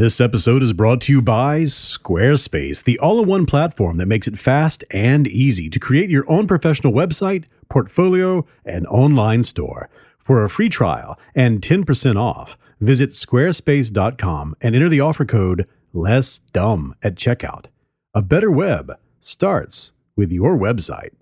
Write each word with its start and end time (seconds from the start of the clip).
This 0.00 0.18
episode 0.18 0.62
is 0.62 0.72
brought 0.72 1.02
to 1.02 1.12
you 1.12 1.20
by 1.20 1.64
Squarespace, 1.64 2.82
the 2.82 2.98
all 3.00 3.20
in 3.20 3.28
one 3.28 3.44
platform 3.44 3.98
that 3.98 4.06
makes 4.06 4.26
it 4.26 4.38
fast 4.38 4.82
and 4.90 5.28
easy 5.28 5.68
to 5.68 5.78
create 5.78 6.08
your 6.08 6.24
own 6.26 6.46
professional 6.46 6.94
website, 6.94 7.44
portfolio, 7.68 8.46
and 8.64 8.86
online 8.86 9.42
store. 9.42 9.90
For 10.24 10.42
a 10.42 10.48
free 10.48 10.70
trial 10.70 11.18
and 11.34 11.60
10% 11.60 12.16
off, 12.16 12.56
visit 12.80 13.10
squarespace.com 13.10 14.56
and 14.62 14.74
enter 14.74 14.88
the 14.88 15.02
offer 15.02 15.26
code 15.26 15.68
less 15.92 16.38
dumb 16.54 16.94
at 17.02 17.16
checkout. 17.16 17.66
A 18.14 18.22
better 18.22 18.50
web 18.50 18.96
starts 19.20 19.92
with 20.16 20.32
your 20.32 20.56
website. 20.56 21.12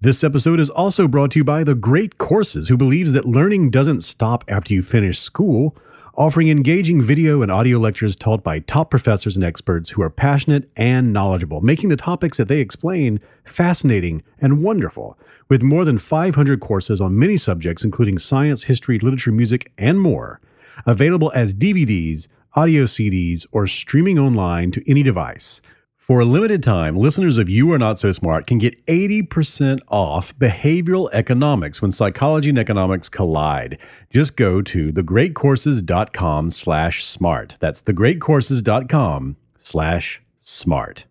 This 0.00 0.24
episode 0.24 0.58
is 0.58 0.70
also 0.70 1.06
brought 1.06 1.32
to 1.32 1.40
you 1.40 1.44
by 1.44 1.64
The 1.64 1.74
Great 1.74 2.16
Courses, 2.16 2.68
who 2.68 2.78
believes 2.78 3.12
that 3.12 3.26
learning 3.26 3.70
doesn't 3.70 4.04
stop 4.04 4.42
after 4.48 4.72
you 4.72 4.82
finish 4.82 5.18
school, 5.18 5.76
offering 6.14 6.48
engaging 6.48 7.00
video 7.00 7.40
and 7.40 7.50
audio 7.50 7.78
lectures 7.78 8.14
taught 8.14 8.42
by 8.42 8.58
top 8.58 8.90
professors 8.90 9.34
and 9.34 9.44
experts 9.44 9.88
who 9.90 10.02
are 10.02 10.10
passionate 10.10 10.70
and 10.76 11.12
knowledgeable, 11.12 11.62
making 11.62 11.88
the 11.88 11.96
topics 11.96 12.36
that 12.36 12.48
they 12.48 12.58
explain 12.58 13.18
fascinating 13.44 14.22
and 14.38 14.62
wonderful. 14.62 15.18
With 15.48 15.62
more 15.62 15.84
than 15.84 15.98
500 15.98 16.60
courses 16.60 17.00
on 17.00 17.18
many 17.18 17.36
subjects, 17.36 17.84
including 17.84 18.18
science, 18.18 18.64
history, 18.64 18.98
literature, 18.98 19.32
music, 19.32 19.72
and 19.78 20.00
more, 20.00 20.40
available 20.86 21.32
as 21.34 21.54
DVDs, 21.54 22.28
audio 22.54 22.84
CDs, 22.84 23.46
or 23.52 23.66
streaming 23.66 24.18
online 24.18 24.70
to 24.72 24.90
any 24.90 25.02
device. 25.02 25.62
For 26.06 26.18
a 26.18 26.24
limited 26.24 26.64
time, 26.64 26.96
listeners 26.96 27.38
of 27.38 27.48
You 27.48 27.72
Are 27.72 27.78
Not 27.78 28.00
So 28.00 28.10
Smart 28.10 28.48
can 28.48 28.58
get 28.58 28.84
80% 28.86 29.78
off 29.86 30.36
behavioral 30.36 31.08
economics 31.12 31.80
when 31.80 31.92
psychology 31.92 32.48
and 32.48 32.58
economics 32.58 33.08
collide. 33.08 33.78
Just 34.10 34.36
go 34.36 34.62
to 34.62 34.92
thegreatcourses.com 34.92 36.50
slash 36.50 37.04
smart. 37.04 37.54
That's 37.60 37.84
thegreatcourses.com 37.84 39.36
slash 39.58 40.20
smart. 40.42 41.04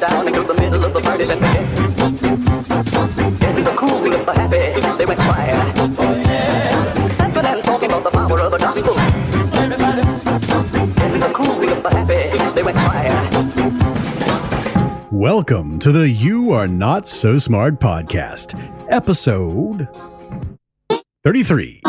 Down 0.00 0.26
into 0.26 0.42
the 0.42 0.54
middle 0.58 0.84
of 0.84 0.92
the 0.92 1.00
party 1.00 1.24
the 3.62 3.74
cool 3.76 4.00
the 4.00 4.32
happy, 4.32 4.96
they 4.98 5.06
went 5.06 5.20
fire. 5.20 6.11
Welcome 15.22 15.78
to 15.78 15.92
the 15.92 16.08
You 16.08 16.50
Are 16.50 16.66
Not 16.66 17.06
So 17.06 17.38
Smart 17.38 17.78
podcast, 17.78 18.58
episode 18.90 19.86
33. 21.22 21.80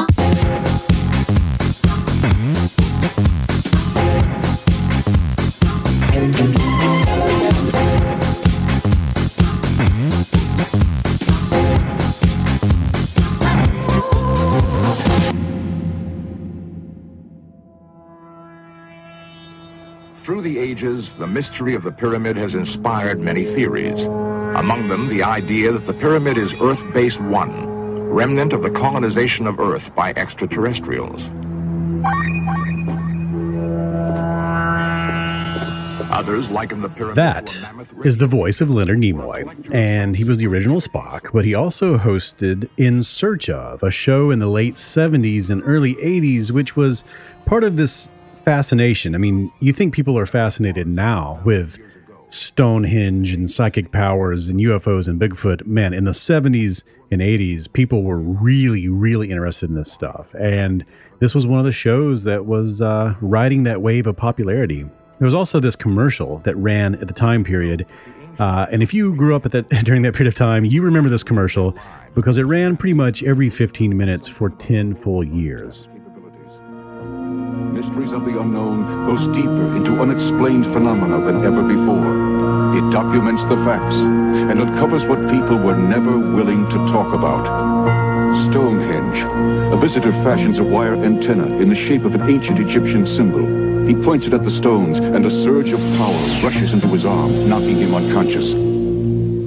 Through 20.23 20.43
the 20.43 20.57
ages, 20.57 21.09
the 21.19 21.27
mystery 21.27 21.75
of 21.75 21.83
the 21.83 21.91
pyramid 21.91 22.37
has 22.37 22.55
inspired 22.55 23.19
many 23.19 23.43
theories. 23.43 24.03
Among 24.03 24.87
them, 24.87 25.09
the 25.09 25.21
idea 25.21 25.73
that 25.73 25.85
the 25.85 25.91
pyramid 25.91 26.37
is 26.37 26.53
Earth 26.61 26.81
Base 26.93 27.19
1, 27.19 28.09
remnant 28.09 28.53
of 28.53 28.61
the 28.61 28.69
colonization 28.69 29.47
of 29.47 29.59
Earth 29.59 29.93
by 29.95 30.13
extraterrestrials. 30.15 31.21
Others 36.09 36.49
liken 36.51 36.79
the 36.79 36.87
pyramid 36.87 37.15
That 37.15 37.47
to 37.47 37.57
a 37.57 37.61
mammoth 37.63 38.05
is 38.05 38.15
the 38.15 38.27
voice 38.27 38.61
of 38.61 38.69
Leonard 38.69 38.99
Nimoy, 38.99 39.73
and 39.73 40.15
he 40.15 40.23
was 40.23 40.37
the 40.37 40.47
original 40.47 40.79
Spock, 40.79 41.33
but 41.33 41.43
he 41.43 41.53
also 41.53 41.97
hosted 41.97 42.69
In 42.77 43.03
Search 43.03 43.49
of, 43.49 43.83
a 43.83 43.91
show 43.91 44.31
in 44.31 44.39
the 44.39 44.47
late 44.47 44.75
70s 44.75 45.49
and 45.49 45.61
early 45.65 45.95
80s, 45.95 46.49
which 46.51 46.77
was 46.77 47.03
part 47.45 47.65
of 47.65 47.75
this 47.75 48.07
fascination. 48.43 49.15
I 49.15 49.17
mean, 49.17 49.51
you 49.59 49.73
think 49.73 49.93
people 49.93 50.17
are 50.17 50.25
fascinated 50.25 50.87
now 50.87 51.41
with 51.45 51.77
Stonehenge 52.29 53.31
and 53.31 53.49
psychic 53.49 53.91
powers 53.91 54.49
and 54.49 54.59
UFOs 54.59 55.07
and 55.07 55.19
Bigfoot. 55.19 55.65
Man, 55.67 55.93
in 55.93 56.03
the 56.03 56.11
70s 56.11 56.83
and 57.11 57.21
80s, 57.21 57.71
people 57.71 58.03
were 58.03 58.17
really, 58.17 58.87
really 58.87 59.29
interested 59.29 59.69
in 59.69 59.75
this 59.75 59.91
stuff. 59.91 60.33
And 60.33 60.83
this 61.19 61.35
was 61.35 61.45
one 61.45 61.59
of 61.59 61.65
the 61.65 61.71
shows 61.71 62.23
that 62.23 62.45
was 62.45 62.81
uh, 62.81 63.15
riding 63.21 63.63
that 63.63 63.81
wave 63.81 64.07
of 64.07 64.17
popularity. 64.17 64.83
There 64.83 65.25
was 65.25 65.35
also 65.35 65.59
this 65.59 65.75
commercial 65.75 66.39
that 66.39 66.55
ran 66.57 66.95
at 66.95 67.07
the 67.07 67.13
time 67.13 67.43
period. 67.43 67.85
Uh, 68.39 68.65
and 68.71 68.81
if 68.81 68.95
you 68.95 69.15
grew 69.15 69.35
up 69.35 69.45
at 69.45 69.51
that 69.51 69.69
during 69.85 70.01
that 70.01 70.15
period 70.15 70.33
of 70.33 70.35
time, 70.35 70.65
you 70.65 70.81
remember 70.81 71.09
this 71.09 71.23
commercial 71.23 71.77
because 72.15 72.37
it 72.37 72.43
ran 72.43 72.77
pretty 72.77 72.93
much 72.93 73.21
every 73.23 73.49
15 73.49 73.95
minutes 73.95 74.27
for 74.27 74.49
10 74.49 74.95
full 74.95 75.23
years. 75.23 75.87
Mysteries 77.73 78.11
of 78.11 78.23
the 78.23 78.39
unknown 78.39 78.85
goes 79.07 79.25
deeper 79.35 79.75
into 79.75 79.99
unexplained 79.99 80.67
phenomena 80.67 81.17
than 81.25 81.43
ever 81.43 81.63
before. 81.63 82.77
It 82.77 82.91
documents 82.93 83.43
the 83.45 83.55
facts 83.65 83.95
and 83.95 84.61
uncovers 84.61 85.05
what 85.05 85.17
people 85.31 85.57
were 85.57 85.75
never 85.75 86.19
willing 86.19 86.69
to 86.69 86.77
talk 86.93 87.11
about. 87.15 87.41
Stonehenge. 88.51 89.23
A 89.73 89.77
visitor 89.77 90.11
fashions 90.23 90.59
a 90.59 90.63
wire 90.63 90.93
antenna 90.93 91.47
in 91.57 91.69
the 91.69 91.75
shape 91.75 92.05
of 92.05 92.13
an 92.13 92.29
ancient 92.29 92.59
Egyptian 92.59 93.07
symbol. 93.07 93.41
He 93.87 93.95
points 93.95 94.27
it 94.27 94.33
at 94.33 94.43
the 94.43 94.51
stones, 94.51 94.99
and 94.99 95.25
a 95.25 95.31
surge 95.31 95.71
of 95.71 95.79
power 95.97 96.43
rushes 96.43 96.73
into 96.73 96.87
his 96.89 97.05
arm, 97.05 97.49
knocking 97.49 97.77
him 97.77 97.95
unconscious. 97.95 98.53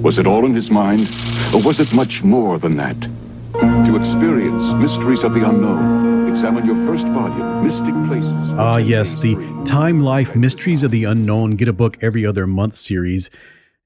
Was 0.03 0.17
it 0.17 0.27
all 0.27 0.45
in 0.45 0.53
his 0.53 0.69
mind, 0.69 1.07
or 1.53 1.61
was 1.61 1.79
it 1.79 1.93
much 1.93 2.23
more 2.23 2.59
than 2.59 2.75
that? 2.75 2.99
To 3.53 3.95
experience 3.95 4.73
mysteries 4.73 5.23
of 5.23 5.33
the 5.33 5.47
unknown, 5.47 6.16
examine 6.37 6.67
your 6.67 6.75
first 6.85 7.03
volume, 7.07 7.65
Mystic 7.65 7.95
Places. 8.07 8.53
Ah, 8.59 8.77
yes, 8.77 9.15
the 9.15 9.35
Time 9.65 10.01
Life 10.01 10.35
Mysteries 10.35 10.83
of 10.83 10.91
the 10.91 11.03
Unknown 11.03 11.55
Get 11.55 11.67
a 11.67 11.73
Book 11.73 11.97
Every 11.99 12.27
Other 12.27 12.45
Month 12.45 12.75
series. 12.75 13.31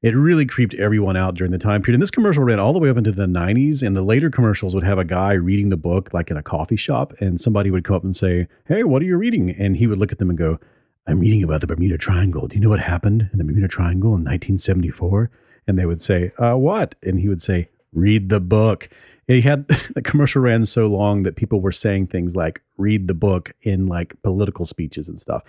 It 0.02 0.18
really 0.18 0.46
creeped 0.46 0.74
everyone 0.74 1.16
out 1.16 1.36
during 1.36 1.54
the 1.54 1.58
time 1.58 1.82
period. 1.82 1.96
And 1.96 2.02
this 2.02 2.12
commercial 2.12 2.44
ran 2.44 2.60
all 2.60 2.74
the 2.74 2.80
way 2.80 2.90
up 2.90 2.98
into 2.98 3.14
the 3.14 3.26
90s, 3.26 3.82
and 3.82 3.96
the 3.96 4.02
later 4.02 4.30
commercials 4.30 4.76
would 4.76 4.84
have 4.84 4.98
a 4.98 5.06
guy 5.06 5.32
reading 5.32 5.70
the 5.70 5.78
book 5.78 6.10
like 6.12 6.30
in 6.30 6.36
a 6.36 6.44
coffee 6.44 6.76
shop, 6.76 7.14
and 7.22 7.40
somebody 7.40 7.72
would 7.72 7.86
come 7.86 7.96
up 7.96 8.04
and 8.04 8.18
say, 8.18 8.50
Hey, 8.66 8.84
what 8.84 9.02
are 9.02 9.06
you 9.06 9.16
reading? 9.16 9.52
And 9.52 9.78
he 9.78 9.88
would 9.88 9.98
look 9.98 10.12
at 10.12 10.20
them 10.20 10.30
and 10.30 10.38
go, 10.38 10.60
I'm 11.08 11.22
reading 11.22 11.44
about 11.44 11.62
the 11.62 11.68
Bermuda 11.68 11.98
Triangle. 11.98 12.50
Do 12.50 12.56
you 12.56 12.62
know 12.62 12.70
what 12.70 12.82
happened 12.82 13.30
in 13.32 13.38
the 13.38 13.46
Bermuda 13.46 13.70
Triangle 13.70 14.10
in 14.10 14.26
1974? 14.26 15.32
And 15.68 15.80
they 15.80 15.86
would 15.86 16.04
say, 16.04 16.34
uh, 16.38 16.56
What? 16.56 16.96
And 17.02 17.18
he 17.18 17.30
would 17.30 17.42
say, 17.42 17.70
Read 17.94 18.28
the 18.28 18.42
book. 18.42 18.90
He 19.32 19.42
had 19.42 19.68
the 19.96 20.02
commercial 20.02 20.42
ran 20.42 20.66
so 20.66 20.88
long 20.88 21.24
that 21.24 21.36
people 21.36 21.62
were 21.62 21.72
saying 21.72 22.08
things 22.08 22.36
like 22.36 22.62
read 22.78 23.08
the 23.08 23.14
book 23.14 23.54
in 23.62 23.88
like 23.88 24.22
political 24.24 24.66
speeches 24.66 25.08
and 25.08 25.20
stuff. 25.20 25.44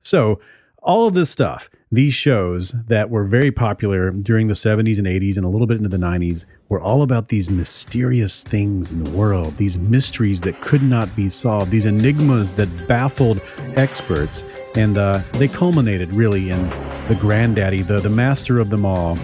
So, 0.00 0.40
all 0.86 1.06
of 1.06 1.14
this 1.14 1.30
stuff, 1.30 1.70
these 1.90 2.12
shows 2.12 2.74
that 2.88 3.08
were 3.08 3.24
very 3.24 3.50
popular 3.50 4.10
during 4.10 4.48
the 4.48 4.54
70s 4.54 4.98
and 4.98 5.06
80s 5.06 5.38
and 5.38 5.46
a 5.46 5.48
little 5.48 5.66
bit 5.66 5.78
into 5.78 5.88
the 5.88 5.96
90s, 5.96 6.44
were 6.68 6.78
all 6.78 7.00
about 7.00 7.28
these 7.28 7.48
mysterious 7.48 8.42
things 8.44 8.90
in 8.90 9.02
the 9.02 9.10
world, 9.10 9.56
these 9.56 9.78
mysteries 9.78 10.42
that 10.42 10.60
could 10.60 10.82
not 10.82 11.16
be 11.16 11.30
solved, 11.30 11.70
these 11.70 11.86
enigmas 11.86 12.52
that 12.54 12.68
baffled 12.86 13.40
experts. 13.76 14.44
And 14.74 14.98
uh, 14.98 15.22
they 15.38 15.48
culminated 15.48 16.12
really 16.12 16.50
in 16.50 16.68
the 17.08 17.16
granddaddy, 17.18 17.82
the, 17.82 18.00
the 18.00 18.10
master 18.10 18.60
of 18.60 18.68
them 18.68 18.84
all, 18.84 19.16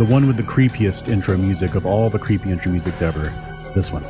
the 0.00 0.06
one 0.06 0.26
with 0.26 0.38
the 0.38 0.42
creepiest 0.42 1.10
intro 1.10 1.36
music 1.36 1.74
of 1.74 1.84
all 1.84 2.08
the 2.08 2.18
creepy 2.18 2.50
intro 2.50 2.72
musics 2.72 3.02
ever. 3.02 3.24
This 3.74 3.92
one. 3.92 4.02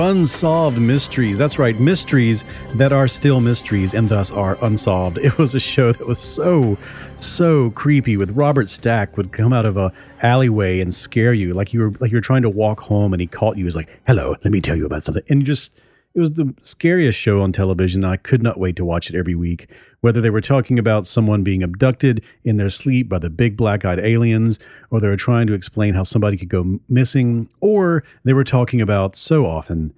Unsolved 0.00 0.80
Mysteries. 0.80 1.36
That's 1.36 1.58
right, 1.58 1.78
mysteries 1.78 2.46
that 2.76 2.90
are 2.90 3.06
still 3.06 3.38
mysteries 3.42 3.92
and 3.92 4.08
thus 4.08 4.30
are 4.30 4.56
unsolved. 4.64 5.18
It 5.22 5.36
was 5.36 5.54
a 5.54 5.60
show 5.60 5.92
that 5.92 6.06
was 6.06 6.18
so, 6.18 6.78
so 7.18 7.70
creepy. 7.72 8.16
With 8.16 8.30
Robert 8.30 8.70
Stack 8.70 9.18
would 9.18 9.30
come 9.30 9.52
out 9.52 9.66
of 9.66 9.76
a 9.76 9.92
alleyway 10.22 10.80
and 10.80 10.94
scare 10.94 11.34
you 11.34 11.52
like 11.52 11.74
you 11.74 11.80
were 11.80 11.90
like 12.00 12.10
you 12.12 12.16
were 12.16 12.22
trying 12.22 12.40
to 12.42 12.48
walk 12.48 12.80
home, 12.80 13.12
and 13.12 13.20
he 13.20 13.26
caught 13.26 13.58
you. 13.58 13.64
He 13.64 13.66
was 13.66 13.76
like, 13.76 13.90
"Hello, 14.06 14.36
let 14.42 14.50
me 14.50 14.62
tell 14.62 14.74
you 14.74 14.86
about 14.86 15.04
something," 15.04 15.22
and 15.28 15.44
just 15.44 15.70
it 16.14 16.20
was 16.20 16.32
the 16.32 16.52
scariest 16.60 17.18
show 17.18 17.40
on 17.40 17.52
television. 17.52 18.04
I 18.04 18.16
could 18.16 18.42
not 18.42 18.58
wait 18.58 18.76
to 18.76 18.84
watch 18.84 19.10
it 19.10 19.16
every 19.16 19.34
week. 19.34 19.68
Whether 20.00 20.20
they 20.20 20.30
were 20.30 20.40
talking 20.40 20.78
about 20.78 21.06
someone 21.06 21.44
being 21.44 21.62
abducted 21.62 22.22
in 22.42 22.56
their 22.56 22.70
sleep 22.70 23.08
by 23.08 23.18
the 23.18 23.30
big 23.30 23.56
black 23.56 23.84
eyed 23.84 24.00
aliens, 24.00 24.58
or 24.90 25.00
they 25.00 25.08
were 25.08 25.16
trying 25.16 25.46
to 25.46 25.52
explain 25.52 25.94
how 25.94 26.02
somebody 26.02 26.36
could 26.36 26.48
go 26.48 26.80
missing, 26.88 27.48
or 27.60 28.02
they 28.24 28.32
were 28.32 28.44
talking 28.44 28.80
about 28.80 29.14
so 29.14 29.46
often 29.46 29.92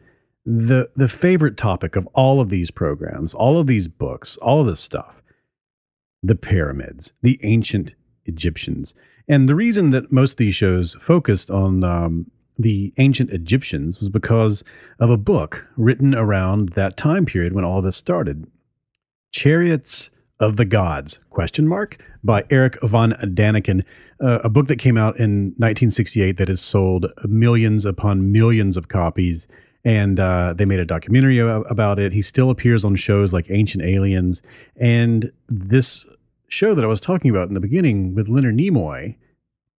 the 0.45 0.91
the 0.97 1.09
favorite 1.09 1.57
topic 1.57 1.97
of 1.97 2.07
all 2.15 2.41
of 2.41 2.49
these 2.49 2.71
programs, 2.71 3.33
all 3.33 3.59
of 3.59 3.67
these 3.67 3.89
books, 3.89 4.37
all 4.39 4.61
of 4.61 4.67
this 4.67 4.81
stuff, 4.81 5.23
the 6.23 6.35
pyramids, 6.35 7.13
the 7.23 7.39
ancient 7.43 7.95
Egyptians. 8.27 8.93
And 9.29 9.49
the 9.49 9.55
reason 9.55 9.91
that 9.91 10.11
most 10.11 10.33
of 10.33 10.37
these 10.39 10.57
shows 10.57 10.95
focused 10.95 11.51
on 11.51 11.85
um, 11.85 12.31
the 12.59 12.93
ancient 12.99 13.31
Egyptians 13.31 14.01
was 14.01 14.09
because 14.09 14.63
of 14.99 15.11
a 15.11 15.17
book 15.17 15.67
written 15.77 16.15
around 16.15 16.71
that 16.71 16.97
time 16.97 17.27
period 17.27 17.53
when 17.53 17.65
all 17.65 17.83
this 17.83 17.97
started. 17.97 18.47
Chariots 19.33 20.11
of 20.41 20.57
the 20.57 20.65
Gods, 20.65 21.19
question 21.31 21.67
mark, 21.67 22.03
by 22.25 22.45
Eric 22.51 22.81
von 22.83 23.13
Daniken, 23.13 23.85
uh, 24.21 24.41
a 24.45 24.51
book 24.51 24.67
that 24.69 24.77
came 24.77 24.97
out 24.97 25.19
in 25.19 25.47
1968 25.57 26.37
that 26.37 26.49
has 26.49 26.61
sold 26.61 27.07
millions 27.25 27.85
upon 27.85 28.33
millions 28.33 28.77
of 28.77 28.89
copies. 28.89 29.47
And 29.85 30.21
uh, 30.21 30.55
they 30.57 30.65
made 30.65 30.79
a 30.79 30.85
documentary 30.85 31.39
about 31.39 31.99
it. 31.99 32.13
He 32.13 32.23
still 32.23 32.51
appears 32.51 32.85
on 32.85 32.95
shows 32.95 33.33
like 33.33 33.51
Ancient 33.51 33.83
Aliens. 33.83 34.41
And 34.77 35.33
this 35.49 36.07
show 36.49 36.75
that 36.75 36.85
I 36.85 36.89
was 36.89 37.01
talking 37.01 37.31
about 37.31 37.49
in 37.49 37.55
the 37.55 37.61
beginning 37.61 38.15
with 38.15 38.29
Leonard 38.29 38.57
Nimoy, 38.57 39.17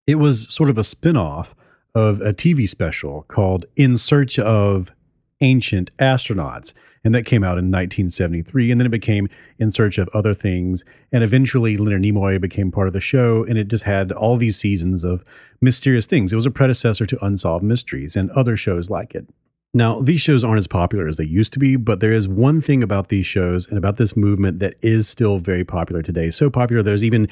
it 0.07 0.17
was 0.17 0.53
sort 0.53 0.71
of 0.71 0.79
a 0.79 0.83
spin 0.83 1.17
off 1.17 1.55
of 1.95 2.21
a 2.21 2.33
TV 2.33 2.69
special 2.69 3.25
called 3.29 3.67
In 3.77 3.99
Search 3.99 4.39
of 4.39 4.93
Ancient 5.41 5.91
Astronauts. 5.99 6.73
And 7.05 7.15
that 7.15 7.25
came 7.25 7.43
out 7.43 7.59
in 7.59 7.71
1973. 7.71 8.71
And 8.71 8.81
then 8.81 8.87
it 8.87 8.91
became 8.91 9.29
In 9.59 9.73
Search 9.73 9.99
of 9.99 10.09
Other 10.15 10.35
Things. 10.35 10.85
And 11.11 11.25
eventually, 11.25 11.77
Leonard 11.77 12.03
Nimoy 12.03 12.41
became 12.41 12.71
part 12.71 12.87
of 12.87 12.93
the 12.93 13.01
show. 13.01 13.45
And 13.45 13.59
it 13.59 13.69
just 13.69 13.85
had 13.85 14.13
all 14.13 14.37
these 14.37 14.57
seasons 14.57 15.03
of 15.03 15.25
mysterious 15.61 16.07
things. 16.07 16.33
It 16.33 16.37
was 16.37 16.47
a 16.47 16.51
predecessor 16.51 17.05
to 17.07 17.25
Unsolved 17.25 17.65
Mysteries 17.65 18.15
and 18.15 18.31
other 18.31 18.57
shows 18.57 18.89
like 18.89 19.15
it. 19.15 19.27
Now, 19.75 20.01
these 20.01 20.21
shows 20.21 20.45
aren't 20.45 20.59
as 20.59 20.67
popular 20.67 21.07
as 21.07 21.17
they 21.17 21.25
used 21.25 21.53
to 21.55 21.59
be, 21.59 21.77
but 21.77 22.01
there 22.01 22.13
is 22.13 22.29
one 22.29 22.61
thing 22.61 22.83
about 22.83 23.09
these 23.09 23.27
shows 23.27 23.67
and 23.67 23.79
about 23.79 23.97
this 23.97 24.17
movement 24.17 24.59
that 24.59 24.75
is 24.83 25.09
still 25.09 25.39
very 25.39 25.65
popular 25.65 26.03
today. 26.03 26.31
So 26.31 26.51
popular 26.51 26.83
there's 26.83 27.03
even 27.03 27.27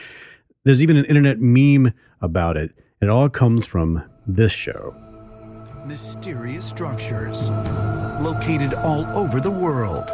there's 0.65 0.83
even 0.83 0.97
an 0.97 1.05
internet 1.05 1.39
meme 1.39 1.93
about 2.23 2.57
it. 2.57 2.73
It 3.03 3.09
all 3.09 3.31
comes 3.31 3.65
from 3.65 4.03
this 4.27 4.53
show. 4.53 4.95
Mysterious 5.87 6.63
structures 6.63 7.49
located 8.21 8.75
all 8.75 9.07
over 9.17 9.41
the 9.41 9.51
world. 9.51 10.05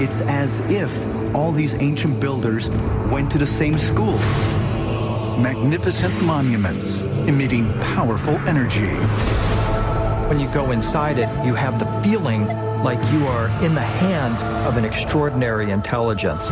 It's 0.00 0.22
as 0.22 0.60
if 0.60 0.90
all 1.34 1.52
these 1.52 1.74
ancient 1.74 2.20
builders 2.20 2.70
went 3.10 3.30
to 3.32 3.36
the 3.36 3.44
same 3.46 3.76
school. 3.76 4.16
Magnificent 5.36 6.14
monuments 6.22 7.02
emitting 7.28 7.70
powerful 7.94 8.36
energy. 8.48 8.94
When 10.26 10.40
you 10.40 10.50
go 10.50 10.70
inside 10.70 11.18
it, 11.18 11.28
you 11.44 11.52
have 11.52 11.78
the 11.78 12.02
feeling 12.02 12.46
like 12.82 13.00
you 13.12 13.26
are 13.26 13.48
in 13.62 13.74
the 13.74 13.82
hands 13.82 14.42
of 14.66 14.78
an 14.78 14.86
extraordinary 14.86 15.72
intelligence. 15.72 16.48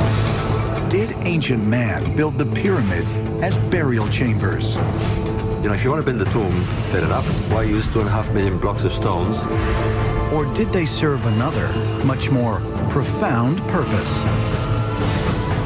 Did 0.90 1.12
ancient 1.24 1.64
man 1.66 2.14
build 2.14 2.36
the 2.36 2.44
pyramids 2.44 3.16
as 3.42 3.56
burial 3.70 4.06
chambers? 4.10 4.76
You 5.62 5.68
know, 5.68 5.74
if 5.74 5.84
you 5.84 5.90
want 5.90 6.04
to 6.04 6.12
build 6.12 6.26
a 6.26 6.30
tomb, 6.32 6.60
fair 6.90 7.04
enough. 7.04 7.24
Why 7.52 7.62
use 7.62 7.86
two 7.92 8.00
and 8.00 8.08
a 8.08 8.10
half 8.10 8.28
million 8.32 8.58
blocks 8.58 8.82
of 8.82 8.92
stones? 8.92 9.38
Or 10.34 10.44
did 10.54 10.72
they 10.72 10.84
serve 10.84 11.24
another, 11.24 11.68
much 12.04 12.30
more 12.30 12.60
profound 12.90 13.58
purpose? 13.68 14.10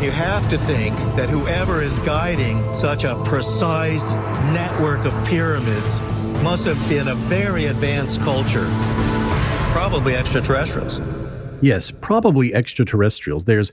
You 0.02 0.10
have 0.10 0.50
to 0.50 0.58
think 0.58 0.94
that 1.16 1.30
whoever 1.30 1.82
is 1.82 1.98
guiding 2.00 2.70
such 2.74 3.04
a 3.04 3.16
precise 3.24 4.12
network 4.52 5.06
of 5.06 5.14
pyramids 5.26 5.98
must 6.42 6.66
have 6.66 6.88
been 6.90 7.08
a 7.08 7.14
very 7.14 7.64
advanced 7.64 8.20
culture. 8.20 8.66
Probably 9.72 10.14
extraterrestrials. 10.14 11.00
Yes, 11.62 11.90
probably 11.90 12.54
extraterrestrials. 12.54 13.46
There's 13.46 13.72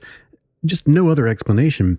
just 0.64 0.88
no 0.88 1.10
other 1.10 1.28
explanation. 1.28 1.98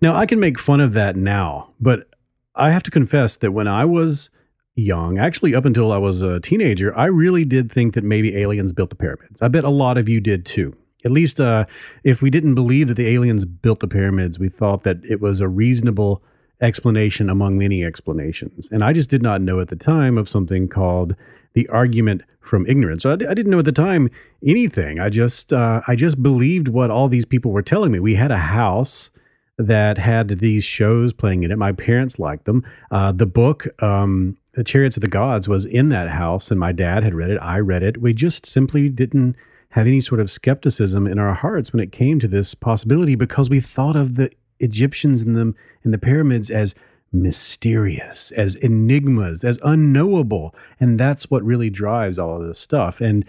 Now, 0.00 0.16
I 0.16 0.24
can 0.24 0.40
make 0.40 0.58
fun 0.58 0.80
of 0.80 0.94
that 0.94 1.14
now, 1.16 1.74
but 1.78 2.08
I 2.56 2.70
have 2.70 2.82
to 2.84 2.90
confess 2.90 3.36
that 3.36 3.52
when 3.52 3.68
I 3.68 3.84
was 3.84 4.30
young, 4.74 5.18
actually 5.18 5.54
up 5.54 5.64
until 5.64 5.92
I 5.92 5.98
was 5.98 6.22
a 6.22 6.40
teenager, 6.40 6.96
I 6.96 7.06
really 7.06 7.44
did 7.44 7.70
think 7.70 7.94
that 7.94 8.04
maybe 8.04 8.36
aliens 8.36 8.72
built 8.72 8.90
the 8.90 8.96
pyramids. 8.96 9.40
I 9.40 9.48
bet 9.48 9.64
a 9.64 9.70
lot 9.70 9.98
of 9.98 10.08
you 10.08 10.20
did 10.20 10.44
too. 10.44 10.74
At 11.04 11.12
least 11.12 11.40
uh, 11.40 11.66
if 12.04 12.22
we 12.22 12.30
didn't 12.30 12.54
believe 12.54 12.88
that 12.88 12.94
the 12.94 13.08
aliens 13.08 13.44
built 13.44 13.80
the 13.80 13.88
pyramids, 13.88 14.38
we 14.38 14.48
thought 14.48 14.82
that 14.84 14.98
it 15.04 15.20
was 15.20 15.40
a 15.40 15.48
reasonable 15.48 16.22
explanation 16.60 17.28
among 17.28 17.58
many 17.58 17.84
explanations. 17.84 18.68
And 18.70 18.82
I 18.82 18.92
just 18.92 19.10
did 19.10 19.22
not 19.22 19.42
know 19.42 19.60
at 19.60 19.68
the 19.68 19.76
time 19.76 20.16
of 20.18 20.28
something 20.28 20.68
called 20.68 21.14
the 21.52 21.68
argument 21.68 22.22
from 22.40 22.66
ignorance. 22.66 23.02
So 23.02 23.10
I, 23.10 23.14
I 23.14 23.34
didn't 23.34 23.50
know 23.50 23.58
at 23.58 23.66
the 23.66 23.72
time 23.72 24.08
anything. 24.44 25.00
I 25.00 25.10
just 25.10 25.52
uh, 25.52 25.82
I 25.86 25.96
just 25.96 26.22
believed 26.22 26.68
what 26.68 26.90
all 26.90 27.08
these 27.08 27.26
people 27.26 27.50
were 27.50 27.62
telling 27.62 27.92
me. 27.92 28.00
We 28.00 28.14
had 28.14 28.30
a 28.30 28.38
house 28.38 29.10
that 29.58 29.98
had 29.98 30.28
these 30.38 30.64
shows 30.64 31.12
playing 31.12 31.42
in 31.42 31.50
it. 31.50 31.56
My 31.56 31.72
parents 31.72 32.18
liked 32.18 32.44
them. 32.44 32.64
Uh, 32.90 33.12
the 33.12 33.26
book, 33.26 33.66
um, 33.82 34.36
The 34.52 34.64
Chariots 34.64 34.96
of 34.96 35.00
the 35.00 35.08
Gods, 35.08 35.48
was 35.48 35.64
in 35.64 35.88
that 35.90 36.10
house, 36.10 36.50
and 36.50 36.60
my 36.60 36.72
dad 36.72 37.02
had 37.02 37.14
read 37.14 37.30
it. 37.30 37.38
I 37.38 37.58
read 37.58 37.82
it. 37.82 38.00
We 38.00 38.12
just 38.12 38.44
simply 38.44 38.88
didn't 38.88 39.36
have 39.70 39.86
any 39.86 40.00
sort 40.00 40.20
of 40.20 40.30
skepticism 40.30 41.06
in 41.06 41.18
our 41.18 41.34
hearts 41.34 41.72
when 41.72 41.82
it 41.82 41.92
came 41.92 42.20
to 42.20 42.28
this 42.28 42.54
possibility 42.54 43.14
because 43.14 43.50
we 43.50 43.60
thought 43.60 43.96
of 43.96 44.16
the 44.16 44.30
Egyptians 44.60 45.22
and 45.22 45.36
them 45.36 45.54
and 45.84 45.92
the 45.92 45.98
pyramids 45.98 46.50
as 46.50 46.74
mysterious, 47.12 48.30
as 48.32 48.56
enigmas, 48.56 49.44
as 49.44 49.58
unknowable. 49.62 50.54
And 50.80 50.98
that's 50.98 51.30
what 51.30 51.42
really 51.42 51.70
drives 51.70 52.18
all 52.18 52.40
of 52.40 52.46
this 52.46 52.58
stuff. 52.58 53.00
And 53.00 53.24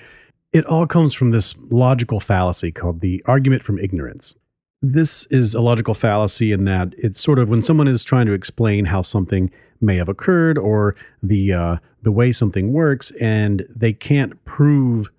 it 0.53 0.65
all 0.65 0.87
comes 0.87 1.13
from 1.13 1.31
this 1.31 1.55
logical 1.69 2.19
fallacy 2.19 2.71
called 2.71 3.01
the 3.01 3.23
argument 3.25 3.63
from 3.63 3.79
ignorance. 3.79 4.33
This 4.81 5.25
is 5.31 5.55
a 5.55 5.61
logical 5.61 5.93
fallacy 5.93 6.51
in 6.51 6.65
that 6.65 6.93
it's 6.97 7.21
sort 7.21 7.39
of 7.39 7.49
when 7.49 7.63
someone 7.63 7.87
is 7.87 8.03
trying 8.03 8.27
to 8.27 8.33
explain 8.33 8.85
how 8.85 9.01
something 9.01 9.49
may 9.81 9.95
have 9.95 10.09
occurred 10.09 10.57
or 10.57 10.95
the 11.23 11.53
uh, 11.53 11.77
the 12.03 12.11
way 12.11 12.31
something 12.31 12.73
works, 12.73 13.11
and 13.19 13.65
they 13.75 13.93
can't 13.93 14.43
prove. 14.45 15.09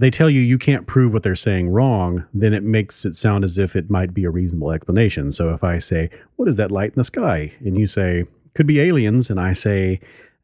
They 0.00 0.10
tell 0.10 0.30
you 0.30 0.40
you 0.40 0.58
can't 0.58 0.86
prove 0.86 1.12
what 1.12 1.22
they're 1.22 1.36
saying 1.36 1.70
wrong, 1.70 2.24
then 2.32 2.52
it 2.52 2.62
makes 2.62 3.04
it 3.04 3.16
sound 3.16 3.44
as 3.44 3.58
if 3.58 3.74
it 3.74 3.90
might 3.90 4.14
be 4.14 4.24
a 4.24 4.30
reasonable 4.30 4.72
explanation. 4.72 5.32
So 5.32 5.54
if 5.54 5.62
I 5.62 5.78
say, 5.78 6.10
"What 6.36 6.48
is 6.48 6.56
that 6.56 6.72
light 6.72 6.90
in 6.90 6.96
the 6.96 7.04
sky?" 7.04 7.52
and 7.60 7.78
you 7.78 7.86
say, 7.86 8.24
"Could 8.54 8.66
be 8.66 8.80
aliens," 8.80 9.30
and 9.30 9.40
I 9.40 9.52
say, 9.52 10.00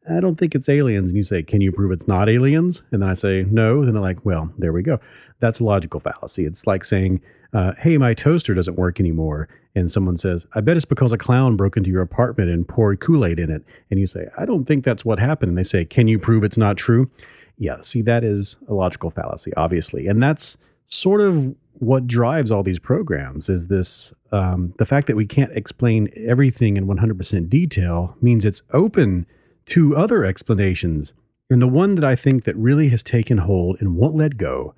I 0.09 0.19
don't 0.19 0.37
think 0.37 0.53
it's 0.55 0.69
aliens. 0.69 1.09
And 1.09 1.17
you 1.17 1.23
say, 1.23 1.41
Can 1.41 1.61
you 1.61 1.71
prove 1.71 1.91
it's 1.91 2.07
not 2.07 2.29
aliens? 2.29 2.83
And 2.91 3.01
then 3.01 3.09
I 3.09 3.15
say, 3.15 3.45
No. 3.49 3.81
And 3.81 3.93
they're 3.93 4.01
like, 4.01 4.23
Well, 4.23 4.51
there 4.57 4.73
we 4.73 4.83
go. 4.83 4.99
That's 5.39 5.59
a 5.59 5.63
logical 5.63 5.99
fallacy. 5.99 6.45
It's 6.45 6.67
like 6.67 6.85
saying, 6.85 7.21
uh, 7.55 7.73
Hey, 7.79 7.97
my 7.97 8.13
toaster 8.13 8.53
doesn't 8.53 8.75
work 8.75 8.99
anymore. 8.99 9.47
And 9.73 9.91
someone 9.91 10.17
says, 10.17 10.45
I 10.53 10.61
bet 10.61 10.77
it's 10.77 10.85
because 10.85 11.11
a 11.11 11.17
clown 11.17 11.57
broke 11.57 11.75
into 11.75 11.89
your 11.89 12.01
apartment 12.01 12.49
and 12.49 12.67
poured 12.67 13.01
Kool 13.01 13.25
Aid 13.25 13.39
in 13.39 13.51
it. 13.51 13.63
And 13.91 13.99
you 13.99 14.07
say, 14.07 14.27
I 14.37 14.45
don't 14.45 14.65
think 14.65 14.85
that's 14.85 15.03
what 15.03 15.19
happened. 15.19 15.49
And 15.49 15.57
they 15.57 15.63
say, 15.63 15.83
Can 15.83 16.07
you 16.07 16.17
prove 16.17 16.43
it's 16.43 16.57
not 16.57 16.77
true? 16.77 17.09
Yeah, 17.57 17.81
see, 17.81 18.01
that 18.03 18.23
is 18.23 18.57
a 18.67 18.73
logical 18.73 19.09
fallacy, 19.09 19.53
obviously. 19.55 20.07
And 20.07 20.21
that's 20.21 20.57
sort 20.87 21.21
of 21.21 21.55
what 21.79 22.07
drives 22.07 22.51
all 22.51 22.63
these 22.63 22.79
programs 22.79 23.49
is 23.49 23.67
this 23.67 24.13
um, 24.31 24.73
the 24.77 24.85
fact 24.85 25.07
that 25.07 25.15
we 25.15 25.25
can't 25.25 25.51
explain 25.53 26.09
everything 26.15 26.77
in 26.77 26.87
100% 26.87 27.49
detail 27.49 28.15
means 28.21 28.45
it's 28.45 28.61
open 28.73 29.25
to 29.67 29.95
other 29.95 30.23
explanations. 30.23 31.13
And 31.49 31.61
the 31.61 31.67
one 31.67 31.95
that 31.95 32.03
I 32.03 32.15
think 32.15 32.43
that 32.45 32.55
really 32.55 32.89
has 32.89 33.03
taken 33.03 33.39
hold 33.39 33.77
and 33.79 33.95
won't 33.95 34.15
let 34.15 34.37
go 34.37 34.73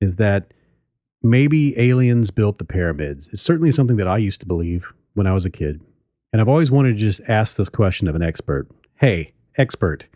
is 0.00 0.16
that 0.16 0.52
maybe 1.22 1.78
aliens 1.78 2.30
built 2.30 2.58
the 2.58 2.64
pyramids. 2.64 3.28
It's 3.32 3.42
certainly 3.42 3.72
something 3.72 3.96
that 3.96 4.08
I 4.08 4.18
used 4.18 4.40
to 4.40 4.46
believe 4.46 4.86
when 5.14 5.26
I 5.26 5.32
was 5.32 5.44
a 5.44 5.50
kid. 5.50 5.80
And 6.32 6.40
I've 6.40 6.48
always 6.48 6.70
wanted 6.70 6.94
to 6.94 7.00
just 7.00 7.20
ask 7.28 7.56
this 7.56 7.68
question 7.68 8.08
of 8.08 8.14
an 8.14 8.22
expert. 8.22 8.68
Hey, 8.96 9.32
expert, 9.56 10.06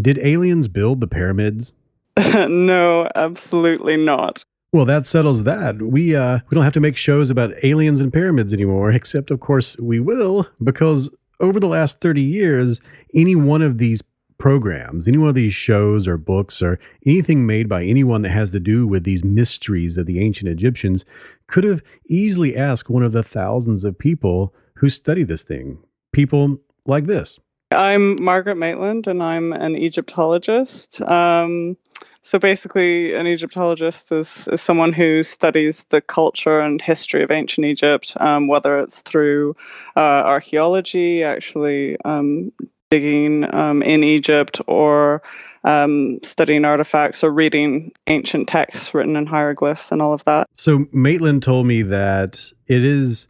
did 0.00 0.18
aliens 0.18 0.68
build 0.68 1.00
the 1.00 1.06
pyramids? 1.06 1.72
no, 2.48 3.08
absolutely 3.14 3.96
not. 3.96 4.44
Well, 4.72 4.86
that 4.86 5.06
settles 5.06 5.44
that. 5.44 5.80
We 5.82 6.16
uh 6.16 6.40
we 6.48 6.54
don't 6.54 6.64
have 6.64 6.72
to 6.74 6.80
make 6.80 6.96
shows 6.96 7.30
about 7.30 7.52
aliens 7.62 8.00
and 8.00 8.12
pyramids 8.12 8.52
anymore, 8.52 8.90
except 8.92 9.30
of 9.30 9.40
course 9.40 9.76
we 9.78 10.00
will 10.00 10.46
because 10.62 11.10
over 11.40 11.58
the 11.60 11.68
last 11.68 12.00
30 12.00 12.22
years, 12.22 12.80
any 13.14 13.34
one 13.34 13.62
of 13.62 13.78
these 13.78 14.00
programs, 14.42 15.06
any 15.06 15.16
one 15.16 15.28
of 15.28 15.36
these 15.36 15.54
shows 15.54 16.08
or 16.08 16.16
books 16.16 16.60
or 16.60 16.76
anything 17.06 17.46
made 17.46 17.68
by 17.68 17.84
anyone 17.84 18.22
that 18.22 18.30
has 18.30 18.50
to 18.50 18.58
do 18.58 18.88
with 18.88 19.04
these 19.04 19.22
mysteries 19.22 19.96
of 19.96 20.04
the 20.04 20.18
ancient 20.18 20.50
Egyptians 20.50 21.04
could 21.46 21.62
have 21.62 21.80
easily 22.08 22.56
asked 22.56 22.90
one 22.90 23.04
of 23.04 23.12
the 23.12 23.22
thousands 23.22 23.84
of 23.84 23.96
people 23.96 24.52
who 24.74 24.88
study 24.88 25.22
this 25.22 25.44
thing. 25.44 25.78
People 26.10 26.58
like 26.86 27.06
this. 27.06 27.38
I'm 27.70 28.20
Margaret 28.20 28.56
Maitland, 28.56 29.06
and 29.06 29.22
I'm 29.22 29.52
an 29.52 29.76
Egyptologist. 29.76 31.00
Um, 31.02 31.76
so 32.22 32.40
basically, 32.40 33.14
an 33.14 33.28
Egyptologist 33.28 34.10
is, 34.10 34.48
is 34.48 34.60
someone 34.60 34.92
who 34.92 35.22
studies 35.22 35.84
the 35.90 36.00
culture 36.00 36.58
and 36.58 36.82
history 36.82 37.22
of 37.22 37.30
ancient 37.30 37.64
Egypt, 37.64 38.14
um, 38.18 38.48
whether 38.48 38.76
it's 38.80 39.02
through 39.02 39.54
uh, 39.94 40.00
archaeology, 40.00 41.22
actually 41.22 41.96
um, 42.04 42.50
digging 42.92 43.52
um, 43.54 43.82
in 43.82 44.04
Egypt, 44.04 44.60
or 44.66 45.22
um, 45.64 46.18
studying 46.22 46.66
artifacts, 46.66 47.24
or 47.24 47.30
reading 47.30 47.90
ancient 48.06 48.48
texts 48.48 48.92
written 48.92 49.16
in 49.16 49.24
hieroglyphs, 49.24 49.90
and 49.90 50.02
all 50.02 50.12
of 50.12 50.22
that. 50.24 50.46
So 50.56 50.84
Maitland 50.92 51.42
told 51.42 51.66
me 51.66 51.80
that 51.80 52.52
it 52.66 52.84
is 52.84 53.28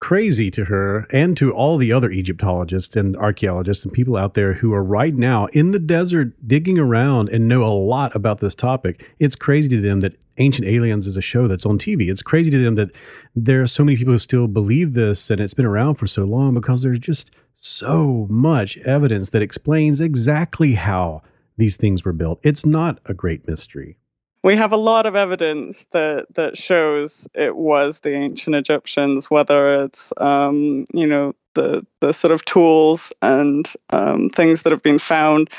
crazy 0.00 0.48
to 0.48 0.66
her 0.66 1.08
and 1.12 1.36
to 1.36 1.52
all 1.52 1.76
the 1.76 1.92
other 1.92 2.08
Egyptologists 2.08 2.94
and 2.94 3.16
archaeologists 3.16 3.84
and 3.84 3.92
people 3.92 4.16
out 4.16 4.34
there 4.34 4.52
who 4.52 4.72
are 4.72 4.84
right 4.84 5.16
now 5.16 5.46
in 5.46 5.72
the 5.72 5.80
desert 5.80 6.32
digging 6.46 6.78
around 6.78 7.28
and 7.30 7.48
know 7.48 7.64
a 7.64 7.74
lot 7.74 8.14
about 8.14 8.38
this 8.38 8.54
topic. 8.54 9.04
It's 9.18 9.34
crazy 9.34 9.70
to 9.70 9.80
them 9.80 9.98
that 10.00 10.16
Ancient 10.40 10.68
Aliens 10.68 11.08
is 11.08 11.16
a 11.16 11.20
show 11.20 11.48
that's 11.48 11.66
on 11.66 11.78
TV. 11.80 12.08
It's 12.08 12.22
crazy 12.22 12.52
to 12.52 12.58
them 12.58 12.76
that 12.76 12.92
there 13.34 13.60
are 13.60 13.66
so 13.66 13.84
many 13.84 13.96
people 13.96 14.12
who 14.12 14.20
still 14.20 14.46
believe 14.46 14.94
this 14.94 15.32
and 15.32 15.40
it's 15.40 15.54
been 15.54 15.66
around 15.66 15.96
for 15.96 16.06
so 16.06 16.22
long 16.22 16.54
because 16.54 16.82
there's 16.82 17.00
just 17.00 17.32
so 17.60 18.26
much 18.30 18.76
evidence 18.78 19.30
that 19.30 19.42
explains 19.42 20.00
exactly 20.00 20.74
how 20.74 21.22
these 21.56 21.76
things 21.76 22.04
were 22.04 22.12
built. 22.12 22.40
It's 22.42 22.64
not 22.64 23.00
a 23.06 23.14
great 23.14 23.46
mystery 23.48 23.98
we 24.44 24.56
have 24.56 24.72
a 24.72 24.76
lot 24.76 25.06
of 25.06 25.16
evidence 25.16 25.84
that 25.92 26.26
that 26.34 26.56
shows 26.56 27.28
it 27.34 27.56
was 27.56 28.00
the 28.00 28.14
ancient 28.14 28.56
Egyptians, 28.56 29.30
whether 29.30 29.84
it's 29.84 30.12
um, 30.18 30.86
you 30.92 31.06
know 31.06 31.34
the 31.54 31.84
the 32.00 32.12
sort 32.12 32.32
of 32.32 32.44
tools 32.44 33.12
and 33.20 33.70
um, 33.90 34.28
things 34.28 34.62
that 34.62 34.72
have 34.72 34.82
been 34.82 34.98
found 34.98 35.50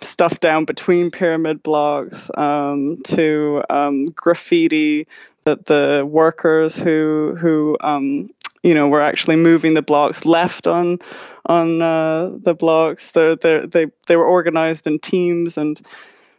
stuffed 0.00 0.40
down 0.40 0.64
between 0.64 1.10
pyramid 1.10 1.62
blocks 1.62 2.30
um, 2.36 3.00
to 3.04 3.62
um, 3.70 4.06
graffiti 4.06 5.06
that 5.44 5.66
the 5.66 6.06
workers 6.06 6.78
who 6.78 7.36
who 7.38 7.76
um, 7.80 8.28
you 8.64 8.74
know 8.74 8.88
were 8.88 9.02
actually 9.02 9.36
moving 9.36 9.74
the 9.74 9.82
blocks 9.82 10.24
left 10.24 10.66
on 10.66 10.98
on 11.46 11.82
uh, 11.82 12.30
the 12.42 12.54
blocks. 12.54 13.12
They 13.12 13.36
they 13.36 13.86
they 14.08 14.16
were 14.16 14.26
organized 14.26 14.86
in 14.86 14.98
teams 14.98 15.56
and 15.56 15.80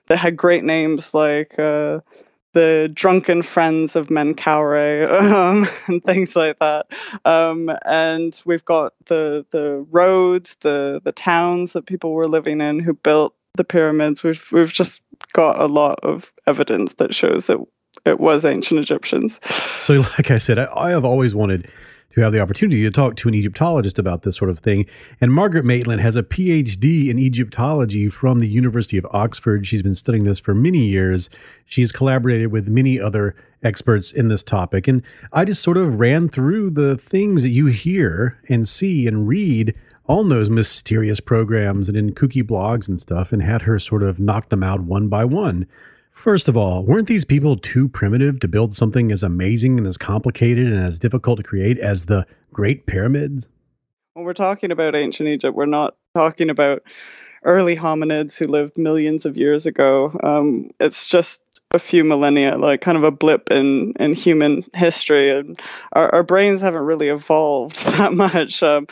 they 0.08 0.18
had 0.18 0.36
great 0.36 0.64
names 0.64 1.14
like 1.14 1.58
uh, 1.58 2.02
the 2.54 2.90
Drunken 2.94 3.44
Friends 3.44 3.96
of 3.96 4.08
Menkaure 4.08 5.12
um, 5.12 5.66
and 5.88 6.04
things 6.04 6.36
like 6.36 6.60
that. 6.60 6.88
Um, 7.26 7.72
and 7.86 8.40
we've 8.46 8.66
got 8.66 8.94
the 9.06 9.46
the 9.52 9.86
roads, 9.92 10.58
the 10.62 11.02
the 11.04 11.12
towns 11.12 11.74
that 11.74 11.86
people 11.86 12.14
were 12.14 12.28
living 12.28 12.60
in 12.60 12.80
who 12.80 12.94
built 12.94 13.36
the 13.56 13.64
pyramids. 13.64 14.24
We've 14.24 14.52
we've 14.52 14.74
just 14.74 15.04
got 15.34 15.62
a 15.62 15.68
lot 15.68 16.00
of 16.02 16.34
evidence 16.48 16.94
that 16.94 17.14
shows 17.14 17.48
that 17.48 17.60
it 18.06 18.20
was 18.20 18.46
ancient 18.46 18.80
Egyptians. 18.80 19.40
So, 19.46 20.02
like 20.18 20.32
I 20.32 20.38
said, 20.38 20.60
I, 20.60 20.68
I 20.76 20.90
have 20.92 21.06
always 21.06 21.34
wanted 21.34 21.70
to 22.16 22.22
have 22.22 22.32
the 22.32 22.42
opportunity 22.42 22.82
to 22.82 22.92
talk 22.92 23.16
to 23.18 23.28
an 23.28 23.34
Egyptologist 23.34 24.00
about 24.00 24.24
this 24.24 24.38
sort 24.38 24.50
of 24.50 24.60
thing. 24.60 24.86
And 25.22 25.34
Margaret 25.34 25.66
Maitland 25.66 26.02
has 26.02 26.16
a 26.16 26.24
PhD 26.24 27.10
in 27.10 27.20
Egyptology 27.20 28.10
from 28.10 28.40
the 28.40 28.48
University 28.48 28.98
of 28.98 29.06
Oxford. 29.12 29.68
She's 29.68 29.82
been 29.82 29.96
studying 29.96 30.24
this 30.24 30.40
for 30.40 30.54
many 30.54 30.86
years. 30.86 31.30
She's 31.66 31.92
collaborated 31.92 32.52
with 32.52 32.68
many 32.68 33.00
other 33.00 33.36
experts 33.64 34.12
in 34.12 34.30
this 34.30 34.44
topic. 34.44 34.88
And 34.88 35.04
I 35.34 35.44
just 35.44 35.62
sort 35.62 35.78
of 35.78 36.00
ran 36.00 36.30
through 36.30 36.72
the 36.72 36.98
things 36.98 37.44
that 37.44 37.50
you 37.50 37.68
hear 37.68 38.40
and 38.48 38.68
see 38.68 39.08
and 39.08 39.28
read 39.28 39.78
on 40.08 40.30
those 40.30 40.50
mysterious 40.50 41.20
programs 41.20 41.90
and 41.90 41.98
in 41.98 42.14
kooky 42.14 42.44
blogs 42.44 42.88
and 42.88 43.00
stuff 43.00 43.34
and 43.34 43.42
had 43.42 43.64
her 43.64 43.80
sort 43.80 44.04
of 44.04 44.20
knock 44.20 44.50
them 44.50 44.64
out 44.64 44.82
one 44.82 45.10
by 45.10 45.26
one. 45.26 45.68
First 46.26 46.48
of 46.48 46.58
all, 46.58 46.84
weren't 46.84 47.08
these 47.08 47.24
people 47.24 47.56
too 47.56 47.88
primitive 47.88 48.40
to 48.40 48.48
build 48.48 48.76
something 48.76 49.12
as 49.12 49.22
amazing 49.22 49.78
and 49.78 49.86
as 49.86 49.96
complicated 49.96 50.66
and 50.66 50.84
as 50.84 50.98
difficult 50.98 51.38
to 51.38 51.44
create 51.44 51.78
as 51.78 52.08
the 52.08 52.26
Great 52.52 52.88
Pyramids? 52.88 53.48
When 54.16 54.26
we're 54.26 54.34
talking 54.34 54.72
about 54.72 54.96
ancient 54.96 55.30
Egypt, 55.30 55.56
we're 55.56 55.68
not 55.68 55.96
talking 56.16 56.50
about 56.50 56.82
early 57.44 57.76
hominids 57.76 58.40
who 58.40 58.48
lived 58.48 58.76
millions 58.76 59.28
of 59.28 59.38
years 59.38 59.68
ago. 59.68 60.20
Um, 60.24 60.72
it's 60.80 61.08
just 61.08 61.45
a 61.72 61.80
few 61.80 62.04
millennia, 62.04 62.58
like 62.58 62.82
kind 62.82 62.98
of 62.98 63.04
a 63.04 63.12
blip 63.12 63.52
in 63.52 63.94
in 64.00 64.14
human 64.14 64.64
history, 64.74 65.30
and 65.30 65.60
our, 65.94 66.14
our 66.16 66.24
brains 66.24 66.62
haven't 66.62 66.86
really 66.86 67.10
evolved 67.10 67.76
that 67.98 68.14
much. 68.14 68.64
Um, 68.64 68.88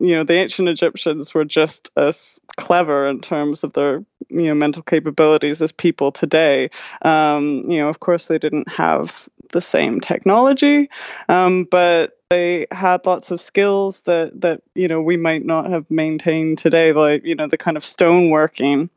you 0.00 0.16
know, 0.16 0.24
the 0.24 0.34
ancient 0.34 0.68
Egyptians 0.68 1.32
were 1.32 1.44
just 1.44 1.90
as 1.96 2.38
clever 2.56 3.06
in 3.06 3.20
terms 3.20 3.64
of 3.64 3.72
their 3.72 4.04
you 4.28 4.48
know 4.48 4.54
mental 4.54 4.82
capabilities 4.82 5.62
as 5.62 5.72
people 5.72 6.12
today. 6.12 6.70
Um, 7.02 7.62
you 7.68 7.78
know, 7.78 7.88
of 7.88 8.00
course, 8.00 8.26
they 8.26 8.38
didn't 8.38 8.68
have 8.68 9.28
the 9.52 9.62
same 9.62 10.00
technology, 10.00 10.88
um, 11.28 11.64
but 11.70 12.18
they 12.30 12.66
had 12.72 13.06
lots 13.06 13.30
of 13.30 13.40
skills 13.40 14.02
that 14.02 14.40
that 14.40 14.62
you 14.74 14.88
know 14.88 15.00
we 15.00 15.16
might 15.16 15.44
not 15.44 15.70
have 15.70 15.88
maintained 15.90 16.58
today, 16.58 16.92
like 16.92 17.24
you 17.24 17.36
know 17.36 17.46
the 17.46 17.58
kind 17.58 17.76
of 17.76 17.84
stoneworking 17.84 18.88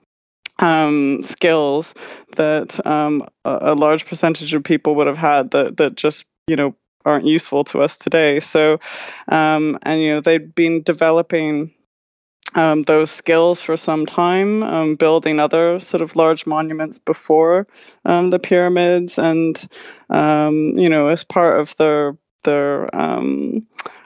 um, 0.59 1.21
skills 1.23 1.93
that 2.35 2.85
um, 2.85 3.23
a, 3.45 3.59
a, 3.61 3.75
large 3.75 4.05
percentage 4.05 4.53
of 4.53 4.63
people 4.63 4.95
would 4.95 5.07
have 5.07 5.17
had 5.17 5.51
that 5.51 5.77
that 5.77 5.95
just 5.95 6.25
you 6.47 6.55
know 6.55 6.75
aren't 7.05 7.25
useful 7.25 7.63
to 7.63 7.81
us 7.81 7.97
today. 7.97 8.39
So, 8.39 8.79
um, 9.27 9.77
and 9.83 10.01
you 10.01 10.09
know 10.11 10.21
they'd 10.21 10.53
been 10.53 10.83
developing 10.83 11.73
um, 12.55 12.81
those 12.83 13.11
skills 13.11 13.61
for 13.61 13.77
some 13.77 14.05
time, 14.05 14.63
um, 14.63 14.95
building 14.95 15.39
other 15.39 15.79
sort 15.79 16.01
of 16.01 16.15
large 16.15 16.45
monuments 16.45 16.97
before 16.97 17.67
um, 18.05 18.29
the 18.29 18.39
pyramids, 18.39 19.19
and 19.19 19.57
you 20.09 20.89
know 20.89 21.07
as 21.07 21.23
part 21.23 21.59
of 21.59 21.75
their 21.77 22.17
their 22.47 22.95
um, 22.95 23.61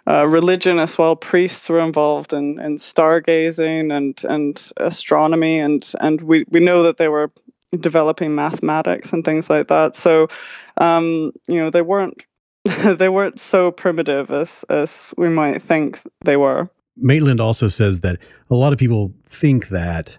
uh, 0.07 0.25
religion 0.27 0.79
as 0.79 0.98
well. 0.98 1.15
Priests 1.15 1.69
were 1.69 1.79
involved 1.79 2.33
in, 2.33 2.60
in 2.60 2.75
stargazing 2.75 3.95
and 3.95 4.21
and 4.25 4.71
astronomy, 4.77 5.60
and 5.60 5.89
and 6.01 6.21
we, 6.21 6.45
we 6.50 6.60
know 6.60 6.83
that 6.83 6.98
they 6.98 7.07
were 7.07 7.31
developing 7.79 8.36
mathematics 8.36 9.13
and 9.13 9.24
things 9.24 9.50
like 9.50 9.67
that. 9.67 9.95
So, 9.95 10.27
um, 10.77 11.31
you 11.48 11.60
know, 11.60 11.69
they 11.69 11.83
weren't 11.83 12.24
they 12.83 13.10
weren't 13.10 13.39
so 13.39 13.71
primitive 13.71 14.31
as 14.31 14.65
as 14.69 15.13
we 15.17 15.29
might 15.29 15.62
think 15.62 16.00
they 16.25 16.38
were. 16.38 16.69
Maitland 16.98 17.39
also 17.39 17.67
says 17.67 18.01
that 18.01 18.17
a 18.50 18.55
lot 18.55 18.74
of 18.74 18.79
people 18.79 19.13
think 19.29 19.69
that 19.69 20.17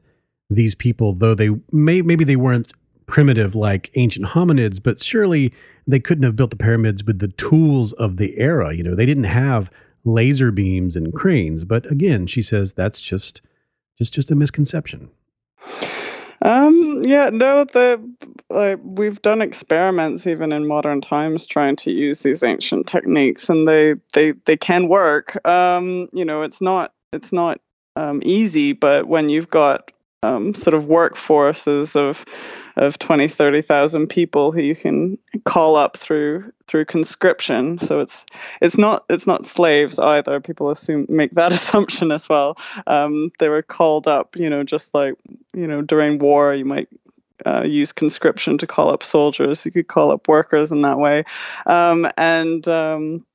these 0.49 0.75
people, 0.75 1.15
though 1.15 1.35
they 1.35 1.51
may 1.71 2.03
maybe 2.03 2.25
they 2.25 2.37
weren't 2.37 2.73
primitive 3.07 3.55
like 3.55 3.91
ancient 3.97 4.27
hominids, 4.27 4.83
but 4.83 5.03
surely 5.03 5.53
they 5.87 6.01
couldn't 6.01 6.25
have 6.25 6.37
built 6.37 6.51
the 6.51 6.57
pyramids 6.57 7.05
with 7.05 7.19
the 7.19 7.29
tools 7.29 7.93
of 7.95 8.17
the 8.17 8.39
era. 8.39 8.75
You 8.75 8.83
know, 8.83 8.95
they 8.95 9.07
didn't 9.07 9.25
have 9.25 9.71
laser 10.05 10.51
beams 10.51 10.97
and 10.97 11.13
cranes. 11.13 11.65
But 11.65 11.91
again, 11.91 12.27
she 12.27 12.43
says 12.43 12.75
that's 12.75 13.01
just 13.01 13.41
just 13.99 14.15
just 14.15 14.31
a 14.31 14.35
misconception. 14.35 15.11
Um, 16.45 17.03
yeah, 17.05 17.31
no, 17.33 17.65
the 17.65 18.03
like 18.51 18.81
we've 18.83 19.23
done 19.23 19.41
experiments 19.41 20.27
even 20.27 20.53
in 20.53 20.67
modern 20.67 21.01
times 21.01 21.47
trying 21.47 21.77
to 21.77 21.93
use 21.93 22.23
these 22.23 22.43
ancient 22.43 22.87
techniques, 22.87 23.49
and 23.49 23.69
they 23.69 23.95
they 24.13 24.33
they 24.47 24.57
can 24.57 24.89
work. 24.89 25.45
Um, 25.47 26.09
you 26.13 26.25
know, 26.25 26.43
it's 26.43 26.61
not 26.61 26.93
it's 27.13 27.33
not 27.33 27.61
um, 27.95 28.21
easy, 28.25 28.73
but 28.73 29.07
when 29.07 29.29
you've 29.29 29.51
got 29.51 29.93
um, 30.23 30.55
sort 30.55 30.75
of 30.75 30.85
workforces 30.85 31.97
of 31.97 32.25
of 32.77 32.99
20 32.99 33.29
30,000 33.29 34.07
people 34.07 34.51
who 34.51 34.63
you 34.63 34.75
can 34.75 35.19
call 35.45 35.77
up 35.77 35.97
through 35.97 36.51
through 36.67 36.87
conscription. 36.87 37.79
So 37.79 38.01
it's 38.01 38.25
it's 38.63 38.79
not 38.79 39.05
it's 39.11 39.27
not 39.27 39.45
slaves 39.45 39.99
either. 39.99 40.41
People 40.41 40.71
assume 40.71 41.07
make 41.09 41.33
that 41.33 41.53
assumption 41.53 42.11
as 42.11 42.29
well. 42.29 42.57
Um, 42.87 43.31
they 43.39 43.49
were 43.49 43.63
called 43.63 44.07
up 44.07 44.37
you 44.37 44.49
know 44.49 44.65
just 44.65 44.95
like 44.95 45.15
you 45.55 45.67
know 45.67 45.83
during 45.83 46.19
war 46.19 46.55
you 46.55 46.65
might 46.65 46.89
uh, 47.45 47.65
use 47.65 47.93
conscription 47.93 48.57
to 48.59 48.67
call 48.67 48.91
up 48.91 49.03
soldiers. 49.03 49.67
You 49.67 49.73
could 49.73 49.89
call 49.89 50.13
up 50.13 50.29
workers 50.29 50.71
in 50.73 50.83
that 50.83 50.99
way. 50.99 51.25
Um, 51.67 52.09
and 52.17 52.67
um, 52.69 53.27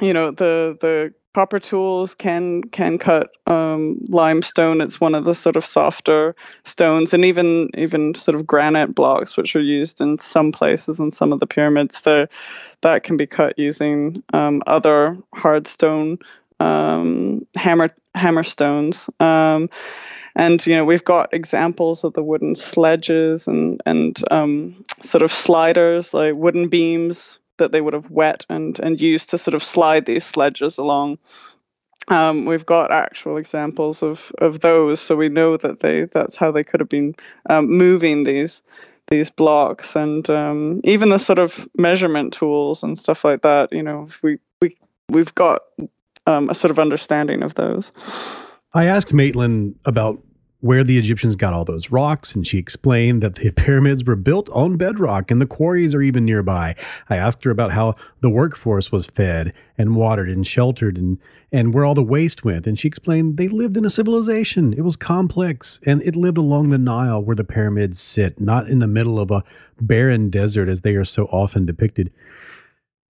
you 0.00 0.12
know 0.12 0.30
the 0.30 0.76
the 0.80 1.14
copper 1.34 1.58
tools 1.58 2.14
can 2.14 2.62
can 2.64 2.98
cut 2.98 3.30
um, 3.46 3.98
limestone. 4.08 4.80
It's 4.80 5.00
one 5.00 5.14
of 5.14 5.24
the 5.24 5.34
sort 5.34 5.56
of 5.56 5.64
softer 5.64 6.34
stones, 6.64 7.12
and 7.12 7.24
even 7.24 7.70
even 7.76 8.14
sort 8.14 8.34
of 8.34 8.46
granite 8.46 8.94
blocks, 8.94 9.36
which 9.36 9.54
are 9.56 9.60
used 9.60 10.00
in 10.00 10.18
some 10.18 10.52
places 10.52 11.00
in 11.00 11.10
some 11.10 11.32
of 11.32 11.40
the 11.40 11.46
pyramids. 11.46 12.00
That 12.02 13.02
can 13.02 13.16
be 13.16 13.26
cut 13.26 13.58
using 13.58 14.22
um, 14.32 14.62
other 14.66 15.18
hard 15.34 15.66
stone 15.66 16.18
um, 16.60 17.46
hammer 17.56 17.90
hammer 18.14 18.44
stones. 18.44 19.08
Um, 19.18 19.68
and 20.36 20.64
you 20.66 20.76
know 20.76 20.84
we've 20.84 21.04
got 21.04 21.34
examples 21.34 22.04
of 22.04 22.12
the 22.12 22.22
wooden 22.22 22.54
sledges 22.54 23.48
and 23.48 23.80
and 23.86 24.18
um, 24.30 24.84
sort 25.00 25.22
of 25.22 25.32
sliders 25.32 26.14
like 26.14 26.34
wooden 26.34 26.68
beams 26.68 27.39
that 27.60 27.70
they 27.70 27.80
would 27.80 27.94
have 27.94 28.10
wet 28.10 28.44
and 28.48 28.80
and 28.80 29.00
used 29.00 29.30
to 29.30 29.38
sort 29.38 29.54
of 29.54 29.62
slide 29.62 30.04
these 30.04 30.24
sledges 30.24 30.76
along 30.76 31.18
um, 32.10 32.44
we've 32.44 32.66
got 32.66 32.90
actual 32.90 33.36
examples 33.36 34.02
of, 34.02 34.32
of 34.38 34.60
those, 34.60 35.00
so 35.00 35.14
we 35.14 35.28
know 35.28 35.56
that 35.56 35.80
they 35.80 36.06
that's 36.06 36.36
how 36.36 36.50
they 36.50 36.64
could 36.64 36.80
have 36.80 36.88
been 36.88 37.14
um, 37.48 37.68
moving 37.68 38.24
these 38.24 38.62
these 39.06 39.30
blocks, 39.30 39.94
and 39.94 40.28
um, 40.28 40.80
even 40.84 41.10
the 41.10 41.18
sort 41.18 41.38
of 41.38 41.68
measurement 41.76 42.32
tools 42.32 42.82
and 42.82 42.98
stuff 42.98 43.24
like 43.24 43.42
that. 43.42 43.72
You 43.72 43.82
know, 43.82 44.08
we 44.22 44.38
we 44.60 44.76
we've 45.08 45.34
got 45.34 45.62
um, 46.26 46.50
a 46.50 46.54
sort 46.54 46.72
of 46.72 46.78
understanding 46.78 47.42
of 47.42 47.54
those. 47.54 47.92
I 48.74 48.86
asked 48.86 49.12
Maitland 49.12 49.76
about 49.84 50.20
where 50.60 50.84
the 50.84 50.98
Egyptians 50.98 51.36
got 51.36 51.54
all 51.54 51.64
those 51.64 51.90
rocks, 51.90 52.34
and 52.34 52.46
she 52.46 52.58
explained 52.58 53.22
that 53.22 53.36
the 53.36 53.50
pyramids 53.50 54.04
were 54.04 54.16
built 54.16 54.50
on 54.50 54.76
bedrock 54.76 55.30
and 55.30 55.40
the 55.40 55.46
quarries 55.46 55.94
are 55.94 56.02
even 56.02 56.24
nearby. 56.24 56.74
I 57.08 57.16
asked 57.16 57.44
her 57.44 57.50
about 57.50 57.72
how 57.72 57.96
the 58.20 58.30
workforce 58.30 58.92
was 58.92 59.06
fed 59.06 59.54
and 59.78 59.96
watered 59.96 60.28
and 60.28 60.46
sheltered 60.46 60.98
and, 60.98 61.18
and 61.50 61.72
where 61.72 61.84
all 61.84 61.94
the 61.94 62.02
waste 62.02 62.44
went, 62.44 62.66
and 62.66 62.78
she 62.78 62.88
explained 62.88 63.36
they 63.36 63.48
lived 63.48 63.76
in 63.76 63.86
a 63.86 63.90
civilization. 63.90 64.74
It 64.74 64.82
was 64.82 64.96
complex, 64.96 65.80
and 65.86 66.02
it 66.02 66.14
lived 66.14 66.38
along 66.38 66.68
the 66.68 66.78
Nile 66.78 67.22
where 67.22 67.36
the 67.36 67.44
pyramids 67.44 68.00
sit, 68.00 68.40
not 68.40 68.68
in 68.68 68.80
the 68.80 68.86
middle 68.86 69.18
of 69.18 69.30
a 69.30 69.44
barren 69.80 70.28
desert 70.28 70.68
as 70.68 70.82
they 70.82 70.94
are 70.94 71.06
so 71.06 71.24
often 71.26 71.64
depicted. 71.64 72.12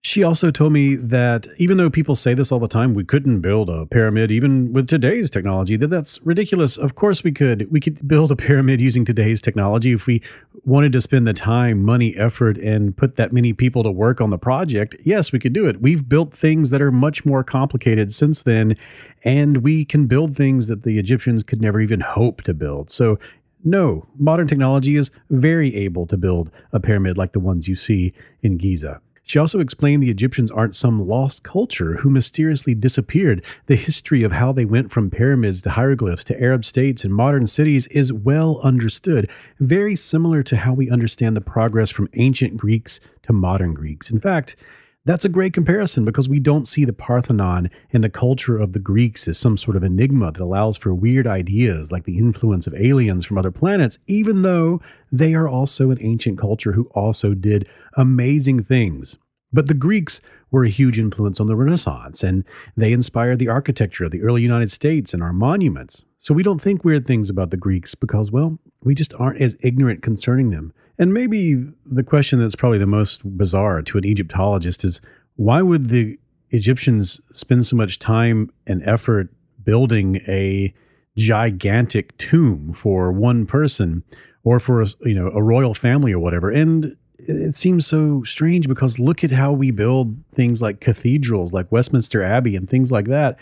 She 0.03 0.23
also 0.23 0.51
told 0.51 0.73
me 0.73 0.95
that 0.95 1.47
even 1.59 1.77
though 1.77 1.91
people 1.91 2.17
say 2.17 2.33
this 2.33 2.51
all 2.51 2.59
the 2.59 2.67
time, 2.67 2.95
we 2.95 3.05
couldn't 3.05 3.41
build 3.41 3.69
a 3.69 3.85
pyramid 3.85 4.31
even 4.31 4.73
with 4.73 4.89
today's 4.89 5.29
technology, 5.29 5.77
that 5.77 5.89
that's 5.89 6.19
ridiculous. 6.23 6.79
Of 6.79 6.95
course 6.95 7.23
we 7.23 7.33
could. 7.33 7.71
We 7.71 7.81
could 7.81 8.09
build 8.09 8.33
a 8.33 8.37
pyramid 8.37 8.81
using 8.81 9.05
today's 9.05 9.43
technology 9.43 9.93
if 9.93 10.07
we 10.07 10.23
wanted 10.65 10.93
to 10.93 11.03
spend 11.03 11.27
the 11.27 11.35
time, 11.35 11.85
money, 11.85 12.17
effort, 12.17 12.57
and 12.57 12.97
put 12.97 13.17
that 13.17 13.35
many 13.35 13.53
people 13.53 13.83
to 13.83 13.91
work 13.91 14.23
on 14.23 14.31
the 14.31 14.39
project. 14.39 14.97
Yes, 15.05 15.33
we 15.33 15.39
could 15.39 15.53
do 15.53 15.67
it. 15.67 15.83
We've 15.83 16.09
built 16.09 16.33
things 16.33 16.71
that 16.71 16.81
are 16.81 16.91
much 16.91 17.27
more 17.27 17.45
complicated 17.45 18.15
since 18.15 18.43
then, 18.43 18.77
and 19.23 19.59
we 19.59 19.85
can 19.85 20.07
build 20.07 20.35
things 20.35 20.67
that 20.69 20.83
the 20.83 20.99
Egyptians 20.99 21.43
could 21.43 21.61
never 21.61 21.79
even 21.79 22.01
hope 22.01 22.41
to 22.45 22.55
build. 22.55 22.91
So 22.91 23.19
no, 23.65 24.07
modern 24.19 24.49
technology 24.49 24.97
is 24.97 25.11
very 25.29 25.77
able 25.77 26.07
to 26.07 26.17
build 26.17 26.51
a 26.73 26.81
pyramid 26.81 27.19
like 27.19 27.33
the 27.33 27.41
ones 27.41 27.69
you 27.69 27.77
see 27.77 28.15
in 28.43 28.57
Giza. 28.57 29.03
She 29.31 29.39
also 29.39 29.61
explained 29.61 30.03
the 30.03 30.11
Egyptians 30.11 30.51
aren't 30.51 30.75
some 30.75 31.07
lost 31.07 31.45
culture 31.45 31.99
who 31.99 32.11
mysteriously 32.11 32.75
disappeared. 32.75 33.45
The 33.67 33.77
history 33.77 34.25
of 34.25 34.33
how 34.33 34.51
they 34.51 34.65
went 34.65 34.91
from 34.91 35.09
pyramids 35.09 35.63
to 35.63 35.71
hieroglyphs 35.71 36.25
to 36.25 36.43
Arab 36.43 36.65
states 36.65 37.05
and 37.05 37.15
modern 37.15 37.47
cities 37.47 37.87
is 37.87 38.13
well 38.13 38.59
understood, 38.65 39.31
very 39.61 39.95
similar 39.95 40.43
to 40.43 40.57
how 40.57 40.73
we 40.73 40.91
understand 40.91 41.37
the 41.37 41.41
progress 41.41 41.91
from 41.91 42.09
ancient 42.15 42.57
Greeks 42.57 42.99
to 43.23 43.33
modern 43.33 43.73
Greeks. 43.73 44.11
In 44.11 44.19
fact, 44.19 44.57
that's 45.05 45.25
a 45.25 45.29
great 45.29 45.53
comparison 45.53 46.05
because 46.05 46.29
we 46.29 46.41
don't 46.41 46.67
see 46.67 46.85
the 46.85 46.93
Parthenon 46.93 47.71
and 47.93 48.03
the 48.03 48.11
culture 48.11 48.59
of 48.59 48.73
the 48.73 48.81
Greeks 48.81 49.29
as 49.29 49.39
some 49.39 49.57
sort 49.57 49.77
of 49.77 49.85
enigma 49.85 50.33
that 50.33 50.43
allows 50.43 50.77
for 50.77 50.93
weird 50.93 51.29
ideas 51.29 51.93
like 51.93 52.05
the 52.05 52.19
influence 52.19 52.67
of 52.67 52.75
aliens 52.75 53.25
from 53.25 53.39
other 53.39 53.53
planets, 53.53 53.97
even 54.09 54.43
though 54.43 54.81
they 55.13 55.35
are 55.35 55.49
also 55.49 55.93
an 55.93 55.99
ancient 56.01 56.37
culture 56.37 56.73
who 56.73 56.91
also 56.95 57.33
did 57.33 57.69
amazing 57.97 58.63
things. 58.65 59.17
But 59.53 59.67
the 59.67 59.75
Greeks 59.75 60.21
were 60.51 60.65
a 60.65 60.69
huge 60.69 60.99
influence 60.99 61.41
on 61.41 61.47
the 61.47 61.57
Renaissance, 61.57 62.23
and 62.23 62.45
they 62.77 62.93
inspired 62.93 63.39
the 63.39 63.49
architecture 63.49 64.05
of 64.05 64.11
the 64.11 64.23
early 64.23 64.43
United 64.43 64.71
States 64.71 65.13
and 65.13 65.23
our 65.23 65.33
monuments. 65.33 66.03
So 66.19 66.35
we 66.35 66.43
don't 66.43 66.61
think 66.61 66.85
weird 66.85 67.07
things 67.07 67.31
about 67.31 67.51
the 67.51 67.57
Greeks 67.57 67.95
because, 67.95 68.31
well, 68.31 68.59
we 68.83 68.95
just 68.95 69.15
aren't 69.15 69.41
as 69.41 69.57
ignorant 69.63 70.03
concerning 70.03 70.51
them. 70.51 70.73
And 70.99 71.15
maybe 71.15 71.55
the 71.87 72.03
question 72.03 72.39
that's 72.39 72.55
probably 72.55 72.79
the 72.79 72.87
most 72.87 73.23
bizarre 73.37 73.83
to 73.83 73.99
an 73.99 74.05
Egyptologist 74.05 74.85
is 74.85 75.01
why 75.37 75.63
would 75.63 75.89
the 75.89 76.19
Egyptians 76.51 77.21
spend 77.33 77.67
so 77.67 77.77
much 77.77 77.99
time 77.99 78.51
and 78.67 78.83
effort 78.87 79.31
building 79.65 80.17
a 80.29 80.75
gigantic 81.17 82.17
tomb 82.19 82.75
for 82.75 83.13
one 83.13 83.47
person 83.47 84.05
or 84.43 84.61
for 84.61 84.83
a, 84.83 84.89
you 85.05 85.15
know 85.15 85.29
a 85.29 85.43
royal 85.43 85.75
family 85.75 86.13
or 86.13 86.19
whatever 86.19 86.51
and 86.51 86.97
it 87.29 87.57
seems 87.57 87.87
so 87.87 88.23
strange 88.25 88.69
because 88.69 88.99
look 88.99 89.25
at 89.25 89.31
how 89.31 89.53
we 89.53 89.71
build 89.71 90.17
things 90.35 90.61
like 90.63 90.81
cathedrals 90.81 91.53
like 91.53 91.71
Westminster 91.71 92.23
Abbey 92.23 92.57
and 92.57 92.69
things 92.69 92.91
like 92.91 93.07
that 93.07 93.37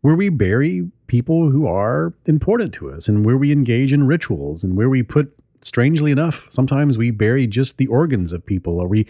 where 0.00 0.16
we 0.16 0.28
bury 0.28 0.90
people 1.06 1.50
who 1.50 1.66
are 1.66 2.12
important 2.26 2.74
to 2.74 2.90
us 2.90 3.08
and 3.08 3.24
where 3.24 3.36
we 3.36 3.52
engage 3.52 3.92
in 3.92 4.06
rituals 4.06 4.64
and 4.64 4.76
where 4.76 4.88
we 4.88 5.02
put 5.02 5.32
strangely 5.60 6.10
enough 6.10 6.46
sometimes 6.50 6.98
we 6.98 7.10
bury 7.10 7.46
just 7.46 7.78
the 7.78 7.86
organs 7.86 8.32
of 8.32 8.44
people 8.44 8.80
or 8.80 8.88
we 8.88 9.06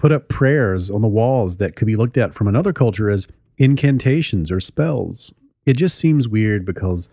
put 0.00 0.12
up 0.12 0.28
prayers 0.28 0.90
on 0.90 1.02
the 1.02 1.08
walls 1.08 1.58
that 1.58 1.76
could 1.76 1.86
be 1.86 1.94
looked 1.94 2.16
at 2.16 2.34
from 2.34 2.48
another 2.48 2.72
culture 2.72 3.10
as 3.10 3.28
incantations 3.58 4.50
or 4.50 4.58
spells. 4.58 5.32
It 5.66 5.74
just 5.74 5.98
seems 5.98 6.26
weird 6.26 6.64
because 6.64 7.08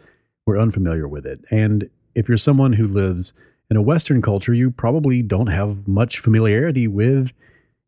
we're 0.45 0.57
unfamiliar 0.57 1.07
with 1.07 1.25
it. 1.25 1.41
And 1.51 1.89
if 2.15 2.29
you're 2.29 2.37
someone 2.37 2.73
who 2.73 2.87
lives 2.87 3.33
in 3.69 3.77
a 3.77 3.81
Western 3.81 4.21
culture, 4.21 4.53
you 4.53 4.71
probably 4.71 5.21
don't 5.21 5.47
have 5.47 5.87
much 5.87 6.19
familiarity 6.19 6.87
with 6.87 7.31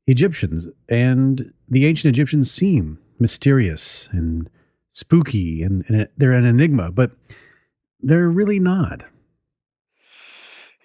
Egyptians. 0.08 0.68
And 0.90 1.54
the 1.70 1.86
ancient 1.86 2.14
Egyptians 2.14 2.52
seem 2.52 3.00
mysterious 3.20 4.10
and 4.12 4.50
spooky, 4.92 5.62
and, 5.64 5.86
and 5.88 6.08
they're 6.18 6.34
an 6.34 6.46
enigma, 6.46 6.92
but 6.92 7.12
they're 8.02 8.30
really 8.30 8.60
not. 8.60 9.04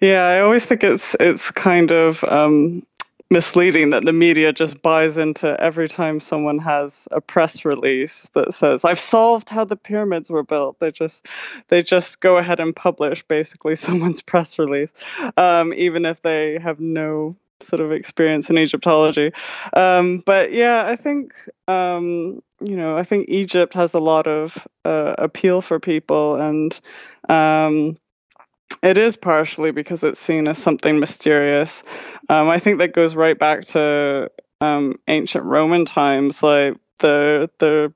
Yeah, 0.01 0.25
I 0.25 0.39
always 0.41 0.65
think 0.65 0.83
it's 0.83 1.15
it's 1.19 1.51
kind 1.51 1.91
of 1.91 2.23
um, 2.25 2.83
misleading 3.31 3.89
that 3.89 4.05
the 4.05 4.13
media 4.13 4.53
just 4.53 4.81
buys 4.81 5.17
into 5.17 5.59
every 5.59 5.87
time 5.87 6.19
someone 6.19 6.59
has 6.59 7.07
a 7.11 7.19
press 7.19 7.65
release 7.65 8.29
that 8.35 8.53
says 8.53 8.85
i've 8.85 8.99
solved 8.99 9.49
how 9.49 9.65
the 9.65 9.75
pyramids 9.75 10.29
were 10.29 10.43
built. 10.43 10.79
They 10.79 10.91
just 10.91 11.27
they 11.69 11.81
just 11.81 12.21
go 12.21 12.37
ahead 12.37 12.59
and 12.59 12.75
publish 12.75 13.23
basically 13.23 13.75
someone's 13.85 14.21
press 14.21 14.59
release 14.59 14.93
um, 15.37 15.73
even 15.73 16.05
if 16.05 16.21
they 16.21 16.59
have 16.59 16.79
no 16.79 17.35
sort 17.61 17.79
of 17.79 17.91
experience 17.91 18.49
in 18.49 18.57
egyptology. 18.57 19.31
Um, 19.73 20.19
but 20.25 20.51
yeah 20.51 20.83
i 20.85 20.95
think 20.95 21.33
um, 21.67 22.41
you 22.61 22.77
know 22.77 22.97
i 22.97 23.03
think 23.03 23.25
egypt 23.29 23.73
has 23.73 23.93
a 23.93 23.99
lot 23.99 24.27
of 24.27 24.67
uh, 24.83 25.15
appeal 25.17 25.61
for 25.61 25.79
people 25.79 26.35
and 26.35 26.79
um, 27.27 27.97
it 28.85 28.97
is 28.99 29.17
partially 29.17 29.71
because 29.71 30.03
it's 30.03 30.19
seen 30.19 30.47
as 30.47 30.59
something 30.59 30.99
mysterious. 30.99 31.83
Um, 32.29 32.49
I 32.49 32.59
think 32.59 32.79
that 32.79 32.93
goes 32.93 33.15
right 33.15 33.37
back 33.37 33.61
to 33.61 34.29
um, 34.61 34.99
ancient 35.07 35.43
Roman 35.43 35.85
times. 35.85 36.43
Like 36.43 36.77
the 36.99 37.49
the 37.59 37.93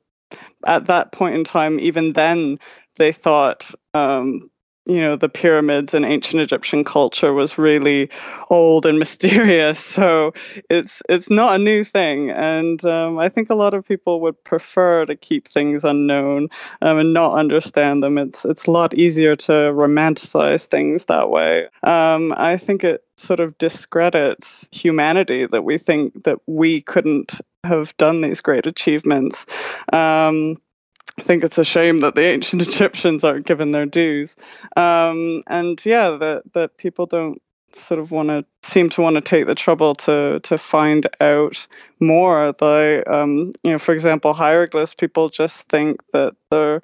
at 0.66 0.88
that 0.88 1.12
point 1.12 1.36
in 1.36 1.44
time, 1.44 1.80
even 1.80 2.14
then, 2.14 2.58
they 2.98 3.12
thought 3.12 3.72
um, 3.94 4.50
you 4.90 5.02
know 5.02 5.16
the 5.16 5.30
pyramids 5.30 5.94
and 5.94 6.04
ancient 6.06 6.42
Egyptian 6.42 6.84
culture 6.84 7.32
was 7.32 7.58
really 7.58 8.10
old 8.50 8.86
and 8.86 8.98
mysterious. 9.06 9.80
So 9.80 10.34
it's 10.70 11.02
it's 11.08 11.30
not 11.30 11.56
a 11.56 11.64
new 11.64 11.84
thing, 11.84 12.32
and 12.32 12.84
um, 12.86 13.20
I 13.20 13.30
think 13.30 13.50
a 13.50 13.56
lot 13.56 13.74
of 13.74 13.88
people 13.88 14.22
would 14.22 14.44
prefer 14.44 15.06
to 15.06 15.16
keep 15.16 15.48
things 15.48 15.84
unknown 15.84 16.50
um, 16.82 16.98
and 16.98 17.14
not 17.14 17.38
understand 17.38 18.04
them. 18.04 18.18
It's 18.18 18.46
it's 18.46 18.66
a 18.66 18.72
lot 18.72 18.94
easier 18.94 19.36
to 19.36 19.52
romanticize 19.52 20.66
things 20.66 21.06
that 21.06 21.30
way. 21.30 21.68
Um, 21.84 22.34
I 22.36 22.58
think 22.58 22.84
it 22.84 23.04
sort 23.18 23.40
of 23.40 23.58
discredits 23.58 24.70
humanity 24.72 25.46
that 25.46 25.64
we 25.64 25.78
think 25.78 26.24
that 26.24 26.40
we 26.48 26.82
couldn't 26.82 27.40
have 27.64 27.96
done 27.98 28.22
these 28.22 28.42
great 28.42 28.66
achievements. 28.66 29.46
Um, 29.92 30.58
I 31.18 31.22
think 31.22 31.44
it's 31.44 31.58
a 31.58 31.64
shame 31.64 32.00
that 32.00 32.16
the 32.16 32.22
ancient 32.26 32.68
Egyptians 32.68 33.24
aren't 33.24 33.46
given 33.46 33.72
their 33.72 33.86
dues. 33.86 34.36
Um, 34.76 35.42
and 35.48 35.84
yeah, 35.86 36.12
that 36.20 36.44
that 36.54 36.78
people 36.78 37.06
don't 37.06 37.42
sort 37.74 38.00
of 38.00 38.12
want 38.12 38.30
to 38.30 38.46
seem 38.64 38.90
to 38.90 39.02
want 39.02 39.16
to 39.16 39.22
take 39.22 39.46
the 39.46 39.56
trouble 39.56 39.94
to 39.94 40.40
to 40.44 40.58
find 40.58 41.08
out 41.20 41.68
more. 42.00 42.52
The 42.54 43.04
um, 43.08 43.52
you 43.64 43.72
know, 43.72 43.80
for 43.80 43.94
example, 43.94 44.34
hieroglyphs. 44.34 44.94
People 44.94 45.30
just 45.30 45.68
think 45.70 46.02
that 46.12 46.36
they're 46.52 46.82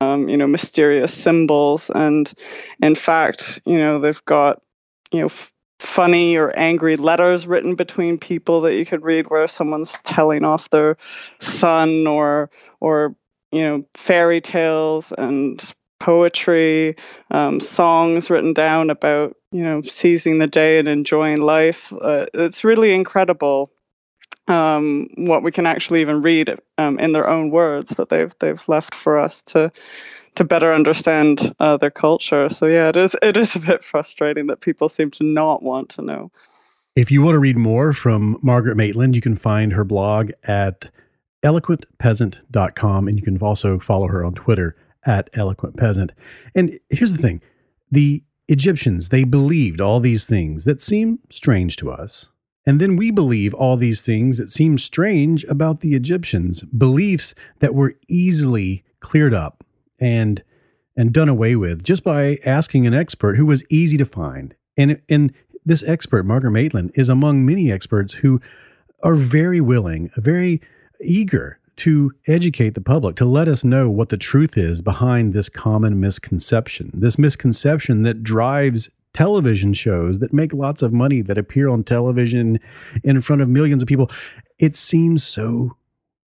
um, 0.00 0.28
you 0.28 0.36
know 0.36 0.46
mysterious 0.46 1.12
symbols, 1.12 1.90
and 1.90 2.32
in 2.82 2.94
fact, 2.94 3.60
you 3.64 3.78
know, 3.78 3.98
they've 3.98 4.24
got 4.24 4.62
you 5.12 5.20
know. 5.20 5.26
F- 5.26 5.52
funny 5.80 6.36
or 6.36 6.50
angry 6.58 6.96
letters 6.96 7.46
written 7.46 7.76
between 7.76 8.18
people 8.18 8.62
that 8.62 8.74
you 8.74 8.84
could 8.84 9.04
read 9.04 9.26
where 9.28 9.46
someone's 9.46 9.96
telling 10.02 10.44
off 10.44 10.68
their 10.70 10.96
son 11.38 12.04
or 12.04 12.50
or 12.80 13.14
you 13.52 13.62
know, 13.62 13.84
fairy 13.94 14.40
tales 14.40 15.12
and 15.16 15.72
poetry, 16.00 16.96
um, 17.30 17.60
songs 17.60 18.30
written 18.30 18.52
down 18.52 18.90
about, 18.90 19.36
you 19.50 19.62
know, 19.62 19.82
seizing 19.82 20.38
the 20.38 20.46
day 20.46 20.78
and 20.78 20.88
enjoying 20.88 21.40
life. 21.40 21.92
Uh, 21.92 22.26
it's 22.34 22.64
really 22.64 22.94
incredible 22.94 23.70
um, 24.48 25.08
what 25.16 25.42
we 25.42 25.52
can 25.52 25.66
actually 25.66 26.00
even 26.00 26.22
read 26.22 26.58
um, 26.78 26.98
in 26.98 27.12
their 27.12 27.28
own 27.28 27.50
words 27.50 27.90
that 27.90 28.08
they've 28.08 28.34
they've 28.40 28.68
left 28.68 28.94
for 28.94 29.18
us 29.18 29.42
to 29.42 29.70
to 30.36 30.44
better 30.44 30.72
understand 30.72 31.54
uh, 31.58 31.76
their 31.76 31.90
culture. 31.90 32.48
So 32.48 32.66
yeah, 32.66 32.88
it 32.88 32.96
is 32.96 33.16
it 33.22 33.36
is 33.36 33.56
a 33.56 33.60
bit 33.60 33.84
frustrating 33.84 34.46
that 34.46 34.60
people 34.60 34.88
seem 34.88 35.10
to 35.12 35.24
not 35.24 35.62
want 35.62 35.90
to 35.90 36.02
know. 36.02 36.30
If 36.96 37.10
you 37.10 37.22
want 37.22 37.34
to 37.34 37.38
read 37.38 37.56
more 37.56 37.92
from 37.92 38.38
Margaret 38.42 38.76
Maitland, 38.76 39.14
you 39.14 39.22
can 39.22 39.36
find 39.36 39.72
her 39.72 39.84
blog 39.84 40.30
at 40.44 40.90
eloquentpeasant.com 41.44 43.08
and 43.08 43.16
you 43.16 43.22
can 43.22 43.38
also 43.38 43.78
follow 43.78 44.08
her 44.08 44.24
on 44.24 44.34
Twitter 44.34 44.76
at 45.06 45.32
eloquentpeasant. 45.32 46.10
And 46.54 46.78
here's 46.90 47.12
the 47.12 47.18
thing 47.18 47.40
the 47.90 48.22
Egyptians, 48.48 49.10
they 49.10 49.24
believed 49.24 49.80
all 49.80 50.00
these 50.00 50.24
things 50.24 50.64
that 50.64 50.80
seem 50.80 51.18
strange 51.30 51.76
to 51.76 51.90
us. 51.90 52.28
And 52.66 52.80
then 52.80 52.96
we 52.96 53.10
believe 53.10 53.54
all 53.54 53.76
these 53.76 54.02
things 54.02 54.36
that 54.38 54.52
seem 54.52 54.76
strange 54.76 55.44
about 55.44 55.80
the 55.80 55.94
Egyptians, 55.94 56.64
beliefs 56.64 57.34
that 57.60 57.74
were 57.74 57.94
easily 58.08 58.84
cleared 59.00 59.34
up 59.34 59.64
and 59.98 60.42
and 60.96 61.12
done 61.12 61.28
away 61.28 61.54
with 61.54 61.84
just 61.84 62.02
by 62.02 62.38
asking 62.44 62.86
an 62.86 62.92
expert 62.92 63.36
who 63.36 63.46
was 63.46 63.64
easy 63.70 63.96
to 63.96 64.04
find. 64.04 64.54
And 64.76 65.00
and 65.08 65.32
this 65.64 65.82
expert, 65.84 66.24
Margaret 66.24 66.50
Maitland, 66.50 66.90
is 66.94 67.08
among 67.08 67.46
many 67.46 67.70
experts 67.70 68.14
who 68.14 68.40
are 69.02 69.14
very 69.14 69.60
willing, 69.60 70.10
a 70.16 70.20
very 70.20 70.60
eager 71.00 71.58
to 71.76 72.12
educate 72.26 72.74
the 72.74 72.80
public, 72.80 73.16
to 73.16 73.24
let 73.24 73.48
us 73.48 73.62
know 73.64 73.88
what 73.88 74.08
the 74.08 74.16
truth 74.16 74.58
is 74.58 74.80
behind 74.80 75.32
this 75.32 75.48
common 75.48 76.00
misconception, 76.00 76.90
this 76.92 77.18
misconception 77.18 78.02
that 78.02 78.22
drives 78.22 78.90
television 79.14 79.72
shows 79.72 80.18
that 80.18 80.32
make 80.32 80.52
lots 80.52 80.82
of 80.82 80.92
money, 80.92 81.22
that 81.22 81.38
appear 81.38 81.68
on 81.68 81.84
television 81.84 82.58
in 83.04 83.20
front 83.20 83.42
of 83.42 83.48
millions 83.48 83.82
of 83.82 83.88
people. 83.88 84.10
It 84.58 84.76
seems 84.76 85.24
so 85.24 85.76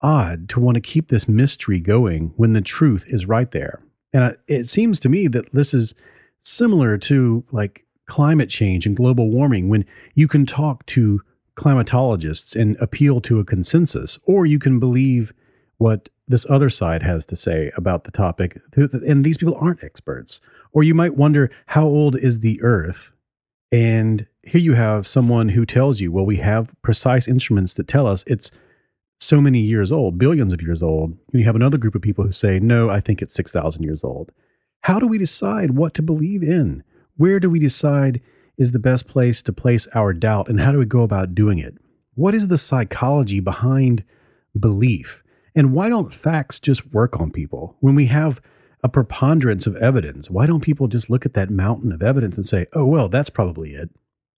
odd 0.02 0.48
to 0.50 0.60
want 0.60 0.76
to 0.76 0.82
keep 0.82 1.08
this 1.08 1.28
mystery 1.28 1.80
going 1.80 2.34
when 2.36 2.54
the 2.54 2.62
truth 2.62 3.06
is 3.08 3.26
right 3.26 3.52
there. 3.52 3.82
And 4.14 4.38
it 4.48 4.70
seems 4.70 5.00
to 5.02 5.10
me 5.10 5.28
that 5.28 5.52
this 5.54 5.74
is 5.74 5.94
similar 6.44 6.98
to 6.98 7.44
like 7.52 7.86
climate 8.08 8.50
change 8.50 8.86
and 8.86 8.96
global 8.96 9.30
warming 9.30 9.70
when 9.70 9.86
you 10.16 10.28
can 10.28 10.46
talk 10.46 10.86
to 10.88 11.22
climatologists 11.58 12.56
and 12.56 12.78
appeal 12.80 13.20
to 13.22 13.40
a 13.40 13.46
consensus, 13.46 14.20
or 14.24 14.46
you 14.46 14.60
can 14.60 14.80
believe 14.80 15.34
what 15.78 16.10
this 16.28 16.46
other 16.50 16.70
side 16.70 17.04
has 17.04 17.26
to 17.26 17.36
say 17.36 17.72
about 17.76 18.04
the 18.04 18.12
topic. 18.12 18.62
And 18.76 19.24
these 19.24 19.38
people 19.38 19.58
aren't 19.60 19.84
experts. 19.84 20.40
Or 20.74 20.84
you 20.84 20.94
might 20.94 21.16
wonder, 21.16 21.50
how 21.66 21.86
old 21.86 22.16
is 22.16 22.42
the 22.42 22.62
Earth? 22.62 23.12
And 23.72 24.28
here 24.44 24.62
you 24.62 24.74
have 24.74 25.08
someone 25.08 25.50
who 25.50 25.66
tells 25.66 26.00
you, 26.00 26.12
well, 26.12 26.26
we 26.26 26.38
have 26.38 26.76
precise 26.82 27.28
instruments 27.28 27.74
that 27.76 27.88
tell 27.88 28.08
us 28.08 28.24
it's 28.28 28.52
so 29.20 29.42
many 29.42 29.60
years 29.60 29.92
old, 29.92 30.18
billions 30.18 30.54
of 30.54 30.62
years 30.62 30.84
old. 30.84 31.12
And 31.32 31.40
you 31.40 31.46
have 31.46 31.56
another 31.56 31.78
group 31.78 31.96
of 31.96 32.02
people 32.02 32.24
who 32.24 32.34
say, 32.34 32.60
no, 32.60 32.90
I 32.90 33.00
think 33.00 33.22
it's 33.22 33.34
6,000 33.34 33.84
years 33.84 34.04
old. 34.04 34.32
How 34.82 35.00
do 35.00 35.08
we 35.08 35.18
decide 35.18 35.72
what 35.72 35.94
to 35.96 36.02
believe 36.02 36.44
in? 36.44 36.84
Where 37.16 37.40
do 37.40 37.50
we 37.50 37.60
decide 37.60 38.22
is 38.58 38.72
the 38.72 38.80
best 38.80 39.08
place 39.08 39.42
to 39.44 39.54
place 39.54 39.88
our 39.94 40.14
doubt 40.14 40.50
and 40.50 40.60
how 40.60 40.72
do 40.72 40.80
we 40.80 40.86
go 40.86 41.02
about 41.02 41.36
doing 41.36 41.60
it? 41.60 41.76
What 42.16 42.34
is 42.34 42.48
the 42.48 42.58
psychology 42.58 43.40
behind 43.40 44.04
belief? 44.60 45.24
And 45.56 45.74
why 45.74 45.90
don't 45.90 46.14
facts 46.14 46.60
just 46.60 46.92
work 46.92 47.20
on 47.20 47.32
people? 47.32 47.76
When 47.80 47.96
we 47.96 48.08
have 48.08 48.42
a 48.84 48.90
preponderance 48.90 49.68
of 49.68 49.76
evidence, 49.78 50.30
why 50.30 50.46
don't 50.46 50.62
people 50.62 50.88
just 50.88 51.10
look 51.10 51.26
at 51.26 51.34
that 51.34 51.50
mountain 51.50 51.92
of 51.92 52.02
evidence 52.02 52.38
and 52.38 52.48
say, 52.48 52.68
oh, 52.74 52.86
well, 52.86 53.10
that's 53.10 53.30
probably 53.30 53.74
it? 53.74 53.90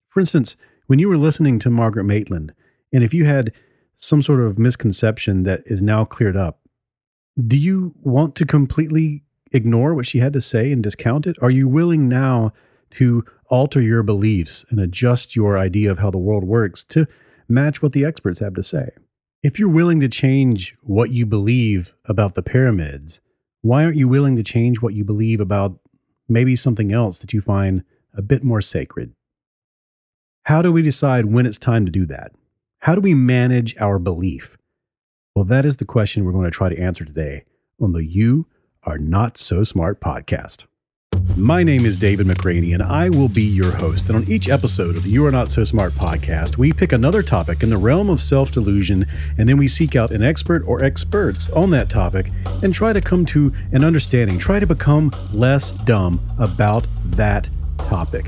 For 0.08 0.20
instance, 0.20 0.56
when 0.86 0.98
you 0.98 1.08
were 1.08 1.16
listening 1.16 1.58
to 1.60 1.70
Margaret 1.70 2.04
Maitland, 2.04 2.52
and 2.92 3.04
if 3.04 3.14
you 3.14 3.24
had 3.24 3.52
some 3.98 4.22
sort 4.22 4.40
of 4.40 4.58
misconception 4.58 5.44
that 5.44 5.62
is 5.66 5.80
now 5.80 6.04
cleared 6.04 6.36
up, 6.36 6.60
do 7.46 7.56
you 7.56 7.94
want 8.02 8.34
to 8.36 8.46
completely 8.46 9.22
ignore 9.52 9.94
what 9.94 10.06
she 10.06 10.18
had 10.18 10.32
to 10.32 10.40
say 10.40 10.72
and 10.72 10.82
discount 10.82 11.26
it? 11.26 11.36
Are 11.40 11.50
you 11.50 11.68
willing 11.68 12.08
now 12.08 12.52
to 12.92 13.24
alter 13.50 13.80
your 13.80 14.02
beliefs 14.02 14.64
and 14.70 14.80
adjust 14.80 15.36
your 15.36 15.58
idea 15.58 15.90
of 15.90 15.98
how 15.98 16.10
the 16.10 16.18
world 16.18 16.44
works 16.44 16.84
to 16.84 17.06
match 17.48 17.82
what 17.82 17.92
the 17.92 18.04
experts 18.04 18.38
have 18.38 18.54
to 18.54 18.62
say. 18.62 18.88
If 19.42 19.58
you're 19.58 19.68
willing 19.68 20.00
to 20.00 20.08
change 20.08 20.74
what 20.82 21.10
you 21.10 21.26
believe 21.26 21.94
about 22.04 22.34
the 22.34 22.42
pyramids, 22.42 23.20
why 23.62 23.84
aren't 23.84 23.96
you 23.96 24.08
willing 24.08 24.36
to 24.36 24.42
change 24.42 24.80
what 24.80 24.94
you 24.94 25.04
believe 25.04 25.40
about 25.40 25.78
maybe 26.28 26.54
something 26.56 26.92
else 26.92 27.18
that 27.18 27.32
you 27.32 27.40
find 27.40 27.82
a 28.14 28.22
bit 28.22 28.44
more 28.44 28.62
sacred? 28.62 29.12
How 30.44 30.62
do 30.62 30.72
we 30.72 30.82
decide 30.82 31.26
when 31.26 31.46
it's 31.46 31.58
time 31.58 31.84
to 31.84 31.92
do 31.92 32.06
that? 32.06 32.32
How 32.78 32.94
do 32.94 33.00
we 33.00 33.14
manage 33.14 33.76
our 33.78 33.98
belief? 33.98 34.56
Well, 35.34 35.44
that 35.46 35.64
is 35.64 35.76
the 35.76 35.84
question 35.84 36.24
we're 36.24 36.32
going 36.32 36.44
to 36.44 36.50
try 36.50 36.68
to 36.68 36.80
answer 36.80 37.04
today 37.04 37.44
on 37.80 37.92
the 37.92 38.04
You 38.04 38.46
Are 38.84 38.98
Not 38.98 39.36
So 39.36 39.64
Smart 39.64 40.00
podcast. 40.00 40.66
My 41.36 41.62
name 41.62 41.86
is 41.86 41.96
David 41.96 42.26
McRaney, 42.26 42.74
and 42.74 42.82
I 42.82 43.08
will 43.08 43.28
be 43.28 43.44
your 43.44 43.70
host. 43.70 44.08
And 44.08 44.16
on 44.16 44.30
each 44.30 44.48
episode 44.48 44.96
of 44.96 45.04
the 45.04 45.10
You 45.10 45.24
Are 45.26 45.30
Not 45.30 45.50
So 45.50 45.64
Smart 45.64 45.92
podcast, 45.94 46.58
we 46.58 46.72
pick 46.72 46.92
another 46.92 47.22
topic 47.22 47.62
in 47.62 47.68
the 47.68 47.76
realm 47.76 48.10
of 48.10 48.20
self 48.20 48.50
delusion, 48.50 49.06
and 49.38 49.48
then 49.48 49.56
we 49.56 49.68
seek 49.68 49.96
out 49.96 50.10
an 50.10 50.22
expert 50.22 50.64
or 50.66 50.82
experts 50.82 51.48
on 51.50 51.70
that 51.70 51.88
topic 51.88 52.30
and 52.62 52.74
try 52.74 52.92
to 52.92 53.00
come 53.00 53.24
to 53.26 53.54
an 53.72 53.84
understanding, 53.84 54.38
try 54.38 54.58
to 54.58 54.66
become 54.66 55.12
less 55.32 55.72
dumb 55.72 56.20
about 56.38 56.86
that 57.06 57.48
topic. 57.78 58.26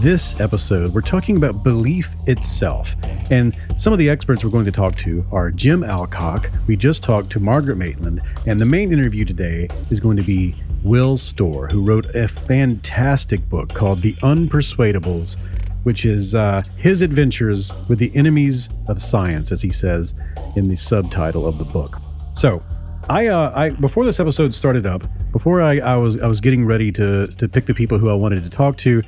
This 0.00 0.38
episode, 0.40 0.94
we're 0.94 1.02
talking 1.02 1.36
about 1.36 1.62
belief 1.62 2.08
itself. 2.26 2.94
And 3.30 3.58
some 3.76 3.92
of 3.92 3.98
the 3.98 4.08
experts 4.08 4.44
we're 4.44 4.50
going 4.50 4.64
to 4.64 4.72
talk 4.72 4.96
to 4.98 5.26
are 5.32 5.50
Jim 5.50 5.82
Alcock. 5.82 6.50
We 6.66 6.76
just 6.76 7.02
talked 7.02 7.30
to 7.30 7.40
Margaret 7.40 7.76
Maitland. 7.76 8.22
And 8.46 8.60
the 8.60 8.64
main 8.64 8.92
interview 8.92 9.24
today 9.24 9.68
is 9.90 10.00
going 10.00 10.16
to 10.16 10.22
be 10.22 10.54
Will 10.84 11.16
Storr, 11.16 11.66
who 11.68 11.82
wrote 11.82 12.14
a 12.14 12.28
fantastic 12.28 13.48
book 13.48 13.72
called 13.72 14.00
The 14.00 14.12
Unpersuadables, 14.16 15.38
which 15.84 16.04
is 16.04 16.34
uh, 16.34 16.62
his 16.76 17.00
adventures 17.00 17.72
with 17.88 17.98
the 17.98 18.14
enemies 18.14 18.68
of 18.88 19.02
science, 19.02 19.50
as 19.50 19.62
he 19.62 19.72
says 19.72 20.14
in 20.56 20.68
the 20.68 20.76
subtitle 20.76 21.46
of 21.46 21.56
the 21.56 21.64
book. 21.64 21.96
So, 22.34 22.62
I, 23.08 23.28
uh, 23.28 23.52
I 23.54 23.70
before 23.70 24.04
this 24.04 24.20
episode 24.20 24.54
started 24.54 24.84
up, 24.84 25.04
before 25.32 25.62
I, 25.62 25.78
I 25.78 25.96
was 25.96 26.20
I 26.20 26.26
was 26.26 26.40
getting 26.42 26.66
ready 26.66 26.92
to 26.92 27.28
to 27.28 27.48
pick 27.48 27.64
the 27.64 27.74
people 27.74 27.98
who 27.98 28.10
I 28.10 28.14
wanted 28.14 28.42
to 28.44 28.50
talk 28.50 28.76
to, 28.78 29.02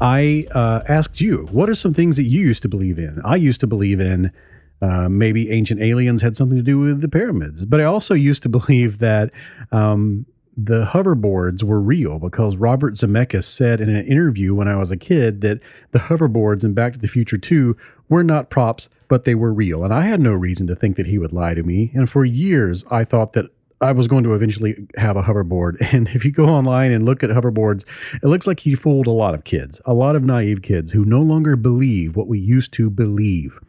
I 0.00 0.46
uh, 0.54 0.80
asked 0.88 1.20
you, 1.20 1.46
what 1.50 1.68
are 1.68 1.74
some 1.74 1.92
things 1.92 2.16
that 2.16 2.24
you 2.24 2.40
used 2.40 2.62
to 2.62 2.68
believe 2.68 2.98
in? 2.98 3.20
I 3.24 3.36
used 3.36 3.60
to 3.60 3.66
believe 3.66 4.00
in 4.00 4.32
uh, 4.80 5.08
maybe 5.10 5.50
ancient 5.50 5.80
aliens 5.82 6.22
had 6.22 6.36
something 6.36 6.56
to 6.56 6.62
do 6.62 6.78
with 6.78 7.02
the 7.02 7.08
pyramids, 7.08 7.66
but 7.66 7.80
I 7.80 7.84
also 7.84 8.14
used 8.14 8.42
to 8.44 8.48
believe 8.58 8.98
that 8.98 9.30
um, 9.72 10.24
the 10.60 10.86
hoverboards 10.86 11.62
were 11.62 11.80
real 11.80 12.18
because 12.18 12.56
Robert 12.56 12.94
Zemeckis 12.94 13.44
said 13.44 13.80
in 13.80 13.88
an 13.88 14.04
interview 14.06 14.56
when 14.56 14.66
I 14.66 14.74
was 14.74 14.90
a 14.90 14.96
kid 14.96 15.40
that 15.42 15.60
the 15.92 16.00
hoverboards 16.00 16.64
in 16.64 16.74
Back 16.74 16.94
to 16.94 16.98
the 16.98 17.06
Future 17.06 17.38
2 17.38 17.76
were 18.08 18.24
not 18.24 18.50
props, 18.50 18.88
but 19.06 19.24
they 19.24 19.36
were 19.36 19.52
real. 19.52 19.84
And 19.84 19.94
I 19.94 20.02
had 20.02 20.20
no 20.20 20.32
reason 20.32 20.66
to 20.66 20.74
think 20.74 20.96
that 20.96 21.06
he 21.06 21.16
would 21.16 21.32
lie 21.32 21.54
to 21.54 21.62
me. 21.62 21.92
And 21.94 22.10
for 22.10 22.24
years, 22.24 22.84
I 22.90 23.04
thought 23.04 23.34
that 23.34 23.46
I 23.80 23.92
was 23.92 24.08
going 24.08 24.24
to 24.24 24.34
eventually 24.34 24.88
have 24.96 25.16
a 25.16 25.22
hoverboard. 25.22 25.76
And 25.94 26.08
if 26.08 26.24
you 26.24 26.32
go 26.32 26.46
online 26.46 26.90
and 26.90 27.04
look 27.04 27.22
at 27.22 27.30
hoverboards, 27.30 27.84
it 28.20 28.26
looks 28.26 28.48
like 28.48 28.58
he 28.58 28.74
fooled 28.74 29.06
a 29.06 29.12
lot 29.12 29.36
of 29.36 29.44
kids, 29.44 29.80
a 29.84 29.94
lot 29.94 30.16
of 30.16 30.24
naive 30.24 30.62
kids 30.62 30.90
who 30.90 31.04
no 31.04 31.20
longer 31.20 31.54
believe 31.54 32.16
what 32.16 32.26
we 32.26 32.40
used 32.40 32.72
to 32.72 32.90
believe. 32.90 33.60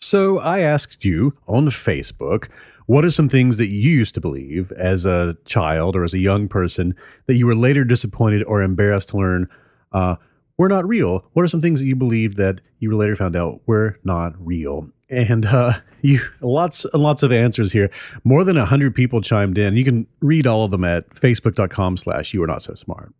So 0.00 0.38
I 0.38 0.60
asked 0.60 1.04
you 1.04 1.34
on 1.46 1.66
Facebook 1.66 2.48
what 2.86 3.04
are 3.04 3.10
some 3.10 3.28
things 3.28 3.56
that 3.56 3.68
you 3.68 3.90
used 3.90 4.14
to 4.14 4.20
believe 4.20 4.70
as 4.72 5.04
a 5.04 5.36
child 5.44 5.96
or 5.96 6.04
as 6.04 6.12
a 6.12 6.18
young 6.18 6.48
person 6.48 6.94
that 7.26 7.36
you 7.36 7.46
were 7.46 7.54
later 7.54 7.84
disappointed 7.84 8.42
or 8.44 8.62
embarrassed 8.62 9.10
to 9.10 9.16
learn 9.16 9.48
uh, 9.92 10.16
were 10.58 10.68
not 10.68 10.86
real? 10.86 11.24
What 11.32 11.42
are 11.42 11.48
some 11.48 11.60
things 11.60 11.80
that 11.80 11.86
you 11.86 11.96
believed 11.96 12.36
that 12.36 12.60
you 12.78 12.90
were 12.90 12.96
later 12.96 13.16
found 13.16 13.36
out 13.36 13.60
were 13.66 13.98
not 14.04 14.34
real? 14.38 14.88
And 15.08 15.46
uh, 15.46 15.74
you 16.02 16.20
lots 16.40 16.84
and 16.84 17.02
lots 17.02 17.22
of 17.22 17.32
answers 17.32 17.72
here. 17.72 17.90
More 18.22 18.44
than 18.44 18.56
hundred 18.56 18.94
people 18.94 19.20
chimed 19.20 19.58
in. 19.58 19.76
You 19.76 19.84
can 19.84 20.06
read 20.20 20.46
all 20.46 20.64
of 20.64 20.70
them 20.70 20.84
at 20.84 21.08
facebook.com 21.10 21.96
slash 21.96 22.34
you 22.34 22.42
are 22.42 22.46
not 22.46 22.62
so 22.62 22.74
smart. 22.74 23.14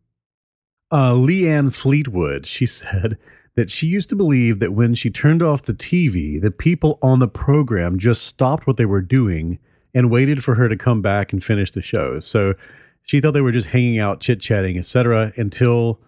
Uh, 0.90 1.12
Leanne 1.12 1.74
Fleetwood, 1.74 2.46
she 2.46 2.66
said, 2.66 3.18
that 3.56 3.70
she 3.70 3.86
used 3.86 4.08
to 4.08 4.16
believe 4.16 4.58
that 4.58 4.72
when 4.72 4.94
she 4.94 5.10
turned 5.10 5.42
off 5.42 5.62
the 5.62 5.74
TV, 5.74 6.40
the 6.40 6.50
people 6.50 6.98
on 7.02 7.20
the 7.20 7.28
program 7.28 7.98
just 7.98 8.24
stopped 8.24 8.66
what 8.66 8.76
they 8.76 8.84
were 8.84 9.00
doing 9.00 9.58
and 9.94 10.10
waited 10.10 10.42
for 10.42 10.56
her 10.56 10.68
to 10.68 10.76
come 10.76 11.00
back 11.00 11.32
and 11.32 11.42
finish 11.42 11.70
the 11.70 11.82
show. 11.82 12.18
So 12.18 12.54
she 13.02 13.20
thought 13.20 13.32
they 13.32 13.40
were 13.40 13.52
just 13.52 13.68
hanging 13.68 13.98
out, 13.98 14.20
chit 14.20 14.40
chatting, 14.40 14.76
etc., 14.76 15.32
until 15.36 16.00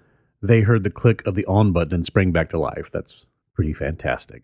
they 0.42 0.60
heard 0.60 0.82
the 0.82 0.90
click 0.90 1.24
of 1.26 1.34
the 1.34 1.46
on 1.46 1.72
button 1.72 1.94
and 1.94 2.06
sprang 2.06 2.32
back 2.32 2.50
to 2.50 2.58
life. 2.58 2.90
That's 2.92 3.24
pretty 3.54 3.72
fantastic. 3.72 4.42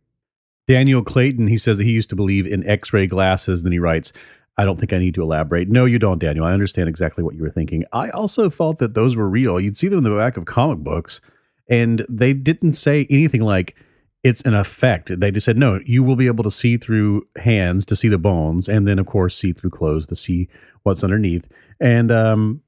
Daniel 0.69 1.03
Clayton, 1.03 1.49
he 1.49 1.59
says 1.59 1.79
that 1.79 1.85
he 1.85 1.91
used 1.91 2.11
to 2.11 2.17
believe 2.17 2.47
in 2.47 2.67
x 2.69 2.93
ray 2.93 3.09
glasses. 3.09 3.62
Then 3.62 3.73
he 3.73 3.81
writes, 3.81 4.12
I 4.57 4.65
don't 4.65 4.79
think 4.79 4.93
I 4.93 4.99
need 4.99 5.15
to 5.15 5.23
elaborate. 5.23 5.69
No, 5.69 5.87
you 5.87 5.99
don't, 5.99 6.19
Daniel. 6.19 6.45
I 6.45 6.53
understand 6.53 6.88
exactly 6.88 7.25
what 7.25 7.35
you 7.35 7.43
were 7.43 7.51
thinking. 7.51 7.85
I 7.93 8.11
also 8.11 8.49
thought 8.49 8.79
that 8.79 8.95
those 8.95 9.17
were 9.17 9.29
real. 9.29 9.59
You'd 9.59 9.77
see 9.77 9.88
them 9.88 9.99
in 9.99 10.05
the 10.05 10.17
back 10.17 10.37
of 10.37 10.45
comic 10.45 10.79
books 10.79 11.21
and 11.68 12.05
they 12.09 12.33
didn't 12.33 12.75
say 12.75 13.07
anything 13.11 13.42
like 13.42 13.77
it's 14.22 14.42
an 14.42 14.55
effect. 14.55 15.18
They 15.18 15.31
just 15.31 15.44
said, 15.44 15.57
no, 15.57 15.81
you 15.85 16.03
will 16.03 16.16
be 16.16 16.29
able 16.29 16.44
to 16.44 16.51
see 16.51 16.77
through 16.77 17.27
hands 17.37 17.85
to 17.87 17.96
see 17.96 18.09
the 18.09 18.18
bones, 18.18 18.68
and 18.68 18.87
then, 18.87 18.98
of 18.98 19.07
course, 19.07 19.37
see 19.37 19.53
through 19.53 19.70
clothes 19.70 20.07
to 20.09 20.16
see 20.16 20.48
what's 20.85 21.03
underneath. 21.03 21.48
And 21.81 22.12
um, 22.12 22.62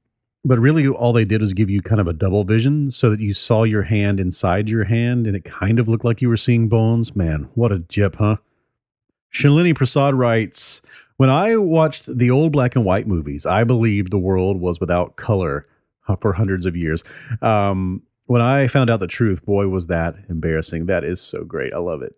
but 0.45 0.59
really 0.59 0.87
all 0.87 1.11
they 1.11 1.25
did 1.25 1.41
was 1.41 1.53
give 1.53 1.69
you 1.69 1.81
kind 1.81 1.99
of 1.99 2.07
a 2.07 2.13
double 2.13 2.43
vision 2.43 2.91
so 2.91 3.09
that 3.09 3.19
you 3.19 3.33
saw 3.33 3.63
your 3.63 3.81
hand 3.81 4.19
inside 4.19 4.69
your 4.69 4.83
hand 4.83 5.25
and 5.25 5.35
it 5.35 5.43
kind 5.43 5.79
of 5.79 5.89
looked 5.89 6.05
like 6.05 6.21
you 6.21 6.29
were 6.29 6.37
seeing 6.37 6.69
bones. 6.69 7.15
Man, 7.15 7.49
what 7.55 7.71
a 7.71 7.79
jip, 7.79 8.17
huh? 8.17 8.37
Shalini 9.33 9.75
Prasad 9.75 10.13
writes 10.13 10.83
When 11.17 11.29
I 11.31 11.57
watched 11.57 12.17
the 12.17 12.29
old 12.29 12.51
black 12.51 12.75
and 12.75 12.85
white 12.85 13.07
movies, 13.07 13.45
I 13.47 13.63
believed 13.63 14.11
the 14.11 14.19
world 14.19 14.61
was 14.61 14.79
without 14.79 15.15
color 15.15 15.65
for 16.21 16.33
hundreds 16.33 16.67
of 16.67 16.75
years. 16.75 17.03
Um, 17.41 18.03
when 18.25 18.41
I 18.41 18.67
found 18.67 18.89
out 18.89 18.99
the 18.99 19.07
truth, 19.07 19.45
boy, 19.45 19.67
was 19.67 19.87
that 19.87 20.15
embarrassing. 20.29 20.87
That 20.87 21.03
is 21.03 21.21
so 21.21 21.43
great. 21.43 21.73
I 21.73 21.77
love 21.77 22.01
it. 22.01 22.13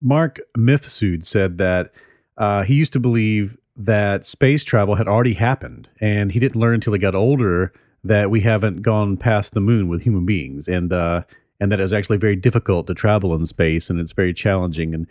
Mark 0.00 0.40
Mifsud 0.56 1.26
said 1.26 1.58
that 1.58 1.92
uh, 2.36 2.62
he 2.62 2.74
used 2.74 2.92
to 2.94 3.00
believe 3.00 3.56
that 3.76 4.26
space 4.26 4.64
travel 4.64 4.94
had 4.94 5.08
already 5.08 5.34
happened, 5.34 5.88
and 6.00 6.32
he 6.32 6.40
didn't 6.40 6.60
learn 6.60 6.74
until 6.74 6.92
he 6.92 6.98
got 6.98 7.14
older 7.14 7.72
that 8.04 8.30
we 8.30 8.40
haven't 8.40 8.82
gone 8.82 9.16
past 9.16 9.54
the 9.54 9.60
moon 9.60 9.88
with 9.88 10.02
human 10.02 10.26
beings, 10.26 10.66
and 10.66 10.92
uh, 10.92 11.22
and 11.60 11.70
that 11.70 11.80
it's 11.80 11.92
actually 11.92 12.18
very 12.18 12.36
difficult 12.36 12.86
to 12.88 12.94
travel 12.94 13.34
in 13.34 13.46
space, 13.46 13.88
and 13.88 14.00
it's 14.00 14.12
very 14.12 14.34
challenging. 14.34 14.94
And 14.94 15.06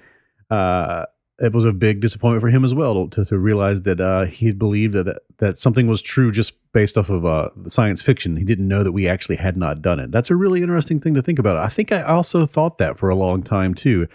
uh, 0.49 1.05
it 1.41 1.53
was 1.53 1.65
a 1.65 1.73
big 1.73 2.01
disappointment 2.01 2.41
for 2.41 2.49
him 2.49 2.63
as 2.63 2.73
well 2.73 3.07
to, 3.07 3.25
to 3.25 3.37
realize 3.37 3.81
that 3.81 3.99
uh, 3.99 4.25
he 4.25 4.51
believed 4.51 4.93
that, 4.93 5.03
that 5.03 5.21
that 5.39 5.57
something 5.57 5.87
was 5.87 6.01
true 6.01 6.31
just 6.31 6.53
based 6.71 6.97
off 6.97 7.09
of 7.09 7.25
uh, 7.25 7.49
science 7.67 8.01
fiction. 8.01 8.37
He 8.37 8.45
didn't 8.45 8.67
know 8.67 8.83
that 8.83 8.91
we 8.91 9.07
actually 9.07 9.37
had 9.37 9.57
not 9.57 9.81
done 9.81 9.99
it. 9.99 10.11
That's 10.11 10.29
a 10.29 10.35
really 10.35 10.61
interesting 10.61 10.99
thing 10.99 11.15
to 11.15 11.21
think 11.21 11.39
about. 11.39 11.57
I 11.57 11.67
think 11.67 11.91
I 11.91 12.03
also 12.03 12.45
thought 12.45 12.77
that 12.77 12.97
for 12.97 13.09
a 13.09 13.15
long 13.15 13.41
time 13.41 13.73
too, 13.73 14.07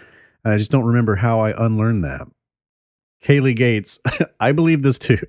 and 0.43 0.53
I 0.53 0.57
just 0.57 0.71
don't 0.71 0.85
remember 0.85 1.15
how 1.15 1.41
I 1.41 1.65
unlearned 1.65 2.05
that. 2.05 2.27
Kaylee 3.25 3.55
Gates, 3.55 3.99
I 4.39 4.53
believe 4.53 4.83
this 4.83 4.97
too. 4.97 5.19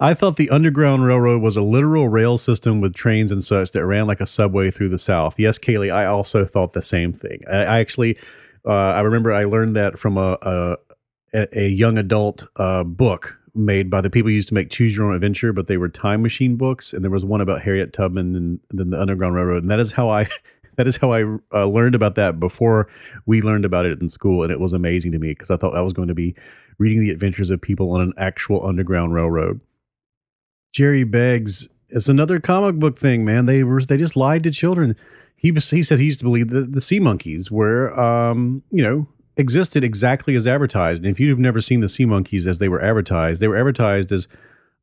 I 0.00 0.14
thought 0.14 0.36
the 0.36 0.48
Underground 0.48 1.04
Railroad 1.04 1.42
was 1.42 1.56
a 1.56 1.62
literal 1.62 2.08
rail 2.08 2.38
system 2.38 2.80
with 2.80 2.94
trains 2.94 3.30
and 3.30 3.44
such 3.44 3.72
that 3.72 3.84
ran 3.84 4.06
like 4.06 4.20
a 4.20 4.26
subway 4.26 4.70
through 4.70 4.88
the 4.88 4.98
South. 4.98 5.34
Yes, 5.38 5.58
Kaylee, 5.58 5.92
I 5.92 6.06
also 6.06 6.46
thought 6.46 6.72
the 6.72 6.82
same 6.82 7.12
thing. 7.12 7.42
I, 7.50 7.64
I 7.64 7.78
actually, 7.80 8.16
uh, 8.64 8.72
I 8.72 9.00
remember 9.00 9.32
I 9.32 9.44
learned 9.44 9.76
that 9.76 9.98
from 9.98 10.16
a 10.16 10.38
a, 10.40 10.76
a 11.52 11.68
young 11.68 11.98
adult 11.98 12.48
uh, 12.56 12.84
book 12.84 13.38
made 13.54 13.88
by 13.88 14.00
the 14.00 14.10
people 14.10 14.28
who 14.28 14.34
used 14.34 14.48
to 14.48 14.54
make 14.54 14.70
Choose 14.70 14.96
Your 14.96 15.06
Own 15.06 15.14
Adventure, 15.14 15.52
but 15.52 15.66
they 15.66 15.76
were 15.76 15.88
time 15.88 16.22
machine 16.22 16.56
books, 16.56 16.92
and 16.92 17.02
there 17.02 17.10
was 17.10 17.24
one 17.24 17.40
about 17.40 17.62
Harriet 17.62 17.92
Tubman 17.92 18.34
and 18.34 18.60
then 18.70 18.90
the 18.90 19.00
Underground 19.00 19.34
Railroad, 19.34 19.62
and 19.62 19.70
that 19.70 19.80
is 19.80 19.92
how 19.92 20.10
I. 20.10 20.28
That 20.76 20.86
is 20.86 20.98
how 20.98 21.10
I 21.10 21.22
uh, 21.54 21.64
learned 21.64 21.94
about 21.94 22.16
that 22.16 22.38
before 22.38 22.86
we 23.24 23.40
learned 23.40 23.64
about 23.64 23.86
it 23.86 23.98
in 24.02 24.10
school, 24.10 24.42
and 24.42 24.52
it 24.52 24.60
was 24.60 24.74
amazing 24.74 25.10
to 25.12 25.18
me 25.18 25.28
because 25.28 25.50
I 25.50 25.56
thought 25.56 25.74
I 25.74 25.80
was 25.80 25.94
going 25.94 26.08
to 26.08 26.14
be 26.14 26.34
reading 26.76 27.00
the 27.00 27.08
adventures 27.08 27.48
of 27.48 27.62
people 27.62 27.92
on 27.92 28.02
an 28.02 28.12
actual 28.18 28.62
underground 28.62 29.14
railroad. 29.14 29.58
Jerry 30.74 31.04
Beggs 31.04 31.66
it's 31.88 32.08
another 32.08 32.40
comic 32.40 32.76
book 32.76 32.98
thing, 32.98 33.24
man. 33.24 33.46
They 33.46 33.64
were 33.64 33.82
they 33.82 33.96
just 33.96 34.16
lied 34.16 34.42
to 34.44 34.50
children. 34.50 34.96
He 35.36 35.52
he 35.52 35.82
said 35.82 35.98
he 35.98 36.06
used 36.06 36.18
to 36.20 36.24
believe 36.24 36.50
that 36.50 36.72
the 36.72 36.80
sea 36.80 37.00
monkeys 37.00 37.50
were 37.50 37.98
um, 37.98 38.62
you 38.70 38.82
know, 38.82 39.06
existed 39.36 39.84
exactly 39.84 40.34
as 40.36 40.46
advertised. 40.46 41.04
And 41.04 41.10
if 41.10 41.20
you've 41.20 41.38
never 41.38 41.60
seen 41.60 41.80
the 41.80 41.88
sea 41.88 42.06
monkeys 42.06 42.46
as 42.46 42.58
they 42.58 42.68
were 42.68 42.82
advertised, 42.82 43.40
they 43.40 43.48
were 43.48 43.56
advertised 43.56 44.12
as 44.12 44.28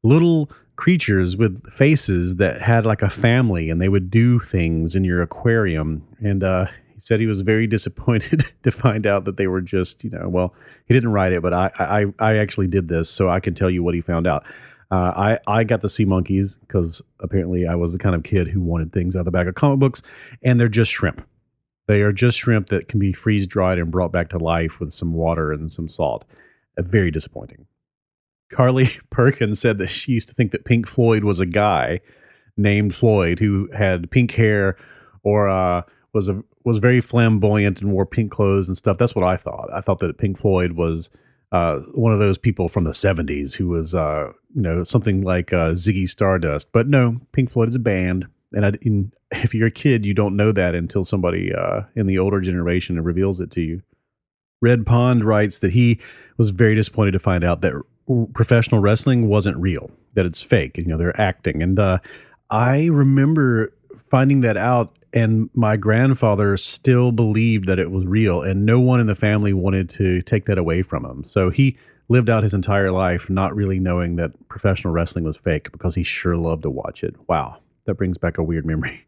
little 0.03 0.49
creatures 0.75 1.37
with 1.37 1.63
faces 1.71 2.35
that 2.35 2.61
had 2.61 2.85
like 2.85 3.01
a 3.01 3.09
family 3.09 3.69
and 3.69 3.81
they 3.81 3.89
would 3.89 4.11
do 4.11 4.39
things 4.39 4.95
in 4.95 5.03
your 5.03 5.21
aquarium. 5.21 6.05
And 6.23 6.43
uh, 6.43 6.65
he 6.93 7.01
said 7.01 7.19
he 7.19 7.27
was 7.27 7.41
very 7.41 7.67
disappointed 7.77 8.43
to 8.63 8.71
find 8.71 9.07
out 9.07 9.25
that 9.25 9.37
they 9.37 9.47
were 9.47 9.61
just, 9.61 10.03
you 10.03 10.09
know, 10.09 10.27
well, 10.29 10.53
he 10.87 10.93
didn't 10.93 11.11
write 11.11 11.31
it, 11.31 11.41
but 11.41 11.53
I 11.53 11.71
I, 11.79 12.05
I 12.19 12.37
actually 12.37 12.67
did 12.67 12.89
this, 12.89 13.09
so 13.09 13.29
I 13.29 13.39
can 13.39 13.53
tell 13.53 13.69
you 13.69 13.83
what 13.83 13.95
he 13.95 14.01
found 14.01 14.27
out. 14.27 14.43
Uh, 14.91 15.39
I 15.47 15.59
I 15.59 15.63
got 15.63 15.81
the 15.81 15.89
sea 15.89 16.05
monkeys 16.05 16.55
because 16.67 17.01
apparently 17.19 17.65
I 17.65 17.75
was 17.75 17.93
the 17.93 17.97
kind 17.97 18.15
of 18.15 18.23
kid 18.23 18.47
who 18.47 18.61
wanted 18.61 18.91
things 18.91 19.15
out 19.15 19.19
of 19.19 19.25
the 19.25 19.31
bag 19.31 19.47
of 19.47 19.55
comic 19.55 19.79
books, 19.79 20.01
and 20.43 20.59
they're 20.59 20.67
just 20.67 20.91
shrimp. 20.91 21.25
They 21.88 22.02
are 22.02 22.13
just 22.13 22.38
shrimp 22.38 22.67
that 22.67 22.88
can 22.88 23.00
be 23.00 23.13
freeze 23.13 23.46
dried 23.46 23.78
and 23.78 23.91
brought 23.91 24.12
back 24.12 24.30
to 24.30 24.38
life 24.38 24.80
with 24.80 24.93
some 24.93 25.13
water 25.13 25.52
and 25.52 25.72
some 25.72 25.88
salt. 25.89 26.26
Uh, 26.78 26.84
very 26.84 27.12
disappointing. 27.12 27.65
Carly 28.52 28.89
Perkins 29.10 29.60
said 29.60 29.78
that 29.80 29.88
she 29.88 30.13
used 30.13 30.30
to 30.30 30.34
think 30.34 30.52
that 30.52 30.65
Pink 30.65 30.88
Floyd 30.88 31.24
was 31.24 31.39
a 31.39 31.46
guy 31.46 32.00
named 32.56 32.96
Floyd 32.96 33.39
who 33.39 33.69
had 33.74 34.12
pink 34.12 34.32
hair 34.32 34.78
or 35.24 35.50
uh, 35.50 35.82
was 36.13 36.28
a 36.28 36.43
was 36.63 36.78
very 36.78 37.02
flamboyant 37.02 37.82
and 37.82 37.91
wore 37.91 38.06
pink 38.06 38.32
clothes 38.32 38.67
and 38.67 38.78
stuff. 38.78 38.98
That's 38.98 39.15
what 39.15 39.26
I 39.26 39.36
thought. 39.36 39.69
I 39.74 39.82
thought 39.82 40.00
that 40.00 40.17
Pink 40.17 40.39
Floyd 40.39 40.74
was 40.74 41.10
uh, 41.52 41.80
one 41.93 42.13
of 42.13 42.19
those 42.19 42.38
people 42.38 42.69
from 42.69 42.84
the 42.84 42.91
'70s 42.91 43.54
who 43.54 43.67
was, 43.67 43.93
uh, 43.93 44.32
you 44.56 44.62
know, 44.62 44.84
something 44.84 45.24
like 45.24 45.52
uh, 45.52 45.72
Ziggy 45.72 46.10
Stardust. 46.10 46.69
But 46.72 46.88
no, 46.88 47.19
Pink 47.32 47.52
Floyd 47.52 47.69
is 47.69 47.76
a 47.76 47.80
band, 47.80 48.28
and 48.54 48.65
I, 48.65 48.72
in, 48.82 49.12
if 49.43 49.54
you're 49.54 49.67
a 49.67 49.72
kid, 49.72 50.06
you 50.06 50.13
don't 50.13 50.36
know 50.36 50.52
that 50.52 50.76
until 50.76 51.06
somebody 51.06 51.54
uh, 51.54 51.82
in 51.96 52.08
the 52.08 52.19
older 52.19 52.41
generation 52.41 53.02
reveals 53.02 53.39
it 53.39 53.52
to 53.52 53.62
you. 53.62 53.82
Red 54.62 54.86
Pond 54.86 55.26
writes 55.26 55.60
that 55.60 55.72
he 55.72 56.00
was 56.38 56.52
very 56.52 56.76
disappointed 56.76 57.12
to 57.12 57.19
find 57.19 57.43
out 57.43 57.62
that 57.62 57.74
professional 58.34 58.82
wrestling 58.82 59.28
wasn't 59.28 59.58
real, 59.58 59.91
that 60.13 60.26
it's 60.26 60.41
fake. 60.41 60.78
You 60.78 60.86
know, 60.86 60.98
they're 60.98 61.19
acting, 61.19 61.62
and 61.62 61.80
uh, 61.80 62.00
I 62.50 62.86
remember 62.86 63.74
finding 64.10 64.41
that 64.41 64.58
out 64.58 64.96
and 65.13 65.50
my 65.54 65.78
grandfather 65.78 66.58
still 66.58 67.12
believed 67.12 67.67
that 67.67 67.80
it 67.80 67.91
was 67.91 68.06
real 68.06 68.41
and 68.41 68.65
no 68.65 68.80
one 68.80 69.00
in 69.00 69.08
the 69.08 69.15
family 69.15 69.54
wanted 69.54 69.89
to 69.89 70.22
take 70.22 70.46
that 70.46 70.60
away 70.60 70.84
from 70.84 71.04
him 71.04 71.24
so 71.24 71.50
he 71.50 71.76
lived 72.10 72.30
out 72.30 72.43
his 72.43 72.54
entire 72.54 72.91
life 72.91 73.28
not 73.30 73.56
really 73.56 73.80
knowing 73.80 74.17
that 74.17 74.32
professional 74.50 74.93
wrestling 74.93 75.24
was 75.24 75.38
fake 75.38 75.72
because 75.72 75.96
he 75.96 76.04
sure 76.04 76.38
loved 76.38 76.63
to 76.63 76.69
watch 76.69 77.04
it 77.04 77.15
wow 77.28 77.58
that 77.86 77.96
brings 77.96 78.17
back 78.17 78.38
a 78.38 78.43
weird 78.43 78.65
memory 78.65 79.04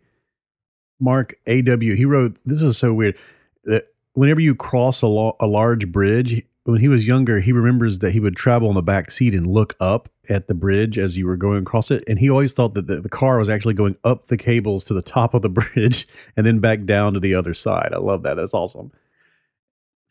mark 0.99 1.35
aw 1.47 1.77
he 1.77 2.05
wrote 2.05 2.37
this 2.45 2.61
is 2.61 2.77
so 2.77 2.93
weird 2.93 3.17
that 3.65 3.87
whenever 4.13 4.39
you 4.39 4.55
cross 4.55 5.01
a, 5.01 5.07
lo- 5.07 5.35
a 5.39 5.47
large 5.47 5.91
bridge 5.91 6.43
when 6.65 6.81
he 6.81 6.87
was 6.87 7.07
younger, 7.07 7.39
he 7.39 7.51
remembers 7.51 7.99
that 7.99 8.11
he 8.11 8.19
would 8.19 8.35
travel 8.35 8.69
on 8.69 8.75
the 8.75 8.81
back 8.81 9.11
seat 9.11 9.35
and 9.35 9.45
look 9.45 9.75
up 9.79 10.09
at 10.29 10.47
the 10.47 10.55
bridge 10.55 10.97
as 10.97 11.15
you 11.15 11.27
were 11.27 11.37
going 11.37 11.61
across 11.61 11.91
it. 11.91 12.03
And 12.07 12.17
he 12.17 12.27
always 12.27 12.53
thought 12.53 12.73
that 12.73 12.87
the, 12.87 13.01
the, 13.01 13.09
car 13.09 13.37
was 13.37 13.49
actually 13.49 13.75
going 13.75 13.95
up 14.03 14.27
the 14.27 14.37
cables 14.37 14.83
to 14.85 14.95
the 14.95 15.03
top 15.03 15.35
of 15.35 15.43
the 15.43 15.49
bridge 15.73 16.07
and 16.35 16.45
then 16.45 16.59
back 16.59 16.85
down 16.85 17.13
to 17.13 17.19
the 17.19 17.35
other 17.35 17.53
side. 17.53 17.91
I 17.93 17.99
love 17.99 18.23
that. 18.23 18.33
That's 18.33 18.53
awesome. 18.53 18.91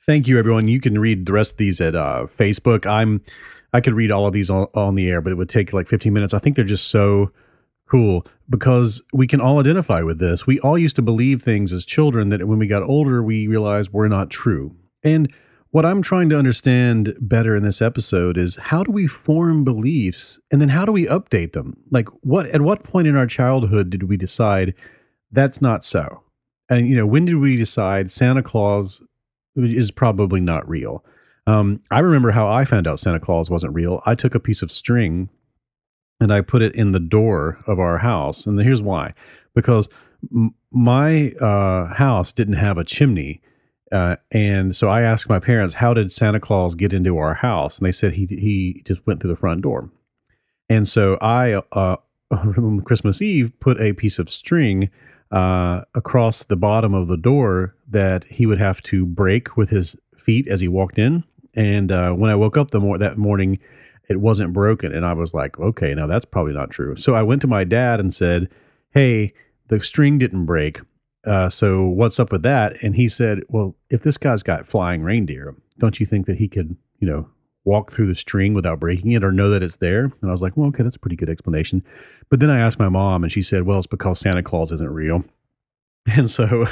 Thank 0.07 0.29
you, 0.29 0.39
everyone. 0.39 0.69
You 0.69 0.81
can 0.81 0.99
read 0.99 1.27
the 1.27 1.33
rest 1.33 1.53
of 1.53 1.57
these 1.57 1.81
at 1.81 1.97
uh, 1.97 2.27
Facebook. 2.39 2.87
I'm 2.87 3.23
I 3.73 3.81
could 3.81 3.95
read 3.95 4.13
all 4.13 4.27
of 4.27 4.33
these 4.33 4.51
on, 4.51 4.69
on 4.75 4.95
the 4.95 5.11
air, 5.11 5.21
but 5.21 5.33
it 5.33 5.37
would 5.37 5.49
take 5.49 5.73
like 5.73 5.89
15 5.89 6.13
minutes. 6.13 6.33
I 6.33 6.39
think 6.39 6.55
they're 6.55 6.65
just 6.65 6.89
so 6.89 7.33
cool 7.89 8.27
because 8.49 9.03
we 9.13 9.27
can 9.27 9.41
all 9.41 9.61
identify 9.61 10.03
with 10.03 10.19
this. 10.19 10.47
We 10.47 10.59
all 10.61 10.79
used 10.79 10.97
to 10.97 11.03
believe 11.03 11.43
things 11.43 11.73
as 11.73 11.85
children 11.85 12.29
that 12.31 12.47
when 12.47 12.59
we 12.59 12.67
got 12.67 12.83
older, 12.83 13.23
we 13.23 13.47
realized 13.47 13.93
were 13.93 14.09
not 14.09 14.31
true. 14.31 14.75
And 15.03 15.33
what 15.71 15.85
I'm 15.85 16.03
trying 16.03 16.29
to 16.29 16.39
understand 16.39 17.17
better 17.21 17.57
in 17.57 17.65
this 17.65 17.83
episode 17.83 18.39
is 18.39 18.57
how 18.57 18.85
do 18.85 18.93
we 18.93 19.09
form 19.09 19.65
beliefs 19.65 20.39
and 20.53 20.61
then 20.61 20.69
how 20.69 20.85
do 20.85 20.93
we 20.93 21.07
update 21.07 21.53
them? 21.53 21.77
Like 21.91 22.09
what 22.23 22.47
at 22.47 22.63
what 22.63 22.85
point 22.85 23.09
in 23.09 23.17
our 23.17 23.27
childhood 23.27 23.91
did 23.91 24.05
we 24.05 24.17
decide 24.17 24.75
that's 25.33 25.61
not 25.61 25.85
so? 25.85 26.23
And 26.71 26.89
you 26.89 26.97
know, 26.97 27.07
when 27.07 27.25
did 27.25 27.37
we 27.37 27.57
decide 27.57 28.13
Santa 28.13 28.43
Claus 28.43 29.03
is 29.57 29.91
probably 29.91 30.41
not 30.41 30.69
real? 30.69 31.05
Um, 31.47 31.83
I 31.91 31.99
remember 31.99 32.31
how 32.31 32.49
I 32.49 32.65
found 32.65 32.87
out 32.87 33.01
Santa 33.01 33.21
Claus 33.21 33.51
wasn't 33.51 33.75
real. 33.75 34.01
I 34.07 34.15
took 34.15 34.35
a 34.35 34.41
piece 34.41 34.63
of 34.63 34.73
string 34.73 35.29
and 36.25 36.33
I 36.33 36.41
put 36.41 36.63
it 36.63 36.75
in 36.75 36.93
the 36.93 37.01
door 37.01 37.59
of 37.67 37.79
our 37.79 37.99
house. 37.99 38.47
And 38.47 38.59
here's 38.59 38.81
why 38.81 39.13
because 39.55 39.91
m- 40.35 40.55
my 40.71 41.33
uh, 41.33 41.93
house 41.93 42.33
didn't 42.33 42.55
have 42.55 42.79
a 42.79 42.85
chimney. 42.85 43.43
Uh, 43.93 44.17
and 44.31 44.75
so 44.75 44.89
I 44.89 45.03
asked 45.03 45.29
my 45.29 45.39
parents, 45.39 45.75
"How 45.75 45.93
did 45.93 46.11
Santa 46.11 46.41
Claus 46.41 46.75
get 46.75 46.95
into 46.95 47.19
our 47.19 47.35
house?" 47.35 47.77
And 47.79 47.87
they 47.87 47.93
said 47.93 48.13
he 48.13 48.25
he 48.25 48.83
just 48.87 49.07
went 49.07 49.21
through 49.21 49.33
the 49.33 49.37
front 49.37 49.61
door. 49.61 49.91
And 50.71 50.89
so 50.89 51.19
I, 51.21 51.61
uh, 51.73 51.97
on 52.31 52.81
Christmas 52.87 53.21
Eve, 53.21 53.53
put 53.61 53.79
a 53.79 53.93
piece 53.93 54.19
of 54.19 54.31
string 54.31 54.89
uh, 55.31 55.83
across 55.95 56.45
the 56.45 56.57
bottom 56.57 56.95
of 56.95 57.09
the 57.09 57.19
door 57.19 57.77
that 57.91 58.25
he 58.25 58.47
would 58.47 58.59
have 58.59 58.83
to 58.85 59.05
break 59.05 59.59
with 59.59 59.69
his 59.69 59.95
feet 60.17 60.49
as 60.49 60.61
he 60.61 60.69
walked 60.69 60.99
in. 60.99 61.23
And 61.53 61.93
uh, 61.93 62.13
when 62.13 62.31
I 62.31 62.35
woke 62.35 62.57
up 62.57 62.71
the 62.71 62.81
mor- 62.81 62.99
that 62.99 63.19
morning, 63.19 63.59
it 64.09 64.21
wasn't 64.21 64.53
broken, 64.53 64.93
and 64.93 65.05
I 65.05 65.13
was 65.13 65.35
like, 65.35 65.59
"Okay, 65.59 65.95
now 65.95 66.07
that's 66.07 66.25
probably 66.25 66.53
not 66.53 66.71
true." 66.71 66.97
So 66.97 67.15
I 67.15 67.23
went 67.23 67.41
to 67.43 67.47
my 67.47 67.65
dad 67.65 68.01
and 68.01 68.13
said, 68.15 68.49
"Hey, 68.91 69.33
the 69.69 69.83
string 69.83 70.19
didn't 70.19 70.45
break." 70.45 70.81
Uh, 71.27 71.49
so 71.49 71.85
what's 71.85 72.21
up 72.21 72.33
with 72.33 72.43
that? 72.43 72.83
And 72.83 72.95
he 72.95 73.09
said, 73.09 73.41
well, 73.49 73.75
if 73.91 74.03
this 74.03 74.19
guy's 74.19 74.43
got 74.43 74.67
flying 74.67 75.03
reindeer, 75.03 75.55
don't 75.79 75.99
you 75.99 76.07
think 76.07 76.27
that 76.27 76.37
he 76.37 76.49
could, 76.49 76.77
you 77.01 77.09
know, 77.09 77.29
walk 77.65 77.93
through 77.93 78.07
the 78.09 78.15
string 78.15 78.53
without 78.53 78.79
breaking 78.79 79.13
it 79.13 79.25
or 79.25 79.33
know 79.33 79.49
that 79.51 79.63
it's 79.63 79.79
there? 79.79 80.05
And 80.05 80.29
I 80.29 80.33
was 80.33 80.43
like, 80.43 80.57
well, 80.57 80.69
okay, 80.69 80.83
that's 80.83 80.97
a 80.97 81.01
pretty 81.01 81.17
good 81.17 81.31
explanation. 81.31 81.83
But 82.29 82.41
then 82.41 82.51
I 82.51 82.59
asked 82.59 82.79
my 82.79 82.91
mom 82.91 83.23
and 83.23 83.33
she 83.33 83.43
said, 83.43 83.63
well, 83.63 83.79
it's 83.79 83.87
because 83.87 84.19
Santa 84.19 84.43
Claus 84.43 84.71
isn't 84.73 84.91
real. 84.91 85.25
And 86.07 86.31
so 86.31 86.67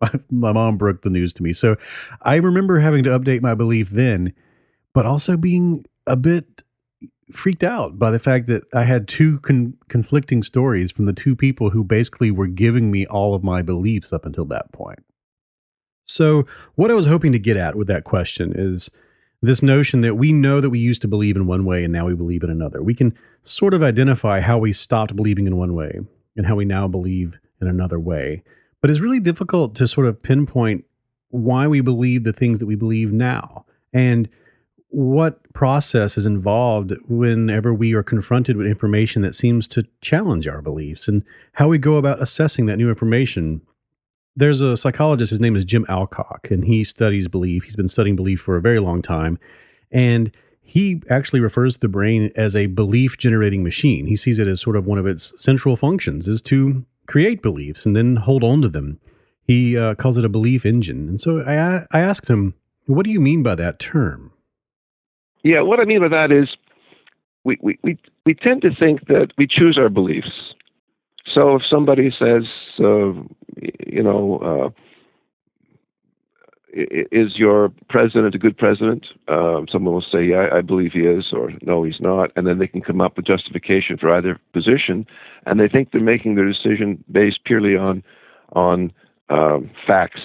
my 0.30 0.50
mom 0.50 0.78
broke 0.78 1.02
the 1.02 1.10
news 1.10 1.34
to 1.34 1.42
me. 1.42 1.52
So 1.52 1.76
I 2.22 2.36
remember 2.36 2.78
having 2.78 3.04
to 3.04 3.10
update 3.10 3.42
my 3.42 3.54
belief 3.54 3.90
then, 3.90 4.32
but 4.94 5.04
also 5.04 5.36
being 5.36 5.84
a 6.06 6.16
bit 6.16 6.61
freaked 7.32 7.62
out 7.62 7.98
by 7.98 8.10
the 8.10 8.18
fact 8.18 8.46
that 8.46 8.64
I 8.74 8.84
had 8.84 9.08
two 9.08 9.40
con- 9.40 9.74
conflicting 9.88 10.42
stories 10.42 10.92
from 10.92 11.06
the 11.06 11.12
two 11.12 11.34
people 11.34 11.70
who 11.70 11.84
basically 11.84 12.30
were 12.30 12.46
giving 12.46 12.90
me 12.90 13.06
all 13.06 13.34
of 13.34 13.42
my 13.42 13.62
beliefs 13.62 14.12
up 14.12 14.24
until 14.26 14.44
that 14.46 14.72
point. 14.72 15.00
So, 16.04 16.46
what 16.74 16.90
I 16.90 16.94
was 16.94 17.06
hoping 17.06 17.32
to 17.32 17.38
get 17.38 17.56
at 17.56 17.76
with 17.76 17.86
that 17.86 18.04
question 18.04 18.52
is 18.54 18.90
this 19.40 19.62
notion 19.62 20.02
that 20.02 20.16
we 20.16 20.32
know 20.32 20.60
that 20.60 20.70
we 20.70 20.78
used 20.78 21.02
to 21.02 21.08
believe 21.08 21.36
in 21.36 21.46
one 21.46 21.64
way 21.64 21.84
and 21.84 21.92
now 21.92 22.06
we 22.06 22.14
believe 22.14 22.42
in 22.42 22.50
another. 22.50 22.82
We 22.82 22.94
can 22.94 23.14
sort 23.44 23.74
of 23.74 23.82
identify 23.82 24.40
how 24.40 24.58
we 24.58 24.72
stopped 24.72 25.16
believing 25.16 25.46
in 25.46 25.56
one 25.56 25.74
way 25.74 26.00
and 26.36 26.46
how 26.46 26.56
we 26.56 26.64
now 26.64 26.86
believe 26.86 27.38
in 27.60 27.66
another 27.68 27.98
way. 27.98 28.42
But 28.80 28.90
it's 28.90 29.00
really 29.00 29.20
difficult 29.20 29.74
to 29.76 29.88
sort 29.88 30.06
of 30.06 30.22
pinpoint 30.22 30.84
why 31.30 31.66
we 31.66 31.80
believe 31.80 32.24
the 32.24 32.32
things 32.32 32.58
that 32.58 32.66
we 32.66 32.74
believe 32.74 33.12
now. 33.12 33.64
And 33.92 34.28
what 34.92 35.40
process 35.54 36.18
is 36.18 36.26
involved 36.26 36.92
whenever 37.08 37.72
we 37.72 37.94
are 37.94 38.02
confronted 38.02 38.56
with 38.56 38.66
information 38.66 39.22
that 39.22 39.34
seems 39.34 39.66
to 39.66 39.86
challenge 40.02 40.46
our 40.46 40.60
beliefs 40.60 41.08
and 41.08 41.24
how 41.54 41.66
we 41.66 41.78
go 41.78 41.96
about 41.96 42.20
assessing 42.20 42.66
that 42.66 42.76
new 42.76 42.90
information. 42.90 43.62
There's 44.36 44.60
a 44.60 44.76
psychologist, 44.76 45.30
his 45.30 45.40
name 45.40 45.56
is 45.56 45.64
Jim 45.64 45.86
Alcock, 45.88 46.50
and 46.50 46.64
he 46.64 46.84
studies 46.84 47.26
belief. 47.26 47.64
He's 47.64 47.76
been 47.76 47.88
studying 47.88 48.16
belief 48.16 48.40
for 48.40 48.56
a 48.56 48.60
very 48.60 48.80
long 48.80 49.00
time. 49.00 49.38
And 49.90 50.30
he 50.60 51.02
actually 51.08 51.40
refers 51.40 51.74
to 51.74 51.80
the 51.80 51.88
brain 51.88 52.30
as 52.36 52.54
a 52.54 52.66
belief 52.66 53.16
generating 53.16 53.62
machine. 53.62 54.06
He 54.06 54.16
sees 54.16 54.38
it 54.38 54.46
as 54.46 54.60
sort 54.60 54.76
of 54.76 54.86
one 54.86 54.98
of 54.98 55.06
its 55.06 55.32
central 55.36 55.76
functions 55.76 56.28
is 56.28 56.42
to 56.42 56.84
create 57.06 57.42
beliefs 57.42 57.86
and 57.86 57.96
then 57.96 58.16
hold 58.16 58.44
on 58.44 58.60
to 58.62 58.68
them. 58.68 59.00
He 59.44 59.76
uh, 59.76 59.94
calls 59.94 60.18
it 60.18 60.24
a 60.24 60.30
belief 60.30 60.66
engine. 60.66 61.08
And 61.08 61.20
so 61.20 61.42
I, 61.42 61.86
I 61.90 62.00
asked 62.00 62.28
him, 62.28 62.54
what 62.86 63.04
do 63.04 63.10
you 63.10 63.20
mean 63.20 63.42
by 63.42 63.54
that 63.54 63.78
term? 63.78 64.32
Yeah, 65.42 65.60
what 65.62 65.80
I 65.80 65.84
mean 65.84 66.00
by 66.00 66.08
that 66.08 66.30
is 66.30 66.56
we, 67.44 67.58
we, 67.60 67.78
we, 67.82 67.98
we 68.26 68.34
tend 68.34 68.62
to 68.62 68.74
think 68.74 69.06
that 69.08 69.28
we 69.36 69.46
choose 69.46 69.76
our 69.78 69.88
beliefs. 69.88 70.54
So 71.32 71.56
if 71.56 71.62
somebody 71.68 72.10
says, 72.10 72.44
uh, 72.78 73.12
you 73.86 74.02
know, 74.02 74.72
uh, 74.74 74.80
is 76.74 77.36
your 77.36 77.70
president 77.88 78.34
a 78.34 78.38
good 78.38 78.56
president? 78.56 79.06
Um, 79.28 79.66
someone 79.70 79.94
will 79.94 80.06
say, 80.10 80.24
yeah, 80.24 80.48
I 80.52 80.62
believe 80.62 80.92
he 80.92 81.00
is, 81.00 81.26
or 81.32 81.52
no, 81.62 81.82
he's 81.82 82.00
not. 82.00 82.30
And 82.34 82.46
then 82.46 82.58
they 82.58 82.66
can 82.66 82.80
come 82.80 83.00
up 83.00 83.16
with 83.16 83.26
justification 83.26 83.98
for 83.98 84.14
either 84.14 84.38
position. 84.52 85.06
And 85.44 85.60
they 85.60 85.68
think 85.68 85.92
they're 85.92 86.00
making 86.00 86.34
their 86.34 86.48
decision 86.48 87.04
based 87.10 87.44
purely 87.44 87.76
on, 87.76 88.02
on 88.54 88.92
um, 89.28 89.70
facts. 89.86 90.20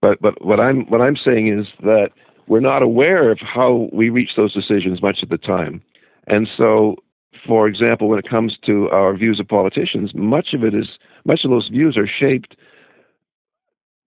But, 0.00 0.20
but 0.22 0.42
what 0.44 0.60
I'm, 0.60 0.88
what 0.88 1.02
I'm 1.02 1.16
saying 1.16 1.48
is 1.48 1.66
that 1.82 2.10
we're 2.50 2.58
not 2.58 2.82
aware 2.82 3.30
of 3.30 3.38
how 3.38 3.88
we 3.92 4.10
reach 4.10 4.32
those 4.36 4.52
decisions 4.52 5.00
much 5.00 5.22
of 5.22 5.28
the 5.28 5.38
time. 5.38 5.80
And 6.26 6.48
so, 6.58 6.96
for 7.46 7.68
example, 7.68 8.08
when 8.08 8.18
it 8.18 8.28
comes 8.28 8.58
to 8.66 8.90
our 8.90 9.16
views 9.16 9.38
of 9.38 9.46
politicians, 9.46 10.10
much 10.14 10.52
of 10.52 10.64
it 10.64 10.74
is 10.74 10.88
much 11.24 11.44
of 11.44 11.50
those 11.52 11.68
views 11.68 11.96
are 11.96 12.08
shaped 12.08 12.56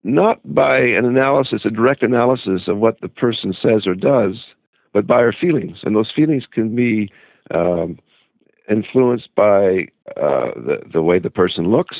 not 0.03 0.41
by 0.43 0.77
an 0.77 1.05
analysis, 1.05 1.61
a 1.63 1.69
direct 1.69 2.03
analysis 2.03 2.63
of 2.67 2.79
what 2.79 2.99
the 2.99 3.07
person 3.07 3.55
says 3.61 3.87
or 3.87 3.95
does, 3.95 4.35
but 4.91 5.07
by 5.07 5.15
our 5.15 5.31
feelings. 5.31 5.77
And 5.83 5.95
those 5.95 6.11
feelings 6.13 6.43
can 6.51 6.75
be 6.75 7.09
um, 7.55 7.97
influenced 8.69 9.33
by 9.35 9.87
uh, 10.17 10.51
the, 10.67 10.81
the 10.91 11.01
way 11.01 11.17
the 11.17 11.29
person 11.29 11.71
looks, 11.71 11.95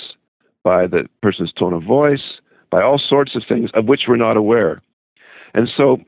by 0.62 0.88
the 0.88 1.08
person's 1.21 1.53
tone 1.53 1.71
of 1.71 1.84
voice, 1.84 2.41
by 2.69 2.82
all 2.82 2.99
sorts 2.99 3.34
of 3.34 3.43
things 3.47 3.69
of 3.75 3.86
which 3.86 4.01
we're 4.10 4.17
not 4.17 4.36
aware. 4.36 4.82
And 5.53 5.69
so 5.77 5.99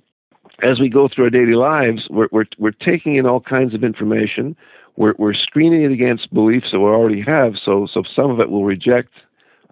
as 0.62 0.80
we 0.80 0.90
go 0.90 1.08
through 1.08 1.26
our 1.26 1.30
daily 1.30 1.56
lives, 1.56 2.08
we're, 2.10 2.30
we're, 2.32 2.46
we're 2.58 2.72
taking 2.72 3.16
in 3.16 3.26
all 3.26 3.42
kinds 3.42 3.74
of 3.74 3.84
information. 3.84 4.56
We're, 4.96 5.14
we're 5.18 5.34
screening 5.34 5.84
it 5.84 5.92
against 5.92 6.34
beliefs 6.34 6.68
that 6.72 6.80
we 6.80 6.86
already 6.86 7.22
have. 7.22 7.54
So, 7.64 7.88
so 7.94 8.04
some 8.16 8.32
of 8.32 8.40
it 8.40 8.50
will 8.50 8.66
reject. 8.66 9.12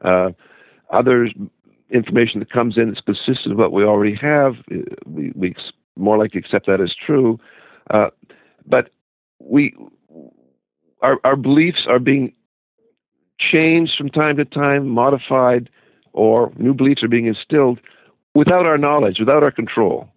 Uh, 0.01 0.31
other 0.91 1.29
information 1.89 2.39
that 2.39 2.51
comes 2.51 2.77
in 2.77 2.89
that's 2.89 3.01
consistent 3.01 3.49
with 3.49 3.59
what 3.59 3.71
we 3.71 3.83
already 3.83 4.15
have, 4.15 4.55
we, 5.05 5.31
we 5.35 5.55
more 5.95 6.17
likely 6.17 6.39
accept 6.39 6.67
that 6.67 6.81
as 6.81 6.93
true. 6.93 7.39
Uh, 7.89 8.09
but 8.65 8.89
we, 9.39 9.75
our, 11.01 11.19
our 11.23 11.35
beliefs 11.35 11.85
are 11.87 11.99
being 11.99 12.33
changed 13.39 13.93
from 13.97 14.09
time 14.09 14.37
to 14.37 14.45
time, 14.45 14.87
modified, 14.87 15.69
or 16.13 16.51
new 16.57 16.73
beliefs 16.73 17.03
are 17.03 17.07
being 17.07 17.27
instilled 17.27 17.79
without 18.35 18.65
our 18.65 18.77
knowledge, 18.77 19.17
without 19.19 19.43
our 19.43 19.51
control. 19.51 20.09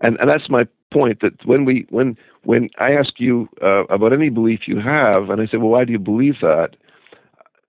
And, 0.00 0.16
and 0.20 0.28
that's 0.28 0.48
my 0.48 0.64
point 0.92 1.20
that 1.20 1.34
when 1.44 1.64
we 1.64 1.86
when 1.90 2.16
when 2.44 2.70
I 2.78 2.92
ask 2.92 3.14
you 3.18 3.48
uh, 3.62 3.84
about 3.84 4.12
any 4.12 4.28
belief 4.28 4.60
you 4.66 4.80
have, 4.80 5.30
and 5.30 5.40
I 5.40 5.46
say, 5.46 5.58
well, 5.58 5.70
why 5.70 5.84
do 5.84 5.92
you 5.92 5.98
believe 5.98 6.36
that? 6.40 6.70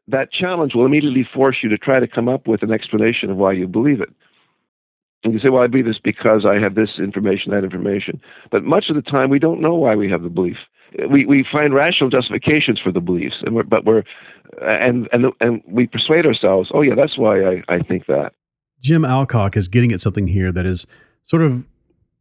That 0.07 0.31
challenge 0.31 0.73
will 0.73 0.85
immediately 0.85 1.27
force 1.33 1.57
you 1.61 1.69
to 1.69 1.77
try 1.77 1.99
to 1.99 2.07
come 2.07 2.27
up 2.27 2.47
with 2.47 2.63
an 2.63 2.71
explanation 2.71 3.29
of 3.29 3.37
why 3.37 3.53
you 3.53 3.67
believe 3.67 4.01
it. 4.01 4.09
And 5.23 5.33
you 5.33 5.39
say, 5.39 5.49
well, 5.49 5.61
I 5.61 5.67
believe 5.67 5.85
this 5.85 5.99
because 6.03 6.45
I 6.45 6.55
have 6.55 6.73
this 6.73 6.89
information, 6.97 7.51
that 7.51 7.63
information. 7.63 8.19
But 8.51 8.63
much 8.63 8.85
of 8.89 8.95
the 8.95 9.03
time, 9.03 9.29
we 9.29 9.37
don't 9.37 9.61
know 9.61 9.75
why 9.75 9.95
we 9.95 10.09
have 10.09 10.23
the 10.23 10.29
belief. 10.29 10.57
We 11.09 11.25
we 11.25 11.45
find 11.49 11.73
rational 11.73 12.09
justifications 12.09 12.79
for 12.79 12.91
the 12.91 12.99
beliefs, 12.99 13.35
and 13.45 13.55
we're, 13.55 13.63
but 13.63 13.85
we're 13.85 14.03
and 14.61 15.07
and 15.11 15.25
and 15.39 15.61
we 15.67 15.87
persuade 15.87 16.25
ourselves, 16.25 16.69
oh 16.73 16.81
yeah, 16.81 16.95
that's 16.95 17.17
why 17.17 17.41
I, 17.41 17.63
I 17.69 17.79
think 17.79 18.07
that. 18.07 18.33
Jim 18.81 19.05
Alcock 19.05 19.55
is 19.55 19.67
getting 19.67 19.91
at 19.91 20.01
something 20.01 20.27
here 20.27 20.51
that 20.51 20.65
is 20.65 20.87
sort 21.27 21.43
of 21.43 21.65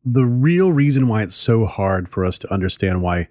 the 0.05 0.25
real 0.25 0.73
reason 0.73 1.09
why 1.09 1.23
it's 1.23 1.37
so 1.37 1.67
hard 1.67 2.09
for 2.09 2.25
us 2.25 2.39
to 2.39 2.53
understand 2.53 3.03
why 3.03 3.29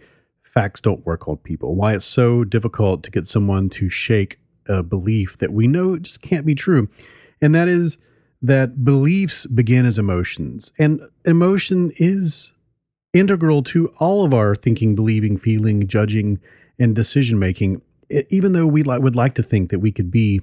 facts 0.54 0.82
don't 0.82 1.06
work 1.06 1.28
on 1.28 1.38
people, 1.38 1.76
why 1.76 1.94
it's 1.94 2.06
so 2.06 2.44
difficult 2.44 3.04
to 3.04 3.12
get 3.12 3.28
someone 3.28 3.70
to 3.70 3.90
shake 3.90 4.40
a 4.68 4.84
belief 4.84 5.38
that 5.40 5.52
we 5.52 5.68
know 5.68 5.98
just 5.98 6.22
can't 6.22 6.46
be 6.46 6.56
true. 6.56 6.90
And 7.42 7.56
that 7.56 7.68
is 7.68 7.98
that 8.42 8.84
beliefs 8.86 9.46
begin 9.48 9.86
as 9.86 9.98
emotions. 9.98 10.72
And 10.78 11.02
emotion 11.26 11.92
is 11.98 12.54
integral 13.14 13.64
to 13.64 13.88
all 13.98 14.24
of 14.24 14.34
our 14.34 14.56
thinking, 14.56 14.96
believing, 14.96 15.38
feeling, 15.38 15.88
judging, 15.88 16.40
and 16.78 16.96
decision 16.96 17.40
making. 17.40 17.82
Even 18.30 18.54
though 18.54 18.68
we 18.68 18.84
would 18.84 19.16
like 19.16 19.36
to 19.36 19.44
think 19.44 19.72
that 19.72 19.80
we 19.80 19.92
could 19.92 20.10
be 20.10 20.42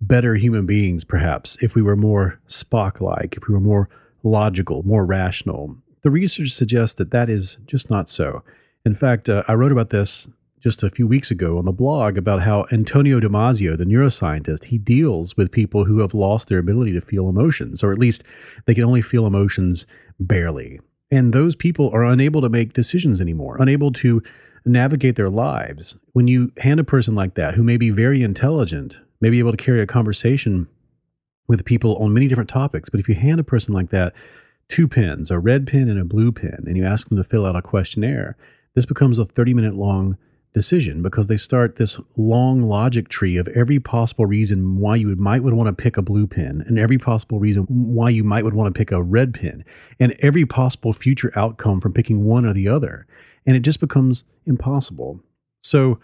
better 0.00 0.34
human 0.34 0.66
beings, 0.66 1.04
perhaps, 1.04 1.56
if 1.62 1.74
we 1.74 1.82
were 1.82 1.96
more 1.96 2.40
Spock 2.48 3.00
like, 3.00 3.36
if 3.36 3.48
we 3.48 3.54
were 3.54 3.60
more 3.60 3.88
logical, 4.22 4.82
more 4.84 5.04
rational. 5.04 5.76
The 6.02 6.10
research 6.10 6.50
suggests 6.50 6.94
that 6.96 7.10
that 7.10 7.28
is 7.28 7.58
just 7.66 7.90
not 7.90 8.10
so. 8.10 8.42
In 8.84 8.94
fact, 8.94 9.28
uh, 9.28 9.42
I 9.48 9.54
wrote 9.54 9.72
about 9.72 9.90
this 9.90 10.28
just 10.60 10.82
a 10.82 10.90
few 10.90 11.06
weeks 11.08 11.30
ago 11.30 11.58
on 11.58 11.64
the 11.64 11.72
blog 11.72 12.16
about 12.16 12.42
how 12.42 12.66
Antonio 12.70 13.18
Damasio, 13.18 13.76
the 13.76 13.84
neuroscientist, 13.84 14.64
he 14.64 14.78
deals 14.78 15.36
with 15.36 15.50
people 15.50 15.84
who 15.84 15.98
have 15.98 16.14
lost 16.14 16.48
their 16.48 16.58
ability 16.58 16.92
to 16.92 17.00
feel 17.00 17.28
emotions, 17.28 17.82
or 17.82 17.92
at 17.92 17.98
least 17.98 18.22
they 18.66 18.74
can 18.74 18.84
only 18.84 19.02
feel 19.02 19.26
emotions 19.26 19.86
barely. 20.20 20.80
And 21.10 21.32
those 21.32 21.56
people 21.56 21.90
are 21.90 22.04
unable 22.04 22.40
to 22.40 22.48
make 22.48 22.72
decisions 22.72 23.20
anymore, 23.20 23.56
unable 23.60 23.92
to 23.92 24.22
navigate 24.64 25.16
their 25.16 25.30
lives. 25.30 25.96
When 26.12 26.28
you 26.28 26.52
hand 26.58 26.78
a 26.78 26.84
person 26.84 27.14
like 27.14 27.34
that, 27.34 27.54
who 27.54 27.64
may 27.64 27.76
be 27.76 27.90
very 27.90 28.22
intelligent, 28.22 28.96
may 29.20 29.30
be 29.30 29.40
able 29.40 29.50
to 29.50 29.56
carry 29.56 29.80
a 29.80 29.86
conversation 29.86 30.68
with 31.52 31.66
people 31.66 31.96
on 31.98 32.14
many 32.14 32.26
different 32.26 32.48
topics. 32.48 32.88
But 32.88 32.98
if 32.98 33.10
you 33.10 33.14
hand 33.14 33.38
a 33.38 33.44
person 33.44 33.74
like 33.74 33.90
that 33.90 34.14
two 34.70 34.88
pens, 34.88 35.30
a 35.30 35.38
red 35.38 35.66
pen 35.66 35.90
and 35.90 36.00
a 36.00 36.04
blue 36.04 36.32
pen, 36.32 36.64
and 36.66 36.78
you 36.78 36.84
ask 36.86 37.10
them 37.10 37.18
to 37.18 37.24
fill 37.24 37.44
out 37.44 37.54
a 37.54 37.60
questionnaire, 37.60 38.38
this 38.74 38.86
becomes 38.86 39.18
a 39.18 39.26
30 39.26 39.52
minute 39.52 39.74
long 39.74 40.16
decision 40.54 41.02
because 41.02 41.26
they 41.26 41.36
start 41.36 41.76
this 41.76 41.98
long 42.16 42.62
logic 42.62 43.10
tree 43.10 43.36
of 43.36 43.48
every 43.48 43.78
possible 43.78 44.24
reason 44.24 44.78
why 44.78 44.96
you 44.96 45.14
might 45.16 45.42
would 45.42 45.52
want 45.52 45.66
to 45.66 45.82
pick 45.82 45.98
a 45.98 46.02
blue 46.02 46.26
pen 46.26 46.64
and 46.66 46.78
every 46.78 46.96
possible 46.96 47.38
reason 47.38 47.64
why 47.68 48.08
you 48.08 48.24
might 48.24 48.44
would 48.44 48.54
want 48.54 48.74
to 48.74 48.78
pick 48.78 48.90
a 48.90 49.02
red 49.02 49.34
pen 49.34 49.62
and 50.00 50.16
every 50.20 50.46
possible 50.46 50.92
future 50.92 51.32
outcome 51.36 51.80
from 51.80 51.92
picking 51.92 52.24
one 52.24 52.44
or 52.44 52.52
the 52.52 52.68
other 52.68 53.06
and 53.46 53.56
it 53.56 53.60
just 53.60 53.80
becomes 53.80 54.24
impossible 54.44 55.20
so 55.62 55.98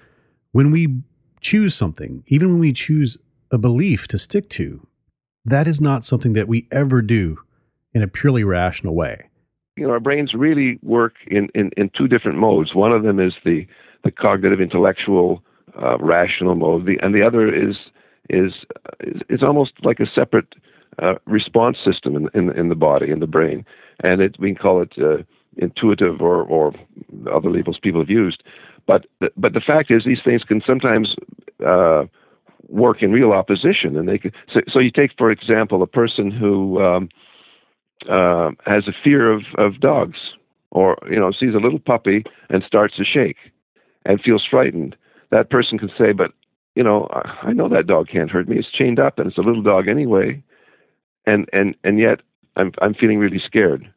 when 0.52 0.70
we 0.70 1.02
choose 1.42 1.74
something 1.74 2.24
even 2.28 2.48
when 2.48 2.58
we 2.58 2.72
choose 2.72 3.18
a 3.50 3.58
belief 3.58 4.08
to 4.08 4.18
stick 4.18 4.48
to 4.48 4.87
that 5.48 5.68
is 5.68 5.80
not 5.80 6.04
something 6.04 6.32
that 6.34 6.48
we 6.48 6.66
ever 6.70 7.02
do 7.02 7.38
in 7.94 8.02
a 8.02 8.08
purely 8.08 8.44
rational 8.44 8.94
way. 8.94 9.24
You 9.76 9.86
know, 9.86 9.92
our 9.92 10.00
brains 10.00 10.34
really 10.34 10.78
work 10.82 11.14
in, 11.26 11.48
in, 11.54 11.70
in 11.76 11.90
two 11.96 12.08
different 12.08 12.38
modes. 12.38 12.74
One 12.74 12.92
of 12.92 13.02
them 13.02 13.20
is 13.20 13.34
the, 13.44 13.66
the 14.04 14.10
cognitive, 14.10 14.60
intellectual, 14.60 15.42
uh, 15.80 15.96
rational 15.98 16.54
mode, 16.54 16.86
the, 16.86 16.98
and 17.02 17.14
the 17.14 17.22
other 17.22 17.54
is 17.54 17.76
is 18.30 18.52
is, 19.28 19.42
almost 19.42 19.72
like 19.82 20.00
a 20.00 20.06
separate 20.06 20.54
uh, 21.00 21.14
response 21.26 21.78
system 21.84 22.16
in, 22.16 22.28
in 22.34 22.58
in 22.58 22.68
the 22.68 22.74
body, 22.74 23.10
in 23.10 23.20
the 23.20 23.26
brain, 23.26 23.64
and 24.02 24.20
it, 24.20 24.36
we 24.38 24.54
call 24.54 24.82
it 24.82 24.92
uh, 24.98 25.22
intuitive 25.56 26.20
or 26.20 26.42
or 26.42 26.72
other 27.32 27.50
labels 27.50 27.78
people 27.82 28.00
have 28.00 28.10
used. 28.10 28.42
But 28.86 29.06
but 29.36 29.52
the 29.52 29.62
fact 29.64 29.90
is, 29.90 30.04
these 30.04 30.22
things 30.24 30.42
can 30.42 30.62
sometimes 30.66 31.14
uh, 31.64 32.04
work 32.66 33.02
in 33.02 33.12
real 33.12 33.32
opposition. 33.32 33.96
And 33.96 34.08
they 34.08 34.18
could, 34.18 34.34
so, 34.52 34.60
so 34.72 34.78
you 34.78 34.90
take, 34.90 35.12
for 35.16 35.30
example, 35.30 35.82
a 35.82 35.86
person 35.86 36.30
who 36.30 36.82
um, 36.82 37.08
uh, 38.08 38.50
has 38.66 38.86
a 38.88 38.92
fear 39.04 39.30
of, 39.32 39.42
of 39.56 39.80
dogs. 39.80 40.18
or 40.70 40.96
you 41.10 41.18
know 41.18 41.32
sees 41.32 41.54
a 41.54 41.58
little 41.58 41.78
puppy 41.78 42.24
and 42.50 42.62
starts 42.62 42.96
to 42.96 43.04
shake 43.04 43.38
and 44.04 44.20
feels 44.20 44.44
frightened, 44.48 44.96
that 45.30 45.50
person 45.50 45.78
can 45.78 45.90
say, 45.98 46.12
"But 46.12 46.32
you 46.74 46.82
know, 46.82 47.08
I 47.42 47.52
know 47.52 47.68
that 47.68 47.86
dog 47.86 48.08
can't 48.08 48.30
hurt 48.30 48.48
me. 48.48 48.58
It's 48.58 48.70
chained 48.70 49.00
up 49.00 49.18
and 49.18 49.26
it's 49.28 49.38
a 49.38 49.42
little 49.42 49.62
dog 49.62 49.88
anyway." 49.88 50.42
And 51.26 51.48
and 51.52 51.74
and 51.84 51.98
yet 51.98 52.20
I'm 52.56 52.72
I'm 52.82 52.94
feeling 52.94 53.18
really 53.18 53.40
scared. 53.44 53.90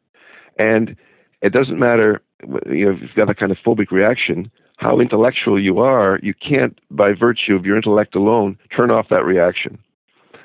And 0.58 0.96
it 1.42 1.52
doesn't 1.52 1.78
matter 1.78 2.22
you 2.66 2.86
know 2.86 2.92
if 2.92 3.00
you've 3.00 3.14
got 3.14 3.30
a 3.30 3.34
kind 3.34 3.52
of 3.52 3.58
phobic 3.64 3.90
reaction 3.90 4.50
how 4.76 5.00
intellectual 5.00 5.60
you 5.60 5.78
are, 5.78 6.18
you 6.22 6.34
can't, 6.34 6.78
by 6.90 7.12
virtue 7.12 7.54
of 7.54 7.64
your 7.64 7.76
intellect 7.76 8.14
alone, 8.14 8.58
turn 8.74 8.90
off 8.90 9.06
that 9.10 9.24
reaction. 9.24 9.78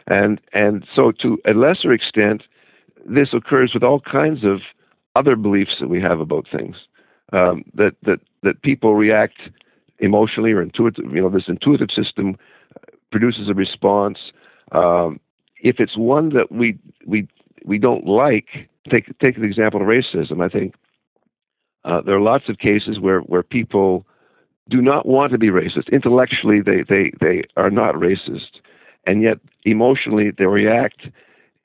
And 0.07 0.39
and 0.53 0.85
so, 0.95 1.11
to 1.21 1.37
a 1.45 1.53
lesser 1.53 1.91
extent, 1.91 2.43
this 3.05 3.29
occurs 3.33 3.71
with 3.73 3.83
all 3.83 3.99
kinds 3.99 4.43
of 4.43 4.61
other 5.15 5.35
beliefs 5.35 5.75
that 5.79 5.89
we 5.89 6.01
have 6.01 6.19
about 6.19 6.45
things. 6.51 6.75
Um, 7.33 7.63
that 7.73 7.95
that 8.03 8.19
that 8.43 8.61
people 8.61 8.95
react 8.95 9.37
emotionally 9.99 10.51
or 10.51 10.61
intuitive. 10.61 11.05
You 11.11 11.21
know, 11.21 11.29
this 11.29 11.47
intuitive 11.47 11.89
system 11.93 12.37
produces 13.11 13.49
a 13.49 13.53
response. 13.53 14.19
Um, 14.71 15.19
if 15.61 15.79
it's 15.79 15.97
one 15.97 16.29
that 16.29 16.51
we 16.51 16.77
we 17.05 17.27
we 17.65 17.77
don't 17.77 18.05
like, 18.05 18.69
take 18.89 19.05
take 19.19 19.37
an 19.37 19.43
example 19.43 19.81
of 19.81 19.87
racism. 19.87 20.43
I 20.43 20.49
think 20.49 20.75
uh, 21.83 22.01
there 22.01 22.15
are 22.15 22.21
lots 22.21 22.47
of 22.47 22.59
cases 22.59 22.99
where 22.99 23.19
where 23.21 23.43
people 23.43 24.05
do 24.69 24.81
not 24.81 25.05
want 25.05 25.31
to 25.31 25.37
be 25.37 25.47
racist. 25.47 25.91
Intellectually, 25.91 26.61
they, 26.61 26.83
they, 26.87 27.11
they 27.19 27.43
are 27.55 27.69
not 27.69 27.95
racist. 27.95 28.59
And 29.05 29.21
yet, 29.21 29.39
emotionally, 29.63 30.31
they 30.37 30.45
react 30.45 31.07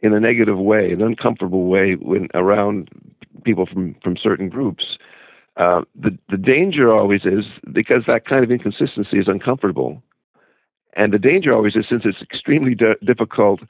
in 0.00 0.12
a 0.12 0.20
negative 0.20 0.58
way, 0.58 0.92
an 0.92 1.02
uncomfortable 1.02 1.66
way 1.66 1.94
when 1.94 2.28
around 2.34 2.90
people 3.44 3.66
from, 3.66 3.96
from 4.02 4.16
certain 4.16 4.48
groups. 4.48 4.98
Uh, 5.56 5.82
the, 5.94 6.16
the 6.30 6.36
danger 6.36 6.92
always 6.92 7.22
is 7.24 7.44
because 7.72 8.02
that 8.06 8.26
kind 8.26 8.44
of 8.44 8.50
inconsistency 8.50 9.18
is 9.18 9.28
uncomfortable. 9.28 10.02
And 10.94 11.12
the 11.12 11.18
danger 11.18 11.54
always 11.54 11.76
is 11.76 11.86
since 11.88 12.02
it's 12.04 12.22
extremely 12.22 12.76
difficult 13.04 13.60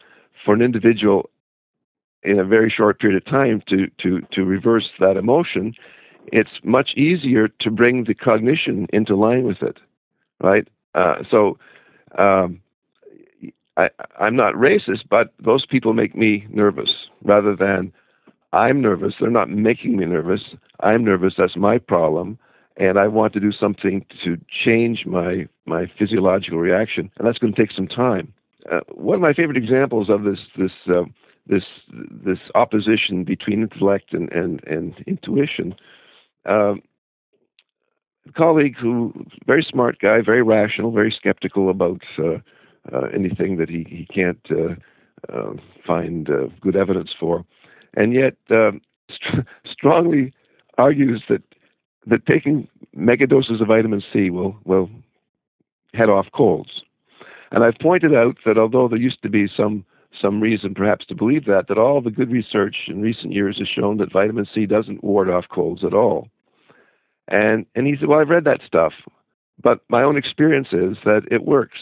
for 0.45 0.55
an 0.55 0.63
individual 0.63 1.31
in 2.23 2.39
a 2.39 2.45
very 2.45 2.71
short 2.71 3.01
period 3.01 3.17
of 3.17 3.31
time 3.31 3.63
to, 3.69 3.89
to, 4.03 4.21
to 4.33 4.45
reverse 4.45 4.89
that 5.01 5.17
emotion, 5.17 5.75
it's 6.27 6.51
much 6.63 6.91
easier 6.95 7.49
to 7.49 7.71
bring 7.71 8.05
the 8.05 8.15
cognition 8.15 8.87
into 8.93 9.17
line 9.17 9.45
with 9.45 9.63
it, 9.63 9.79
right? 10.41 10.67
Uh, 10.95 11.17
so 11.31 11.59
um, 12.19 12.61
I, 13.77 13.89
I'm 14.21 14.37
not 14.37 14.55
racist, 14.55 15.09
but 15.09 15.33
those 15.43 15.67
people 15.67 15.93
make 15.93 16.15
me 16.15 16.47
nervous 16.51 16.91
rather 17.23 17.57
than 17.57 17.93
I'm 18.53 18.83
nervous. 18.83 19.15
They're 19.19 19.31
not 19.31 19.49
making 19.51 19.97
me 19.97 20.05
nervous. 20.05 20.43
I'm 20.81 21.05
nervous. 21.05 21.35
That's 21.39 21.57
my 21.57 21.79
problem. 21.79 22.39
And 22.77 22.99
I 22.99 23.07
want 23.07 23.33
to 23.35 23.41
do 23.41 23.53
something 23.53 24.05
to 24.25 24.39
change 24.65 25.05
my, 25.07 25.47
my 25.67 25.91
physiological 25.99 26.59
reaction. 26.59 27.11
And 27.19 27.27
that's 27.27 27.39
going 27.39 27.55
to 27.55 27.61
take 27.61 27.75
some 27.75 27.87
time. 27.87 28.33
Uh, 28.71 28.81
one 28.93 29.17
of 29.17 29.21
my 29.21 29.33
favorite 29.33 29.57
examples 29.57 30.09
of 30.09 30.25
this, 30.25 30.39
this, 30.57 30.71
uh, 30.89 31.05
this, 31.47 31.65
this 31.93 32.39
opposition 32.55 33.25
between 33.25 33.63
intellect 33.63 34.13
and, 34.13 34.31
and, 34.33 34.63
and 34.65 34.95
intuition 35.07 35.75
um, 36.47 36.83
colleague 38.37 38.77
who 38.81 39.13
very 39.47 39.67
smart 39.69 39.99
guy, 40.01 40.21
very 40.25 40.43
rational, 40.43 40.93
very 40.93 41.15
skeptical 41.17 41.71
about 41.71 42.03
uh, 42.19 42.39
uh, 42.93 43.07
anything 43.15 43.57
that 43.59 43.69
he 43.69 43.87
he 43.89 44.07
can't 44.13 44.47
uh, 44.51 44.75
uh 45.33 45.53
find 45.87 46.31
uh, 46.31 46.47
good 46.61 46.77
evidence 46.77 47.11
for, 47.19 47.45
and 47.95 48.13
yet 48.13 48.35
um, 48.51 48.81
st- 49.11 49.47
strongly 49.71 50.33
argues 50.79 51.23
that 51.29 51.43
that 52.07 52.27
taking 52.27 52.69
megadoses 52.97 53.61
of 53.61 53.69
vitamin 53.69 54.03
C 54.13 54.31
will 54.31 54.57
will 54.65 54.91
head 55.95 56.09
off 56.09 56.27
colds. 56.35 56.83
And 57.51 57.65
I've 57.65 57.79
pointed 57.81 58.15
out 58.15 58.39
that 58.47 58.57
although 58.57 58.89
there 58.89 58.99
used 58.99 59.23
to 59.23 59.29
be 59.29 59.47
some 59.55 59.85
some 60.21 60.41
reason 60.41 60.75
perhaps 60.75 61.07
to 61.07 61.15
believe 61.15 61.47
that, 61.47 61.69
that 61.69 61.79
all 61.79 62.01
the 62.01 62.11
good 62.11 62.31
research 62.31 62.77
in 62.89 63.01
recent 63.01 63.33
years 63.33 63.59
has 63.59 63.69
shown 63.69 63.97
that 63.99 64.13
vitamin 64.13 64.47
C 64.53 64.67
doesn't 64.67 65.03
ward 65.03 65.31
off 65.31 65.49
colds 65.51 65.85
at 65.85 65.95
all. 65.95 66.29
And 67.29 67.67
and 67.75 67.87
he 67.87 67.97
said, 67.99 68.09
Well, 68.09 68.21
I've 68.21 68.29
read 68.29 68.45
that 68.45 68.61
stuff, 68.67 68.93
but 69.63 69.81
my 69.89 70.03
own 70.03 70.17
experience 70.17 70.69
is 70.73 70.97
that 71.05 71.23
it 71.31 71.45
works. 71.45 71.79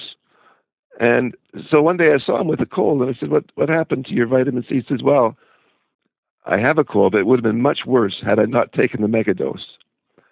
And 1.01 1.35
so 1.71 1.81
one 1.81 1.97
day 1.97 2.13
I 2.13 2.19
saw 2.19 2.41
him 2.41 2.47
with 2.47 2.61
a 2.61 2.67
cold 2.67 3.01
and 3.01 3.15
I 3.15 3.19
said, 3.19 3.31
What 3.31 3.45
what 3.55 3.69
happened 3.69 4.07
to 4.07 4.15
your 4.15 4.27
vitamin 4.27 4.65
C? 4.69 4.77
He 4.77 4.85
says, 4.89 5.03
Well, 5.03 5.37
I 6.47 6.59
have 6.59 6.79
a 6.79 6.85
cold, 6.85 7.13
but 7.13 7.19
it 7.19 7.27
would 7.27 7.39
have 7.39 7.53
been 7.53 7.63
much 7.63 7.81
worse 7.87 8.17
had 8.25 8.39
I 8.39 8.45
not 8.45 8.73
taken 8.73 9.03
the 9.03 9.09
megadose. 9.09 9.65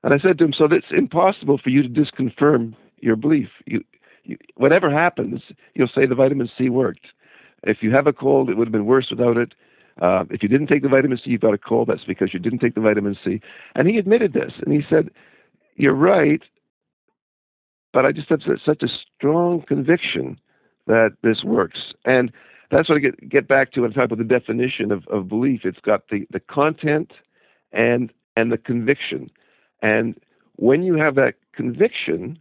And 0.02 0.14
I 0.14 0.18
said 0.18 0.38
to 0.38 0.44
him, 0.44 0.52
So 0.52 0.66
it's 0.66 0.86
impossible 0.90 1.58
for 1.58 1.70
you 1.70 1.82
to 1.82 1.88
disconfirm 1.88 2.74
your 2.98 3.16
belief. 3.16 3.48
You, 3.66 3.82
you, 4.24 4.36
whatever 4.56 4.90
happens, 4.90 5.42
you'll 5.74 5.88
say 5.94 6.06
the 6.06 6.14
vitamin 6.14 6.50
C 6.56 6.68
worked. 6.68 7.06
If 7.68 7.78
you 7.82 7.92
have 7.92 8.06
a 8.06 8.12
cold, 8.12 8.48
it 8.48 8.56
would 8.56 8.66
have 8.66 8.72
been 8.72 8.86
worse 8.86 9.08
without 9.10 9.36
it. 9.36 9.52
Uh, 10.00 10.24
if 10.30 10.42
you 10.42 10.48
didn't 10.48 10.68
take 10.68 10.82
the 10.82 10.88
vitamin 10.88 11.18
C, 11.18 11.30
you've 11.30 11.40
got 11.40 11.54
a 11.54 11.58
cold. 11.58 11.88
That's 11.88 12.04
because 12.04 12.32
you 12.32 12.38
didn't 12.38 12.60
take 12.60 12.74
the 12.74 12.80
vitamin 12.80 13.16
C. 13.24 13.40
And 13.74 13.88
he 13.88 13.98
admitted 13.98 14.32
this, 14.32 14.52
and 14.64 14.72
he 14.72 14.82
said, 14.88 15.10
"You're 15.76 15.94
right, 15.94 16.42
but 17.92 18.06
I 18.06 18.12
just 18.12 18.28
have 18.30 18.40
such 18.64 18.82
a 18.82 18.88
strong 18.88 19.62
conviction 19.62 20.38
that 20.86 21.16
this 21.22 21.44
works." 21.44 21.92
And 22.04 22.32
that's 22.70 22.88
what 22.88 22.96
I 22.96 23.00
get 23.00 23.28
get 23.28 23.48
back 23.48 23.72
to 23.72 23.84
on 23.84 23.92
talk 23.92 24.04
about 24.06 24.18
the 24.18 24.24
definition 24.24 24.92
of, 24.92 25.06
of 25.08 25.28
belief. 25.28 25.62
It's 25.64 25.80
got 25.80 26.08
the, 26.10 26.26
the 26.30 26.40
content 26.40 27.12
and 27.72 28.12
and 28.36 28.52
the 28.52 28.58
conviction. 28.58 29.30
And 29.82 30.14
when 30.56 30.82
you 30.82 30.94
have 30.94 31.16
that 31.16 31.34
conviction, 31.52 32.38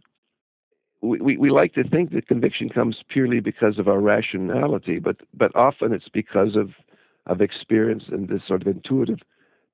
we, 1.00 1.36
we, 1.36 1.50
like 1.50 1.74
to 1.74 1.84
think 1.84 2.12
that 2.12 2.26
conviction 2.26 2.68
comes 2.68 2.96
purely 3.08 3.40
because 3.40 3.78
of 3.78 3.88
our 3.88 4.00
rationality, 4.00 4.98
but 4.98 5.16
but 5.32 5.54
often 5.54 5.92
it's 5.92 6.08
because 6.08 6.56
of 6.56 6.70
of 7.26 7.40
experience 7.40 8.04
and 8.08 8.28
this 8.28 8.42
sort 8.46 8.62
of 8.62 8.68
intuitive 8.68 9.18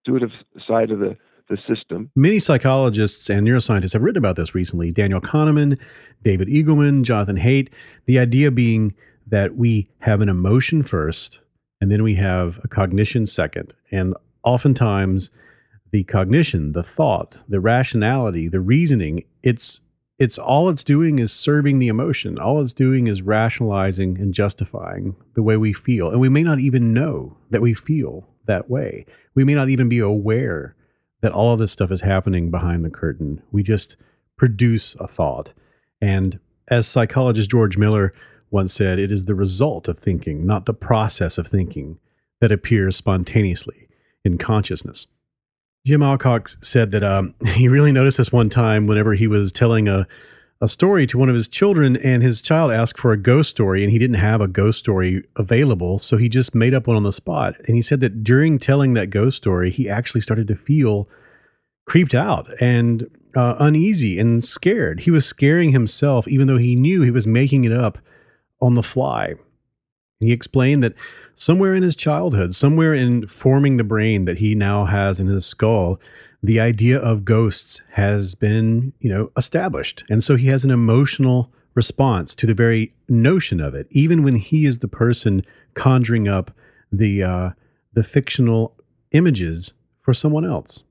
intuitive 0.04 0.30
side 0.66 0.90
of 0.90 0.98
the 0.98 1.16
the 1.48 1.58
system. 1.68 2.10
Many 2.16 2.38
psychologists 2.38 3.28
and 3.28 3.46
neuroscientists 3.46 3.92
have 3.92 4.02
written 4.02 4.18
about 4.18 4.36
this 4.36 4.54
recently. 4.54 4.90
Daniel 4.92 5.20
Kahneman, 5.20 5.78
David 6.22 6.48
Eagleman, 6.48 7.02
Jonathan 7.02 7.36
Haidt. 7.36 7.68
The 8.06 8.18
idea 8.18 8.50
being 8.50 8.94
that 9.26 9.56
we 9.56 9.88
have 9.98 10.20
an 10.20 10.28
emotion 10.28 10.82
first, 10.82 11.40
and 11.80 11.90
then 11.90 12.02
we 12.02 12.14
have 12.16 12.60
a 12.64 12.68
cognition 12.68 13.26
second, 13.26 13.74
and 13.90 14.14
oftentimes 14.42 15.30
the 15.90 16.04
cognition, 16.04 16.72
the 16.72 16.82
thought, 16.82 17.38
the 17.48 17.60
rationality, 17.60 18.48
the 18.48 18.60
reasoning, 18.60 19.24
it's 19.42 19.80
it's 20.18 20.38
all 20.38 20.68
it's 20.68 20.84
doing 20.84 21.18
is 21.18 21.32
serving 21.32 21.78
the 21.78 21.88
emotion. 21.88 22.38
All 22.38 22.60
it's 22.60 22.72
doing 22.72 23.08
is 23.08 23.22
rationalizing 23.22 24.18
and 24.18 24.32
justifying 24.32 25.16
the 25.34 25.42
way 25.42 25.56
we 25.56 25.72
feel. 25.72 26.10
And 26.10 26.20
we 26.20 26.28
may 26.28 26.42
not 26.42 26.60
even 26.60 26.92
know 26.92 27.36
that 27.50 27.62
we 27.62 27.74
feel 27.74 28.28
that 28.46 28.70
way. 28.70 29.06
We 29.34 29.44
may 29.44 29.54
not 29.54 29.70
even 29.70 29.88
be 29.88 29.98
aware 29.98 30.76
that 31.22 31.32
all 31.32 31.52
of 31.52 31.58
this 31.58 31.72
stuff 31.72 31.90
is 31.90 32.02
happening 32.02 32.50
behind 32.50 32.84
the 32.84 32.90
curtain. 32.90 33.42
We 33.50 33.62
just 33.62 33.96
produce 34.36 34.94
a 35.00 35.08
thought. 35.08 35.52
And 36.00 36.38
as 36.68 36.86
psychologist 36.86 37.50
George 37.50 37.76
Miller 37.76 38.12
once 38.50 38.72
said, 38.72 38.98
it 38.98 39.10
is 39.10 39.24
the 39.24 39.34
result 39.34 39.88
of 39.88 39.98
thinking, 39.98 40.46
not 40.46 40.66
the 40.66 40.74
process 40.74 41.38
of 41.38 41.46
thinking, 41.46 41.98
that 42.40 42.52
appears 42.52 42.96
spontaneously 42.96 43.88
in 44.24 44.38
consciousness. 44.38 45.06
Jim 45.86 46.02
Alcock 46.02 46.56
said 46.64 46.92
that 46.92 47.02
um, 47.02 47.34
he 47.46 47.68
really 47.68 47.92
noticed 47.92 48.18
this 48.18 48.32
one 48.32 48.48
time 48.48 48.86
whenever 48.86 49.14
he 49.14 49.26
was 49.26 49.52
telling 49.52 49.88
a, 49.88 50.06
a 50.60 50.68
story 50.68 51.06
to 51.06 51.18
one 51.18 51.28
of 51.28 51.34
his 51.34 51.48
children, 51.48 51.96
and 51.96 52.22
his 52.22 52.40
child 52.40 52.70
asked 52.70 52.98
for 52.98 53.12
a 53.12 53.18
ghost 53.18 53.50
story, 53.50 53.82
and 53.82 53.92
he 53.92 53.98
didn't 53.98 54.16
have 54.16 54.40
a 54.40 54.48
ghost 54.48 54.78
story 54.78 55.22
available, 55.36 55.98
so 55.98 56.16
he 56.16 56.28
just 56.28 56.54
made 56.54 56.74
up 56.74 56.86
one 56.86 56.96
on 56.96 57.02
the 57.02 57.12
spot. 57.12 57.54
And 57.66 57.76
he 57.76 57.82
said 57.82 58.00
that 58.00 58.24
during 58.24 58.58
telling 58.58 58.94
that 58.94 59.10
ghost 59.10 59.36
story, 59.36 59.70
he 59.70 59.88
actually 59.88 60.22
started 60.22 60.48
to 60.48 60.56
feel 60.56 61.08
creeped 61.86 62.14
out 62.14 62.48
and 62.62 63.10
uh, 63.36 63.56
uneasy 63.58 64.18
and 64.18 64.42
scared. 64.42 65.00
He 65.00 65.10
was 65.10 65.26
scaring 65.26 65.72
himself, 65.72 66.26
even 66.28 66.46
though 66.46 66.56
he 66.56 66.76
knew 66.76 67.02
he 67.02 67.10
was 67.10 67.26
making 67.26 67.64
it 67.64 67.72
up 67.72 67.98
on 68.62 68.74
the 68.74 68.82
fly. 68.82 69.34
He 70.20 70.32
explained 70.32 70.82
that 70.82 70.94
somewhere 71.36 71.74
in 71.74 71.82
his 71.82 71.96
childhood, 71.96 72.54
somewhere 72.54 72.94
in 72.94 73.26
forming 73.26 73.76
the 73.76 73.84
brain 73.84 74.22
that 74.22 74.38
he 74.38 74.54
now 74.54 74.84
has 74.84 75.20
in 75.20 75.26
his 75.26 75.46
skull, 75.46 76.00
the 76.42 76.60
idea 76.60 76.98
of 76.98 77.24
ghosts 77.24 77.80
has 77.92 78.34
been, 78.34 78.92
you 79.00 79.08
know, 79.08 79.30
established. 79.36 80.04
And 80.10 80.22
so 80.22 80.36
he 80.36 80.48
has 80.48 80.64
an 80.64 80.70
emotional 80.70 81.52
response 81.74 82.34
to 82.36 82.46
the 82.46 82.54
very 82.54 82.92
notion 83.08 83.60
of 83.60 83.74
it, 83.74 83.86
even 83.90 84.22
when 84.22 84.36
he 84.36 84.66
is 84.66 84.78
the 84.78 84.88
person 84.88 85.44
conjuring 85.74 86.28
up 86.28 86.50
the 86.92 87.22
uh, 87.22 87.50
the 87.94 88.02
fictional 88.02 88.76
images 89.12 89.74
for 90.02 90.12
someone 90.12 90.44
else. 90.44 90.82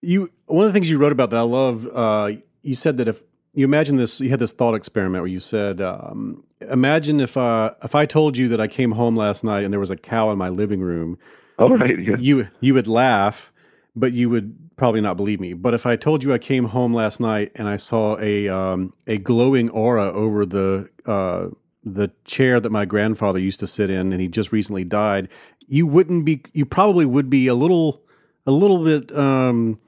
You 0.00 0.30
one 0.46 0.66
of 0.66 0.72
the 0.72 0.72
things 0.72 0.90
you 0.90 0.98
wrote 0.98 1.12
about 1.12 1.30
that 1.30 1.38
I 1.38 1.42
love. 1.42 1.86
Uh, 1.92 2.32
you 2.62 2.74
said 2.74 2.96
that 2.98 3.08
if 3.08 3.22
you 3.54 3.64
imagine 3.64 3.96
this, 3.96 4.20
you 4.20 4.30
had 4.30 4.40
this 4.40 4.52
thought 4.52 4.74
experiment 4.74 5.22
where 5.22 5.30
you 5.30 5.40
said, 5.40 5.80
um, 5.80 6.44
imagine 6.68 7.20
if 7.20 7.36
uh, 7.36 7.72
if 7.82 7.94
I 7.94 8.06
told 8.06 8.36
you 8.36 8.48
that 8.48 8.60
I 8.60 8.68
came 8.68 8.92
home 8.92 9.16
last 9.16 9.44
night 9.44 9.64
and 9.64 9.72
there 9.72 9.80
was 9.80 9.90
a 9.90 9.96
cow 9.96 10.30
in 10.30 10.38
my 10.38 10.48
living 10.48 10.80
room. 10.80 11.18
All 11.58 11.70
right. 11.76 11.98
Yeah. 11.98 12.16
You 12.18 12.48
you 12.60 12.74
would 12.74 12.88
laugh, 12.88 13.52
but 13.96 14.12
you 14.12 14.28
would 14.30 14.56
probably 14.76 15.00
not 15.00 15.16
believe 15.16 15.40
me. 15.40 15.52
But 15.52 15.74
if 15.74 15.86
I 15.86 15.96
told 15.96 16.24
you 16.24 16.32
I 16.32 16.38
came 16.38 16.64
home 16.64 16.94
last 16.94 17.20
night 17.20 17.52
and 17.54 17.68
I 17.68 17.76
saw 17.76 18.18
a 18.18 18.48
um, 18.48 18.92
a 19.06 19.18
glowing 19.18 19.70
aura 19.70 20.12
over 20.12 20.44
the 20.46 20.88
uh, 21.06 21.48
the 21.84 22.10
chair 22.24 22.60
that 22.60 22.70
my 22.70 22.84
grandfather 22.84 23.38
used 23.38 23.60
to 23.60 23.66
sit 23.66 23.90
in, 23.90 24.12
and 24.12 24.20
he 24.20 24.28
just 24.28 24.52
recently 24.52 24.84
died, 24.84 25.28
you 25.68 25.86
wouldn't 25.86 26.24
be. 26.24 26.42
You 26.52 26.66
probably 26.66 27.06
would 27.06 27.30
be 27.30 27.46
a 27.46 27.54
little 27.54 28.02
a 28.46 28.52
little 28.52 28.84
bit 28.84 29.16
um, 29.16 29.78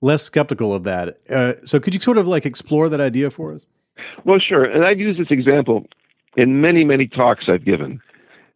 less 0.00 0.22
skeptical 0.22 0.74
of 0.74 0.84
that. 0.84 1.18
Uh, 1.28 1.54
so 1.64 1.78
could 1.80 1.94
you 1.94 2.00
sort 2.00 2.18
of 2.18 2.26
like 2.26 2.46
explore 2.46 2.88
that 2.88 3.00
idea 3.00 3.30
for 3.30 3.52
us? 3.52 3.64
Well, 4.24 4.38
sure. 4.38 4.64
And 4.64 4.84
I've 4.84 4.98
used 4.98 5.20
this 5.20 5.30
example 5.30 5.86
in 6.36 6.60
many 6.60 6.84
many 6.84 7.06
talks 7.06 7.44
I've 7.48 7.64
given, 7.64 8.00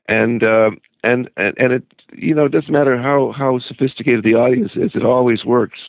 and 0.09 0.43
uh, 0.43 0.71
and 1.03 1.31
and 1.37 1.73
it 1.73 1.85
you 2.13 2.35
know 2.35 2.47
it 2.47 2.53
doesn't 2.53 2.73
matter 2.73 3.01
how 3.01 3.33
how 3.37 3.59
sophisticated 3.59 4.25
the 4.25 4.35
audience 4.35 4.73
is, 4.75 4.93
it 4.95 5.05
always 5.05 5.45
works. 5.45 5.81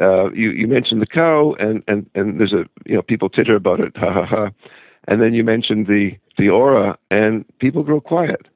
Uh, 0.00 0.30
you 0.32 0.50
you 0.50 0.66
mentioned 0.66 1.00
the 1.00 1.06
cow, 1.06 1.54
and 1.58 1.82
and 1.86 2.08
and 2.14 2.40
there's 2.40 2.52
a 2.52 2.64
you 2.84 2.96
know 2.96 3.02
people 3.02 3.28
titter 3.28 3.54
about 3.54 3.80
it, 3.80 3.96
ha 3.96 4.12
ha 4.12 4.26
ha, 4.26 4.50
and 5.08 5.20
then 5.22 5.34
you 5.34 5.44
mentioned 5.44 5.86
the 5.86 6.12
the 6.36 6.48
aura, 6.48 6.98
and 7.10 7.44
people 7.58 7.82
grow 7.82 8.00
quiet. 8.00 8.48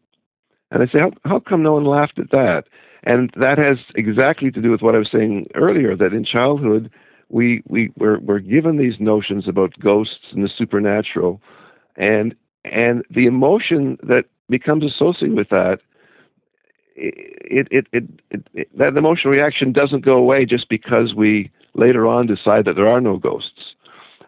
And 0.71 0.83
I 0.83 0.87
say, 0.87 0.99
how 0.99 1.13
how 1.25 1.41
come 1.41 1.63
no 1.63 1.75
one 1.75 1.85
laughed 1.85 2.19
at 2.19 2.31
that? 2.31 2.65
And 3.05 3.31
that 3.37 3.59
has 3.59 3.79
exactly 3.95 4.51
to 4.51 4.61
do 4.61 4.71
with 4.71 4.83
what 4.83 4.97
I 4.97 4.99
was 4.99 5.09
saying 5.11 5.47
earlier, 5.55 5.97
that 5.97 6.13
in 6.13 6.25
childhood 6.25 6.91
we 7.29 7.63
we 7.69 7.93
we're, 7.97 8.19
we're 8.19 8.41
given 8.41 8.77
these 8.77 8.99
notions 8.99 9.47
about 9.47 9.79
ghosts 9.79 10.33
and 10.33 10.45
the 10.45 10.49
supernatural, 10.49 11.41
and 11.97 12.35
and 12.65 13.05
the 13.11 13.27
emotion 13.27 13.99
that 14.03 14.25
becomes 14.49 14.85
associated 14.85 15.37
with 15.37 15.49
that 15.51 15.79
it, 17.01 17.69
it, 17.71 17.87
it, 17.93 18.05
it, 18.55 18.79
that 18.79 18.97
emotional 18.97 19.33
reaction 19.33 19.73
doesn't 19.73 20.05
go 20.05 20.15
away 20.17 20.45
just 20.45 20.69
because 20.69 21.15
we 21.15 21.51
later 21.75 22.07
on 22.07 22.27
decide 22.27 22.65
that 22.65 22.75
there 22.75 22.89
are 22.89 23.01
no 23.01 23.17
ghosts. 23.17 23.75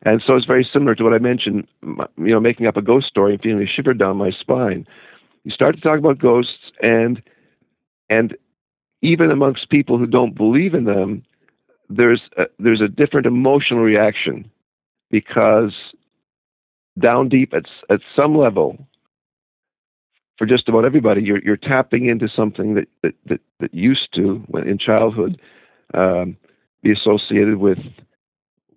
And 0.02 0.22
so 0.26 0.34
it's 0.34 0.46
very 0.46 0.66
similar 0.72 0.94
to 0.94 1.04
what 1.04 1.12
I 1.12 1.18
mentioned, 1.18 1.66
you 1.82 2.06
know, 2.16 2.40
making 2.40 2.66
up 2.66 2.76
a 2.76 2.82
ghost 2.82 3.08
story 3.08 3.34
and 3.34 3.42
feeling 3.42 3.62
a 3.62 3.66
shiver 3.66 3.92
down 3.92 4.16
my 4.16 4.30
spine. 4.30 4.86
You 5.44 5.50
start 5.50 5.74
to 5.74 5.80
talk 5.80 5.98
about 5.98 6.18
ghosts, 6.18 6.72
and 6.80 7.22
and 8.08 8.36
even 9.02 9.30
amongst 9.30 9.68
people 9.68 9.98
who 9.98 10.06
don't 10.06 10.34
believe 10.34 10.74
in 10.74 10.84
them, 10.84 11.22
there's 11.88 12.22
a, 12.38 12.44
there's 12.58 12.80
a 12.80 12.88
different 12.88 13.26
emotional 13.26 13.80
reaction 13.80 14.50
because 15.10 15.74
down 17.00 17.28
deep 17.28 17.52
at 17.54 17.64
at 17.88 18.00
some 18.14 18.36
level, 18.36 18.78
for 20.38 20.46
just 20.46 20.68
about 20.68 20.84
everybody, 20.84 21.22
you're 21.22 21.42
you're 21.42 21.56
tapping 21.56 22.06
into 22.06 22.28
something 22.28 22.74
that 22.74 22.88
that 23.02 23.14
that, 23.26 23.40
that 23.60 23.74
used 23.74 24.08
to, 24.14 24.42
in 24.66 24.78
childhood, 24.78 25.40
um, 25.94 26.36
be 26.82 26.92
associated 26.92 27.56
with 27.56 27.78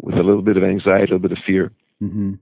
with 0.02 0.16
a 0.16 0.24
little 0.24 0.42
bit 0.42 0.58
of 0.58 0.64
anxiety, 0.64 1.04
a 1.04 1.16
little 1.16 1.20
bit 1.20 1.32
of 1.32 1.38
fear. 1.46 1.72
Mm-hmm. 2.02 2.34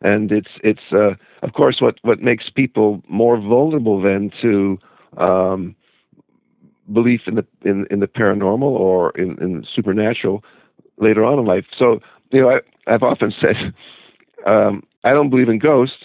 And 0.00 0.30
it's 0.30 0.50
it's 0.62 0.92
uh, 0.92 1.14
of 1.42 1.52
course 1.54 1.78
what 1.80 1.96
what 2.02 2.20
makes 2.20 2.48
people 2.48 3.02
more 3.08 3.36
vulnerable 3.40 4.00
then 4.00 4.30
to 4.40 4.78
um, 5.16 5.74
belief 6.92 7.22
in 7.26 7.34
the 7.34 7.46
in, 7.64 7.86
in 7.90 7.98
the 8.00 8.06
paranormal 8.06 8.62
or 8.62 9.10
in, 9.18 9.36
in 9.42 9.64
supernatural 9.74 10.44
later 10.98 11.24
on 11.24 11.40
in 11.40 11.44
life. 11.44 11.64
So 11.76 11.98
you 12.30 12.42
know 12.42 12.50
I, 12.50 12.60
I've 12.86 13.02
often 13.02 13.34
said 13.40 13.56
um, 14.46 14.84
I 15.04 15.12
don't 15.12 15.30
believe 15.30 15.48
in 15.48 15.58
ghosts 15.58 16.02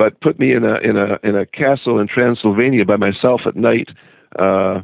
but 0.00 0.18
put 0.22 0.38
me 0.38 0.54
in 0.54 0.64
a 0.64 0.76
in 0.78 0.96
a 0.96 1.18
in 1.22 1.36
a 1.36 1.44
castle 1.44 1.98
in 1.98 2.08
Transylvania 2.08 2.86
by 2.86 2.96
myself 2.96 3.42
at 3.44 3.54
night 3.54 3.90
uh, 4.38 4.80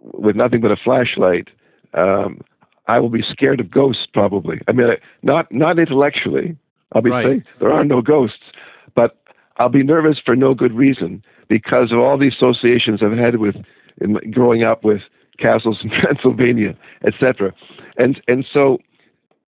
with 0.00 0.36
nothing 0.36 0.62
but 0.62 0.70
a 0.70 0.76
flashlight. 0.76 1.48
Um, 1.92 2.40
I 2.86 2.98
will 2.98 3.10
be 3.10 3.22
scared 3.30 3.60
of 3.60 3.70
ghosts 3.70 4.06
probably. 4.10 4.62
I 4.66 4.72
mean, 4.72 4.88
not 5.22 5.52
not 5.52 5.78
intellectually. 5.78 6.56
I'll 6.92 7.02
be 7.02 7.10
Right. 7.10 7.26
saying 7.26 7.44
there 7.60 7.70
are 7.70 7.84
no 7.84 8.00
ghosts, 8.00 8.44
but 8.94 9.18
I'll 9.58 9.68
be 9.68 9.82
nervous 9.82 10.18
for 10.24 10.34
no 10.34 10.54
good 10.54 10.72
reason 10.72 11.22
because 11.48 11.92
of 11.92 11.98
all 11.98 12.16
the 12.16 12.28
associations 12.28 13.02
I've 13.02 13.18
had 13.18 13.36
with 13.36 13.56
in, 14.00 14.14
growing 14.30 14.62
up 14.62 14.82
with 14.82 15.02
castles 15.38 15.80
in 15.82 15.90
Transylvania, 16.00 16.74
etc. 17.04 17.52
And 17.98 18.18
and 18.28 18.46
so 18.50 18.78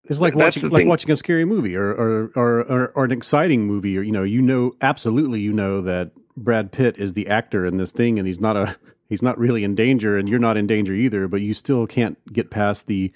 It's 0.09 0.19
like 0.19 0.33
That's 0.35 0.57
watching 0.57 0.69
like 0.69 0.87
watching 0.87 1.11
a 1.11 1.15
scary 1.15 1.45
movie 1.45 1.75
or 1.75 1.91
or, 1.91 2.31
or 2.35 2.59
or 2.61 2.91
or 2.95 3.05
an 3.05 3.11
exciting 3.11 3.67
movie, 3.67 3.97
or 3.97 4.01
you 4.01 4.11
know, 4.11 4.23
you 4.23 4.41
know 4.41 4.73
absolutely 4.81 5.39
you 5.39 5.53
know 5.53 5.81
that 5.81 6.11
Brad 6.35 6.71
Pitt 6.71 6.97
is 6.97 7.13
the 7.13 7.27
actor 7.27 7.65
in 7.65 7.77
this 7.77 7.91
thing, 7.91 8.17
and 8.17 8.27
he's 8.27 8.39
not 8.39 8.57
a 8.57 8.75
he's 9.09 9.21
not 9.21 9.37
really 9.37 9.63
in 9.63 9.75
danger, 9.75 10.17
and 10.17 10.27
you're 10.27 10.39
not 10.39 10.57
in 10.57 10.65
danger 10.65 10.93
either, 10.93 11.27
but 11.27 11.41
you 11.41 11.53
still 11.53 11.85
can't 11.85 12.17
get 12.33 12.49
past 12.49 12.87
the 12.87 13.13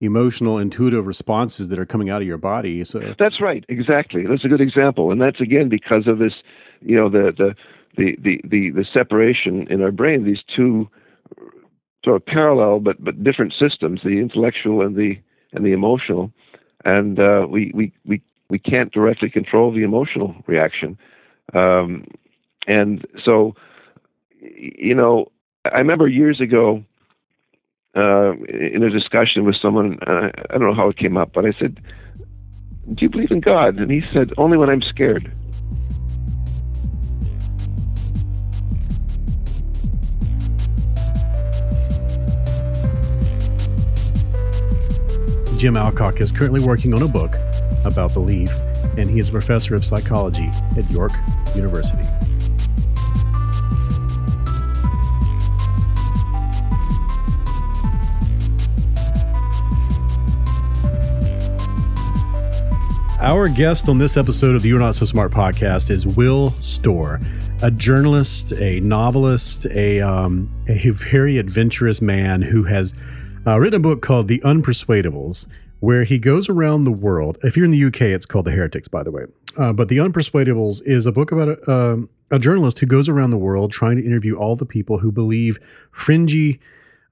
emotional, 0.00 0.58
intuitive 0.58 1.06
responses 1.06 1.68
that 1.68 1.78
are 1.78 1.86
coming 1.86 2.10
out 2.10 2.22
of 2.22 2.26
your 2.26 2.38
body. 2.38 2.82
So 2.84 3.14
That's 3.18 3.40
right, 3.40 3.64
exactly. 3.68 4.26
That's 4.26 4.44
a 4.44 4.48
good 4.48 4.60
example, 4.60 5.12
and 5.12 5.20
that's 5.20 5.40
again 5.40 5.68
because 5.68 6.06
of 6.06 6.18
this, 6.18 6.32
you 6.80 6.96
know, 6.96 7.10
the 7.10 7.32
the 7.36 7.54
the 7.96 8.16
the 8.22 8.40
the, 8.48 8.70
the 8.70 8.84
separation 8.90 9.66
in 9.68 9.82
our 9.82 9.92
brain. 9.92 10.24
These 10.24 10.42
two 10.56 10.88
sort 12.06 12.16
of 12.16 12.24
parallel 12.24 12.80
but 12.80 13.04
but 13.04 13.22
different 13.22 13.52
systems: 13.52 14.00
the 14.02 14.18
intellectual 14.18 14.80
and 14.80 14.96
the 14.96 15.18
and 15.52 15.64
the 15.64 15.72
emotional, 15.72 16.32
and 16.84 17.18
uh, 17.18 17.46
we 17.48 17.72
we 17.74 17.92
we 18.04 18.22
we 18.48 18.58
can't 18.58 18.92
directly 18.92 19.30
control 19.30 19.72
the 19.72 19.82
emotional 19.82 20.34
reaction, 20.46 20.98
um, 21.54 22.06
and 22.66 23.06
so 23.24 23.54
you 24.40 24.94
know, 24.94 25.30
I 25.64 25.78
remember 25.78 26.08
years 26.08 26.40
ago 26.40 26.84
uh, 27.96 28.32
in 28.48 28.82
a 28.82 28.90
discussion 28.90 29.44
with 29.44 29.56
someone. 29.56 29.98
Uh, 30.06 30.30
I 30.50 30.58
don't 30.58 30.66
know 30.68 30.74
how 30.74 30.88
it 30.88 30.96
came 30.96 31.16
up, 31.16 31.32
but 31.32 31.44
I 31.44 31.52
said, 31.58 31.80
"Do 32.86 33.04
you 33.04 33.08
believe 33.08 33.30
in 33.30 33.40
God?" 33.40 33.76
And 33.78 33.90
he 33.90 34.02
said, 34.12 34.32
"Only 34.38 34.56
when 34.56 34.70
I'm 34.70 34.82
scared." 34.82 35.30
Jim 45.62 45.76
Alcock 45.76 46.20
is 46.20 46.32
currently 46.32 46.60
working 46.60 46.92
on 46.92 47.02
a 47.02 47.06
book 47.06 47.36
about 47.84 48.12
belief, 48.12 48.50
and 48.98 49.08
he 49.08 49.20
is 49.20 49.28
a 49.28 49.30
professor 49.30 49.76
of 49.76 49.84
psychology 49.84 50.50
at 50.76 50.90
York 50.90 51.12
University. 51.54 52.02
Our 63.20 63.46
guest 63.46 63.88
on 63.88 63.98
this 63.98 64.16
episode 64.16 64.56
of 64.56 64.62
the 64.62 64.68
You're 64.68 64.80
Not 64.80 64.96
So 64.96 65.06
Smart 65.06 65.30
podcast 65.30 65.90
is 65.90 66.08
Will 66.08 66.50
Storr, 66.58 67.20
a 67.62 67.70
journalist, 67.70 68.52
a 68.54 68.80
novelist, 68.80 69.66
a, 69.66 70.00
um, 70.00 70.50
a 70.66 70.90
very 70.90 71.38
adventurous 71.38 72.02
man 72.02 72.42
who 72.42 72.64
has 72.64 72.94
uh, 73.46 73.58
written 73.58 73.78
a 73.78 73.82
book 73.82 74.02
called 74.02 74.28
The 74.28 74.40
Unpersuadables, 74.40 75.46
where 75.80 76.04
he 76.04 76.18
goes 76.18 76.48
around 76.48 76.84
the 76.84 76.92
world. 76.92 77.38
If 77.42 77.56
you're 77.56 77.64
in 77.64 77.72
the 77.72 77.84
UK, 77.84 78.02
it's 78.02 78.26
called 78.26 78.44
The 78.44 78.52
Heretics, 78.52 78.88
by 78.88 79.02
the 79.02 79.10
way. 79.10 79.24
Uh, 79.56 79.72
but 79.72 79.88
The 79.88 79.98
Unpersuadables 79.98 80.82
is 80.84 81.06
a 81.06 81.12
book 81.12 81.32
about 81.32 81.48
a, 81.48 81.70
um 81.70 82.08
a 82.32 82.38
journalist 82.38 82.78
who 82.78 82.86
goes 82.86 83.10
around 83.10 83.30
the 83.30 83.36
world 83.36 83.70
trying 83.70 83.96
to 83.98 84.04
interview 84.04 84.36
all 84.36 84.56
the 84.56 84.64
people 84.64 84.98
who 84.98 85.12
believe 85.12 85.58
fringy, 85.92 86.58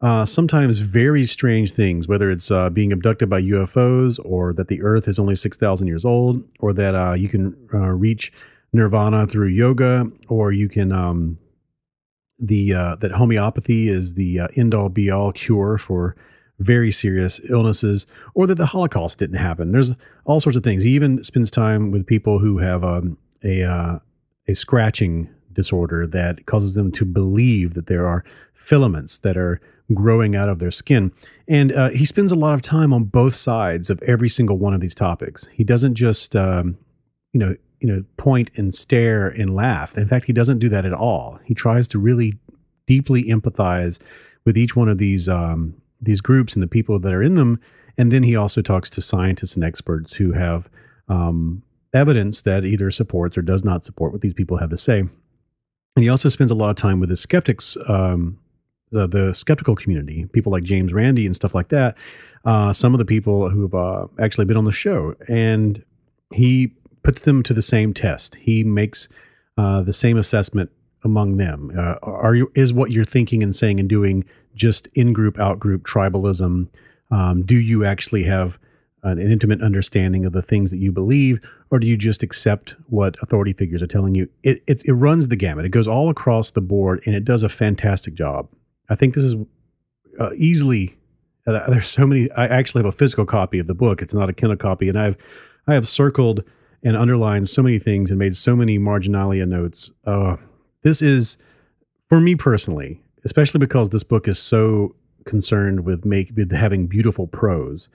uh, 0.01 0.25
sometimes 0.25 0.79
very 0.79 1.27
strange 1.27 1.73
things, 1.73 2.09
whether 2.09 2.31
it's 2.31 2.51
uh, 2.51 2.71
being 2.71 2.91
abducted 2.91 3.29
by 3.29 3.43
UFOs 3.43 4.19
or 4.25 4.55
that 4.55 4.69
the 4.69 4.81
Earth 4.81 5.07
is 5.09 5.19
only 5.19 5.37
6,000 5.37 5.87
years 5.87 6.07
old 6.07 6.43
or 6.59 6.73
that 6.73 6.95
uh, 6.95 7.13
you 7.13 7.29
can 7.29 7.55
uh, 7.75 7.91
reach 7.91 8.33
nirvana 8.73 9.27
through 9.27 9.49
yoga 9.49 10.11
or 10.29 10.53
you 10.53 10.69
can. 10.69 10.91
Um, 10.91 11.39
the 12.41 12.75
uh, 12.75 12.97
that 12.97 13.13
homeopathy 13.13 13.89
is 13.89 14.15
the 14.15 14.41
uh, 14.41 14.49
end 14.57 14.75
all 14.75 14.89
be 14.89 15.11
all 15.11 15.33
cure 15.33 15.79
for 15.79 16.17
very 16.59 16.93
serious 16.93 17.41
illnesses, 17.49 18.07
or 18.35 18.47
that 18.47 18.57
the 18.57 18.67
Holocaust 18.67 19.19
didn't 19.19 19.39
happen. 19.39 19.73
There's 19.73 19.93
all 20.25 20.41
sorts 20.41 20.57
of 20.57 20.63
things. 20.63 20.83
He 20.83 20.91
even 20.91 21.25
spends 21.25 21.51
time 21.51 21.91
with 21.91 22.07
people 22.07 22.39
who 22.39 22.59
have 22.59 22.85
um, 22.85 23.17
a 23.43 23.63
uh, 23.63 23.99
a 24.49 24.55
scratching 24.55 25.29
disorder 25.53 26.07
that 26.07 26.47
causes 26.47 26.75
them 26.75 26.93
to 26.93 27.05
believe 27.05 27.75
that 27.75 27.87
there 27.87 28.07
are 28.07 28.25
filaments 28.55 29.19
that 29.19 29.37
are 29.37 29.61
growing 29.93 30.37
out 30.37 30.49
of 30.49 30.61
their 30.61 30.71
skin. 30.71 31.11
And 31.49 31.73
uh, 31.73 31.91
he 31.91 32.05
spends 32.05 32.31
a 32.31 32.37
lot 32.37 32.55
of 32.55 32.63
time 32.63 32.93
on 32.93 33.05
both 33.05 33.35
sides 33.35 33.91
of 33.91 34.01
every 34.03 34.29
single 34.29 34.57
one 34.57 34.73
of 34.73 34.81
these 34.81 34.95
topics. 34.95 35.49
He 35.53 35.65
doesn't 35.65 35.95
just 35.95 36.37
um, 36.37 36.79
you 37.33 37.41
know 37.41 37.57
you 37.81 37.89
know 37.89 38.05
point 38.17 38.51
and 38.57 38.75
stare 38.75 39.29
and 39.29 39.55
laugh. 39.55 39.97
In 39.97 40.09
fact 40.09 40.27
he 40.27 40.33
doesn't 40.33 40.59
do 40.59 40.69
that 40.69 40.85
at 40.85 40.93
all. 40.93 41.39
He 41.45 41.55
tries 41.55 41.89
to 41.89 41.99
really 41.99 42.39
deeply 42.87 43.25
empathize 43.25 43.99
with 44.45 44.57
each 44.57 44.77
one 44.77 44.89
of 44.89 44.99
these 44.99 45.29
um, 45.29 45.75
these 46.01 46.21
groups 46.21 46.55
and 46.55 46.63
the 46.63 46.69
people 46.69 46.99
that 46.99 47.13
are 47.13 47.23
in 47.23 47.35
them. 47.35 47.61
And 47.99 48.11
then 48.11 48.23
he 48.23 48.37
also 48.37 48.63
talks 48.63 48.89
to 48.91 49.03
scientists 49.03 49.57
and 49.57 49.65
experts 49.65 50.15
who 50.15 50.33
have 50.33 50.71
um, 51.09 51.63
evidence 51.93 52.43
that 52.43 52.65
either 52.65 52.91
supports 52.91 53.37
or 53.37 53.43
does 53.43 53.65
not 53.65 53.85
support 53.85 54.13
what 54.13 54.23
these 54.23 54.33
people 54.33 54.57
have 54.57 54.71
to 54.71 54.79
say. 54.79 55.01
And 55.01 56.05
he 56.05 56.09
also 56.09 56.29
spends 56.29 56.51
a 56.51 56.55
lot 56.55 56.71
of 56.71 56.77
time 56.77 57.01
with 57.01 57.11
the 57.11 57.17
skeptics 57.17 57.77
um, 57.89 58.39
the, 58.91 59.07
the 59.07 59.33
skeptical 59.35 59.77
community, 59.77 60.27
people 60.33 60.53
like 60.53 60.65
James 60.65 60.93
Randi 60.93 61.27
and 61.27 61.35
stuff 61.35 61.55
like 61.55 61.69
that, 61.69 61.97
uh, 62.45 62.73
some 62.73 62.95
of 62.95 62.99
the 62.99 63.05
people 63.05 63.49
who've 63.49 63.75
uh, 63.75 64.07
actually 64.19 64.45
been 64.47 64.57
on 64.57 64.65
the 64.65 64.73
show, 64.73 65.15
and 65.29 65.83
he 66.33 66.73
puts 67.11 67.23
them 67.23 67.43
to 67.43 67.53
the 67.53 67.61
same 67.61 67.93
test. 67.93 68.37
He 68.37 68.63
makes 68.63 69.09
uh, 69.59 69.83
the 69.83 69.93
same 69.93 70.17
assessment 70.17 70.71
among 71.03 71.39
them. 71.39 71.73
Uh, 71.77 71.97
are 72.05 72.37
you 72.37 72.53
is 72.55 72.73
what 72.73 72.93
you're 72.93 73.05
thinking 73.05 73.43
and 73.43 73.57
saying 73.57 73.81
and 73.81 73.89
doing 73.89 74.25
just 74.55 74.87
in 74.95 75.13
group, 75.13 75.37
out 75.37 75.59
group 75.59 75.85
tribalism? 75.85 76.69
Um, 77.11 77.43
do 77.45 77.57
you 77.57 77.85
actually 77.85 78.23
have 78.25 78.61
an 79.03 79.19
intimate 79.19 79.61
understanding 79.61 80.25
of 80.25 80.33
the 80.33 80.43
things 80.43 80.71
that 80.71 80.77
you 80.77 80.93
believe, 80.93 81.41
or 81.73 81.81
do 81.81 81.89
you 81.89 81.97
just 81.97 82.23
accept 82.23 82.77
what 82.87 83.17
authority 83.23 83.55
figures 83.55 83.83
are 83.83 83.89
telling 83.89 84.15
you? 84.15 84.29
It, 84.45 84.63
it, 84.69 84.85
it 84.85 84.93
runs 84.93 85.27
the 85.27 85.37
gamut. 85.37 85.65
It 85.65 85.71
goes 85.71 85.89
all 85.89 86.11
across 86.11 86.53
the 86.53 86.61
board, 86.61 87.03
and 87.07 87.17
it 87.17 87.25
does 87.25 87.43
a 87.43 87.49
fantastic 87.49 88.15
job. 88.15 88.47
I 88.89 88.95
think 88.95 89.15
this 89.15 89.25
is 89.25 89.35
uh, 90.21 90.31
easily. 90.37 90.97
Uh, 91.45 91.69
there's 91.71 91.89
so 91.89 92.07
many. 92.07 92.31
I 92.31 92.47
actually 92.47 92.85
have 92.85 92.95
a 92.95 92.97
physical 92.97 93.27
copy 93.27 93.59
of 93.59 93.67
the 93.67 93.75
book. 93.75 94.01
It's 94.01 94.15
not 94.15 94.31
a 94.31 94.33
Kindle 94.33 94.57
copy, 94.57 94.89
and 94.89 94.97
I've 94.97 95.17
I 95.67 95.75
have 95.75 95.89
circled 95.89 96.45
and 96.83 96.97
underlined 96.97 97.49
so 97.49 97.63
many 97.63 97.79
things 97.79 98.11
and 98.11 98.19
made 98.19 98.37
so 98.37 98.57
many 98.57 98.79
marginalia 98.79 99.47
notes. 99.47 99.91
Uh, 100.07 100.37
this 100.83 101.03
is 101.03 101.37
for 102.09 102.21
me 102.21 102.35
personally, 102.35 103.01
especially 103.25 103.59
because 103.59 103.91
this 103.91 104.03
book 104.03 104.27
is 104.29 104.39
so 104.39 104.95
concerned 105.25 105.85
with 105.85 106.05
make 106.05 106.33
with 106.35 106.51
having 106.53 106.87
beautiful 106.87 107.27
prose 107.27 107.89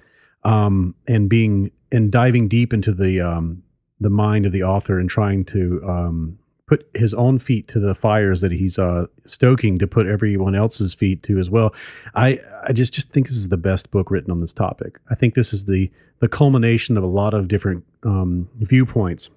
um, 0.43 0.93
and 1.07 1.29
being 1.29 1.71
and 1.91 2.11
diving 2.11 2.47
deep 2.47 2.73
into 2.73 2.93
the 2.93 3.19
um, 3.19 3.63
the 3.99 4.09
mind 4.09 4.45
of 4.45 4.51
the 4.51 4.63
author 4.63 4.99
and 4.99 5.09
trying 5.09 5.43
to 5.45 5.81
um, 5.87 6.37
put 6.67 6.89
his 6.95 7.13
own 7.13 7.37
feet 7.37 7.67
to 7.67 7.79
the 7.79 7.93
fires 7.93 8.41
that 8.41 8.51
he's 8.51 8.79
uh, 8.79 9.05
stoking 9.25 9.77
to 9.77 9.87
put 9.87 10.07
everyone 10.07 10.55
else's 10.55 10.93
feet 10.93 11.21
to 11.23 11.37
as 11.37 11.49
well. 11.49 11.73
I 12.15 12.39
I 12.67 12.73
just 12.73 12.93
just 12.93 13.11
think 13.11 13.27
this 13.27 13.37
is 13.37 13.49
the 13.49 13.57
best 13.57 13.91
book 13.91 14.09
written 14.09 14.31
on 14.31 14.41
this 14.41 14.53
topic. 14.53 14.99
I 15.09 15.15
think 15.15 15.35
this 15.35 15.53
is 15.53 15.65
the 15.65 15.91
the 16.19 16.27
culmination 16.27 16.97
of 16.97 17.03
a 17.03 17.07
lot 17.07 17.33
of 17.33 17.47
different 17.47 17.83
um, 18.03 18.49
viewpoints 18.57 19.29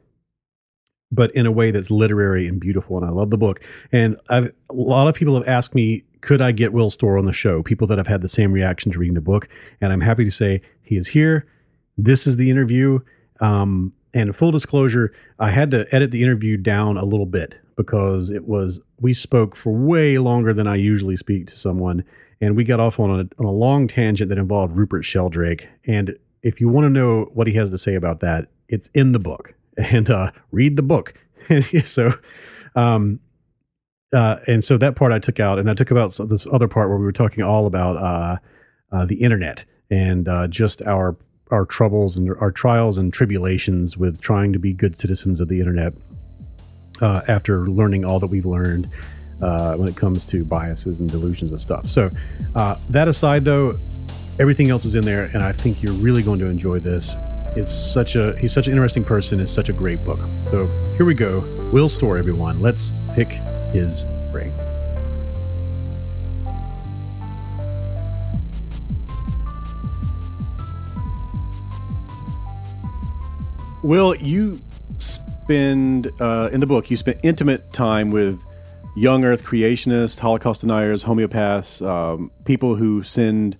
but 1.11 1.35
in 1.35 1.47
a 1.47 1.53
way 1.53 1.71
that's 1.71 1.91
literary 1.91 2.47
and 2.47 2.61
beautiful. 2.61 2.97
And 2.97 3.07
I 3.07 3.11
love 3.11 3.31
the 3.31 3.39
book. 3.39 3.61
And 3.93 4.19
I've, 4.29 4.53
a 4.71 4.75
lot 4.75 5.09
of 5.09 5.15
people 5.15 5.35
have 5.35 5.49
asked 5.49 5.75
me, 5.75 6.05
could 6.21 6.41
I 6.41 6.53
get 6.53 6.73
Will 6.73 6.91
Storr 6.91 7.19
on 7.19 7.25
the 7.25 7.33
show? 7.33 7.63
People 7.63 7.87
that 7.89 7.99
have 7.99 8.07
had 8.07 8.23
the 8.23 8.29
same 8.29 8.53
reaction 8.53 8.93
to 8.93 8.99
reading 8.99 9.15
the 9.15 9.21
book. 9.21 9.49
And 9.81 9.93
I'm 9.93 10.01
happy 10.01 10.25
to 10.25 10.31
say 10.31 10.61
he 10.83 10.97
is 10.97 11.09
here. 11.09 11.47
This 11.97 12.27
is 12.27 12.37
the 12.37 12.51
interview. 12.51 13.01
Um, 13.41 13.93
and 14.19 14.35
full 14.35 14.51
disclosure, 14.51 15.13
I 15.39 15.51
had 15.51 15.71
to 15.71 15.87
edit 15.95 16.11
the 16.11 16.25
interview 16.25 16.57
down 16.57 16.97
a 16.97 17.05
little 17.05 17.25
bit 17.25 17.55
because 17.77 18.31
it 18.31 18.49
was, 18.49 18.81
we 19.01 19.15
spoke 19.15 19.55
for 19.55 19.73
way 19.73 20.19
longer 20.19 20.53
than 20.53 20.67
I 20.67 20.75
usually 20.75 21.17
speak 21.17 21.47
to 21.47 21.59
someone. 21.59 22.03
And 22.41 22.57
we 22.57 22.65
got 22.65 22.81
off 22.81 22.99
on 22.99 23.11
a, 23.11 23.23
on 23.39 23.47
a 23.47 23.51
long 23.51 23.87
tangent 23.87 24.29
that 24.31 24.39
involved 24.39 24.77
Rupert 24.77 25.05
Sheldrake. 25.05 25.69
And 25.87 26.19
if 26.43 26.61
you 26.61 26.69
want 26.69 26.87
to 26.87 26.91
know 26.91 27.31
what 27.33 27.47
he 27.47 27.53
has 27.55 27.71
to 27.71 27.79
say 27.79 27.95
about 27.95 28.19
that, 28.21 28.49
it's 28.69 28.91
in 28.93 29.13
the 29.13 29.21
book 29.21 29.55
and 29.77 30.11
uh, 30.11 30.33
read 30.51 30.75
the 30.75 30.83
book. 30.83 31.15
so, 31.85 32.13
um, 32.75 33.21
uh, 34.13 34.37
and 34.49 34.65
so 34.65 34.77
that 34.79 34.97
part 34.97 35.13
I 35.13 35.21
took 35.21 35.39
out, 35.39 35.59
and 35.59 35.71
I 35.71 35.75
took 35.75 35.93
about 35.93 36.19
this 36.29 36.47
other 36.53 36.67
part 36.67 36.89
where 36.89 36.99
we 36.99 37.05
were 37.05 37.13
talking 37.13 37.45
all 37.45 37.67
about 37.67 37.97
uh, 37.97 38.37
uh, 38.91 39.05
the 39.05 39.17
internet 39.17 39.65
and 39.91 40.29
uh, 40.29 40.49
just 40.49 40.83
our 40.83 41.17
our 41.51 41.65
troubles 41.65 42.17
and 42.17 42.35
our 42.41 42.51
trials 42.51 42.99
and 42.99 43.13
tribulations 43.13 43.97
with 43.97 44.21
trying 44.21 44.53
to 44.53 44.59
be 44.59 44.73
good 44.73 44.99
citizens 44.99 45.41
of 45.41 45.49
the 45.49 45.59
internet 45.59 45.93
uh, 47.01 47.23
after 47.29 47.69
learning 47.69 48.05
all 48.05 48.19
that 48.19 48.27
we've 48.27 48.47
learned 48.47 48.89
uh, 49.41 49.75
when 49.77 49.89
it 49.89 49.97
comes 49.97 50.25
to 50.25 50.45
biases 50.45 51.01
and 51.01 51.11
delusions 51.11 51.53
and 51.53 51.61
stuff. 51.61 51.89
So 51.89 52.11
uh, 52.55 52.77
that 52.91 53.09
aside, 53.09 53.45
though, 53.45 53.79
everything 54.39 54.71
else 54.71 54.85
is 54.85 54.95
in 54.95 55.05
there, 55.05 55.31
and 55.33 55.43
I 55.43 55.53
think 55.53 55.83
you're 55.83 55.93
really 55.95 56.23
going 56.23 56.39
to 56.41 56.47
enjoy 56.47 56.81
this. 56.81 57.17
It's 57.57 57.75
such 57.75 58.15
a 58.15 58.37
he's 58.39 58.53
such 58.53 58.67
an 58.67 58.73
interesting 58.73 59.05
person. 59.05 59.41
It's 59.41 59.53
such 59.53 59.69
a 59.69 59.73
great 59.73 60.05
book. 60.05 60.21
So 60.51 60.67
here 60.97 61.07
we 61.07 61.15
go. 61.15 61.41
Will 61.73 61.89
Storr, 61.89 62.19
everyone. 62.19 62.61
Let's 62.61 62.93
pick 63.15 63.31
his 63.73 64.05
Will, 73.83 74.17
you 74.17 74.61
spend 74.99 76.11
uh, 76.21 76.51
in 76.53 76.61
the 76.61 76.67
book 76.67 76.91
you 76.91 76.97
spent 76.97 77.21
intimate 77.23 77.73
time 77.73 78.11
with 78.11 78.41
young 78.97 79.25
Earth 79.25 79.45
creationists, 79.45 80.19
Holocaust 80.19 80.63
deniers, 80.63 81.05
homeopaths, 81.05 81.81
um, 81.87 82.33
people 82.45 82.75
who 82.75 83.05
send 83.05 83.57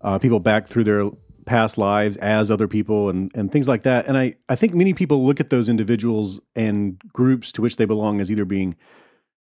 uh, 0.00 0.18
people 0.18 0.40
back 0.40 0.66
through 0.66 0.84
their 0.84 1.08
past 1.46 1.78
lives 1.78 2.16
as 2.16 2.50
other 2.50 2.66
people 2.66 3.10
and, 3.10 3.30
and 3.34 3.52
things 3.52 3.68
like 3.68 3.84
that. 3.84 4.06
And 4.06 4.18
I, 4.18 4.34
I 4.48 4.56
think 4.56 4.74
many 4.74 4.92
people 4.92 5.24
look 5.24 5.38
at 5.38 5.50
those 5.50 5.68
individuals 5.68 6.40
and 6.56 7.00
groups 7.12 7.52
to 7.52 7.62
which 7.62 7.76
they 7.76 7.84
belong 7.84 8.20
as 8.20 8.30
either 8.30 8.44
being 8.44 8.74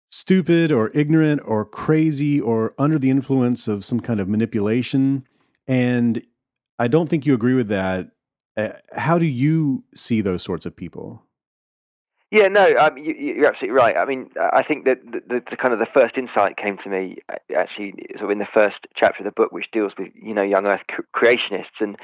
stupid 0.09 0.73
or 0.73 0.91
ignorant 0.93 1.41
or 1.45 1.63
crazy 1.63 2.41
or 2.41 2.73
under 2.77 2.99
the 2.99 3.09
influence 3.09 3.67
of 3.67 3.85
some 3.85 4.01
kind 4.01 4.19
of 4.19 4.27
manipulation. 4.27 5.25
And 5.67 6.21
I 6.79 6.89
don't 6.89 7.09
think 7.09 7.25
you 7.25 7.33
agree 7.33 7.53
with 7.53 7.69
that. 7.69 8.09
Uh, 8.57 8.69
how 8.93 9.17
do 9.17 9.25
you 9.25 9.83
see 9.95 10.21
those 10.21 10.43
sorts 10.43 10.65
of 10.65 10.75
people? 10.75 11.23
Yeah, 12.31 12.47
no, 12.47 12.73
um, 12.79 12.97
you, 12.97 13.43
are 13.43 13.47
absolutely 13.47 13.77
right. 13.77 13.97
I 13.97 14.05
mean, 14.05 14.29
I 14.39 14.63
think 14.63 14.85
that 14.85 14.99
the, 15.03 15.21
the, 15.27 15.43
the, 15.49 15.57
kind 15.57 15.73
of 15.73 15.79
the 15.79 15.87
first 15.93 16.17
insight 16.17 16.55
came 16.55 16.77
to 16.77 16.89
me 16.89 17.17
uh, 17.27 17.35
actually 17.57 17.93
sort 18.17 18.23
of 18.23 18.29
in 18.31 18.39
the 18.39 18.47
first 18.53 18.77
chapter 18.95 19.19
of 19.19 19.25
the 19.25 19.31
book, 19.31 19.51
which 19.51 19.69
deals 19.73 19.91
with 19.97 20.09
you 20.15 20.33
know 20.33 20.41
young 20.41 20.65
Earth 20.65 20.79
creationists, 21.13 21.81
and 21.81 21.97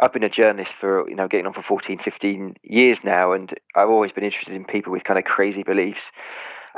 I've 0.00 0.12
been 0.12 0.24
a 0.24 0.28
journalist 0.28 0.72
for 0.80 1.08
you 1.08 1.14
know 1.14 1.28
getting 1.28 1.46
on 1.46 1.52
for 1.52 1.62
14, 1.62 2.00
15 2.04 2.56
years 2.64 2.98
now, 3.04 3.32
and 3.32 3.50
I've 3.76 3.88
always 3.88 4.10
been 4.10 4.24
interested 4.24 4.54
in 4.54 4.64
people 4.64 4.90
with 4.90 5.04
kind 5.04 5.18
of 5.20 5.24
crazy 5.24 5.62
beliefs. 5.62 6.00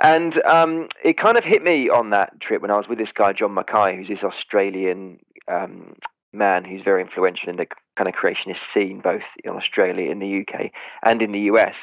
And 0.02 0.42
um, 0.44 0.88
it 1.02 1.16
kind 1.16 1.38
of 1.38 1.44
hit 1.44 1.62
me 1.62 1.88
on 1.88 2.10
that 2.10 2.40
trip 2.42 2.60
when 2.60 2.70
I 2.70 2.76
was 2.76 2.88
with 2.88 2.98
this 2.98 3.12
guy 3.14 3.32
John 3.32 3.54
Mackay, 3.54 3.96
who's 3.96 4.08
this 4.08 4.22
Australian 4.22 5.18
um, 5.48 5.94
man 6.32 6.64
who's 6.64 6.82
very 6.82 7.02
influential 7.02 7.48
in 7.48 7.56
the 7.56 7.66
kind 7.96 8.08
of 8.08 8.14
creationist 8.14 8.60
scene, 8.72 9.00
both 9.02 9.22
in 9.44 9.50
Australia, 9.50 10.10
in 10.10 10.18
the 10.18 10.40
UK, 10.40 10.70
and 11.02 11.22
in 11.22 11.32
the 11.32 11.40
US. 11.40 11.74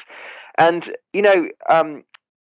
And 0.58 0.84
you 1.12 1.22
know, 1.22 1.48
um, 1.68 2.04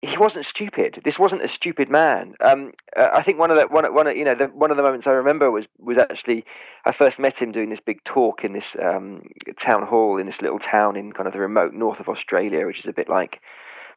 he 0.01 0.15
wasn't 0.17 0.45
stupid. 0.45 1.01
This 1.03 1.15
wasn't 1.17 1.43
a 1.43 1.49
stupid 1.53 1.89
man. 1.89 2.35
Um, 2.45 2.71
uh, 2.95 3.07
I 3.13 3.23
think 3.23 3.39
one 3.39 3.49
of 3.49 3.57
the 3.57 3.67
one 3.67 3.91
one 3.93 4.15
you 4.15 4.23
know 4.23 4.35
the, 4.35 4.45
one 4.45 4.69
of 4.69 4.77
the 4.77 4.83
moments 4.83 5.07
I 5.07 5.11
remember 5.11 5.49
was 5.49 5.65
was 5.79 5.97
actually 5.97 6.45
I 6.85 6.93
first 6.95 7.17
met 7.17 7.35
him 7.37 7.51
doing 7.51 7.69
this 7.69 7.79
big 7.83 8.03
talk 8.03 8.43
in 8.43 8.53
this 8.53 8.63
um, 8.83 9.23
town 9.63 9.83
hall 9.83 10.17
in 10.17 10.27
this 10.27 10.35
little 10.41 10.59
town 10.59 10.95
in 10.95 11.13
kind 11.13 11.27
of 11.27 11.33
the 11.33 11.39
remote 11.39 11.73
north 11.73 11.99
of 11.99 12.07
Australia, 12.07 12.65
which 12.67 12.79
is 12.79 12.85
a 12.87 12.93
bit 12.93 13.09
like 13.09 13.41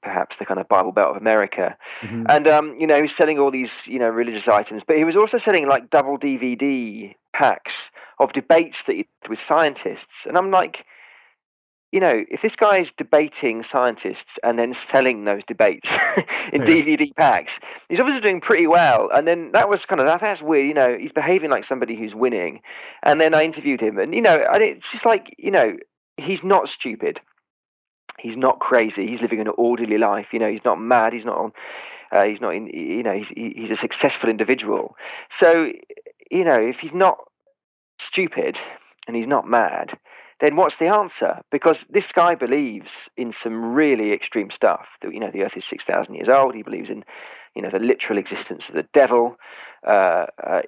perhaps 0.03 0.37
the 0.39 0.47
kind 0.47 0.59
of 0.59 0.69
Bible 0.69 0.93
Belt 0.93 1.11
of 1.11 1.17
America. 1.17 1.77
Mm-hmm. 2.03 2.25
And 2.31 2.49
um, 2.49 2.77
you 2.79 2.87
know, 2.87 2.97
he 2.97 3.03
was 3.03 3.11
selling 3.19 3.39
all 3.39 3.51
these 3.51 3.69
you 3.85 3.99
know 3.99 4.09
religious 4.09 4.49
items, 4.51 4.83
but 4.87 4.97
he 4.97 5.05
was 5.05 5.17
also 5.17 5.39
selling 5.45 5.69
like 5.69 5.91
double 5.91 6.19
DVD 6.19 7.15
packs 7.35 7.73
of 8.21 8.33
debates 8.33 8.77
that 8.87 8.95
he 8.95 9.09
with 9.29 9.39
scientists. 9.49 10.27
And 10.27 10.37
I'm 10.37 10.51
like, 10.51 10.85
you 11.91 11.99
know, 11.99 12.25
if 12.31 12.41
this 12.43 12.53
guy 12.57 12.81
is 12.81 12.89
debating 12.97 13.65
scientists 13.73 14.39
and 14.45 14.59
then 14.59 14.77
selling 14.93 15.25
those 15.25 15.43
debates 15.49 15.89
in 16.53 16.63
yeah. 16.63 16.69
DVD 16.69 17.15
packs, 17.17 17.53
he's 17.89 17.99
obviously 17.99 18.21
doing 18.21 18.41
pretty 18.41 18.69
well. 18.69 19.09
And 19.13 19.27
then 19.27 19.51
that 19.55 19.69
was 19.69 19.81
kind 19.89 20.01
of 20.01 20.07
that, 20.07 20.21
that's 20.21 20.41
weird. 20.41 20.69
You 20.69 20.75
know, 20.75 20.97
he's 20.99 21.13
behaving 21.13 21.51
like 21.51 21.67
somebody 21.67 21.97
who's 21.97 22.15
winning. 22.15 22.61
And 23.03 23.21
then 23.21 23.35
I 23.35 23.43
interviewed 23.43 23.81
him, 23.81 23.99
and 23.99 24.15
you 24.15 24.23
know, 24.23 24.39
and 24.53 24.63
it's 24.63 24.85
just 24.93 25.05
like 25.05 25.35
you 25.37 25.51
know, 25.51 25.77
he's 26.17 26.41
not 26.45 26.69
stupid. 26.69 27.19
He's 28.21 28.37
not 28.37 28.61
crazy. 28.61 29.07
He's 29.09 29.23
living 29.23 29.41
an 29.41 29.49
orderly 29.57 29.97
life. 29.99 30.27
You 30.33 30.39
know, 30.39 30.51
he's 30.51 30.65
not 30.65 30.81
mad. 30.81 31.15
He's 31.15 31.25
not 31.25 31.39
on. 31.39 31.53
Uh, 32.13 32.25
he's 32.25 32.41
not 32.41 32.55
in. 32.55 32.67
You 32.69 33.03
know, 33.03 33.15
he's 33.15 33.55
he's 33.57 33.71
a 33.71 33.77
successful 33.77 34.29
individual. 34.29 34.95
So, 35.41 35.73
you 36.31 36.45
know, 36.45 36.61
if 36.61 36.77
he's 36.81 36.93
not 36.93 37.19
stupid 38.11 38.57
and 39.07 39.17
he's 39.17 39.27
not 39.27 39.49
mad, 39.49 39.91
then 40.41 40.57
what's 40.57 40.75
the 40.81 40.87
answer? 40.87 41.43
Because 41.51 41.77
this 41.91 42.05
guy 42.15 42.35
believes 42.35 42.89
in 43.17 43.35
some 43.43 43.75
really 43.75 44.13
extreme 44.13 44.49
stuff. 44.55 44.87
That 45.03 45.13
you 45.13 45.21
know, 45.21 45.31
the 45.33 45.43
Earth 45.43 45.53
is 45.57 45.65
six 45.69 45.85
thousand 45.87 46.15
years 46.15 46.29
old. 46.33 46.55
He 46.55 46.63
believes 46.63 46.89
in, 46.89 47.05
you 47.55 47.63
know, 47.63 47.71
the 47.71 47.79
literal 47.79 48.19
existence 48.19 48.63
of 48.69 48.75
the 48.75 48.87
devil. 48.95 49.37
Uh, 49.87 50.27
uh, 50.47 50.63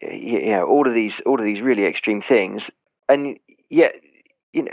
you 0.00 0.50
know, 0.50 0.66
all 0.66 0.86
of 0.86 0.94
these, 0.94 1.12
all 1.26 1.38
of 1.38 1.44
these 1.44 1.62
really 1.62 1.84
extreme 1.84 2.22
things, 2.26 2.62
and 3.08 3.38
yet, 3.68 3.92
you 4.52 4.62
know, 4.62 4.70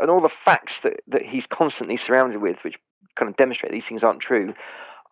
and 0.00 0.10
all 0.10 0.20
the 0.20 0.30
facts 0.44 0.72
that 0.84 1.00
that 1.08 1.22
he's 1.22 1.44
constantly 1.52 1.98
surrounded 2.06 2.40
with, 2.40 2.56
which 2.64 2.74
kind 3.18 3.28
of 3.28 3.36
demonstrate 3.36 3.72
these 3.72 3.82
things 3.88 4.02
aren't 4.02 4.20
true, 4.20 4.54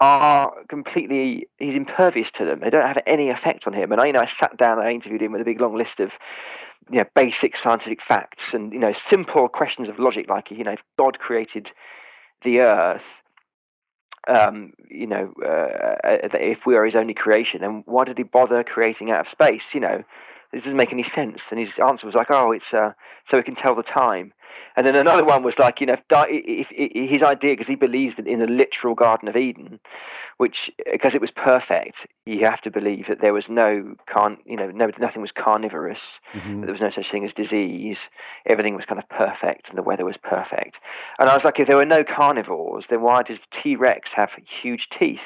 are 0.01 0.53
completely 0.69 1.49
he's 1.59 1.75
impervious 1.75 2.29
to 2.39 2.45
them. 2.45 2.61
They 2.61 2.71
don't 2.71 2.87
have 2.87 3.03
any 3.07 3.31
effect 3.31 3.67
on 3.67 3.73
him. 3.73 3.93
And 3.93 4.01
I, 4.01 4.07
you 4.07 4.13
know, 4.13 4.21
I 4.21 4.31
sat 4.39 4.57
down, 4.57 4.79
and 4.79 4.87
I 4.87 4.93
interviewed 4.93 5.23
him 5.23 5.33
with 5.33 5.41
a 5.41 5.45
big 5.45 5.61
long 5.61 5.77
list 5.77 5.99
of 5.99 6.11
you 6.91 6.99
know, 6.99 7.05
basic 7.15 7.57
scientific 7.57 7.99
facts 8.07 8.45
and 8.53 8.73
you 8.73 8.79
know 8.79 8.95
simple 9.11 9.49
questions 9.49 9.89
of 9.89 9.99
logic 9.99 10.29
like 10.29 10.51
you 10.51 10.65
know 10.65 10.73
if 10.73 10.81
God 10.99 11.19
created 11.19 11.69
the 12.45 12.61
earth 12.61 13.03
um, 14.29 14.75
you 14.91 15.07
know, 15.07 15.33
uh, 15.43 15.97
if 16.05 16.59
we 16.67 16.77
are 16.77 16.85
his 16.85 16.95
only 16.95 17.15
creation, 17.15 17.63
then 17.63 17.83
why 17.87 18.05
did 18.05 18.19
he 18.19 18.25
bother 18.25 18.63
creating 18.63 19.11
out 19.11 19.27
of 19.27 19.33
space? 19.33 19.63
You 19.73 19.81
know, 19.81 20.05
this 20.53 20.63
doesn't 20.63 20.77
make 20.77 20.93
any 20.93 21.07
sense. 21.15 21.39
And 21.51 21.61
his 21.61 21.69
answer 21.85 22.07
was 22.07 22.15
like, 22.15 22.29
oh, 22.31 22.53
it's 22.53 22.73
uh, 22.73 22.93
so 23.31 23.37
we 23.37 23.43
can 23.43 23.57
tell 23.57 23.75
the 23.75 23.83
time. 23.83 24.33
And 24.77 24.87
then 24.87 24.97
another 24.97 25.25
one 25.25 25.43
was 25.43 25.55
like, 25.59 25.81
you 25.81 25.87
know, 25.87 25.95
if, 25.95 26.01
if, 26.11 26.67
if 26.71 27.11
his 27.11 27.23
idea, 27.23 27.53
because 27.53 27.67
he 27.67 27.75
believes 27.75 28.15
in 28.19 28.39
the 28.39 28.47
literal 28.47 28.95
Garden 28.95 29.29
of 29.29 29.37
Eden, 29.37 29.81
which 30.39 30.71
because 30.91 31.15
it 31.15 31.21
was 31.21 31.31
perfect, 31.35 31.97
you 32.25 32.45
have 32.45 32.61
to 32.63 32.71
believe 32.71 33.07
that 33.09 33.21
there 33.21 33.33
was 33.33 33.45
no 33.49 33.95
carn, 34.09 34.39
you 34.47 34.57
know, 34.57 34.71
no, 34.71 34.89
nothing 35.01 35.21
was 35.21 35.33
carnivorous, 35.37 35.99
mm-hmm. 36.33 36.63
there 36.63 36.73
was 36.73 36.81
no 36.81 36.91
such 36.95 37.11
thing 37.11 37.25
as 37.25 37.33
disease. 37.35 37.97
Everything 38.47 38.77
was 38.77 38.85
kind 38.89 39.03
of 39.03 39.09
perfect, 39.09 39.69
and 39.69 39.77
the 39.77 39.83
weather 39.83 40.05
was 40.05 40.17
perfect. 40.23 40.77
And 41.19 41.29
I 41.29 41.35
was 41.35 41.43
like, 41.45 41.59
if 41.59 41.67
there 41.67 41.77
were 41.77 41.85
no 41.85 42.05
carnivores, 42.05 42.85
then 42.89 43.03
why 43.03 43.23
does 43.25 43.39
T 43.63 43.75
Rex 43.75 44.09
have 44.15 44.31
huge 44.63 44.87
teeth? 44.97 45.19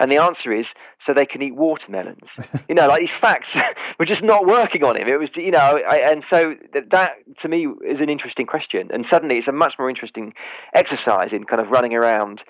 And 0.00 0.10
the 0.10 0.18
answer 0.18 0.52
is 0.52 0.66
so 1.06 1.14
they 1.14 1.26
can 1.26 1.42
eat 1.42 1.54
watermelons. 1.54 2.28
you 2.68 2.74
know, 2.74 2.88
like 2.88 3.00
these 3.00 3.20
facts 3.20 3.48
were 4.00 4.06
just 4.06 4.22
not 4.22 4.46
working 4.46 4.82
on 4.82 4.96
him. 4.96 5.06
It 5.06 5.20
was, 5.20 5.28
you 5.36 5.52
know, 5.52 5.80
I, 5.88 5.98
and 5.98 6.24
so 6.28 6.54
that 6.90 7.10
to 7.42 7.48
me 7.48 7.68
is 7.86 8.00
an 8.00 8.10
interesting 8.10 8.46
question. 8.46 8.90
And 8.92 9.06
suddenly, 9.08 9.36
it's 9.36 9.48
a 9.48 9.52
much 9.52 9.74
more 9.78 9.88
interesting 9.88 10.34
exercise 10.74 11.28
in 11.32 11.44
kind 11.44 11.60
of 11.60 11.68
running 11.68 11.94
around 11.94 12.42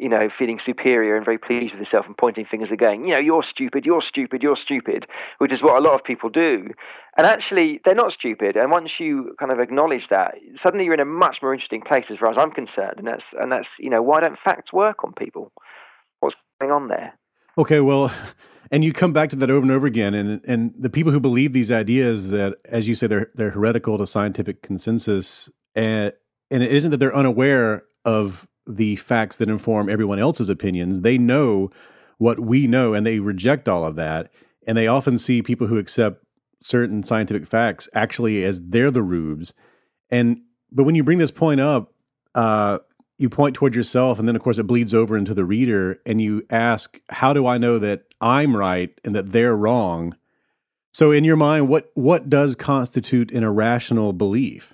you 0.00 0.08
know, 0.08 0.20
feeling 0.38 0.58
superior 0.64 1.14
and 1.16 1.24
very 1.24 1.38
pleased 1.38 1.74
with 1.74 1.82
yourself 1.82 2.06
and 2.06 2.16
pointing 2.16 2.46
fingers 2.50 2.70
again, 2.72 3.04
you 3.04 3.12
know, 3.12 3.20
you're 3.20 3.44
stupid, 3.48 3.84
you're 3.84 4.02
stupid, 4.06 4.42
you're 4.42 4.58
stupid, 4.62 5.04
which 5.38 5.52
is 5.52 5.62
what 5.62 5.78
a 5.78 5.82
lot 5.82 5.94
of 5.94 6.02
people 6.02 6.30
do. 6.30 6.68
And 7.16 7.26
actually, 7.26 7.80
they're 7.84 7.94
not 7.94 8.12
stupid. 8.12 8.56
And 8.56 8.70
once 8.70 8.90
you 8.98 9.34
kind 9.38 9.52
of 9.52 9.60
acknowledge 9.60 10.04
that, 10.08 10.34
suddenly 10.62 10.86
you're 10.86 10.94
in 10.94 11.00
a 11.00 11.04
much 11.04 11.36
more 11.42 11.52
interesting 11.52 11.82
place 11.82 12.04
as 12.10 12.18
far 12.18 12.30
as 12.30 12.38
I'm 12.38 12.50
concerned. 12.50 12.94
And 12.96 13.06
that's, 13.06 13.24
and 13.38 13.52
that's, 13.52 13.68
you 13.78 13.90
know, 13.90 14.02
why 14.02 14.20
don't 14.20 14.38
facts 14.42 14.72
work 14.72 15.04
on 15.04 15.12
people? 15.12 15.52
What's 16.20 16.36
going 16.60 16.72
on 16.72 16.88
there? 16.88 17.12
Okay, 17.58 17.80
well, 17.80 18.10
and 18.70 18.84
you 18.84 18.92
come 18.92 19.12
back 19.12 19.30
to 19.30 19.36
that 19.36 19.50
over 19.50 19.62
and 19.62 19.70
over 19.70 19.86
again, 19.86 20.14
and 20.14 20.40
and 20.46 20.72
the 20.78 20.88
people 20.88 21.12
who 21.12 21.20
believe 21.20 21.52
these 21.52 21.72
ideas 21.72 22.30
that, 22.30 22.54
as 22.66 22.86
you 22.86 22.94
say, 22.94 23.06
they're 23.06 23.30
they're 23.34 23.50
heretical 23.50 23.98
to 23.98 24.06
scientific 24.06 24.62
consensus, 24.62 25.50
and 25.74 26.12
and 26.50 26.62
it 26.62 26.72
isn't 26.72 26.92
that 26.92 26.98
they're 26.98 27.14
unaware 27.14 27.82
of 28.04 28.46
the 28.66 28.96
facts 28.96 29.36
that 29.38 29.48
inform 29.48 29.88
everyone 29.88 30.18
else's 30.18 30.48
opinions. 30.48 31.00
They 31.00 31.18
know 31.18 31.70
what 32.18 32.40
we 32.40 32.66
know 32.66 32.94
and 32.94 33.06
they 33.06 33.18
reject 33.18 33.68
all 33.68 33.84
of 33.84 33.96
that. 33.96 34.30
And 34.66 34.76
they 34.76 34.86
often 34.86 35.18
see 35.18 35.42
people 35.42 35.66
who 35.66 35.78
accept 35.78 36.22
certain 36.62 37.02
scientific 37.02 37.46
facts 37.46 37.88
actually 37.94 38.44
as 38.44 38.60
they're 38.62 38.90
the 38.90 39.02
rubes. 39.02 39.54
And 40.10 40.40
but 40.72 40.84
when 40.84 40.94
you 40.94 41.02
bring 41.02 41.18
this 41.18 41.30
point 41.30 41.60
up, 41.60 41.92
uh, 42.34 42.78
you 43.18 43.28
point 43.28 43.54
toward 43.54 43.74
yourself, 43.74 44.18
and 44.18 44.28
then 44.28 44.36
of 44.36 44.42
course 44.42 44.58
it 44.58 44.64
bleeds 44.66 44.94
over 44.94 45.16
into 45.16 45.34
the 45.34 45.44
reader, 45.44 46.00
and 46.06 46.20
you 46.20 46.44
ask, 46.50 47.00
"How 47.08 47.32
do 47.32 47.46
I 47.46 47.58
know 47.58 47.78
that 47.78 48.04
I'm 48.20 48.56
right 48.56 48.98
and 49.04 49.14
that 49.14 49.32
they're 49.32 49.56
wrong?" 49.56 50.14
So, 50.92 51.12
in 51.12 51.24
your 51.24 51.36
mind, 51.36 51.68
what 51.68 51.90
what 51.94 52.28
does 52.30 52.56
constitute 52.56 53.32
an 53.32 53.44
irrational 53.44 54.12
belief? 54.12 54.72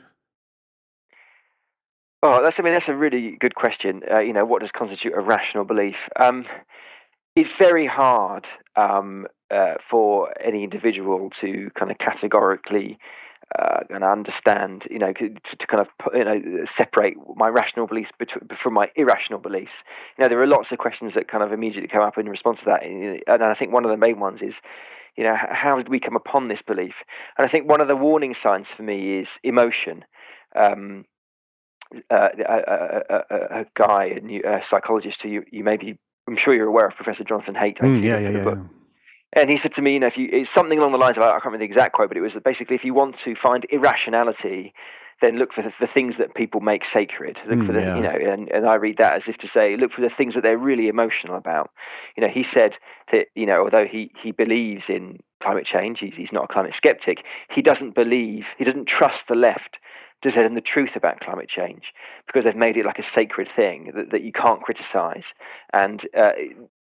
Oh, 2.29 2.43
that's 2.43 2.57
I 2.59 2.62
mean 2.62 2.72
that's 2.72 2.89
a 2.89 2.97
really 2.97 3.37
good 3.39 3.55
question. 3.55 4.03
Uh, 4.11 4.18
you 4.18 4.33
know, 4.33 4.45
what 4.45 4.61
does 4.61 4.72
constitute 4.77 5.12
a 5.16 5.20
rational 5.20 5.64
belief? 5.64 5.95
Um, 6.18 6.45
it's 7.37 7.51
very 7.57 7.87
hard 7.87 8.47
um, 8.74 9.29
uh, 9.49 9.74
for 9.89 10.35
any 10.45 10.64
individual 10.64 11.31
to 11.41 11.70
kind 11.79 11.93
of 11.93 11.99
categorically 11.99 12.99
uh, 13.57 13.85
and 13.91 14.03
understand, 14.03 14.83
you 14.91 14.99
know, 14.99 15.12
to, 15.12 15.29
to, 15.29 15.66
kind 15.68 15.81
of 15.81 15.87
you 16.14 16.24
know 16.24 16.66
separate 16.77 17.14
my 17.37 17.47
rational 17.47 17.87
beliefs 17.87 18.11
from 18.61 18.74
my 18.74 18.91
irrational 18.97 19.39
beliefs. 19.39 19.70
You 20.18 20.24
know, 20.24 20.29
there 20.29 20.43
are 20.43 20.49
lots 20.49 20.72
of 20.72 20.79
questions 20.79 21.12
that 21.14 21.29
kind 21.29 21.45
of 21.45 21.53
immediately 21.53 21.87
come 21.87 22.03
up 22.03 22.18
in 22.18 22.29
response 22.29 22.59
to 22.59 22.64
that, 22.64 22.83
and 22.83 23.45
I 23.45 23.55
think 23.55 23.72
one 23.72 23.85
of 23.85 23.93
the 23.93 23.97
main 23.97 24.18
ones 24.18 24.41
is, 24.43 24.55
you 25.16 25.22
know, 25.22 25.37
how 25.37 25.77
did 25.77 25.89
we 25.89 26.01
come 26.01 26.16
upon 26.16 26.49
this 26.49 26.61
belief? 26.66 26.95
And 27.39 27.47
I 27.47 27.51
think 27.53 27.68
one 27.68 27.81
of 27.81 27.87
the 27.87 27.95
warning 27.95 28.35
signs 28.43 28.66
for 28.77 28.83
me 28.83 29.20
is 29.20 29.29
emotion. 29.45 30.05
Um, 30.57 31.05
uh, 32.11 32.28
a, 32.39 33.01
a, 33.11 33.61
a, 33.61 33.66
guy, 33.76 34.05
a, 34.16 34.20
new, 34.20 34.43
a 34.45 34.61
psychologist 34.68 35.18
who 35.22 35.28
you, 35.28 35.45
you 35.51 35.64
may 35.64 35.76
be, 35.76 35.99
I'm 36.28 36.37
sure 36.37 36.55
you're 36.55 36.66
aware 36.66 36.89
of, 36.89 36.95
Professor 36.95 37.24
Jonathan 37.24 37.55
Haidt. 37.55 37.78
Mm, 37.78 38.03
yeah, 38.03 38.18
yeah, 38.18 38.30
yeah, 38.30 38.45
yeah. 38.45 38.55
And 39.32 39.51
he 39.51 39.59
said 39.59 39.74
to 39.74 39.82
me, 39.82 39.95
you 39.95 40.01
know, 40.01 40.07
if 40.07 40.16
you, 40.16 40.28
it's 40.32 40.51
something 40.55 40.78
along 40.78 40.93
the 40.93 40.99
lines 40.99 41.16
of, 41.16 41.22
I 41.22 41.32
can't 41.32 41.47
remember 41.47 41.66
the 41.66 41.70
exact 41.70 41.93
quote, 41.93 42.09
but 42.09 42.16
it 42.16 42.22
was 42.22 42.32
basically 42.45 42.76
if 42.76 42.84
you 42.84 42.95
want 42.95 43.16
to 43.24 43.34
find 43.34 43.66
irrationality, 43.70 44.72
then 45.22 45.39
look 45.39 45.53
for 45.53 45.62
the, 45.62 45.72
the 45.80 45.87
things 45.87 46.14
that 46.18 46.34
people 46.34 46.61
make 46.61 46.82
sacred. 46.93 47.39
Look 47.49 47.59
mm, 47.59 47.66
for 47.66 47.72
the, 47.72 47.80
yeah. 47.80 47.97
you 47.97 48.03
know, 48.03 48.32
and, 48.32 48.51
and 48.51 48.66
I 48.66 48.74
read 48.74 48.99
that 48.99 49.14
as 49.14 49.22
if 49.26 49.37
to 49.39 49.49
say, 49.53 49.76
look 49.76 49.93
for 49.93 50.03
the 50.03 50.11
things 50.11 50.34
that 50.34 50.43
they're 50.43 50.59
really 50.59 50.89
emotional 50.89 51.37
about. 51.37 51.70
You 52.16 52.22
know, 52.22 52.28
he 52.32 52.45
said 52.53 52.72
that, 53.12 53.26
you 53.34 53.47
know, 53.47 53.62
although 53.62 53.87
he, 53.87 54.11
he 54.22 54.32
believes 54.32 54.84
in 54.89 55.20
climate 55.43 55.66
change, 55.66 56.01
he's, 56.01 56.14
he's 56.14 56.32
not 56.32 56.45
a 56.45 56.53
climate 56.53 56.74
skeptic, 56.74 57.24
he 57.51 57.62
doesn't 57.62 57.95
believe, 57.95 58.45
he 58.59 58.64
doesn't 58.64 58.89
trust 58.89 59.22
the 59.28 59.34
left 59.34 59.76
to 60.22 60.32
tell 60.32 60.42
them 60.42 60.54
the 60.54 60.62
truth 60.62 60.90
about 60.96 61.20
climate 61.20 61.48
change 61.48 61.84
because 62.26 62.44
they've 62.44 62.56
made 62.56 62.76
it 62.76 62.86
like 62.86 62.98
a 62.98 63.04
sacred 63.16 63.48
thing 63.54 63.92
that, 63.94 64.10
that 64.10 64.22
you 64.22 64.32
can't 64.32 64.62
criticize. 64.62 65.24
And, 65.72 66.00
uh, 66.16 66.32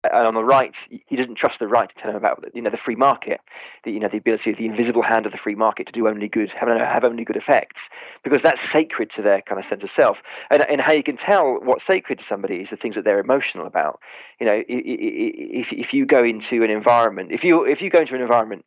and 0.04 0.26
on 0.26 0.34
the 0.34 0.44
right, 0.44 0.72
he 0.88 1.16
doesn't 1.16 1.36
trust 1.36 1.58
the 1.60 1.68
right 1.68 1.88
to 1.88 1.94
tell 2.00 2.10
them 2.10 2.16
about 2.16 2.44
you 2.54 2.62
know 2.62 2.70
the 2.70 2.78
free 2.82 2.96
market, 2.96 3.40
the, 3.84 3.92
you 3.92 4.00
know 4.00 4.08
the 4.10 4.16
ability 4.16 4.50
of 4.50 4.56
the 4.56 4.66
invisible 4.66 5.02
hand 5.02 5.26
of 5.26 5.32
the 5.32 5.38
free 5.38 5.54
market 5.54 5.86
to 5.86 5.92
do 5.92 6.08
only 6.08 6.28
good, 6.28 6.50
have, 6.58 6.68
have 6.68 7.04
only 7.04 7.24
good 7.24 7.36
effects, 7.36 7.80
because 8.24 8.40
that's 8.42 8.60
sacred 8.70 9.10
to 9.16 9.22
their 9.22 9.42
kind 9.42 9.60
of 9.60 9.68
sense 9.68 9.82
of 9.82 9.90
self. 9.98 10.16
And, 10.50 10.64
and 10.68 10.80
how 10.80 10.92
you 10.92 11.02
can 11.02 11.18
tell 11.18 11.58
what's 11.62 11.82
sacred 11.88 12.18
to 12.18 12.24
somebody 12.28 12.56
is 12.56 12.68
the 12.70 12.76
things 12.76 12.94
that 12.94 13.04
they're 13.04 13.20
emotional 13.20 13.66
about. 13.66 14.00
You 14.40 14.46
know, 14.46 14.62
if 14.66 15.66
if 15.70 15.92
you 15.92 16.06
go 16.06 16.24
into 16.24 16.64
an 16.64 16.70
environment, 16.70 17.32
if 17.32 17.44
you 17.44 17.64
if 17.64 17.80
you 17.80 17.90
go 17.90 18.00
into 18.00 18.14
an 18.14 18.22
environment 18.22 18.64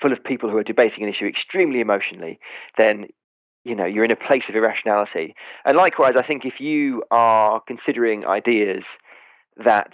full 0.00 0.12
of 0.12 0.22
people 0.22 0.50
who 0.50 0.56
are 0.56 0.62
debating 0.62 1.02
an 1.02 1.08
issue 1.08 1.26
extremely 1.26 1.80
emotionally, 1.80 2.38
then 2.76 3.06
you 3.66 3.74
know 3.74 3.84
you're 3.84 4.04
in 4.04 4.10
a 4.10 4.16
place 4.16 4.44
of 4.48 4.54
irrationality 4.54 5.34
and 5.64 5.76
likewise 5.76 6.14
i 6.16 6.22
think 6.22 6.44
if 6.44 6.60
you 6.60 7.02
are 7.10 7.60
considering 7.66 8.24
ideas 8.24 8.84
that 9.56 9.92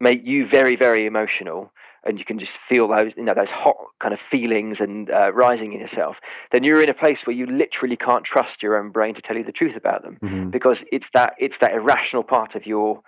make 0.00 0.20
you 0.24 0.46
very 0.48 0.76
very 0.76 1.06
emotional 1.06 1.72
and 2.04 2.18
you 2.18 2.24
can 2.24 2.38
just 2.38 2.52
feel 2.68 2.88
those 2.88 3.12
you 3.16 3.22
know 3.22 3.34
those 3.34 3.48
hot 3.48 3.76
kind 4.00 4.12
of 4.12 4.20
feelings 4.30 4.78
and 4.80 5.10
uh, 5.10 5.32
rising 5.32 5.72
in 5.72 5.80
yourself 5.80 6.16
then 6.50 6.64
you're 6.64 6.82
in 6.82 6.90
a 6.90 6.94
place 6.94 7.18
where 7.24 7.36
you 7.36 7.46
literally 7.46 7.96
can't 7.96 8.24
trust 8.24 8.62
your 8.62 8.76
own 8.76 8.90
brain 8.90 9.14
to 9.14 9.22
tell 9.22 9.36
you 9.36 9.44
the 9.44 9.52
truth 9.52 9.76
about 9.76 10.02
them 10.02 10.18
mm-hmm. 10.22 10.50
because 10.50 10.78
it's 10.90 11.06
that 11.14 11.34
it's 11.38 11.56
that 11.60 11.72
irrational 11.72 12.22
part 12.24 12.54
of 12.54 12.66
your 12.66 13.02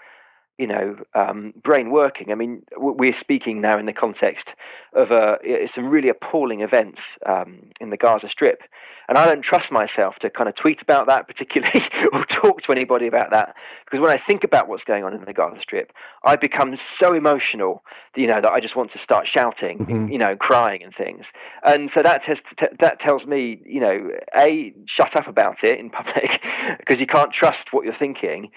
you 0.58 0.66
know, 0.66 0.96
um, 1.14 1.52
brain 1.62 1.90
working. 1.90 2.30
I 2.30 2.36
mean, 2.36 2.62
we're 2.76 3.16
speaking 3.18 3.60
now 3.60 3.78
in 3.78 3.86
the 3.86 3.92
context 3.92 4.46
of 4.92 5.10
uh, 5.10 5.36
some 5.74 5.88
really 5.88 6.08
appalling 6.08 6.60
events 6.60 7.00
um, 7.26 7.70
in 7.80 7.90
the 7.90 7.96
Gaza 7.96 8.28
Strip, 8.28 8.62
and 9.08 9.18
I 9.18 9.26
don't 9.26 9.42
trust 9.42 9.70
myself 9.70 10.16
to 10.20 10.30
kind 10.30 10.48
of 10.48 10.54
tweet 10.54 10.80
about 10.80 11.06
that 11.08 11.26
particularly 11.26 11.82
or 12.12 12.24
talk 12.26 12.62
to 12.62 12.72
anybody 12.72 13.06
about 13.06 13.30
that 13.32 13.54
because 13.84 14.00
when 14.00 14.10
I 14.10 14.22
think 14.24 14.44
about 14.44 14.68
what's 14.68 14.84
going 14.84 15.04
on 15.04 15.12
in 15.12 15.24
the 15.24 15.32
Gaza 15.32 15.60
Strip, 15.60 15.92
I 16.24 16.36
become 16.36 16.78
so 17.00 17.14
emotional, 17.14 17.82
you 18.14 18.26
know, 18.26 18.40
that 18.40 18.50
I 18.50 18.60
just 18.60 18.76
want 18.76 18.92
to 18.92 18.98
start 19.00 19.26
shouting, 19.26 19.78
mm-hmm. 19.78 20.08
you 20.08 20.18
know, 20.18 20.36
crying 20.36 20.82
and 20.82 20.94
things. 20.94 21.24
And 21.64 21.90
so 21.92 22.02
that 22.02 22.22
t- 22.26 22.66
that 22.78 23.00
tells 23.00 23.26
me, 23.26 23.60
you 23.66 23.80
know, 23.80 24.10
a 24.36 24.72
shut 24.86 25.16
up 25.16 25.26
about 25.26 25.64
it 25.64 25.78
in 25.78 25.90
public 25.90 26.40
because 26.78 27.00
you 27.00 27.06
can't 27.06 27.32
trust 27.32 27.72
what 27.72 27.84
you're 27.84 27.98
thinking 27.98 28.50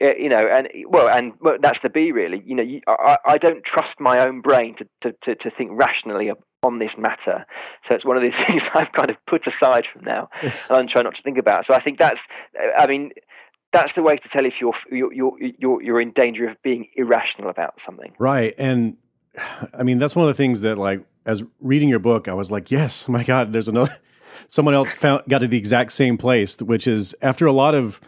you 0.00 0.28
know, 0.28 0.38
and 0.38 0.68
well, 0.88 1.08
and 1.08 1.32
well, 1.40 1.56
that's 1.60 1.78
the 1.82 1.88
B 1.88 2.12
really. 2.12 2.42
You 2.44 2.56
know, 2.56 2.62
you, 2.62 2.80
I, 2.88 3.18
I 3.24 3.38
don't 3.38 3.64
trust 3.64 4.00
my 4.00 4.20
own 4.20 4.40
brain 4.40 4.74
to, 4.76 4.88
to, 5.02 5.16
to, 5.22 5.34
to, 5.36 5.50
think 5.50 5.70
rationally 5.72 6.32
on 6.64 6.78
this 6.78 6.90
matter. 6.98 7.46
So 7.88 7.94
it's 7.94 8.04
one 8.04 8.16
of 8.16 8.22
these 8.22 8.34
things 8.46 8.62
I've 8.74 8.92
kind 8.92 9.10
of 9.10 9.16
put 9.26 9.46
aside 9.46 9.84
from 9.92 10.04
now, 10.04 10.30
and 10.42 10.52
I'm 10.70 10.88
trying 10.88 11.04
not 11.04 11.14
to 11.16 11.22
think 11.22 11.38
about. 11.38 11.66
So 11.66 11.74
I 11.74 11.80
think 11.80 11.98
that's, 11.98 12.20
uh, 12.58 12.80
I 12.80 12.86
mean, 12.86 13.12
that's 13.72 13.92
the 13.94 14.02
way 14.02 14.16
to 14.16 14.28
tell 14.28 14.44
if 14.44 14.54
you're 14.60 14.74
you're 14.90 15.12
you're 15.12 15.38
you're, 15.58 15.82
you're 15.82 16.00
in 16.00 16.12
danger 16.12 16.48
of 16.48 16.60
being 16.62 16.88
irrational 16.96 17.50
about 17.50 17.74
something. 17.86 18.12
Right, 18.18 18.54
and 18.58 18.96
I 19.72 19.82
mean 19.82 19.98
that's 19.98 20.16
one 20.16 20.28
of 20.28 20.34
the 20.34 20.42
things 20.42 20.62
that 20.62 20.78
like 20.78 21.04
as 21.26 21.42
reading 21.60 21.88
your 21.88 21.98
book, 21.98 22.28
I 22.28 22.34
was 22.34 22.50
like, 22.50 22.70
yes, 22.70 23.08
my 23.08 23.24
God, 23.24 23.52
there's 23.52 23.68
another. 23.68 23.96
Someone 24.48 24.74
else 24.74 24.92
found 24.92 25.22
got 25.28 25.38
to 25.38 25.48
the 25.48 25.56
exact 25.56 25.92
same 25.92 26.18
place, 26.18 26.60
which 26.60 26.88
is 26.88 27.14
after 27.22 27.46
a 27.46 27.52
lot 27.52 27.74
of 27.74 28.00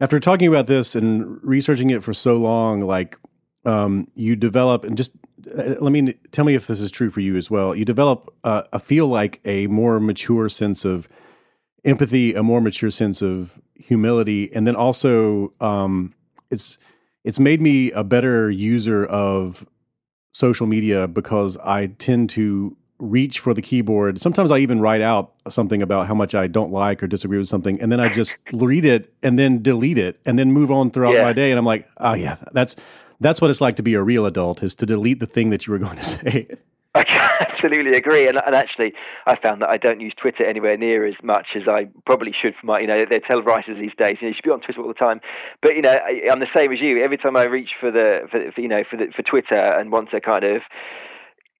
after 0.00 0.20
talking 0.20 0.48
about 0.48 0.66
this 0.66 0.94
and 0.94 1.42
researching 1.42 1.90
it 1.90 2.02
for 2.02 2.14
so 2.14 2.36
long, 2.36 2.80
like 2.80 3.18
um, 3.64 4.08
you 4.14 4.36
develop 4.36 4.84
and 4.84 4.96
just 4.96 5.10
uh, 5.56 5.74
let 5.80 5.92
me 5.92 6.14
tell 6.32 6.44
me 6.44 6.54
if 6.54 6.66
this 6.66 6.80
is 6.80 6.90
true 6.90 7.10
for 7.10 7.20
you 7.20 7.36
as 7.36 7.50
well. 7.50 7.74
You 7.74 7.84
develop 7.84 8.32
uh, 8.44 8.62
I 8.72 8.78
feel 8.78 9.08
like 9.08 9.40
a 9.44 9.66
more 9.66 10.00
mature 10.00 10.48
sense 10.48 10.84
of 10.84 11.08
empathy, 11.84 12.34
a 12.34 12.42
more 12.42 12.60
mature 12.60 12.90
sense 12.90 13.22
of 13.22 13.52
humility, 13.74 14.54
and 14.54 14.66
then 14.66 14.76
also 14.76 15.52
um, 15.60 16.14
it's 16.50 16.78
it's 17.24 17.38
made 17.38 17.60
me 17.60 17.90
a 17.92 18.04
better 18.04 18.50
user 18.50 19.04
of 19.06 19.66
social 20.32 20.66
media 20.66 21.08
because 21.08 21.56
I 21.58 21.88
tend 21.98 22.30
to 22.30 22.76
reach 22.98 23.40
for 23.40 23.54
the 23.54 23.62
keyboard. 23.62 24.20
Sometimes 24.20 24.50
I 24.50 24.58
even 24.58 24.80
write 24.80 25.00
out 25.00 25.32
something 25.48 25.82
about 25.82 26.06
how 26.08 26.14
much 26.14 26.34
I 26.34 26.46
don't 26.46 26.72
like 26.72 27.02
or 27.02 27.06
disagree 27.06 27.38
with 27.38 27.48
something, 27.48 27.80
and 27.80 27.90
then 27.92 28.00
I 28.00 28.08
just 28.08 28.36
read 28.52 28.84
it 28.84 29.12
and 29.22 29.38
then 29.38 29.62
delete 29.62 29.98
it 29.98 30.20
and 30.26 30.38
then 30.38 30.52
move 30.52 30.70
on 30.70 30.90
throughout 30.90 31.14
Yeah. 31.14 31.22
my 31.22 31.32
day. 31.32 31.50
And 31.50 31.58
I'm 31.58 31.64
like, 31.64 31.88
oh 31.98 32.14
yeah, 32.14 32.36
that's 32.52 32.76
that's 33.20 33.40
what 33.40 33.50
it's 33.50 33.60
like 33.60 33.76
to 33.76 33.82
be 33.82 33.94
a 33.94 34.02
real 34.02 34.26
adult 34.26 34.62
is 34.62 34.74
to 34.76 34.86
delete 34.86 35.20
the 35.20 35.26
thing 35.26 35.50
that 35.50 35.66
you 35.66 35.72
were 35.72 35.78
going 35.86 35.96
to 35.96 36.04
say. 36.04 36.48
I 36.94 37.04
absolutely 37.52 37.92
agree, 37.96 38.26
and, 38.26 38.40
and 38.44 38.54
actually, 38.54 38.94
I 39.26 39.36
found 39.36 39.60
that 39.62 39.68
I 39.68 39.76
don't 39.76 40.00
use 40.00 40.14
Twitter 40.16 40.44
anywhere 40.44 40.76
near 40.76 41.04
as 41.06 41.14
much 41.22 41.48
as 41.54 41.68
I 41.68 41.88
probably 42.06 42.32
should 42.32 42.54
for 42.58 42.66
my, 42.66 42.80
you 42.80 42.86
know, 42.86 43.04
they 43.08 43.20
tell 43.20 43.42
writers 43.42 43.76
these 43.78 43.92
days, 43.96 44.16
you 44.20 44.26
know, 44.26 44.28
you 44.28 44.34
should 44.34 44.42
be 44.44 44.50
on 44.50 44.60
Twitter 44.60 44.80
all 44.80 44.88
the 44.88 44.94
time. 44.94 45.20
But 45.60 45.76
you 45.76 45.82
know, 45.82 45.90
I, 45.92 46.22
I'm 46.32 46.40
the 46.40 46.48
same 46.52 46.72
as 46.72 46.80
you. 46.80 47.02
Every 47.04 47.18
time 47.18 47.36
I 47.36 47.44
reach 47.44 47.70
for 47.78 47.90
the, 47.90 48.22
for, 48.30 48.50
for 48.52 48.60
you 48.60 48.68
know, 48.68 48.82
for 48.90 48.96
the, 48.96 49.12
for 49.14 49.22
Twitter 49.22 49.54
and 49.54 49.92
want 49.92 50.10
to 50.10 50.20
kind 50.20 50.44
of, 50.44 50.62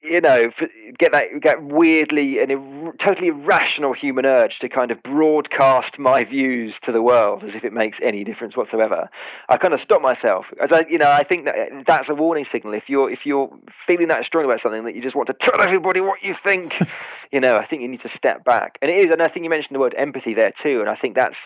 you 0.00 0.20
know, 0.20 0.50
get 0.98 1.12
that 1.12 1.26
get 1.40 1.62
weirdly 1.62 2.38
and 2.38 2.52
ir- 2.52 2.92
totally 3.04 3.28
irrational 3.28 3.92
human 3.92 4.24
urge 4.24 4.58
to 4.60 4.68
kind 4.68 4.90
of 4.90 5.02
broadcast 5.02 5.98
my 5.98 6.22
views 6.22 6.74
to 6.84 6.92
the 6.92 7.02
world 7.02 7.42
as 7.42 7.54
if 7.54 7.64
it 7.64 7.72
makes 7.72 7.98
any 8.02 8.22
difference 8.22 8.56
whatsoever. 8.56 9.10
I 9.48 9.56
kind 9.56 9.74
of 9.74 9.80
stop 9.80 10.00
myself. 10.00 10.46
As 10.62 10.70
I, 10.72 10.86
you 10.88 10.98
know, 10.98 11.10
I 11.10 11.24
think 11.24 11.46
that 11.46 11.84
that's 11.86 12.08
a 12.08 12.14
warning 12.14 12.46
signal. 12.50 12.74
If 12.74 12.88
you're 12.88 13.10
if 13.10 13.26
you're 13.26 13.50
feeling 13.86 14.08
that 14.08 14.24
strong 14.24 14.44
about 14.44 14.60
something 14.62 14.84
that 14.84 14.94
you 14.94 15.02
just 15.02 15.16
want 15.16 15.28
to 15.28 15.34
tell 15.34 15.60
everybody 15.60 16.00
what 16.00 16.22
you 16.22 16.36
think, 16.44 16.74
you 17.32 17.40
know, 17.40 17.56
I 17.56 17.66
think 17.66 17.82
you 17.82 17.88
need 17.88 18.02
to 18.02 18.10
step 18.16 18.44
back. 18.44 18.78
And 18.80 18.90
it 18.90 19.04
is, 19.04 19.12
and 19.12 19.20
I 19.20 19.28
think 19.28 19.44
you 19.44 19.50
mentioned 19.50 19.74
the 19.74 19.80
word 19.80 19.94
empathy 19.98 20.32
there 20.34 20.52
too, 20.62 20.80
and 20.80 20.88
I 20.88 20.94
think 20.94 21.16
that's 21.16 21.38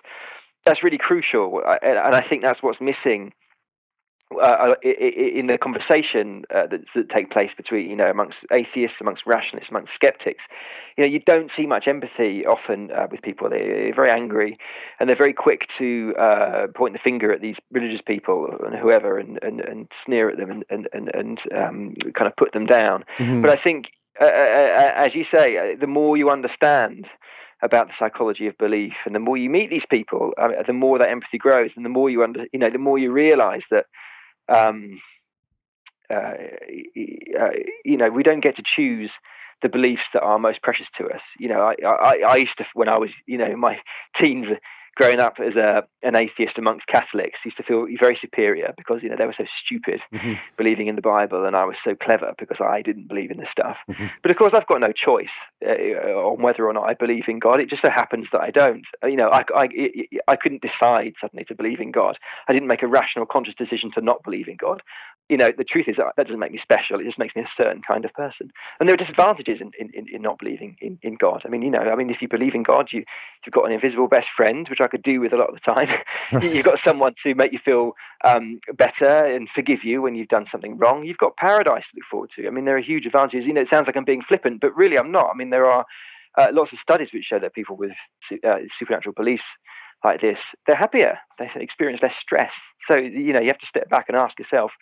that's 0.66 0.84
really 0.84 0.98
crucial. 0.98 1.62
And 1.82 1.98
and 1.98 2.14
I 2.14 2.20
think 2.28 2.42
that's 2.42 2.62
what's 2.62 2.80
missing 2.82 3.32
uh, 4.41 4.74
i- 4.85 4.89
in 4.89 5.47
the 5.47 5.59
conversation 5.59 6.45
uh, 6.55 6.66
that, 6.66 6.80
that 6.95 7.09
take 7.11 7.30
place 7.30 7.51
between 7.57 7.89
you 7.91 7.97
know 7.97 8.11
amongst 8.11 8.39
atheists, 8.53 8.99
amongst 9.01 9.22
rationalists, 9.26 9.70
amongst 9.70 9.93
skeptics, 9.95 10.43
you 10.97 11.05
know 11.05 11.11
you 11.11 11.20
don't 11.20 11.51
see 11.57 11.66
much 11.66 11.87
empathy 11.89 12.47
often 12.47 12.91
uh, 12.93 13.07
with 13.11 13.22
people. 13.22 13.49
They're 13.51 13.95
very 13.95 14.11
angry, 14.11 14.59
and 14.99 15.09
they're 15.09 15.16
very 15.16 15.33
quick 15.35 15.68
to 15.78 16.14
uh, 16.18 16.66
point 16.74 16.93
the 16.95 16.99
finger 16.99 17.33
at 17.33 17.41
these 17.41 17.57
religious 17.70 18.01
people 18.07 18.49
and 18.64 18.74
whoever, 18.74 19.18
and, 19.18 19.39
and, 19.43 19.61
and 19.61 19.89
sneer 20.05 20.30
at 20.30 20.37
them 20.39 20.51
and 20.51 20.64
and 20.70 20.89
and, 20.93 21.11
and 21.14 21.41
um, 21.55 21.95
kind 22.14 22.26
of 22.28 22.37
put 22.37 22.53
them 22.53 22.66
down. 22.66 23.05
Mhm. 23.18 23.43
But 23.43 23.51
I 23.59 23.62
think, 23.62 23.87
uh, 24.20 24.24
uh, 24.24 24.93
as 24.97 25.14
you 25.14 25.24
say, 25.35 25.57
uh, 25.57 25.76
the 25.80 25.87
more 25.87 26.16
you 26.16 26.30
understand 26.30 27.07
about 27.64 27.87
the 27.87 27.95
psychology 27.97 28.49
of 28.49 28.59
belief, 28.59 28.95
and 29.07 29.14
the 29.14 29.20
more 29.20 29.37
you 29.37 29.49
meet 29.49 29.70
these 29.70 29.87
people, 29.89 30.33
uh, 30.37 30.49
the 30.66 30.72
more 30.72 30.99
that 30.99 31.09
empathy 31.09 31.39
grows, 31.39 31.70
and 31.76 31.85
the 31.85 31.89
more 31.89 32.11
you 32.11 32.24
under, 32.24 32.45
you 32.53 32.59
know, 32.59 32.68
the 32.70 32.76
more 32.78 32.99
you 32.99 33.12
realise 33.12 33.62
that, 33.70 33.87
um, 34.49 35.01
uh, 36.11 36.34
uh, 37.40 37.51
you 37.84 37.97
know, 37.97 38.11
we 38.11 38.22
don't 38.22 38.40
get 38.43 38.57
to 38.57 38.62
choose 38.64 39.11
the 39.62 39.68
beliefs 39.68 40.03
that 40.12 40.22
are 40.22 40.38
most 40.38 40.61
precious 40.62 40.86
to 40.99 41.07
us. 41.07 41.20
You 41.38 41.49
know, 41.49 41.61
I, 41.61 41.86
I, 41.86 42.22
I 42.26 42.36
used 42.36 42.57
to, 42.59 42.64
when 42.74 42.88
I 42.88 42.99
was, 42.99 43.11
you 43.26 43.38
know, 43.38 43.47
in 43.47 43.61
my 43.61 43.78
teens, 44.22 44.49
growing 44.95 45.20
up 45.20 45.34
as 45.40 45.55
a 45.57 45.84
an 46.03 46.16
atheist 46.16 46.59
amongst 46.59 46.86
Catholics, 46.86 47.38
used 47.45 47.57
to 47.57 47.62
feel 47.62 47.86
very 47.99 48.18
superior 48.20 48.74
because 48.76 49.03
you 49.03 49.09
know 49.09 49.16
they 49.16 49.26
were 49.26 49.34
so 49.36 49.47
stupid, 49.64 50.01
believing 50.57 50.86
in 50.88 50.97
the 50.97 51.03
Bible, 51.03 51.45
and 51.47 51.57
I 51.57 51.64
was 51.64 51.76
so 51.84 51.95
clever 51.95 52.32
because 52.38 52.59
I 52.61 52.82
didn't 52.82 53.09
believe 53.09 53.30
in 53.30 53.38
this 53.38 53.49
stuff. 53.51 53.76
But 54.22 54.30
of 54.30 54.36
course, 54.36 54.53
I've 54.55 54.66
got 54.66 54.80
no 54.80 54.93
choice 54.93 55.34
uh, 55.66 55.72
on 55.72 56.43
whether 56.43 56.66
or 56.66 56.72
not 56.72 56.88
I 56.88 56.95
believe 56.95 57.24
in 57.28 57.38
God. 57.38 57.61
It 57.61 57.70
just 57.70 57.82
so 57.82 57.90
happens 57.90 58.26
that 58.32 58.40
I 58.40 58.51
don't. 58.51 58.84
Uh, 59.03 59.07
You 59.09 59.16
know, 59.16 59.30
I, 59.30 59.45
I, 59.55 59.68
I 60.28 60.36
couldn't 60.36 60.62
decide 60.62 61.14
suddenly 61.20 61.45
to 61.47 61.55
believe 61.55 61.80
in 61.80 61.93
God. 61.93 62.18
I 62.49 62.53
didn't 62.53 62.68
make 62.68 62.82
a 62.82 62.86
rational, 62.86 63.26
conscious 63.26 63.55
decision 63.55 63.90
to 63.95 64.01
not 64.01 64.22
believe 64.22 64.49
in 64.49 64.57
God. 64.57 64.82
You 65.33 65.39
know, 65.39 65.51
the 65.57 65.64
truth 65.64 65.87
is 65.89 65.97
that 65.97 66.12
that 66.18 66.26
doesn't 66.26 66.39
make 66.39 66.53
me 66.53 66.61
special. 66.62 67.01
It 67.01 67.05
just 67.05 67.18
makes 67.18 67.35
me 67.35 67.41
a 67.41 67.49
certain 67.57 67.80
kind 67.80 68.05
of 68.05 68.12
person. 68.12 68.53
And 68.78 68.87
there 68.87 68.93
are 68.93 68.99
disadvantages 68.99 69.61
in, 69.62 69.70
in, 69.78 70.07
in- 70.12 70.20
not 70.20 70.39
believing 70.39 70.76
in, 70.83 70.99
in 71.01 71.14
God. 71.14 71.41
I 71.47 71.49
mean, 71.49 71.62
you 71.62 71.70
know, 71.70 71.80
I 71.80 71.97
mean, 71.97 72.11
if 72.11 72.20
you 72.20 72.28
believe 72.28 72.55
in 72.55 72.62
God, 72.62 72.89
you, 72.93 73.03
you've 73.45 73.55
got 73.55 73.64
an 73.64 73.72
invisible 73.72 74.09
best 74.09 74.26
friend, 74.37 74.68
which 74.68 74.83
I 74.83 74.89
could 74.89 75.03
do 75.03 75.22
with 75.22 75.33
a 75.33 75.37
lot 75.37 75.49
of 75.49 75.55
the 75.55 75.72
time. 75.72 75.89
you've 76.43 76.66
got 76.66 76.80
someone 76.80 77.14
to 77.22 77.35
make 77.35 77.53
you 77.53 77.61
feel 77.64 77.93
um, 78.24 78.61
better 78.74 79.07
and 79.07 79.49
forgive 79.55 79.85
you 79.85 80.03
when 80.03 80.14
you've 80.14 80.28
done 80.28 80.47
something 80.53 80.76
wrong. 80.76 81.05
You've 81.05 81.16
got 81.16 81.39
paradise 81.39 81.85
to 81.91 81.97
look 81.97 82.05
forward 82.11 82.30
to. 82.37 82.47
I 82.47 82.51
mean, 82.51 82.66
there 82.66 82.76
are 82.76 82.83
huge 82.83 83.07
advantages. 83.07 83.47
You 83.47 83.55
know, 83.55 83.62
it 83.62 83.68
sounds 83.70 83.87
like 83.87 83.97
I'm 83.97 84.05
being 84.05 84.22
flippant, 84.28 84.61
but 84.61 84.76
really 84.76 84.99
I'm 84.99 85.11
not. 85.11 85.30
I 85.33 85.37
mean, 85.37 85.49
there 85.49 85.66
are 85.66 85.87
uh, 86.39 86.49
lots 86.53 86.72
of 86.72 86.78
studies 86.83 87.09
which 87.12 87.24
show 87.24 87.39
that 87.39 87.55
people 87.55 87.76
with 87.76 87.93
uh, 88.45 88.59
supernatural 88.78 89.14
beliefs 89.14 89.45
like 90.05 90.20
this, 90.20 90.39
they're 90.66 90.76
happier. 90.76 91.18
They 91.39 91.49
experience 91.57 92.03
less 92.03 92.14
stress. 92.20 92.51
So, 92.89 92.97
you 92.97 93.33
know, 93.33 93.41
you 93.41 93.49
have 93.49 93.59
to 93.59 93.66
step 93.66 93.89
back 93.89 94.07
and 94.09 94.16
ask 94.16 94.39
yourself, 94.39 94.72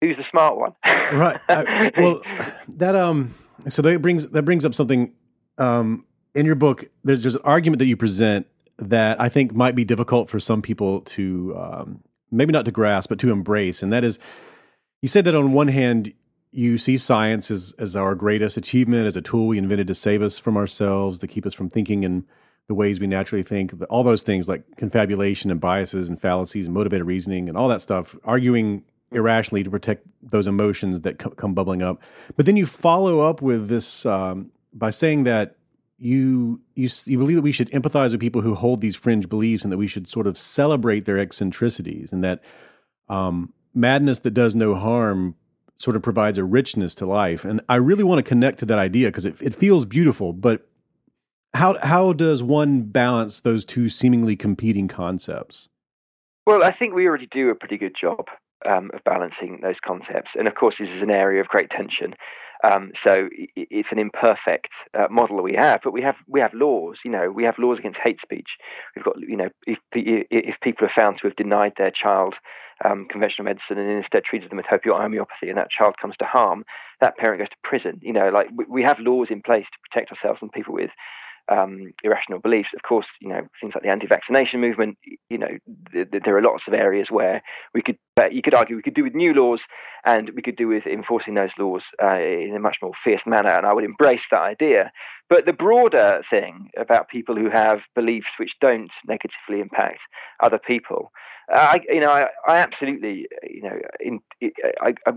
who's 0.00 0.16
the 0.16 0.24
smart 0.30 0.56
one? 0.56 0.72
right. 1.12 1.40
I- 1.48 1.90
well, 1.98 2.22
that 2.76 2.96
um, 2.96 3.34
so 3.68 3.82
that 3.82 4.00
brings 4.02 4.28
that 4.30 4.42
brings 4.42 4.64
up 4.64 4.74
something 4.74 5.12
um 5.58 6.04
in 6.34 6.46
your 6.46 6.54
book. 6.54 6.84
There's 7.04 7.22
there's 7.22 7.34
an 7.34 7.42
argument 7.44 7.78
that 7.80 7.86
you 7.86 7.96
present 7.96 8.46
that 8.78 9.20
I 9.20 9.28
think 9.28 9.54
might 9.54 9.74
be 9.74 9.84
difficult 9.84 10.30
for 10.30 10.40
some 10.40 10.62
people 10.62 11.02
to 11.02 11.54
um, 11.58 12.00
maybe 12.30 12.52
not 12.52 12.64
to 12.64 12.70
grasp, 12.70 13.08
but 13.08 13.18
to 13.20 13.30
embrace, 13.30 13.82
and 13.82 13.92
that 13.92 14.04
is, 14.04 14.18
you 15.02 15.08
said 15.08 15.24
that 15.26 15.34
on 15.34 15.52
one 15.52 15.68
hand 15.68 16.12
you 16.52 16.78
see 16.78 16.96
science 16.96 17.50
as 17.50 17.74
as 17.78 17.94
our 17.94 18.14
greatest 18.14 18.56
achievement, 18.56 19.06
as 19.06 19.16
a 19.16 19.22
tool 19.22 19.46
we 19.48 19.58
invented 19.58 19.86
to 19.86 19.94
save 19.94 20.22
us 20.22 20.38
from 20.38 20.56
ourselves, 20.56 21.18
to 21.18 21.26
keep 21.26 21.46
us 21.46 21.54
from 21.54 21.68
thinking 21.68 22.02
in 22.04 22.24
the 22.68 22.74
ways 22.74 23.00
we 23.00 23.06
naturally 23.08 23.42
think, 23.42 23.72
all 23.90 24.04
those 24.04 24.22
things 24.22 24.48
like 24.48 24.62
confabulation 24.76 25.50
and 25.50 25.60
biases 25.60 26.08
and 26.08 26.20
fallacies 26.20 26.66
and 26.66 26.74
motivated 26.74 27.04
reasoning 27.04 27.48
and 27.48 27.58
all 27.58 27.66
that 27.68 27.82
stuff, 27.82 28.14
arguing 28.24 28.84
irrationally 29.12 29.62
to 29.62 29.70
protect 29.70 30.06
those 30.22 30.46
emotions 30.46 31.00
that 31.02 31.18
co- 31.18 31.30
come 31.30 31.54
bubbling 31.54 31.82
up. 31.82 32.00
But 32.36 32.46
then 32.46 32.56
you 32.56 32.66
follow 32.66 33.20
up 33.20 33.42
with 33.42 33.68
this 33.68 34.06
um, 34.06 34.50
by 34.72 34.90
saying 34.90 35.24
that 35.24 35.56
you 35.98 36.60
you 36.74 36.88
you 37.04 37.18
believe 37.18 37.36
that 37.36 37.42
we 37.42 37.52
should 37.52 37.70
empathize 37.70 38.12
with 38.12 38.20
people 38.20 38.40
who 38.40 38.54
hold 38.54 38.80
these 38.80 38.96
fringe 38.96 39.28
beliefs 39.28 39.64
and 39.64 39.72
that 39.72 39.76
we 39.76 39.86
should 39.86 40.08
sort 40.08 40.26
of 40.26 40.38
celebrate 40.38 41.04
their 41.04 41.18
eccentricities 41.18 42.10
and 42.12 42.24
that 42.24 42.42
um, 43.08 43.52
madness 43.74 44.20
that 44.20 44.30
does 44.32 44.54
no 44.54 44.74
harm 44.74 45.34
sort 45.78 45.96
of 45.96 46.02
provides 46.02 46.38
a 46.38 46.44
richness 46.44 46.94
to 46.94 47.06
life. 47.06 47.44
And 47.44 47.60
I 47.68 47.76
really 47.76 48.04
want 48.04 48.18
to 48.18 48.22
connect 48.22 48.60
to 48.60 48.66
that 48.66 48.78
idea 48.78 49.08
because 49.08 49.24
it, 49.24 49.40
it 49.40 49.54
feels 49.54 49.84
beautiful, 49.84 50.32
but 50.32 50.66
how 51.52 51.78
how 51.82 52.12
does 52.12 52.42
one 52.42 52.82
balance 52.82 53.40
those 53.40 53.64
two 53.64 53.88
seemingly 53.88 54.36
competing 54.36 54.88
concepts? 54.88 55.68
Well, 56.46 56.62
I 56.64 56.72
think 56.72 56.94
we 56.94 57.06
already 57.06 57.28
do 57.30 57.50
a 57.50 57.54
pretty 57.54 57.76
good 57.76 57.94
job 58.00 58.26
um, 58.68 58.90
of 58.94 59.02
balancing 59.04 59.60
those 59.62 59.76
concepts. 59.84 60.30
And 60.34 60.48
of 60.48 60.54
course, 60.54 60.76
this 60.78 60.88
is 60.88 61.02
an 61.02 61.10
area 61.10 61.40
of 61.40 61.48
great 61.48 61.70
tension. 61.70 62.14
Um, 62.62 62.92
so 63.02 63.28
it's 63.56 63.90
an 63.90 63.98
imperfect 63.98 64.68
uh, 64.92 65.06
model 65.10 65.42
we 65.42 65.54
have, 65.54 65.80
but 65.82 65.92
we 65.92 66.02
have 66.02 66.16
we 66.26 66.40
have 66.40 66.52
laws. 66.52 66.98
You 67.04 67.10
know, 67.10 67.30
we 67.30 67.44
have 67.44 67.58
laws 67.58 67.78
against 67.78 68.00
hate 68.02 68.20
speech. 68.20 68.50
We've 68.94 69.04
got 69.04 69.18
you 69.18 69.36
know 69.36 69.48
if 69.66 69.78
if 69.94 70.60
people 70.60 70.86
are 70.86 70.92
found 70.94 71.18
to 71.18 71.28
have 71.28 71.36
denied 71.36 71.72
their 71.78 71.90
child 71.90 72.34
um, 72.84 73.06
conventional 73.10 73.44
medicine 73.44 73.78
and 73.78 73.90
instead 73.90 74.24
treated 74.24 74.50
them 74.50 74.58
with 74.58 74.66
homeopathy, 74.66 75.48
and 75.48 75.56
that 75.56 75.70
child 75.70 75.94
comes 76.00 76.16
to 76.18 76.26
harm, 76.26 76.64
that 77.00 77.16
parent 77.16 77.40
goes 77.40 77.48
to 77.48 77.56
prison. 77.64 77.98
You 78.02 78.12
know, 78.12 78.28
like 78.28 78.48
we 78.68 78.82
have 78.82 78.98
laws 78.98 79.28
in 79.30 79.40
place 79.40 79.66
to 79.72 79.78
protect 79.88 80.12
ourselves 80.12 80.40
and 80.42 80.52
people 80.52 80.74
with 80.74 80.90
um, 81.48 81.92
irrational 82.02 82.40
beliefs. 82.40 82.68
Of 82.74 82.82
course, 82.82 83.06
you 83.20 83.28
know 83.28 83.42
things 83.60 83.74
like 83.74 83.82
the 83.82 83.90
anti-vaccination 83.90 84.60
movement. 84.60 84.98
You 85.28 85.38
know, 85.38 85.58
th- 85.92 86.10
th- 86.10 86.22
there 86.24 86.36
are 86.36 86.42
lots 86.42 86.64
of 86.66 86.74
areas 86.74 87.08
where 87.10 87.42
we 87.74 87.82
could, 87.82 87.98
uh, 88.20 88.28
you 88.30 88.42
could 88.42 88.54
argue, 88.54 88.76
we 88.76 88.82
could 88.82 88.94
do 88.94 89.04
with 89.04 89.14
new 89.14 89.32
laws, 89.32 89.60
and 90.04 90.30
we 90.34 90.42
could 90.42 90.56
do 90.56 90.68
with 90.68 90.86
enforcing 90.86 91.34
those 91.34 91.50
laws 91.58 91.82
uh, 92.02 92.18
in 92.18 92.54
a 92.56 92.60
much 92.60 92.76
more 92.82 92.92
fierce 93.04 93.22
manner. 93.26 93.50
And 93.50 93.66
I 93.66 93.72
would 93.72 93.84
embrace 93.84 94.22
that 94.30 94.40
idea. 94.40 94.92
But 95.28 95.46
the 95.46 95.52
broader 95.52 96.22
thing 96.28 96.70
about 96.76 97.08
people 97.08 97.36
who 97.36 97.50
have 97.50 97.80
beliefs 97.94 98.26
which 98.38 98.50
don't 98.60 98.90
negatively 99.06 99.60
impact 99.60 100.00
other 100.42 100.58
people, 100.58 101.12
uh, 101.52 101.58
I, 101.58 101.80
you 101.88 102.00
know, 102.00 102.10
I, 102.10 102.26
I 102.46 102.58
absolutely, 102.58 103.26
you 103.48 103.62
know, 103.62 103.78
in, 104.00 104.20
I, 104.80 104.94
I 105.06 105.12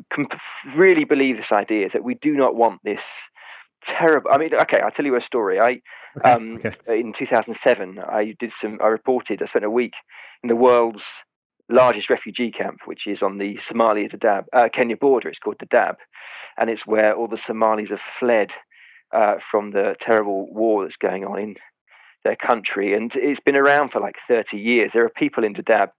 really 0.75 1.05
believe 1.05 1.37
this 1.37 1.51
idea 1.51 1.89
that 1.93 2.03
we 2.03 2.15
do 2.15 2.33
not 2.33 2.55
want 2.55 2.81
this 2.83 2.99
terrible. 3.85 4.31
I 4.31 4.37
mean, 4.37 4.53
okay, 4.53 4.79
I'll 4.79 4.91
tell 4.91 5.05
you 5.05 5.15
a 5.15 5.21
story. 5.21 5.59
I 5.59 5.81
um, 6.23 6.59
in 6.87 7.13
2007, 7.17 7.99
I 7.99 8.35
did 8.39 8.51
some. 8.61 8.79
I 8.83 8.87
reported. 8.87 9.41
I 9.41 9.47
spent 9.47 9.65
a 9.65 9.69
week 9.69 9.93
in 10.43 10.49
the 10.49 10.55
world's 10.55 11.03
largest 11.69 12.09
refugee 12.09 12.51
camp, 12.51 12.79
which 12.85 13.07
is 13.07 13.19
on 13.21 13.37
the 13.37 13.57
Somalia 13.71 14.13
Dadaab, 14.13 14.45
uh, 14.53 14.69
Kenya 14.73 14.97
border. 14.97 15.29
It's 15.29 15.39
called 15.39 15.57
Dadaab, 15.59 15.95
and 16.57 16.69
it's 16.69 16.85
where 16.85 17.15
all 17.15 17.27
the 17.27 17.39
Somalis 17.47 17.89
have 17.89 17.99
fled 18.19 18.49
uh, 19.13 19.35
from 19.49 19.71
the 19.71 19.95
terrible 20.05 20.51
war 20.53 20.83
that's 20.83 20.97
going 21.01 21.25
on 21.25 21.39
in 21.39 21.55
their 22.23 22.35
country, 22.35 22.93
and 22.93 23.11
it's 23.15 23.41
been 23.45 23.55
around 23.55 23.91
for 23.91 23.99
like 23.99 24.15
30 24.27 24.57
years. 24.57 24.91
There 24.93 25.05
are 25.05 25.09
people 25.09 25.43
in 25.43 25.53
Dadaab 25.53 25.89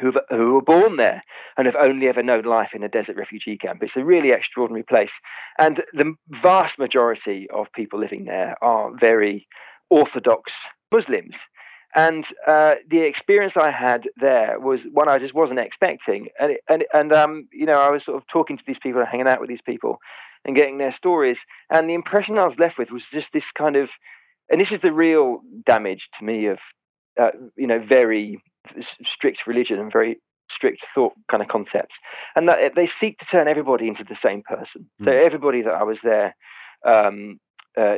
who 0.00 0.12
who 0.30 0.54
were 0.54 0.62
born 0.62 0.96
there 0.96 1.22
and 1.56 1.66
have 1.66 1.76
only 1.76 2.08
ever 2.08 2.22
known 2.22 2.44
life 2.44 2.70
in 2.74 2.82
a 2.82 2.88
desert 2.88 3.16
refugee 3.16 3.56
camp. 3.56 3.82
It's 3.82 3.96
a 3.96 4.04
really 4.04 4.30
extraordinary 4.30 4.84
place, 4.84 5.10
and 5.58 5.82
the 5.92 6.14
vast 6.42 6.78
majority 6.78 7.48
of 7.50 7.72
people 7.72 7.98
living 7.98 8.24
there 8.24 8.56
are 8.62 8.90
very 8.98 9.46
orthodox 9.90 10.52
Muslims. 10.92 11.34
And 11.96 12.24
uh, 12.46 12.76
the 12.88 13.00
experience 13.00 13.54
I 13.56 13.72
had 13.72 14.08
there 14.16 14.60
was 14.60 14.78
one 14.92 15.08
I 15.08 15.18
just 15.18 15.34
wasn't 15.34 15.58
expecting, 15.58 16.28
and 16.38 16.56
and 16.68 16.84
and 16.94 17.12
um, 17.12 17.48
you 17.52 17.66
know 17.66 17.80
I 17.80 17.90
was 17.90 18.04
sort 18.04 18.16
of 18.16 18.26
talking 18.28 18.56
to 18.56 18.64
these 18.66 18.78
people 18.80 19.00
and 19.00 19.08
hanging 19.10 19.26
out 19.26 19.40
with 19.40 19.48
these 19.48 19.66
people, 19.66 19.98
and 20.44 20.56
getting 20.56 20.78
their 20.78 20.94
stories. 20.94 21.38
And 21.68 21.88
the 21.88 21.94
impression 21.94 22.38
I 22.38 22.46
was 22.46 22.58
left 22.58 22.78
with 22.78 22.90
was 22.90 23.02
just 23.12 23.26
this 23.32 23.44
kind 23.56 23.76
of, 23.76 23.88
and 24.48 24.60
this 24.60 24.72
is 24.72 24.80
the 24.82 24.92
real 24.92 25.40
damage 25.66 26.08
to 26.18 26.24
me 26.24 26.46
of, 26.46 26.58
uh, 27.20 27.30
you 27.56 27.66
know, 27.66 27.80
very 27.80 28.42
strict 29.04 29.46
religion 29.46 29.78
and 29.78 29.92
very 29.92 30.20
strict 30.50 30.84
thought 30.94 31.12
kind 31.30 31.42
of 31.42 31.48
concepts, 31.48 31.94
and 32.36 32.48
that 32.48 32.74
they 32.74 32.90
seek 33.00 33.18
to 33.18 33.24
turn 33.26 33.48
everybody 33.48 33.88
into 33.88 34.04
the 34.04 34.16
same 34.22 34.42
person. 34.42 34.88
Mm. 35.00 35.06
So 35.06 35.10
everybody 35.12 35.62
that 35.62 35.74
I 35.74 35.82
was 35.82 35.98
there. 36.02 36.34
Um, 36.84 37.40
uh, 37.78 37.96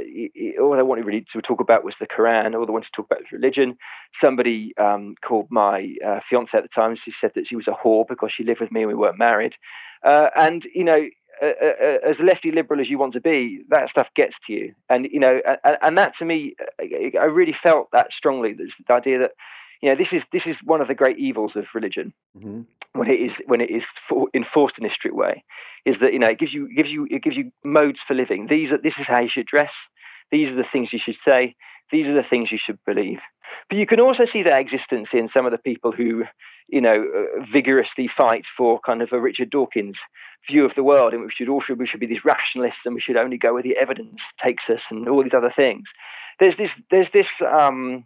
all 0.61 0.79
I 0.79 0.83
wanted 0.83 1.07
really 1.07 1.25
to 1.33 1.41
talk 1.41 1.61
about 1.61 1.83
was 1.83 1.95
the 1.99 2.07
Quran. 2.07 2.55
All 2.55 2.67
I 2.67 2.71
wanted 2.71 2.87
to 2.87 2.97
talk 2.97 3.07
about 3.07 3.21
was 3.21 3.33
religion. 3.33 3.77
Somebody 4.21 4.75
um, 4.77 5.15
called 5.27 5.47
my 5.51 5.95
uh, 6.07 6.21
fiance 6.29 6.51
at 6.57 6.63
the 6.63 6.69
time. 6.69 6.95
She 7.03 7.13
said 7.19 7.33
that 7.35 7.47
she 7.49 7.57
was 7.57 7.67
a 7.69 7.73
whore 7.73 8.05
because 8.07 8.31
she 8.37 8.45
lived 8.45 8.61
with 8.61 8.71
me 8.71 8.83
and 8.83 8.89
we 8.89 8.95
weren't 8.95 9.19
married. 9.19 9.55
Uh, 10.05 10.29
and 10.37 10.65
you 10.75 10.85
know, 10.85 11.09
as 11.41 12.17
lefty 12.23 12.53
liberal 12.53 12.81
as 12.81 12.89
you 12.89 12.99
want 12.99 13.15
to 13.15 13.21
be, 13.21 13.63
that 13.71 13.91
stuff 13.91 14.09
gets 14.15 14.35
to 14.47 14.53
you. 14.53 14.75
And 14.89 15.09
you 15.11 15.19
know, 15.19 15.41
and, 15.65 15.79
and 15.83 15.99
that 15.99 16.13
to 16.19 16.25
me, 16.25 16.55
I 16.81 17.25
really 17.25 17.57
felt 17.63 17.89
that 17.93 18.09
strongly. 18.17 18.53
The 18.53 18.95
idea 18.95 19.19
that 19.21 19.33
you 19.83 19.91
know 19.91 19.97
this 19.97 20.13
is 20.13 20.23
this 20.33 20.47
is 20.47 20.57
one 20.65 20.81
of 20.81 20.89
the 20.89 20.95
great 20.95 21.19
evils 21.19 21.53
of 21.57 21.67
religion 21.75 22.15
mm-hmm. 22.39 22.63
when 22.99 23.11
it 23.11 23.21
is 23.21 23.33
when 23.47 23.61
it 23.61 23.71
is 23.71 23.83
for, 24.09 24.29
enforced 24.33 24.79
in 24.79 24.87
a 24.87 24.91
strict 24.91 25.17
way 25.17 25.45
is 25.85 25.99
that 26.01 26.13
you 26.13 26.19
know 26.19 26.29
it 26.29 26.39
gives 26.39 26.55
you 26.55 26.73
gives 26.75 26.89
you 26.89 27.07
it 27.11 27.23
gives 27.23 27.37
you 27.37 27.51
modes 27.65 27.99
for 28.07 28.15
living. 28.15 28.47
These 28.49 28.73
are 28.73 28.79
this 28.79 28.95
is 28.99 29.07
how 29.07 29.21
you 29.21 29.29
should 29.29 29.47
dress. 29.47 29.73
These 30.31 30.49
are 30.51 30.55
the 30.55 30.65
things 30.73 30.93
you 30.93 31.01
should 31.05 31.17
say. 31.29 31.55
These 31.91 32.07
are 32.07 32.15
the 32.15 32.27
things 32.29 32.51
you 32.51 32.59
should 32.65 32.79
believe. 32.87 33.19
But 33.69 33.77
you 33.77 33.87
can 33.87 34.01
also 34.01 34.25
see 34.25 34.43
that 34.45 34.59
existence 34.59 35.09
in 35.13 35.29
some 35.35 35.45
of 35.45 35.53
the 35.53 35.59
people 35.59 35.93
who 35.93 36.25
you 36.69 36.81
know 36.81 37.05
uh, 37.05 37.45
vigorously 37.53 38.09
fight 38.17 38.45
for 38.57 38.81
kind 38.81 39.03
of 39.03 39.13
a 39.13 39.21
richard 39.21 39.51
dawkins 39.51 39.97
view 40.49 40.65
of 40.65 40.75
the 40.75 40.83
world 40.83 41.13
and 41.13 41.23
we 41.23 41.31
should 41.31 41.49
also 41.49 41.75
we 41.75 41.87
should 41.87 42.01
be 42.01 42.07
these 42.07 42.25
rationalists 42.25 42.81
and 42.85 42.95
we 42.95 43.01
should 43.01 43.17
only 43.17 43.37
go 43.37 43.53
where 43.53 43.63
the 43.63 43.77
evidence 43.77 44.21
takes 44.43 44.65
us 44.69 44.81
and 44.91 45.09
all 45.09 45.23
these 45.23 45.35
other 45.37 45.53
things. 45.55 45.85
There's 46.39 46.57
this 46.57 46.71
there's 46.91 47.11
this 47.11 47.29
um 47.41 48.05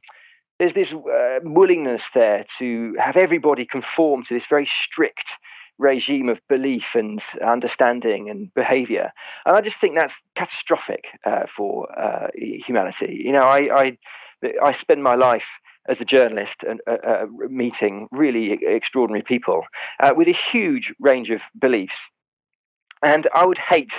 there's 0.58 0.74
this 0.74 0.88
uh, 0.92 1.38
willingness 1.42 2.02
there 2.14 2.46
to 2.58 2.96
have 2.98 3.16
everybody 3.16 3.66
conform 3.66 4.24
to 4.28 4.34
this 4.34 4.44
very 4.48 4.68
strict 4.84 5.24
regime 5.78 6.28
of 6.28 6.38
belief 6.48 6.84
and 6.94 7.20
understanding 7.46 8.30
and 8.30 8.52
behavior. 8.54 9.12
And 9.44 9.56
I 9.56 9.60
just 9.60 9.76
think 9.80 9.98
that's 9.98 10.14
catastrophic 10.34 11.04
uh, 11.24 11.42
for 11.54 11.86
uh, 11.98 12.28
humanity. 12.34 13.20
You 13.24 13.32
know, 13.32 13.44
I, 13.44 13.68
I, 13.74 13.98
I 14.62 14.78
spend 14.80 15.02
my 15.02 15.14
life 15.14 15.42
as 15.88 15.98
a 16.00 16.04
journalist 16.04 16.56
and 16.68 16.80
uh, 16.86 16.96
uh, 17.06 17.26
meeting 17.48 18.08
really 18.10 18.58
extraordinary 18.66 19.22
people 19.22 19.62
uh, 20.02 20.12
with 20.16 20.28
a 20.28 20.36
huge 20.52 20.92
range 21.00 21.30
of 21.30 21.40
beliefs. 21.58 21.92
And 23.02 23.28
I 23.34 23.44
would 23.44 23.58
hate 23.58 23.92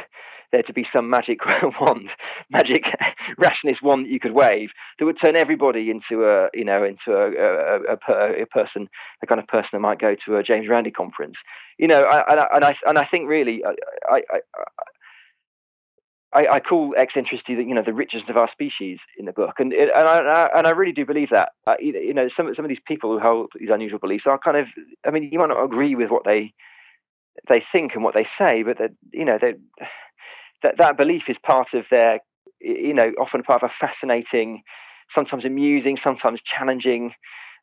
there 0.51 0.63
to 0.63 0.73
be 0.73 0.85
some 0.91 1.09
magic 1.09 1.39
wand, 1.81 2.09
magic 2.49 2.83
rationalist 3.37 3.83
wand 3.83 4.05
that 4.05 4.11
you 4.11 4.19
could 4.19 4.33
wave 4.33 4.69
that 4.97 5.05
would 5.05 5.17
turn 5.23 5.35
everybody 5.35 5.89
into 5.89 6.25
a, 6.25 6.49
you 6.53 6.63
know, 6.63 6.83
into 6.83 7.11
a, 7.11 7.31
a, 7.31 7.97
a, 8.13 8.43
a 8.43 8.45
person, 8.45 8.87
the 9.21 9.27
kind 9.27 9.41
of 9.41 9.47
person 9.47 9.69
that 9.73 9.79
might 9.79 9.99
go 9.99 10.15
to 10.25 10.37
a 10.37 10.43
James 10.43 10.67
Randi 10.67 10.91
conference. 10.91 11.35
You 11.77 11.87
know, 11.87 12.03
I, 12.03 12.23
and, 12.31 12.39
I, 12.39 12.47
and 12.55 12.65
I 12.65 12.75
and 12.87 12.97
I 12.97 13.05
think 13.05 13.27
really, 13.27 13.61
I, 13.65 14.21
I, 14.31 14.39
I, 16.33 16.47
I, 16.55 16.59
call 16.59 16.93
eccentricity 16.97 17.55
the 17.55 17.63
you 17.63 17.73
know 17.73 17.83
the 17.85 17.93
richest 17.93 18.29
of 18.29 18.37
our 18.37 18.49
species 18.51 18.99
in 19.17 19.25
the 19.25 19.31
book, 19.31 19.55
and 19.59 19.73
and 19.73 19.91
I 19.91 20.49
and 20.55 20.67
I 20.67 20.71
really 20.71 20.91
do 20.91 21.05
believe 21.05 21.29
that. 21.31 21.49
You 21.79 22.13
know, 22.13 22.29
some 22.35 22.53
some 22.55 22.65
of 22.65 22.69
these 22.69 22.81
people 22.85 23.11
who 23.11 23.19
hold 23.19 23.51
these 23.57 23.69
unusual 23.71 23.99
beliefs 23.99 24.25
are 24.25 24.39
kind 24.39 24.57
of. 24.57 24.67
I 25.05 25.11
mean, 25.11 25.29
you 25.31 25.39
might 25.39 25.49
not 25.49 25.63
agree 25.63 25.95
with 25.95 26.09
what 26.09 26.25
they 26.25 26.53
they 27.47 27.63
think 27.71 27.93
and 27.93 28.03
what 28.03 28.13
they 28.13 28.27
say, 28.37 28.63
but 28.63 28.77
that 28.79 28.91
you 29.13 29.25
know 29.25 29.37
they 29.39 29.53
that 30.63 30.75
that 30.77 30.97
belief 30.97 31.23
is 31.27 31.37
part 31.43 31.67
of 31.73 31.85
their, 31.89 32.19
you 32.59 32.93
know, 32.93 33.11
often 33.19 33.43
part 33.43 33.63
of 33.63 33.69
a 33.69 33.85
fascinating, 33.85 34.63
sometimes 35.13 35.45
amusing, 35.45 35.97
sometimes 36.03 36.39
challenging, 36.45 37.11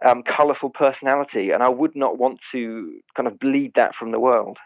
um, 0.07 0.23
colourful 0.23 0.71
personality, 0.71 1.51
and 1.51 1.63
I 1.63 1.69
would 1.69 1.95
not 1.95 2.19
want 2.19 2.41
to 2.53 3.01
kind 3.17 3.27
of 3.27 3.39
bleed 3.39 3.73
that 3.77 3.93
from 3.99 4.13
the 4.13 4.21
world. 4.21 4.59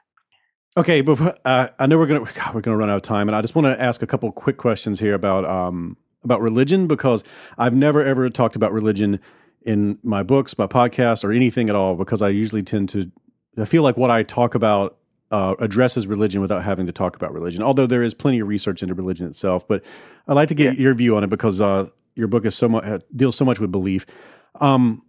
Okay, 0.77 1.01
but 1.01 1.41
uh, 1.45 1.69
I 1.79 1.87
know 1.87 1.99
we're 1.99 2.07
gonna 2.07 2.21
God, 2.35 2.55
we're 2.55 2.61
gonna 2.61 2.77
run 2.77 2.91
out 2.91 2.97
of 2.97 3.03
time, 3.03 3.29
and 3.29 3.37
I 3.37 3.41
just 3.41 3.55
want 3.55 3.67
to 3.67 3.81
ask 3.81 4.03
a 4.03 4.07
couple 4.07 4.31
quick 4.33 4.57
questions 4.57 5.01
here 5.01 5.15
about 5.15 5.45
um, 5.45 5.97
about 6.25 6.41
religion 6.41 6.87
because 6.87 7.25
I've 7.57 7.75
never 7.75 8.05
ever 8.05 8.29
talked 8.31 8.57
about 8.57 8.73
religion 8.73 9.21
in 9.63 9.99
my 10.03 10.23
books, 10.23 10.57
my 10.57 10.67
podcast, 10.67 11.25
or 11.25 11.33
anything 11.33 11.69
at 11.69 11.75
all 11.75 11.95
because 11.95 12.23
I 12.23 12.29
usually 12.29 12.63
tend 12.63 12.89
to 12.91 13.11
I 13.61 13.65
feel 13.65 13.83
like 13.83 13.97
what 13.97 14.11
I 14.11 14.23
talk 14.23 14.55
about 14.55 14.99
uh, 15.31 15.55
addresses 15.59 16.07
religion 16.07 16.41
without 16.41 16.65
having 16.65 16.87
to 16.87 16.93
talk 16.93 17.17
about 17.17 17.33
religion. 17.33 17.63
Although 17.63 17.87
there 17.87 18.03
is 18.03 18.15
plenty 18.15 18.41
of 18.41 18.49
research 18.49 18.83
into 18.83 18.95
religion 18.95 19.27
itself, 19.27 19.67
but 19.67 19.83
I'd 20.27 20.35
like 20.35 20.49
to 20.49 20.55
get 20.55 20.75
yeah. 20.75 20.83
your 20.83 20.95
view 20.95 21.17
on 21.17 21.25
it 21.25 21.31
because 21.31 21.61
uh, 21.61 21.89
your 22.15 22.29
book 22.29 22.45
is 22.45 22.55
so 22.55 22.69
much 22.69 22.85
uh, 22.85 22.99
deals 23.15 23.37
so 23.37 23.45
much 23.45 23.61
with 23.61 23.71
belief. 23.71 24.07
Um, 24.61 25.03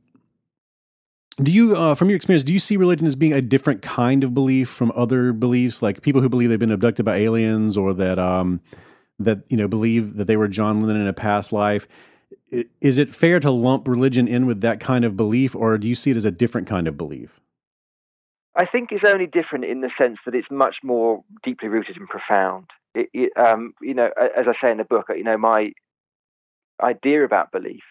do 1.41 1.51
you, 1.51 1.75
uh, 1.75 1.95
from 1.95 2.09
your 2.09 2.17
experience, 2.17 2.43
do 2.43 2.51
you 2.51 2.59
see 2.59 2.75
religion 2.75 3.05
as 3.05 3.15
being 3.15 3.31
a 3.31 3.41
different 3.41 3.81
kind 3.81 4.25
of 4.25 4.33
belief 4.33 4.69
from 4.69 4.91
other 4.93 5.31
beliefs, 5.31 5.81
like 5.81 6.01
people 6.01 6.21
who 6.21 6.27
believe 6.27 6.49
they've 6.49 6.59
been 6.59 6.71
abducted 6.71 7.05
by 7.05 7.15
aliens, 7.15 7.77
or 7.77 7.93
that 7.93 8.19
um, 8.19 8.59
that 9.19 9.39
you 9.49 9.55
know 9.55 9.67
believe 9.67 10.17
that 10.17 10.25
they 10.25 10.35
were 10.35 10.49
John 10.49 10.81
Lennon 10.81 11.03
in 11.03 11.07
a 11.07 11.13
past 11.13 11.53
life? 11.53 11.87
Is 12.81 12.97
it 12.97 13.15
fair 13.15 13.39
to 13.39 13.51
lump 13.51 13.87
religion 13.87 14.27
in 14.27 14.47
with 14.47 14.61
that 14.61 14.79
kind 14.79 15.05
of 15.05 15.15
belief, 15.15 15.55
or 15.55 15.77
do 15.77 15.87
you 15.87 15.95
see 15.95 16.11
it 16.11 16.17
as 16.17 16.25
a 16.25 16.31
different 16.31 16.67
kind 16.67 16.87
of 16.87 16.97
belief? 16.97 17.39
I 18.55 18.65
think 18.65 18.91
it's 18.91 19.03
only 19.03 19.27
different 19.27 19.65
in 19.65 19.81
the 19.81 19.89
sense 19.89 20.19
that 20.25 20.35
it's 20.35 20.49
much 20.49 20.77
more 20.83 21.23
deeply 21.43 21.69
rooted 21.69 21.97
and 21.97 22.07
profound. 22.07 22.69
It, 22.95 23.09
it, 23.13 23.31
um, 23.37 23.73
you 23.81 23.93
know, 23.93 24.09
as 24.35 24.47
I 24.47 24.53
say 24.59 24.71
in 24.71 24.77
the 24.77 24.83
book, 24.83 25.07
you 25.15 25.23
know, 25.23 25.37
my 25.37 25.71
idea 26.81 27.23
about 27.23 27.51
belief 27.51 27.83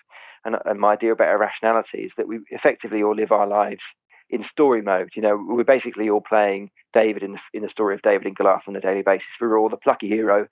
and, 0.45 0.57
and 0.65 0.81
my 0.81 0.93
idea 0.93 1.13
about 1.13 1.33
irrationality 1.33 1.99
is 1.99 2.13
that 2.17 2.29
we 2.29 2.41
effectively 2.51 3.03
all 3.03 3.15
live 3.15 3.33
our 3.33 3.47
lives 3.47 3.83
in 4.31 4.45
story 4.51 4.83
mode. 4.83 5.11
You 5.15 5.23
know, 5.23 5.43
we're 5.49 5.65
basically 5.65 6.11
all 6.11 6.21
playing 6.21 6.71
David 6.93 7.23
in 7.23 7.33
the, 7.33 7.39
in 7.55 7.63
the 7.63 7.69
story 7.69 7.95
of 7.95 8.03
David 8.03 8.27
and 8.27 8.37
Goliath 8.37 8.63
on 8.67 8.77
a 8.77 8.81
daily 8.81 9.03
basis. 9.03 9.29
We're 9.41 9.59
all 9.59 9.69
the 9.69 9.77
plucky 9.77 10.09
hero 10.09 10.49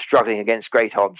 struggling 0.00 0.38
against 0.38 0.70
great 0.70 0.96
odds 0.96 1.18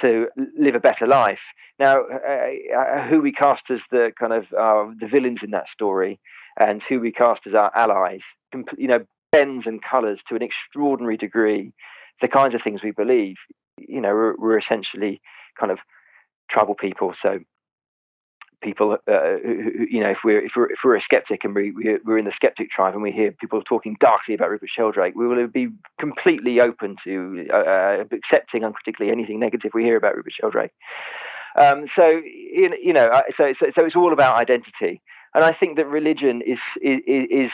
to 0.00 0.28
live 0.58 0.74
a 0.74 0.80
better 0.80 1.06
life. 1.06 1.40
Now, 1.78 2.02
uh, 2.02 2.78
uh, 2.78 3.08
who 3.08 3.20
we 3.20 3.32
cast 3.32 3.62
as 3.70 3.80
the 3.90 4.12
kind 4.18 4.32
of 4.32 4.44
uh, 4.52 4.92
the 4.98 5.08
villains 5.08 5.42
in 5.42 5.50
that 5.50 5.68
story 5.72 6.20
and 6.58 6.82
who 6.88 7.00
we 7.00 7.12
cast 7.12 7.42
as 7.46 7.54
our 7.54 7.70
allies, 7.74 8.20
you 8.76 8.88
know, 8.88 9.04
bends 9.32 9.66
and 9.66 9.80
colours 9.82 10.18
to 10.28 10.34
an 10.34 10.42
extraordinary 10.42 11.16
degree 11.16 11.72
the 12.20 12.28
kinds 12.28 12.54
of 12.54 12.60
things 12.62 12.82
we 12.82 12.90
believe. 12.90 13.36
You 13.78 14.00
know, 14.00 14.12
we're, 14.12 14.36
we're 14.36 14.58
essentially 14.58 15.20
kind 15.58 15.72
of 15.72 15.78
tribal 16.50 16.74
people, 16.74 17.14
so 17.22 17.40
people, 18.62 18.98
uh, 19.10 19.36
who, 19.42 19.86
you 19.90 20.02
know, 20.02 20.10
if 20.10 20.18
we're 20.24 20.44
if 20.44 20.52
we're 20.54 20.70
if 20.70 20.78
we're 20.84 20.96
a 20.96 21.02
skeptic 21.02 21.44
and 21.44 21.54
we 21.54 21.72
we're 22.04 22.18
in 22.18 22.24
the 22.24 22.32
skeptic 22.32 22.70
tribe 22.70 22.94
and 22.94 23.02
we 23.02 23.12
hear 23.12 23.32
people 23.32 23.62
talking 23.62 23.96
darkly 24.00 24.34
about 24.34 24.50
Rupert 24.50 24.70
Sheldrake, 24.74 25.14
we 25.14 25.26
will 25.26 25.46
be 25.46 25.68
completely 25.98 26.60
open 26.60 26.96
to 27.04 27.46
uh, 27.52 27.56
uh 27.56 28.04
accepting 28.12 28.64
uncritically 28.64 29.10
anything 29.10 29.40
negative 29.40 29.72
we 29.74 29.84
hear 29.84 29.96
about 29.96 30.14
Rupert 30.14 30.34
Sheldrake. 30.38 30.72
Um, 31.56 31.86
so 31.94 32.06
you 32.06 32.92
know, 32.92 33.22
so, 33.36 33.52
so 33.58 33.66
so 33.74 33.84
it's 33.84 33.96
all 33.96 34.12
about 34.12 34.36
identity 34.36 35.00
and 35.34 35.44
I 35.44 35.52
think 35.52 35.76
that 35.76 35.86
religion 35.86 36.42
is 36.42 36.60
is, 36.82 37.00
is 37.06 37.50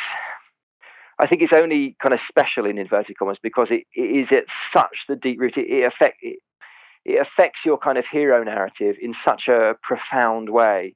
I 1.19 1.27
think 1.27 1.43
it's 1.43 1.53
only 1.53 1.97
kind 2.01 2.15
of 2.15 2.21
special 2.29 2.67
in 2.67 2.79
inverted 2.79 3.19
commas 3.19 3.39
because 3.43 3.69
it, 3.71 3.85
it 3.95 4.01
is 4.03 4.33
at 4.33 4.45
such 4.73 5.05
the 5.09 5.17
deep 5.17 5.41
root. 5.41 5.57
It, 5.57 5.71
it 5.71 5.85
affect 5.85 6.19
it, 6.23 6.39
it 7.05 7.21
affects 7.21 7.61
your 7.65 7.79
kind 7.79 7.99
of 7.99 8.05
hero 8.07 8.43
narrative 8.43 8.97
in 9.01 9.15
such 9.25 9.49
a 9.49 9.77
profound 9.83 10.51
way. 10.51 10.95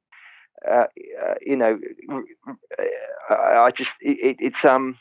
Uh, 0.68 0.84
uh, 1.22 1.34
you 1.40 1.56
know, 1.56 1.78
I 3.30 3.70
just 3.74 3.92
it, 4.00 4.36
it's 4.40 4.64
um 4.64 4.98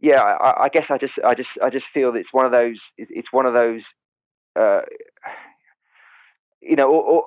yeah. 0.00 0.20
I, 0.20 0.64
I, 0.64 0.68
guess 0.68 0.90
I 0.90 0.98
just 0.98 1.14
I 1.24 1.34
just 1.34 1.50
I 1.62 1.70
just 1.70 1.86
feel 1.94 2.12
that 2.12 2.18
it's 2.18 2.32
one 2.32 2.46
of 2.46 2.52
those. 2.52 2.78
It's 2.96 3.32
one 3.32 3.46
of 3.46 3.54
those. 3.54 3.82
Uh, 4.54 4.80
you 6.60 6.76
know, 6.76 6.90
or, 6.90 7.02
or 7.02 7.24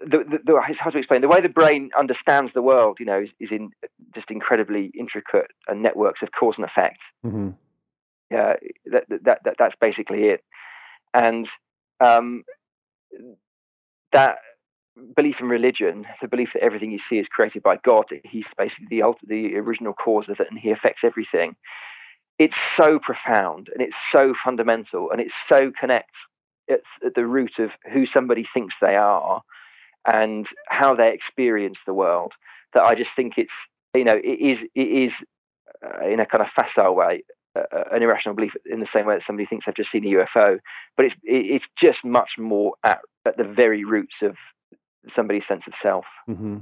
the, 0.00 0.18
the, 0.18 0.38
the, 0.44 0.60
how 0.60 0.90
to 0.90 0.98
explain 0.98 1.20
the 1.20 1.28
way 1.28 1.40
the 1.40 1.48
brain 1.48 1.90
understands 1.98 2.52
the 2.54 2.62
world, 2.62 2.98
you 3.00 3.06
know, 3.06 3.20
is, 3.20 3.30
is 3.40 3.50
in 3.50 3.70
just 4.14 4.30
incredibly 4.30 4.92
intricate 4.98 5.50
and 5.66 5.82
networks 5.82 6.22
of 6.22 6.30
cause 6.32 6.54
and 6.56 6.64
effect. 6.64 7.00
Mm-hmm. 7.24 7.50
Yeah, 8.30 8.54
that, 8.86 9.04
that, 9.08 9.40
that, 9.44 9.56
that's 9.58 9.74
basically 9.80 10.28
it. 10.28 10.44
And 11.12 11.48
um, 11.98 12.44
that 14.12 14.38
belief 15.16 15.36
in 15.40 15.48
religion, 15.48 16.06
the 16.22 16.28
belief 16.28 16.50
that 16.54 16.62
everything 16.62 16.92
you 16.92 17.00
see 17.08 17.18
is 17.18 17.26
created 17.28 17.62
by 17.62 17.76
God, 17.76 18.04
that 18.10 18.20
He's 18.24 18.44
basically 18.56 18.86
the 18.88 19.12
the 19.26 19.56
original 19.56 19.92
cause 19.92 20.28
of 20.28 20.38
it, 20.38 20.46
and 20.48 20.58
He 20.58 20.70
affects 20.70 21.00
everything. 21.02 21.56
It's 22.38 22.56
so 22.76 22.98
profound 22.98 23.68
and 23.72 23.82
it's 23.82 23.96
so 24.10 24.32
fundamental 24.42 25.10
and 25.10 25.20
it 25.20 25.28
so 25.48 25.72
connects 25.78 26.16
it's 26.70 26.86
at 27.04 27.14
the 27.14 27.26
root 27.26 27.58
of 27.58 27.70
who 27.92 28.06
somebody 28.06 28.46
thinks 28.54 28.74
they 28.80 28.96
are 28.96 29.42
and 30.10 30.46
how 30.68 30.94
they 30.94 31.12
experience 31.12 31.78
the 31.86 31.94
world 31.94 32.32
that 32.74 32.82
I 32.82 32.94
just 32.94 33.10
think 33.14 33.34
it's 33.36 33.52
you 33.94 34.04
know 34.04 34.14
it 34.16 34.40
is 34.40 34.58
it 34.74 34.80
is 34.80 35.12
uh, 35.84 36.06
in 36.06 36.20
a 36.20 36.26
kind 36.26 36.42
of 36.42 36.48
facile 36.54 36.94
way 36.94 37.22
uh, 37.56 37.62
an 37.92 38.02
irrational 38.02 38.34
belief 38.34 38.52
in 38.64 38.80
the 38.80 38.88
same 38.92 39.06
way 39.06 39.16
that 39.16 39.26
somebody 39.26 39.46
thinks 39.46 39.66
they've 39.66 39.74
just 39.74 39.90
seen 39.90 40.04
a 40.06 40.24
UFO, 40.24 40.58
but 40.96 41.06
it's 41.06 41.16
it's 41.24 41.64
just 41.80 42.04
much 42.04 42.30
more 42.38 42.74
at, 42.84 43.00
at 43.26 43.36
the 43.36 43.44
very 43.44 43.84
roots 43.84 44.14
of 44.22 44.36
somebody's 45.16 45.42
sense 45.48 45.62
of 45.66 45.72
self. 45.82 46.04
Mm-hmm. 46.28 46.58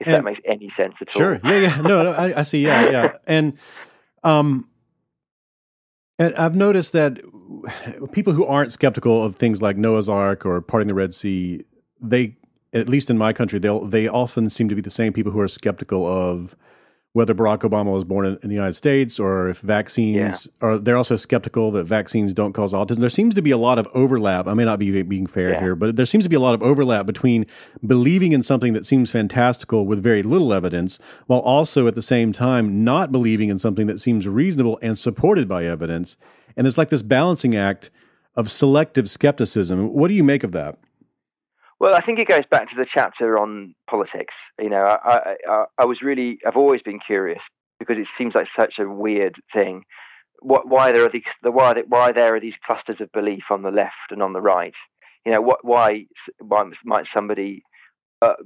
If 0.00 0.06
And- 0.06 0.14
that 0.16 0.24
makes 0.24 0.40
any 0.44 0.72
sense 0.76 0.94
at 1.00 1.10
Sure. 1.10 1.34
all. 1.34 1.40
Sure. 1.50 1.60
Yeah, 1.60 1.68
yeah. 1.76 1.80
No, 1.82 2.02
no, 2.04 2.12
I, 2.12 2.40
I 2.40 2.42
see. 2.42 2.62
Yeah, 2.64 2.90
yeah. 2.90 3.16
And 3.26 3.58
um 4.22 4.68
and 6.18 6.34
I've 6.36 6.54
noticed 6.54 6.92
that 6.92 7.18
people 8.12 8.32
who 8.32 8.44
aren't 8.44 8.72
skeptical 8.72 9.22
of 9.22 9.36
things 9.36 9.62
like 9.62 9.76
Noah's 9.76 10.08
Ark 10.08 10.46
or 10.46 10.60
parting 10.60 10.88
the 10.88 10.94
Red 10.94 11.14
Sea, 11.14 11.64
they 12.00 12.36
at 12.72 12.88
least 12.88 13.08
in 13.08 13.16
my 13.16 13.32
country, 13.32 13.58
they'll 13.58 13.84
they 13.84 14.08
often 14.08 14.50
seem 14.50 14.68
to 14.68 14.74
be 14.74 14.80
the 14.80 14.90
same 14.90 15.12
people 15.12 15.32
who 15.32 15.40
are 15.40 15.48
skeptical 15.48 16.06
of 16.06 16.56
whether 17.14 17.32
Barack 17.32 17.60
Obama 17.60 17.92
was 17.92 18.02
born 18.02 18.26
in, 18.26 18.36
in 18.42 18.48
the 18.48 18.56
United 18.56 18.74
States 18.74 19.20
or 19.20 19.48
if 19.48 19.60
vaccines 19.60 20.48
or 20.60 20.78
they're 20.78 20.96
also 20.96 21.14
skeptical 21.14 21.70
that 21.70 21.84
vaccines 21.84 22.34
don't 22.34 22.52
cause 22.52 22.72
autism. 22.72 22.96
There 22.98 23.08
seems 23.08 23.34
to 23.36 23.42
be 23.42 23.52
a 23.52 23.56
lot 23.56 23.78
of 23.78 23.86
overlap. 23.94 24.48
I 24.48 24.54
may 24.54 24.64
not 24.64 24.80
be 24.80 25.00
being 25.02 25.28
fair 25.28 25.52
Yeah. 25.52 25.60
here, 25.60 25.74
but 25.76 25.94
there 25.94 26.06
seems 26.06 26.24
to 26.24 26.28
be 26.28 26.34
a 26.34 26.40
lot 26.40 26.54
of 26.54 26.62
overlap 26.62 27.06
between 27.06 27.46
believing 27.86 28.32
in 28.32 28.42
something 28.42 28.72
that 28.72 28.84
seems 28.84 29.12
fantastical 29.12 29.86
with 29.86 30.02
very 30.02 30.24
little 30.24 30.52
evidence, 30.52 30.98
while 31.28 31.38
also 31.38 31.86
at 31.86 31.94
the 31.94 32.02
same 32.02 32.32
time 32.32 32.82
not 32.82 33.12
believing 33.12 33.48
in 33.48 33.60
something 33.60 33.86
that 33.86 34.00
seems 34.00 34.26
reasonable 34.26 34.80
and 34.82 34.98
supported 34.98 35.46
by 35.46 35.64
evidence. 35.64 36.16
And 36.56 36.66
it's 36.66 36.76
like 36.76 36.88
this 36.88 37.02
balancing 37.02 37.54
act 37.54 37.90
of 38.34 38.50
selective 38.50 39.08
skepticism. 39.08 39.92
What 39.92 40.08
do 40.08 40.14
you 40.14 40.24
make 40.24 40.42
of 40.42 40.50
that? 40.50 40.78
Well, 41.84 41.94
I 41.94 42.00
think 42.00 42.18
it 42.18 42.28
goes 42.28 42.46
back 42.50 42.70
to 42.70 42.76
the 42.76 42.86
chapter 42.90 43.38
on 43.38 43.74
politics. 43.90 44.32
You 44.58 44.70
know, 44.70 44.86
I, 44.86 45.34
I, 45.46 45.64
I, 45.76 45.84
was 45.84 46.00
really, 46.00 46.38
I've 46.46 46.56
always 46.56 46.80
been 46.80 46.98
curious 46.98 47.42
because 47.78 47.98
it 47.98 48.06
seems 48.16 48.34
like 48.34 48.46
such 48.58 48.78
a 48.78 48.88
weird 48.88 49.34
thing. 49.52 49.84
What, 50.40 50.66
why 50.66 50.92
there 50.92 51.04
are 51.04 51.10
these, 51.10 51.24
the 51.42 51.50
why, 51.50 51.74
why 51.86 52.10
there 52.10 52.34
are 52.34 52.40
these 52.40 52.54
clusters 52.64 53.02
of 53.02 53.12
belief 53.12 53.42
on 53.50 53.60
the 53.60 53.70
left 53.70 54.12
and 54.12 54.22
on 54.22 54.32
the 54.32 54.40
right? 54.40 54.72
You 55.26 55.32
know, 55.32 55.42
what, 55.42 55.62
why, 55.62 56.06
why 56.38 56.64
might 56.86 57.04
somebody 57.12 57.62
uh, 58.22 58.36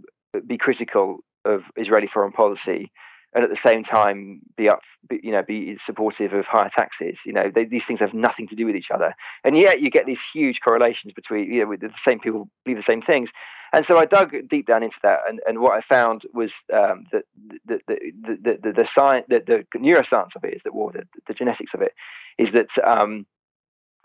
be 0.45 0.59
critical 0.59 1.18
of 1.45 1.61
Israeli 1.76 2.09
foreign 2.12 2.32
policy 2.32 2.91
and 3.34 3.44
at 3.44 3.50
the 3.50 3.56
same 3.56 3.84
time 3.84 4.40
be 4.56 4.68
up, 4.68 4.80
you 5.10 5.32
know, 5.32 5.42
be 5.42 5.76
supportive 5.86 6.32
of 6.32 6.46
higher 6.46 6.70
taxes? 6.76 7.16
You 7.24 7.32
know, 7.32 7.50
they, 7.54 7.64
these 7.64 7.82
things 7.86 8.00
have 8.00 8.14
nothing 8.14 8.48
to 8.48 8.56
do 8.56 8.66
with 8.66 8.76
each 8.76 8.90
other, 8.92 9.14
and 9.44 9.56
yet 9.56 9.80
you 9.80 9.90
get 9.90 10.06
these 10.06 10.18
huge 10.32 10.60
correlations 10.64 11.12
between, 11.12 11.52
you 11.52 11.64
know, 11.64 11.76
the 11.76 11.90
same 12.06 12.20
people 12.20 12.48
believe 12.64 12.78
the 12.78 12.92
same 12.92 13.02
things. 13.02 13.30
And 13.70 13.84
so 13.86 13.98
I 13.98 14.06
dug 14.06 14.34
deep 14.48 14.66
down 14.66 14.82
into 14.82 14.96
that, 15.02 15.20
and, 15.28 15.40
and 15.46 15.58
what 15.58 15.76
I 15.76 15.82
found 15.82 16.22
was 16.32 16.50
um, 16.72 17.04
that 17.12 17.24
the 17.66 17.80
the 17.86 17.96
the 18.26 18.38
the, 18.42 18.58
the, 18.62 18.72
the 18.72 18.88
science, 18.96 19.26
the, 19.28 19.42
the 19.46 19.78
neuroscience 19.78 20.34
of 20.34 20.44
it 20.44 20.54
is 20.54 20.62
that, 20.64 20.74
well, 20.74 20.90
the, 20.90 21.06
the 21.26 21.34
genetics 21.34 21.74
of 21.74 21.82
it 21.82 21.92
is 22.38 22.50
that 22.52 22.68
um, 22.82 23.26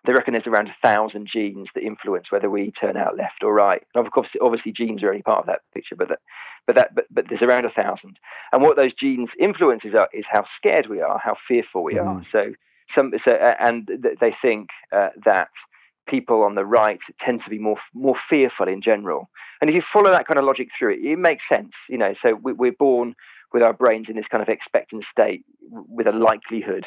they 0.06 0.14
reckon 0.14 0.34
there's 0.34 0.47
around 0.47 0.68
a 0.68 0.76
thousand 0.82 1.28
genes 1.32 1.70
that 1.74 1.84
influence 1.84 2.32
whether 2.32 2.49
we 2.49 2.72
turn 2.72 2.97
out 2.97 3.18
left 3.18 3.43
or 3.43 3.54
right. 3.54 3.84
And 3.95 4.06
of 4.06 4.12
course, 4.12 4.28
obviously, 4.41 4.72
genes 4.72 5.01
are 5.01 5.10
only 5.10 5.22
part 5.22 5.39
of 5.39 5.45
that 5.45 5.62
picture, 5.74 5.95
but 5.95 6.10
that, 6.10 6.20
but 6.68 6.76
that, 6.76 6.95
but, 6.95 7.06
but 7.10 7.26
there's 7.30 7.41
around 7.41 7.66
a 7.66 7.70
thousand. 7.70 8.18
And 8.51 8.62
what 8.62 8.78
those 8.78 8.93
genes 8.93 9.30
influences 9.39 9.93
are, 9.95 10.10
is 10.14 10.26
how 10.30 10.45
scared 10.58 10.88
we 10.88 11.01
are, 11.01 11.20
how 11.24 11.36
fearful 11.47 11.84
we 11.84 11.97
are. 11.97 12.24
So 12.32 12.54
some, 12.93 13.14
so, 13.24 13.32
uh, 13.32 13.56
and 13.60 13.89
they 14.20 14.36
think 14.41 14.70
uh, 14.91 15.10
that 15.24 15.49
people 16.08 16.43
on 16.43 16.56
the 16.56 16.66
right 16.66 16.99
tend 17.22 17.41
to 17.43 17.49
be 17.49 17.58
more 17.58 17.78
more 17.93 18.16
fearful 18.30 18.68
in 18.68 18.82
general. 18.82 19.30
And 19.62 19.70
if 19.70 19.76
you 19.76 19.82
follow 19.93 20.12
that 20.12 20.28
kind 20.28 20.38
of 20.38 20.45
logic 20.45 20.68
through 20.78 20.95
it, 20.95 20.99
it 20.99 21.18
makes 21.18 21.47
sense. 21.47 21.72
You 21.88 21.97
know, 21.97 22.14
so 22.22 22.36
we, 22.36 22.51
we're 22.51 22.74
born 22.74 23.16
with 23.54 23.64
our 23.64 23.74
brains 23.74 24.08
in 24.10 24.16
this 24.16 24.28
kind 24.30 24.41
of 24.41 24.49
expectant 24.49 25.06
state 25.10 25.45
with 25.70 26.08
a 26.08 26.12
likelihood 26.12 26.86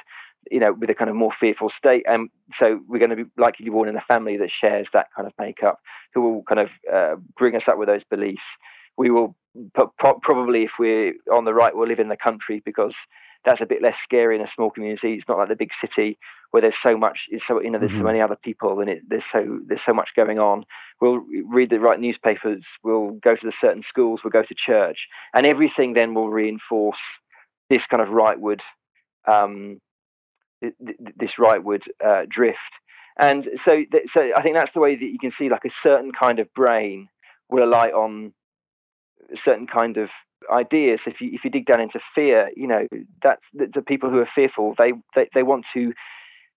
you 0.51 0.61
know, 0.61 0.73
with 0.73 0.91
a 0.91 0.95
kind 0.95 1.11
of 1.11 1.17
more 1.17 1.33
fearful 1.39 1.71
state. 1.77 2.05
And 2.07 2.29
so 2.59 2.81
we're 2.89 2.99
going 2.99 3.11
to 3.11 3.17
be 3.17 3.31
likely 3.37 3.65
to 3.65 3.71
be 3.71 3.75
born 3.75 3.89
in 3.89 3.97
a 3.97 4.01
family 4.03 4.37
that 4.39 4.51
shares 4.51 4.87
that 4.93 5.09
kind 5.15 5.27
of 5.27 5.35
makeup, 5.39 5.81
who 6.15 6.23
will 6.23 6.43
kind 6.43 6.61
of 6.61 6.71
uh, 6.93 7.17
bring 7.37 7.57
us 7.57 7.69
up 7.69 7.79
with 7.79 7.89
those 7.89 8.05
beliefs. 8.11 8.43
We 8.97 9.11
will 9.11 9.37
pro- 9.75 9.93
pro- 9.99 10.21
probably, 10.21 10.65
if 10.65 10.73
we're 10.79 11.15
on 11.33 11.45
the 11.45 11.55
right, 11.55 11.77
we'll 11.77 11.89
live 11.89 12.01
in 12.01 12.09
the 12.09 12.17
country 12.17 12.63
because 12.65 12.95
that's 13.45 13.61
a 13.61 13.67
bit 13.67 13.83
less 13.83 13.97
scary 14.03 14.35
in 14.35 14.43
a 14.43 14.51
small 14.55 14.71
community. 14.71 15.15
It's 15.15 15.29
not 15.29 15.39
like 15.39 15.49
the 15.49 15.57
big 15.57 15.71
city 15.81 16.19
where 16.51 16.61
there's 16.61 16.79
so 16.83 16.97
much, 16.97 17.29
so 17.47 17.61
you 17.61 17.71
know, 17.71 17.79
there's 17.79 17.93
so 17.93 17.99
Mhm. 17.99 18.05
many 18.05 18.21
other 18.21 18.37
people 18.37 18.81
and 18.81 18.89
it, 18.91 19.03
there's 19.09 19.25
so 19.31 19.61
there's 19.67 19.85
so 19.85 19.93
much 19.93 20.11
going 20.17 20.39
on. 20.39 20.65
We'll 21.01 21.21
read 21.47 21.71
the 21.71 21.79
right 21.79 22.01
newspapers. 22.01 22.65
We'll 22.83 23.13
go 23.13 23.37
to 23.37 23.47
the 23.47 23.53
certain 23.61 23.83
schools. 23.83 24.21
We'll 24.25 24.31
go 24.31 24.43
to 24.43 24.55
church, 24.55 25.07
and 25.35 25.47
everything 25.47 25.93
then 25.93 26.15
will 26.15 26.31
reinforce 26.31 26.99
this 27.69 27.85
kind 27.87 28.01
of 28.01 28.09
rightward 28.09 28.61
um, 29.27 29.81
this 30.61 31.33
rightward 31.39 31.83
uh, 32.05 32.23
drift. 32.29 32.59
And 33.19 33.47
so, 33.65 33.77
th- 33.91 34.11
so 34.13 34.31
I 34.37 34.43
think 34.43 34.57
that's 34.57 34.75
the 34.75 34.81
way 34.81 34.95
that 34.95 35.05
you 35.05 35.19
can 35.19 35.33
see 35.39 35.49
like 35.49 35.65
a 35.65 35.71
certain 35.83 36.13
kind 36.13 36.39
of 36.39 36.53
brain 36.55 37.09
will 37.49 37.65
alight 37.65 37.95
on 37.95 38.33
a 39.33 39.37
certain 39.43 39.67
kind 39.67 39.97
of 39.97 40.09
ideas. 40.53 41.01
If 41.07 41.21
you 41.21 41.31
if 41.33 41.45
you 41.45 41.51
dig 41.51 41.67
down 41.67 41.81
into 41.81 42.01
fear, 42.15 42.51
you 42.55 42.67
know 42.67 42.87
that's 43.23 43.43
the, 43.55 43.69
the 43.73 43.83
people 43.83 44.11
who 44.11 44.19
are 44.19 44.29
fearful. 44.35 44.75
They, 44.77 44.93
they 45.15 45.29
they 45.35 45.43
want 45.43 45.65
to. 45.75 45.93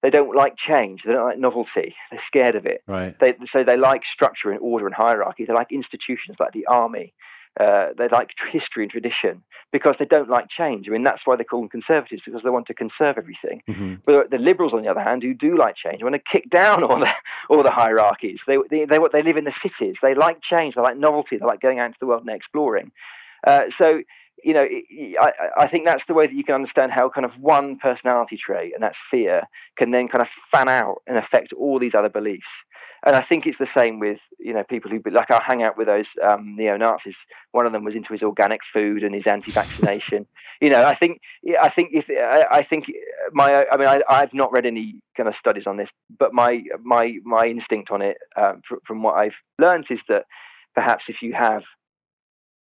They 0.02 0.10
don't 0.10 0.34
like 0.34 0.54
change. 0.56 1.02
They 1.06 1.12
don't 1.12 1.26
like 1.26 1.40
novelty. 1.40 1.94
They're 2.10 2.22
scared 2.26 2.56
of 2.56 2.66
it. 2.66 2.82
Right. 2.88 3.20
They, 3.20 3.34
so 3.52 3.66
they 3.66 3.76
like 3.76 4.04
structure 4.14 4.50
and 4.50 4.60
order 4.62 4.86
and 4.86 4.96
hierarchy. 4.96 5.44
They 5.44 5.54
like 5.54 5.74
institutions 5.74 6.38
like 6.40 6.54
the 6.54 6.66
army. 6.68 7.14
Uh, 7.60 7.90
they 7.98 8.08
like 8.08 8.30
history 8.52 8.84
and 8.84 8.92
tradition 8.92 9.44
because 9.72 9.96
they 10.00 10.06
don't 10.06 10.30
like 10.30 10.48
change. 10.50 10.88
I 10.88 10.92
mean, 10.92 11.04
that's 11.04 11.22
why 11.26 11.36
they 11.36 11.44
call 11.44 11.60
them 11.60 11.70
conservatives 11.70 12.22
because 12.26 12.42
they 12.44 12.50
want 12.50 12.68
to 12.68 12.74
conserve 12.74 13.18
everything. 13.18 13.62
Mm-hmm. 13.68 13.96
But 14.06 14.32
the 14.32 14.38
liberals, 14.38 14.74
on 14.74 14.82
the 14.82 14.88
other 14.88 15.04
hand, 15.04 15.22
who 15.24 15.34
do 15.34 15.58
like 15.58 15.76
change, 15.76 16.02
want 16.02 16.16
to 16.16 16.22
kick 16.32 16.50
down 16.50 16.84
all 16.86 17.00
the 17.00 17.12
all 17.50 17.64
the 17.64 17.72
hierarchies. 17.72 18.40
They 18.48 18.58
they 18.70 18.86
they, 18.86 19.00
they 19.12 19.24
live 19.24 19.38
in 19.38 19.44
the 19.44 19.54
cities. 19.62 19.98
They 20.02 20.16
like 20.16 20.42
change. 20.42 20.76
They 20.76 20.82
like 20.82 20.98
novelty. 20.98 21.38
They 21.38 21.46
like 21.46 21.62
going 21.62 21.80
out 21.80 21.88
into 21.88 22.00
the 22.00 22.08
world 22.08 22.26
and 22.26 22.36
exploring. 22.36 22.92
Uh, 23.46 23.64
so 23.78 24.02
you 24.44 24.54
know, 24.54 24.68
I, 25.22 25.32
I 25.58 25.68
think 25.68 25.86
that's 25.86 26.04
the 26.08 26.14
way 26.14 26.26
that 26.26 26.34
you 26.34 26.44
can 26.44 26.56
understand 26.56 26.92
how 26.92 27.10
kind 27.10 27.26
of 27.26 27.32
one 27.40 27.78
personality 27.78 28.38
trait, 28.38 28.74
and 28.74 28.84
that's 28.84 28.98
fear, 29.10 29.44
can 29.78 29.92
then 29.92 30.08
kind 30.08 30.22
of 30.22 30.28
fan 30.52 30.70
out 30.70 31.02
and 31.08 31.18
affect 31.18 31.54
all 31.54 31.80
these 31.80 31.94
other 31.98 32.10
beliefs. 32.10 32.48
And 33.06 33.16
I 33.16 33.22
think 33.22 33.46
it's 33.46 33.58
the 33.58 33.70
same 33.74 34.00
with 34.00 34.20
you 34.40 34.54
know 34.54 34.64
people 34.64 34.92
who 34.92 35.02
like 35.12 35.32
I 35.32 35.42
hang 35.46 35.64
out 35.64 35.78
with 35.78 35.88
those 35.88 36.06
um, 36.22 36.56
neo 36.58 36.76
Nazis. 36.76 37.16
One 37.52 37.66
of 37.66 37.72
them 37.72 37.86
was 37.86 37.96
into 37.96 38.12
his 38.12 38.22
organic 38.22 38.60
food 38.74 39.04
and 39.04 39.16
his 39.16 39.26
anti-vaccination. 39.26 40.26
you 40.62 40.70
know, 40.70 40.84
I 40.84 40.96
think 40.96 41.22
I 41.62 41.70
think 41.70 41.92
if 41.94 42.06
I, 42.10 42.58
I 42.58 42.64
think 42.64 42.86
my 43.32 43.66
I 43.72 43.78
mean 43.78 43.88
I, 43.88 44.02
I've 44.10 44.34
not 44.34 44.52
read 44.52 44.66
any 44.66 45.02
kind 45.16 45.30
of 45.30 45.36
studies 45.40 45.66
on 45.66 45.78
this, 45.78 45.90
but 46.18 46.34
my 46.34 46.62
my 46.84 47.14
my 47.24 47.46
instinct 47.46 47.90
on 47.90 48.02
it 48.02 48.18
um, 48.36 48.62
fr- 48.68 48.84
from 48.86 49.02
what 49.02 49.16
I've 49.16 49.38
learned 49.60 49.86
is 49.90 50.00
that 50.10 50.26
perhaps 50.76 51.06
if 51.08 51.22
you 51.22 51.34
have 51.34 51.64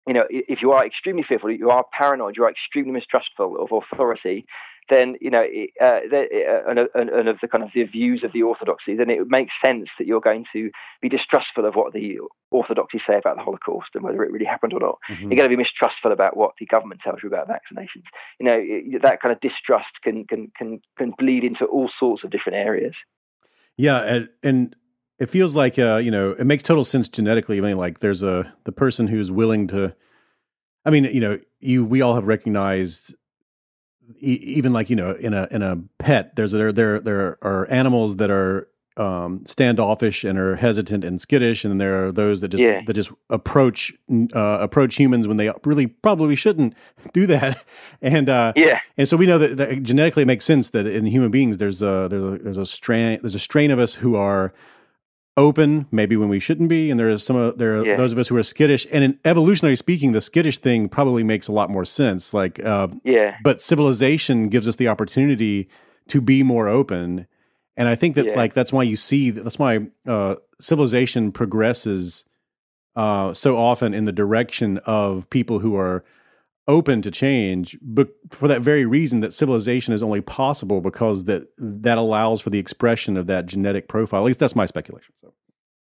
you 0.06 0.14
know, 0.14 0.24
if 0.30 0.60
you 0.62 0.72
are 0.72 0.84
extremely 0.84 1.22
fearful, 1.22 1.50
you 1.50 1.70
are 1.70 1.84
paranoid, 1.92 2.36
you 2.36 2.44
are 2.44 2.50
extremely 2.50 2.90
mistrustful 2.92 3.56
of 3.60 3.70
authority, 3.70 4.44
then 4.90 5.16
you 5.20 5.30
know, 5.30 5.44
uh, 5.80 5.84
uh, 5.84 6.68
and, 6.68 6.78
and, 6.94 7.08
and 7.10 7.28
of 7.28 7.38
the 7.40 7.46
kind 7.46 7.62
of 7.62 7.70
the 7.72 7.84
views 7.84 8.24
of 8.24 8.32
the 8.32 8.42
orthodoxy, 8.42 8.96
then 8.96 9.10
it 9.10 9.20
makes 9.28 9.54
sense 9.64 9.88
that 9.98 10.06
you're 10.06 10.20
going 10.20 10.44
to 10.52 10.70
be 11.00 11.08
distrustful 11.08 11.64
of 11.64 11.74
what 11.74 11.92
the 11.92 12.18
orthodoxy 12.50 13.00
say 13.06 13.16
about 13.16 13.36
the 13.36 13.42
Holocaust 13.42 13.90
and 13.94 14.02
whether 14.02 14.24
it 14.24 14.32
really 14.32 14.44
happened 14.44 14.72
or 14.72 14.80
not. 14.80 14.98
Mm-hmm. 15.08 15.30
You're 15.30 15.38
going 15.38 15.50
to 15.50 15.56
be 15.56 15.62
mistrustful 15.62 16.10
about 16.12 16.36
what 16.36 16.54
the 16.58 16.66
government 16.66 17.00
tells 17.02 17.22
you 17.22 17.28
about 17.28 17.48
vaccinations. 17.48 18.04
You 18.40 18.46
know, 18.46 18.58
it- 18.60 19.02
that 19.02 19.22
kind 19.22 19.32
of 19.32 19.40
distrust 19.40 20.02
can 20.02 20.24
can 20.26 20.50
can 20.56 20.80
can 20.98 21.12
bleed 21.12 21.44
into 21.44 21.64
all 21.64 21.90
sorts 21.98 22.24
of 22.24 22.30
different 22.30 22.58
areas. 22.58 22.94
Yeah, 23.76 24.00
and, 24.00 24.28
and 24.42 24.76
it 25.22 25.30
feels 25.30 25.54
like 25.54 25.78
uh, 25.78 25.96
you 25.96 26.10
know 26.10 26.32
it 26.32 26.44
makes 26.44 26.64
total 26.64 26.84
sense 26.84 27.08
genetically. 27.08 27.58
I 27.58 27.60
mean, 27.60 27.76
like 27.76 28.00
there's 28.00 28.22
a 28.24 28.52
the 28.64 28.72
person 28.72 29.06
who's 29.06 29.30
willing 29.30 29.68
to. 29.68 29.94
I 30.84 30.90
mean, 30.90 31.04
you 31.04 31.20
know, 31.20 31.38
you 31.60 31.84
we 31.84 32.02
all 32.02 32.16
have 32.16 32.26
recognized, 32.26 33.14
e- 34.20 34.40
even 34.58 34.72
like 34.72 34.90
you 34.90 34.96
know, 34.96 35.12
in 35.12 35.32
a 35.32 35.46
in 35.52 35.62
a 35.62 35.76
pet, 35.98 36.34
there's 36.34 36.50
there 36.50 36.72
there 36.72 36.98
there 36.98 37.38
are 37.40 37.70
animals 37.70 38.16
that 38.16 38.30
are 38.30 38.66
um, 38.96 39.44
standoffish 39.46 40.24
and 40.24 40.36
are 40.38 40.56
hesitant 40.56 41.04
and 41.04 41.20
skittish, 41.20 41.64
and 41.64 41.80
there 41.80 42.04
are 42.06 42.10
those 42.10 42.40
that 42.40 42.48
just 42.48 42.62
Yeah. 42.64 42.80
that 42.86 42.94
just 42.94 43.12
approach 43.30 43.92
uh, 44.34 44.58
approach 44.60 44.96
humans 44.96 45.28
when 45.28 45.36
they 45.36 45.52
really 45.64 45.86
probably 45.86 46.34
shouldn't 46.34 46.74
do 47.12 47.26
that. 47.28 47.62
And 48.02 48.28
uh, 48.28 48.54
Yeah. 48.56 48.80
and 48.98 49.06
so 49.08 49.16
we 49.16 49.26
know 49.26 49.38
that, 49.38 49.56
that 49.56 49.82
genetically 49.84 50.24
it 50.24 50.26
makes 50.26 50.44
sense 50.44 50.70
that 50.70 50.86
in 50.86 51.06
human 51.06 51.30
beings 51.30 51.58
there's 51.58 51.80
a 51.80 52.08
there's 52.10 52.24
a 52.24 52.38
there's 52.42 52.56
a 52.58 52.66
strain 52.66 53.20
there's 53.22 53.36
a 53.36 53.38
strain 53.38 53.70
of 53.70 53.78
us 53.78 53.94
who 53.94 54.16
are 54.16 54.52
open 55.38 55.86
maybe 55.90 56.14
when 56.16 56.28
we 56.28 56.38
shouldn't 56.38 56.68
be 56.68 56.90
and 56.90 57.00
there 57.00 57.08
are 57.08 57.16
some 57.18 57.36
of 57.36 57.56
there 57.56 57.78
are 57.78 57.86
Yeah. 57.86 57.96
those 57.96 58.12
of 58.12 58.18
us 58.18 58.28
who 58.28 58.36
are 58.36 58.42
skittish 58.42 58.86
and 58.92 59.02
in 59.02 59.18
evolutionary 59.24 59.76
speaking 59.76 60.12
the 60.12 60.20
skittish 60.20 60.58
thing 60.58 60.90
probably 60.90 61.22
makes 61.22 61.48
a 61.48 61.52
lot 61.52 61.70
more 61.70 61.86
sense 61.86 62.34
like 62.34 62.62
uh 62.62 62.88
Yeah. 63.02 63.36
but 63.42 63.62
civilization 63.62 64.48
gives 64.48 64.68
us 64.68 64.76
the 64.76 64.88
opportunity 64.88 65.68
to 66.08 66.20
be 66.20 66.42
more 66.42 66.68
open 66.68 67.26
and 67.78 67.88
i 67.88 67.94
think 67.94 68.14
that 68.16 68.26
Yeah. 68.26 68.36
like 68.36 68.52
that's 68.52 68.74
why 68.74 68.82
you 68.82 68.96
see 68.96 69.30
that's 69.30 69.58
why 69.58 69.80
uh 70.06 70.34
civilization 70.60 71.32
progresses 71.32 72.24
uh 72.94 73.32
so 73.32 73.56
often 73.56 73.94
in 73.94 74.04
the 74.04 74.12
direction 74.12 74.76
of 74.84 75.30
people 75.30 75.60
who 75.60 75.76
are 75.76 76.04
open 76.68 77.02
to 77.02 77.10
change, 77.10 77.76
but 77.82 78.08
for 78.30 78.48
that 78.48 78.62
very 78.62 78.86
reason 78.86 79.20
that 79.20 79.34
civilization 79.34 79.92
is 79.92 80.02
only 80.02 80.20
possible 80.20 80.80
because 80.80 81.24
that 81.24 81.48
that 81.58 81.98
allows 81.98 82.40
for 82.40 82.50
the 82.50 82.58
expression 82.58 83.16
of 83.16 83.26
that 83.26 83.46
genetic 83.46 83.88
profile. 83.88 84.22
At 84.22 84.26
least 84.26 84.38
that's 84.38 84.56
my 84.56 84.66
speculation. 84.66 85.12
So. 85.20 85.32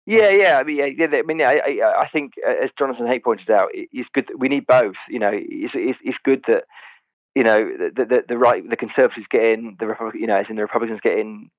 Yeah, 0.05 0.31
yeah. 0.31 0.57
I 0.57 0.63
mean, 0.63 0.77
yeah, 0.97 1.07
I 1.13 1.21
mean, 1.21 1.41
I, 1.41 1.81
I, 1.99 2.07
think 2.11 2.33
uh, 2.43 2.63
as 2.63 2.71
Jonathan 2.79 3.05
Haidt 3.05 3.23
pointed 3.23 3.51
out, 3.51 3.69
it's 3.73 4.09
good 4.13 4.25
that 4.27 4.39
we 4.39 4.47
need 4.47 4.65
both. 4.65 4.95
You 5.07 5.19
know, 5.19 5.31
it's, 5.31 5.73
it's, 5.75 5.99
it's 6.03 6.17
good 6.23 6.43
that 6.47 6.63
you 7.35 7.43
know 7.43 7.59
the, 7.59 8.05
the, 8.05 8.23
the 8.27 8.37
right 8.37 8.67
the 8.67 8.75
conservatives 8.75 9.27
get 9.29 9.43
in, 9.43 9.77
the 9.79 10.11
you 10.15 10.25
know, 10.25 10.37
as 10.37 10.47
in 10.49 10.55
the 10.55 10.63
Republicans 10.63 10.99
get 11.03 11.19
in 11.19 11.51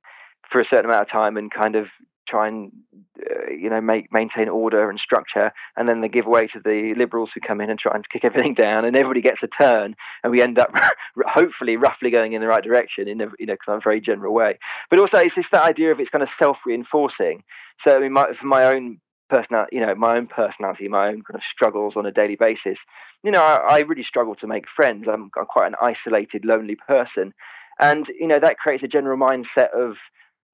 for 0.51 0.61
a 0.61 0.65
certain 0.65 0.87
amount 0.87 1.03
of 1.03 1.09
time 1.09 1.37
and 1.37 1.53
kind 1.53 1.77
of 1.77 1.87
try 2.31 2.49
and 2.49 2.73
uh, 3.19 3.51
you 3.51 3.69
know 3.69 3.81
make 3.81 4.13
maintain 4.13 4.49
order 4.49 4.89
and 4.89 4.99
structure, 4.99 5.53
and 5.77 5.89
then 5.89 6.01
they 6.01 6.09
give 6.09 6.27
way 6.27 6.47
to 6.47 6.61
the 6.61 6.95
liberals 6.97 7.31
who 7.35 7.41
come 7.41 7.61
in 7.61 7.71
and 7.71 7.79
try 7.79 7.95
and 7.95 8.09
kick 8.09 8.25
everything 8.25 8.55
down, 8.55 8.85
and 8.85 8.97
everybody 8.97 9.21
gets 9.21 9.43
a 9.43 9.49
turn, 9.49 9.95
and 10.23 10.31
we 10.31 10.43
end 10.43 10.59
up 10.59 10.71
hopefully 11.27 11.77
roughly 11.77 12.11
going 12.11 12.33
in 12.33 12.41
the 12.41 12.47
right 12.47 12.65
direction 12.65 13.09
in 13.09 13.21
a 13.21 13.27
you 13.39 13.47
know 13.47 13.57
kind 13.65 13.77
of 13.77 13.85
very 13.85 14.01
general 14.01 14.33
way. 14.33 14.59
But 14.89 14.99
also, 14.99 15.19
it's 15.19 15.35
just 15.35 15.51
that 15.53 15.65
idea 15.65 15.93
of 15.93 16.01
it's 16.01 16.11
kind 16.11 16.23
of 16.23 16.31
self 16.39 16.59
reinforcing. 16.65 17.43
So 17.85 17.97
I 17.97 18.01
mean, 18.01 18.13
my, 18.13 18.33
for 18.39 18.47
my 18.47 18.65
own 18.65 19.01
personality, 19.29 19.77
you 19.77 19.87
know, 19.87 19.95
my 19.95 20.17
own 20.17 20.27
personality, 20.27 20.89
my 20.89 21.09
own 21.09 21.23
kind 21.23 21.37
of 21.37 21.43
struggles 21.51 21.95
on 21.97 22.07
a 22.07 22.13
daily 22.13 22.37
basis. 22.37 22.79
You 23.23 23.31
know, 23.31 23.43
I, 23.43 23.77
I 23.77 23.79
really 23.81 24.05
struggle 24.05 24.35
to 24.37 24.47
make 24.47 24.65
friends. 24.75 25.07
I'm, 25.11 25.31
I'm 25.39 25.47
quite 25.47 25.69
an 25.69 25.77
isolated, 25.81 26.45
lonely 26.45 26.77
person, 26.77 27.33
and 27.79 28.07
you 28.19 28.27
know 28.27 28.39
that 28.39 28.59
creates 28.59 28.83
a 28.83 28.89
general 28.89 29.19
mindset 29.19 29.73
of 29.75 29.97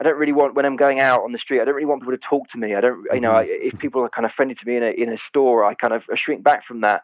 I 0.00 0.04
don't 0.04 0.18
really 0.18 0.32
want 0.32 0.54
when 0.54 0.66
I'm 0.66 0.76
going 0.76 1.00
out 1.00 1.22
on 1.22 1.32
the 1.32 1.38
street. 1.38 1.60
I 1.60 1.64
don't 1.64 1.74
really 1.74 1.86
want 1.86 2.02
people 2.02 2.16
to 2.16 2.22
talk 2.28 2.50
to 2.50 2.58
me. 2.58 2.74
I 2.74 2.80
don't, 2.80 3.04
you 3.12 3.20
know, 3.20 3.32
I, 3.32 3.42
if 3.42 3.72
mm-hmm. 3.72 3.78
people 3.78 4.02
are 4.02 4.10
kind 4.10 4.26
of 4.26 4.32
friendly 4.32 4.54
to 4.54 4.66
me 4.66 4.76
in 4.76 4.82
a 4.82 4.90
in 4.90 5.12
a 5.12 5.18
store, 5.28 5.64
I 5.64 5.74
kind 5.74 5.94
of 5.94 6.02
shrink 6.16 6.42
back 6.42 6.66
from 6.66 6.82
that. 6.82 7.02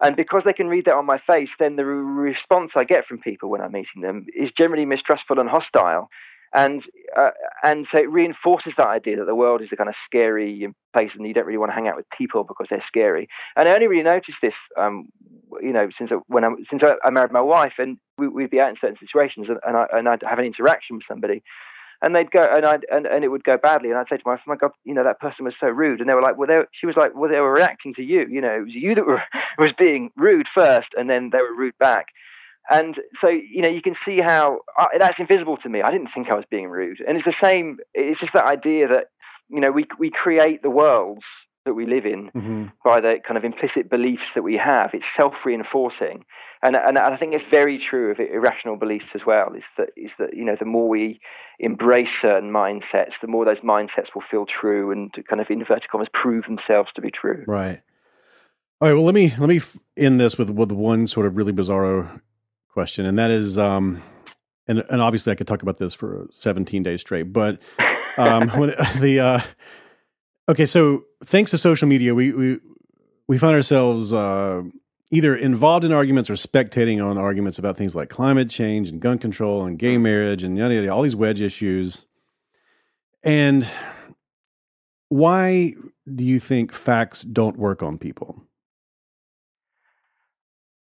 And 0.00 0.16
because 0.16 0.42
they 0.44 0.52
can 0.52 0.68
read 0.68 0.84
that 0.86 0.94
on 0.94 1.06
my 1.06 1.18
face, 1.18 1.50
then 1.58 1.76
the 1.76 1.84
response 1.84 2.72
I 2.76 2.84
get 2.84 3.06
from 3.06 3.18
people 3.18 3.48
when 3.48 3.60
I'm 3.60 3.72
meeting 3.72 4.02
them 4.02 4.26
is 4.34 4.50
generally 4.56 4.84
mistrustful 4.84 5.38
and 5.38 5.48
hostile. 5.48 6.10
And 6.52 6.84
uh, 7.16 7.30
and 7.64 7.86
so 7.90 7.98
it 7.98 8.10
reinforces 8.10 8.74
that 8.76 8.86
idea 8.86 9.16
that 9.16 9.24
the 9.24 9.34
world 9.34 9.60
is 9.60 9.70
a 9.72 9.76
kind 9.76 9.88
of 9.88 9.96
scary 10.04 10.72
place, 10.92 11.10
and 11.14 11.26
you 11.26 11.34
don't 11.34 11.46
really 11.46 11.58
want 11.58 11.70
to 11.70 11.74
hang 11.74 11.88
out 11.88 11.96
with 11.96 12.08
people 12.10 12.44
because 12.44 12.68
they're 12.70 12.84
scary. 12.86 13.28
And 13.56 13.68
I 13.68 13.74
only 13.74 13.88
really 13.88 14.04
noticed 14.04 14.38
this, 14.40 14.54
um, 14.76 15.08
you 15.60 15.72
know, 15.72 15.88
since 15.98 16.12
I, 16.12 16.16
when 16.28 16.44
I 16.44 16.50
since 16.70 16.82
I, 16.84 17.10
married 17.10 17.32
my 17.32 17.40
wife, 17.40 17.74
and 17.78 17.98
we, 18.18 18.28
would 18.28 18.50
be 18.50 18.60
out 18.60 18.70
in 18.70 18.76
certain 18.80 18.98
situations, 18.98 19.48
and, 19.48 19.58
and 19.66 19.76
I 19.76 19.86
and 19.92 20.08
I'd 20.08 20.22
have 20.22 20.38
an 20.38 20.44
interaction 20.44 20.96
with 20.96 21.06
somebody, 21.08 21.42
and 22.04 22.14
they'd 22.14 22.30
go 22.30 22.42
and 22.42 22.66
I 22.66 22.78
and, 22.92 23.06
and 23.06 23.24
it 23.24 23.28
would 23.28 23.44
go 23.44 23.56
badly, 23.56 23.88
and 23.88 23.98
I'd 23.98 24.08
say 24.10 24.18
to 24.18 24.22
myself, 24.26 24.46
"My 24.46 24.56
God, 24.56 24.72
you 24.84 24.92
know 24.92 25.04
that 25.04 25.20
person 25.20 25.44
was 25.44 25.54
so 25.58 25.68
rude," 25.68 26.00
and 26.00 26.08
they 26.08 26.14
were 26.14 26.22
like, 26.22 26.36
"Well, 26.36 26.48
they, 26.48 26.62
she 26.78 26.86
was 26.86 26.96
like, 26.96 27.12
well, 27.14 27.30
they 27.30 27.40
were 27.40 27.52
reacting 27.52 27.94
to 27.94 28.02
you. 28.02 28.26
You 28.28 28.42
know, 28.42 28.54
it 28.54 28.64
was 28.64 28.74
you 28.74 28.94
that 28.94 29.06
were 29.06 29.22
was 29.58 29.72
being 29.78 30.10
rude 30.16 30.46
first, 30.54 30.88
and 30.96 31.08
then 31.08 31.30
they 31.32 31.38
were 31.38 31.54
rude 31.54 31.78
back." 31.78 32.08
And 32.70 32.96
so, 33.20 33.28
you 33.28 33.62
know, 33.62 33.68
you 33.68 33.82
can 33.82 33.94
see 34.04 34.20
how 34.20 34.60
uh, 34.78 34.86
that's 34.98 35.18
invisible 35.18 35.58
to 35.58 35.68
me. 35.68 35.82
I 35.82 35.90
didn't 35.90 36.08
think 36.14 36.30
I 36.30 36.34
was 36.34 36.46
being 36.50 36.68
rude, 36.68 37.00
and 37.06 37.16
it's 37.16 37.26
the 37.26 37.32
same. 37.32 37.78
It's 37.94 38.20
just 38.20 38.34
that 38.34 38.46
idea 38.46 38.88
that 38.88 39.06
you 39.48 39.60
know 39.60 39.70
we 39.70 39.86
we 39.98 40.10
create 40.10 40.62
the 40.62 40.70
worlds 40.70 41.24
that 41.64 41.74
we 41.74 41.86
live 41.86 42.06
in 42.06 42.30
mm-hmm. 42.30 42.66
by 42.84 43.00
the 43.00 43.16
kind 43.26 43.36
of 43.38 43.44
implicit 43.44 43.88
beliefs 43.88 44.24
that 44.34 44.42
we 44.42 44.56
have. 44.56 44.90
It's 44.92 45.06
self-reinforcing, 45.16 46.24
and 46.62 46.76
and 46.76 46.98
I 46.98 47.16
think 47.16 47.34
it's 47.34 47.44
very 47.50 47.78
true 47.78 48.10
of 48.10 48.20
irrational 48.20 48.76
beliefs 48.76 49.06
as 49.14 49.22
well. 49.26 49.52
Is 49.54 49.62
that 49.78 49.90
is 49.96 50.10
that 50.18 50.36
you 50.36 50.44
know 50.44 50.56
the 50.58 50.64
more 50.64 50.88
we 50.88 51.20
embrace 51.58 52.10
certain 52.20 52.50
mindsets, 52.50 53.20
the 53.20 53.28
more 53.28 53.44
those 53.44 53.60
mindsets 53.60 54.14
will 54.14 54.24
feel 54.30 54.46
true 54.46 54.90
and 54.90 55.12
kind 55.28 55.40
of 55.40 55.50
inverted 55.50 55.88
commas 55.88 56.08
prove 56.12 56.44
themselves 56.44 56.90
to 56.94 57.00
be 57.00 57.10
true. 57.10 57.44
Right. 57.46 57.80
All 58.80 58.88
right. 58.88 58.94
Well, 58.94 59.04
let 59.04 59.14
me 59.14 59.32
let 59.38 59.48
me 59.48 59.60
end 59.96 60.20
this 60.20 60.36
with 60.36 60.50
with 60.50 60.72
one 60.72 61.06
sort 61.06 61.26
of 61.26 61.36
really 61.36 61.52
bizarro 61.52 62.20
question, 62.68 63.06
and 63.06 63.18
that 63.18 63.30
is, 63.30 63.56
um, 63.56 64.02
and 64.68 64.80
and 64.90 65.00
obviously 65.00 65.32
I 65.32 65.36
could 65.36 65.46
talk 65.46 65.62
about 65.62 65.78
this 65.78 65.94
for 65.94 66.28
17 66.38 66.82
days 66.82 67.00
straight, 67.00 67.32
but 67.32 67.60
um, 68.18 68.48
when 68.50 68.70
the 69.00 69.20
uh, 69.20 69.40
Okay, 70.48 70.66
so 70.66 71.04
thanks 71.24 71.50
to 71.52 71.58
social 71.58 71.88
media, 71.88 72.14
we 72.14 72.32
we 72.32 72.60
we 73.28 73.38
find 73.38 73.54
ourselves 73.54 74.12
uh, 74.12 74.62
either 75.10 75.34
involved 75.34 75.84
in 75.84 75.92
arguments 75.92 76.28
or 76.28 76.34
spectating 76.34 77.04
on 77.04 77.16
arguments 77.16 77.58
about 77.58 77.76
things 77.76 77.94
like 77.94 78.10
climate 78.10 78.50
change 78.50 78.88
and 78.88 79.00
gun 79.00 79.18
control 79.18 79.64
and 79.64 79.78
gay 79.78 79.96
marriage 79.96 80.42
and 80.42 80.58
yada, 80.58 80.74
yada, 80.74 80.88
all 80.88 81.02
these 81.02 81.16
wedge 81.16 81.40
issues. 81.40 82.04
And 83.22 83.66
why 85.08 85.74
do 86.14 86.24
you 86.24 86.38
think 86.40 86.72
facts 86.74 87.22
don't 87.22 87.58
work 87.58 87.82
on 87.82 87.96
people? 87.96 88.42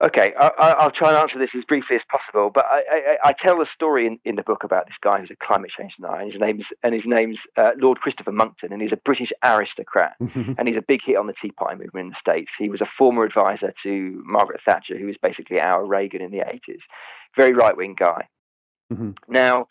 Okay, 0.03 0.33
I, 0.37 0.83
will 0.83 0.91
try 0.91 1.09
and 1.09 1.17
answer 1.17 1.39
this 1.39 1.55
as 1.55 1.63
briefly 1.63 1.95
as 1.95 2.01
possible. 2.09 2.51
But 2.53 2.65
I, 2.65 2.83
I, 2.91 3.17
I, 3.29 3.33
tell 3.33 3.61
a 3.61 3.65
story 3.65 4.05
in, 4.05 4.19
in 4.25 4.35
the 4.35 4.43
book 4.43 4.65
about 4.65 4.85
this 4.85 4.97
guy 5.01 5.21
who's 5.21 5.31
a 5.31 5.35
climate 5.37 5.71
change 5.77 5.95
denier. 5.95 6.19
And 6.19 6.31
his 6.31 6.41
name's 6.41 6.65
and 6.83 6.93
his 6.93 7.05
name's 7.05 7.37
uh, 7.55 7.71
Lord 7.77 8.01
Christopher 8.01 8.33
Monckton, 8.33 8.73
and 8.73 8.81
he's 8.81 8.91
a 8.91 8.97
British 8.97 9.31
aristocrat, 9.45 10.15
and 10.19 10.67
he's 10.67 10.75
a 10.75 10.83
big 10.85 10.99
hit 11.05 11.15
on 11.15 11.27
the 11.27 11.33
Tea 11.41 11.51
Party 11.51 11.77
movement 11.77 12.07
in 12.07 12.09
the 12.09 12.17
states. 12.19 12.51
He 12.59 12.67
was 12.67 12.81
a 12.81 12.89
former 12.97 13.23
advisor 13.23 13.73
to 13.83 14.23
Margaret 14.25 14.59
Thatcher, 14.65 14.97
who 14.97 15.05
was 15.05 15.15
basically 15.21 15.61
our 15.61 15.85
Reagan 15.85 16.21
in 16.21 16.31
the 16.31 16.41
eighties. 16.41 16.81
Very 17.37 17.53
right 17.53 17.77
wing 17.77 17.95
guy. 17.97 18.27
Mm-hmm. 18.91 19.11
Now, 19.29 19.67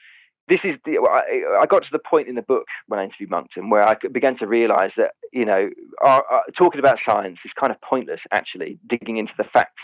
this 0.48 0.64
is 0.64 0.78
the 0.86 0.98
I, 0.98 1.60
I, 1.60 1.66
got 1.66 1.82
to 1.82 1.92
the 1.92 1.98
point 1.98 2.28
in 2.28 2.36
the 2.36 2.42
book 2.42 2.68
when 2.86 2.98
I 2.98 3.04
interviewed 3.04 3.30
Monckton 3.30 3.68
where 3.68 3.86
I 3.86 3.96
began 4.10 4.38
to 4.38 4.46
realise 4.46 4.92
that 4.96 5.12
you 5.30 5.44
know 5.44 5.68
our, 6.00 6.24
our, 6.24 6.44
talking 6.56 6.78
about 6.78 7.00
science 7.00 7.40
is 7.44 7.52
kind 7.52 7.70
of 7.70 7.78
pointless. 7.82 8.20
Actually, 8.30 8.78
digging 8.88 9.18
into 9.18 9.34
the 9.36 9.44
facts 9.44 9.82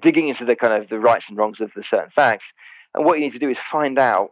digging 0.00 0.28
into 0.28 0.44
the 0.44 0.56
kind 0.56 0.82
of 0.82 0.88
the 0.88 0.98
rights 0.98 1.24
and 1.28 1.36
wrongs 1.36 1.60
of 1.60 1.70
the 1.74 1.84
certain 1.88 2.10
facts. 2.14 2.44
And 2.94 3.04
what 3.04 3.18
you 3.18 3.24
need 3.24 3.32
to 3.32 3.38
do 3.38 3.50
is 3.50 3.56
find 3.70 3.98
out 3.98 4.30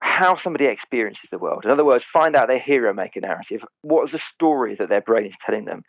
how 0.00 0.38
somebody 0.42 0.66
experiences 0.66 1.28
the 1.30 1.38
world. 1.38 1.64
In 1.64 1.70
other 1.70 1.84
words, 1.84 2.04
find 2.12 2.36
out 2.36 2.48
their 2.48 2.60
hero 2.60 2.94
maker 2.94 3.20
narrative. 3.20 3.62
What 3.82 4.06
is 4.06 4.12
the 4.12 4.20
story 4.34 4.76
that 4.78 4.88
their 4.88 5.00
brain 5.00 5.26
is 5.26 5.32
telling 5.44 5.64
them? 5.64 5.82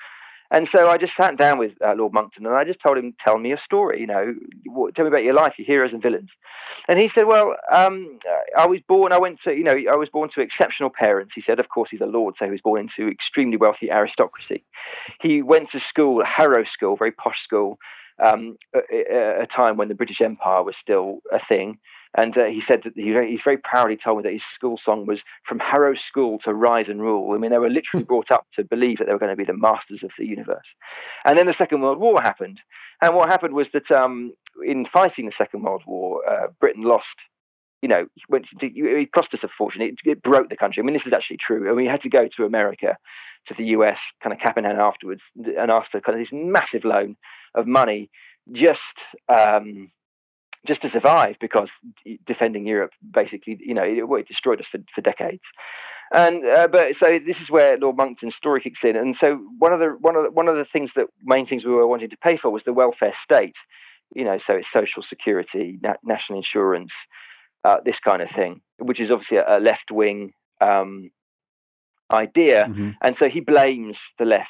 And 0.52 0.68
so 0.72 0.90
I 0.90 0.98
just 0.98 1.16
sat 1.16 1.38
down 1.38 1.60
with 1.60 1.74
uh, 1.86 1.94
Lord 1.96 2.12
Monckton 2.12 2.46
and 2.46 2.56
I 2.56 2.64
just 2.64 2.82
told 2.82 2.98
him, 2.98 3.14
tell 3.24 3.38
me 3.38 3.52
a 3.52 3.58
story, 3.64 4.00
you 4.00 4.08
know, 4.08 4.34
what, 4.66 4.96
tell 4.96 5.06
me 5.06 5.10
about 5.10 5.24
your 5.24 5.36
life, 5.36 5.54
your 5.60 5.68
heroes 5.68 5.94
and 5.94 6.02
villains. 6.02 6.32
And 6.88 7.00
he 7.00 7.08
said, 7.14 7.28
well, 7.28 7.56
um, 7.72 8.18
I 8.58 8.66
was 8.66 8.80
born, 8.88 9.12
I 9.14 9.20
went 9.20 9.40
to, 9.44 9.54
you 9.54 9.64
know, 9.64 9.76
I 9.92 9.96
was 9.96 10.10
born 10.10 10.30
to 10.34 10.42
exceptional 10.42 10.90
parents. 10.90 11.34
He 11.36 11.44
said, 11.46 11.60
of 11.60 11.70
course, 11.70 11.90
he's 11.92 12.02
a 12.02 12.08
lord, 12.08 12.34
so 12.40 12.46
he 12.46 12.52
was 12.52 12.62
born 12.64 12.90
into 12.90 13.12
extremely 13.12 13.58
wealthy 13.58 13.92
aristocracy. 13.92 14.64
He 15.22 15.44
went 15.44 15.70
to 15.72 15.80
school, 15.88 16.24
Harrow 16.26 16.64
School, 16.74 16.96
very 16.96 17.12
posh 17.12 17.44
school, 17.44 17.78
um, 18.24 18.58
a, 18.76 19.42
a, 19.44 19.48
time 19.48 19.78
when 19.78 19.88
the 19.88 19.96
British 19.96 20.22
Empire 20.22 20.64
was 20.64 20.76
still 20.82 21.20
a 21.32 21.40
thing. 21.48 21.80
And 22.18 22.36
uh, 22.38 22.46
he 22.46 22.62
said 22.68 22.82
that 22.86 22.94
he, 22.96 23.14
he's 23.30 23.42
very 23.44 23.58
proudly 23.58 23.98
told 24.04 24.18
me 24.18 24.24
that 24.24 24.34
his 24.34 24.42
school 24.56 24.80
song 24.84 25.06
was 25.06 25.20
"From 25.48 25.60
Harrow 25.60 25.94
School 26.10 26.40
to 26.44 26.54
Rise 26.54 26.88
and 26.90 27.02
Rule." 27.02 27.34
I 27.34 27.38
mean, 27.38 27.52
they 27.52 27.60
were 27.60 27.70
literally 27.70 28.04
brought 28.04 28.32
up 28.32 28.48
to 28.56 28.64
believe 28.64 28.98
that 28.98 29.06
they 29.06 29.14
were 29.14 29.20
going 29.20 29.32
to 29.32 29.38
be 29.38 29.46
the 29.46 29.58
masters 29.58 30.02
of 30.04 30.10
the 30.18 30.26
universe. 30.26 30.66
And 31.26 31.38
then 31.38 31.46
the 31.46 31.56
Second 31.58 31.82
World 31.82 32.00
War 32.00 32.20
happened, 32.20 32.60
and 33.02 33.16
what 33.16 33.30
happened 33.30 33.54
was 33.54 33.68
that 33.74 33.92
um, 33.96 34.34
in 34.66 34.86
fighting 34.92 35.28
the 35.28 35.34
Second 35.38 35.62
World 35.64 35.84
War, 35.86 36.28
uh, 36.28 36.48
Britain 36.60 36.84
lost 36.84 37.06
you 37.82 37.90
know, 37.90 38.08
went 38.28 38.46
to, 38.60 38.66
it 38.66 39.12
cost 39.12 39.34
us 39.34 39.40
a 39.44 39.48
fortune. 39.58 39.82
It, 39.82 39.96
it, 40.04 40.22
broke 40.22 40.50
the 40.50 40.58
country. 40.58 40.82
I 40.82 40.86
mean, 40.86 40.94
this 40.94 41.06
is 41.06 41.14
actually 41.14 41.38
true. 41.38 41.66
I 41.66 41.70
And 41.70 41.78
we 41.78 41.86
had 41.86 42.02
to 42.02 42.10
go 42.10 42.28
to 42.36 42.46
America, 42.46 42.98
to 43.48 43.54
the 43.58 43.66
US, 43.68 43.98
kind 44.22 44.34
of 44.34 44.40
cap 44.40 44.58
in 44.58 44.66
hand 44.66 44.80
afterwards, 44.80 45.22
and 45.36 45.72
ask 45.72 45.90
for 45.92 46.02
kind 46.02 46.20
of 46.20 46.26
this 46.26 46.34
massive 46.34 46.84
loan 46.84 47.16
of 47.56 47.68
money 47.68 48.10
just 48.52 48.80
um, 49.30 49.92
just 50.68 50.82
to 50.82 50.90
survive 50.90 51.36
because 51.40 51.70
defending 52.28 52.66
Europe 52.68 52.92
basically, 53.14 53.58
you 53.62 53.74
know, 53.74 53.84
it, 53.84 54.04
it 54.04 54.28
destroyed 54.28 54.60
us 54.60 54.68
for, 54.70 54.80
for 54.94 55.02
decades. 55.02 55.42
And 56.12 56.44
uh, 56.46 56.68
but 56.68 56.88
so 57.02 57.20
this 57.26 57.38
is 57.42 57.50
where 57.50 57.78
Lord 57.78 57.96
Monckton's 57.96 58.36
story 58.36 58.62
kicks 58.62 58.84
in. 58.84 58.96
And 58.96 59.16
so 59.22 59.36
one 59.60 59.74
of 59.74 59.80
the 59.80 59.96
one 60.02 60.16
of 60.16 60.24
the, 60.24 60.32
one 60.32 60.48
of 60.48 60.56
the 60.56 60.66
things 60.66 60.90
that 60.96 61.06
main 61.24 61.48
things 61.48 61.64
we 61.64 61.72
were 61.72 61.88
wanting 61.88 62.10
to 62.10 62.18
pay 62.18 62.38
for 62.38 62.50
was 62.50 62.64
the 62.66 62.74
welfare 62.74 63.14
state. 63.24 63.56
You 64.16 64.24
know, 64.24 64.40
so 64.48 64.54
it's 64.56 64.68
social 64.76 65.04
security, 65.08 65.78
na- 65.84 66.02
national 66.04 66.40
insurance, 66.40 66.90
uh, 67.64 67.78
this 67.84 68.00
kind 68.04 68.22
of 68.22 68.30
thing, 68.36 68.62
which 68.78 69.00
is 69.00 69.12
obviously 69.12 69.38
a, 69.38 69.60
left 69.60 69.92
wing 69.92 70.34
um, 70.62 71.12
idea. 72.12 72.66
Mm-hmm. 72.66 72.90
And 73.02 73.16
so 73.20 73.30
he 73.30 73.40
blames 73.40 73.98
the 74.18 74.26
left 74.26 74.50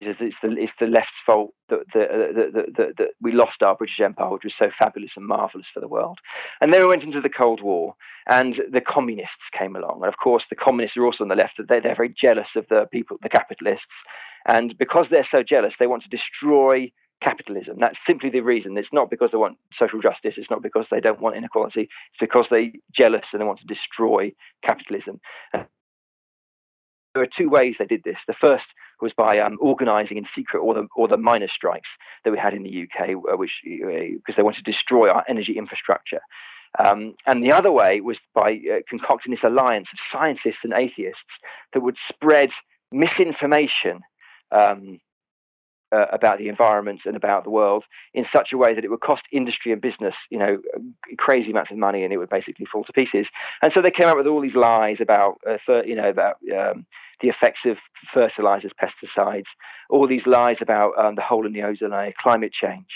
He 0.00 0.06
says 0.06 0.16
it's 0.20 0.36
the 0.42 0.50
it's 0.58 0.72
the 0.78 0.86
left's 0.86 1.20
fault 1.24 1.54
that 1.68 1.84
that, 1.94 2.66
that, 2.76 2.92
that 2.98 3.08
we 3.20 3.32
lost 3.32 3.62
our 3.62 3.76
British 3.76 4.00
Empire, 4.00 4.30
which 4.30 4.44
was 4.44 4.52
so 4.58 4.70
fabulous 4.78 5.12
and 5.16 5.26
marvelous 5.26 5.66
for 5.72 5.80
the 5.80 5.88
world. 5.88 6.18
And 6.60 6.72
then 6.72 6.80
we 6.82 6.88
went 6.88 7.04
into 7.04 7.20
the 7.20 7.30
Cold 7.30 7.62
War, 7.62 7.94
and 8.28 8.54
the 8.70 8.80
communists 8.80 9.48
came 9.58 9.76
along. 9.76 10.00
And 10.02 10.12
of 10.12 10.18
course, 10.22 10.44
the 10.50 10.56
communists 10.56 10.96
are 10.96 11.06
also 11.06 11.24
on 11.24 11.28
the 11.28 11.36
left. 11.36 11.54
They're, 11.56 11.80
they're 11.80 11.96
very 11.96 12.14
jealous 12.20 12.48
of 12.56 12.66
the 12.68 12.86
people, 12.92 13.16
the 13.22 13.28
capitalists, 13.28 13.86
and 14.46 14.76
because 14.76 15.06
they're 15.10 15.28
so 15.30 15.42
jealous, 15.42 15.74
they 15.78 15.86
want 15.86 16.02
to 16.02 16.16
destroy 16.16 16.92
capitalism. 17.22 17.76
That's 17.78 17.98
simply 18.06 18.30
the 18.30 18.40
reason. 18.40 18.76
It's 18.76 18.92
not 18.92 19.10
because 19.10 19.30
they 19.32 19.38
want 19.38 19.58
social 19.78 20.00
justice. 20.00 20.34
It's 20.36 20.50
not 20.50 20.62
because 20.62 20.86
they 20.90 21.00
don't 21.00 21.20
want 21.20 21.36
inequality. 21.36 21.82
It's 21.82 22.20
because 22.20 22.46
they're 22.50 22.70
jealous 22.94 23.24
and 23.32 23.40
they 23.40 23.46
want 23.46 23.60
to 23.60 23.74
destroy 23.74 24.32
capitalism. 24.64 25.20
And 25.52 25.66
there 27.14 27.22
are 27.22 27.28
two 27.38 27.48
ways 27.48 27.76
they 27.78 27.86
did 27.86 28.02
this. 28.04 28.16
The 28.26 28.34
first 28.34 28.64
was 29.00 29.12
by 29.16 29.38
um, 29.38 29.58
organising 29.60 30.16
in 30.16 30.26
secret 30.34 30.60
all 30.60 30.74
the 30.74 30.86
all 30.96 31.08
the 31.08 31.16
miners' 31.16 31.52
strikes 31.54 31.88
that 32.24 32.30
we 32.30 32.38
had 32.38 32.54
in 32.54 32.62
the 32.62 32.82
UK, 32.82 33.10
uh, 33.10 33.36
which 33.36 33.52
because 33.64 34.32
uh, 34.32 34.36
they 34.36 34.42
wanted 34.42 34.64
to 34.64 34.72
destroy 34.72 35.08
our 35.08 35.24
energy 35.28 35.56
infrastructure. 35.56 36.20
Um, 36.78 37.14
and 37.26 37.44
the 37.44 37.52
other 37.52 37.70
way 37.70 38.00
was 38.00 38.16
by 38.34 38.60
uh, 38.72 38.78
concocting 38.88 39.30
this 39.30 39.44
alliance 39.44 39.88
of 39.92 39.98
scientists 40.10 40.64
and 40.64 40.72
atheists 40.72 41.20
that 41.72 41.82
would 41.82 41.96
spread 42.08 42.50
misinformation 42.90 44.00
um, 44.50 44.98
uh, 45.94 46.06
about 46.18 46.36
the 46.38 46.48
environment 46.48 47.00
and 47.08 47.16
about 47.16 47.44
the 47.44 47.54
world 47.60 47.84
in 48.18 48.24
such 48.36 48.48
a 48.52 48.58
way 48.62 48.70
that 48.74 48.84
it 48.84 48.90
would 48.92 49.00
cost 49.10 49.22
industry 49.40 49.70
and 49.72 49.80
business, 49.88 50.16
you 50.30 50.38
know, 50.38 50.54
crazy 51.26 51.50
amounts 51.50 51.70
of 51.70 51.78
money, 51.88 52.02
and 52.04 52.12
it 52.12 52.18
would 52.20 52.34
basically 52.38 52.66
fall 52.70 52.84
to 52.84 52.92
pieces. 52.92 53.26
And 53.62 53.72
so 53.72 53.78
they 53.80 53.90
came 53.98 54.08
up 54.08 54.16
with 54.16 54.26
all 54.30 54.42
these 54.46 54.60
lies 54.68 54.98
about, 55.00 55.32
uh, 55.48 55.58
for, 55.64 55.84
you 55.90 55.96
know, 56.00 56.08
about 56.16 56.36
um, 56.60 56.86
the 57.20 57.28
effects 57.28 57.60
of 57.64 57.76
fertilizers, 58.12 58.72
pesticides, 58.82 59.50
all 59.88 60.06
these 60.08 60.26
lies 60.26 60.58
about 60.60 60.92
um, 61.02 61.14
the 61.14 61.22
hole 61.22 61.46
in 61.46 61.52
the 61.52 61.62
ozone 61.62 61.92
layer, 61.92 62.12
climate 62.20 62.52
change. 62.52 62.90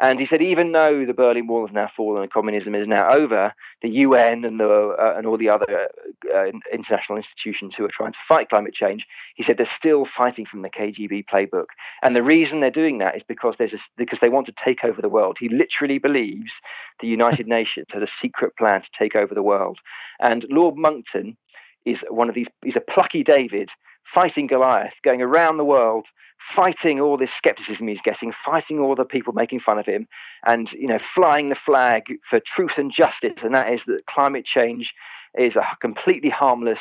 And 0.00 0.20
he 0.20 0.26
said, 0.26 0.40
even 0.40 0.72
though 0.72 1.04
the 1.04 1.12
Berlin 1.12 1.48
Wall 1.48 1.66
has 1.66 1.74
now 1.74 1.90
fallen 1.96 2.22
and 2.22 2.32
communism 2.32 2.74
is 2.74 2.86
now 2.86 3.10
over, 3.10 3.52
the 3.82 3.88
UN 3.88 4.44
and, 4.44 4.60
the, 4.60 4.96
uh, 4.98 5.14
and 5.16 5.26
all 5.26 5.36
the 5.36 5.50
other 5.50 5.88
uh, 6.32 6.44
international 6.72 7.18
institutions 7.18 7.74
who 7.76 7.84
are 7.84 7.90
trying 7.92 8.12
to 8.12 8.18
fight 8.28 8.48
climate 8.48 8.74
change, 8.74 9.04
he 9.34 9.42
said 9.42 9.56
they're 9.58 9.68
still 9.76 10.06
fighting 10.16 10.46
from 10.46 10.62
the 10.62 10.70
KGB 10.70 11.24
playbook. 11.32 11.66
And 12.02 12.14
the 12.14 12.22
reason 12.22 12.60
they're 12.60 12.70
doing 12.70 12.98
that 12.98 13.16
is 13.16 13.22
because, 13.26 13.56
there's 13.58 13.72
a, 13.72 13.78
because 13.96 14.20
they 14.22 14.28
want 14.28 14.46
to 14.46 14.54
take 14.64 14.84
over 14.84 15.02
the 15.02 15.08
world. 15.08 15.36
He 15.40 15.48
literally 15.48 15.98
believes 15.98 16.52
the 17.00 17.08
United 17.08 17.46
Nations 17.48 17.86
has 17.90 18.02
a 18.02 18.08
secret 18.22 18.56
plan 18.56 18.82
to 18.82 18.88
take 18.96 19.16
over 19.16 19.34
the 19.34 19.42
world. 19.42 19.78
And 20.20 20.44
Lord 20.48 20.76
Monckton 20.76 21.36
is 21.84 21.98
one 22.08 22.28
of 22.28 22.36
these, 22.36 22.46
he's 22.64 22.76
a 22.76 22.92
plucky 22.92 23.24
David 23.24 23.68
fighting 24.14 24.46
Goliath, 24.46 24.94
going 25.04 25.22
around 25.22 25.56
the 25.56 25.64
world 25.64 26.06
fighting 26.54 27.00
all 27.00 27.16
this 27.16 27.30
skepticism 27.36 27.88
he's 27.88 28.00
getting, 28.02 28.32
fighting 28.44 28.78
all 28.78 28.94
the 28.94 29.04
people 29.04 29.32
making 29.32 29.60
fun 29.60 29.78
of 29.78 29.86
him, 29.86 30.06
and 30.46 30.68
you 30.72 30.86
know, 30.86 30.98
flying 31.14 31.48
the 31.48 31.56
flag 31.66 32.04
for 32.28 32.40
truth 32.40 32.72
and 32.76 32.92
justice, 32.92 33.38
and 33.42 33.54
that 33.54 33.72
is 33.72 33.80
that 33.86 34.06
climate 34.06 34.44
change 34.44 34.92
is 35.38 35.56
a 35.56 35.66
completely 35.80 36.30
harmless 36.30 36.80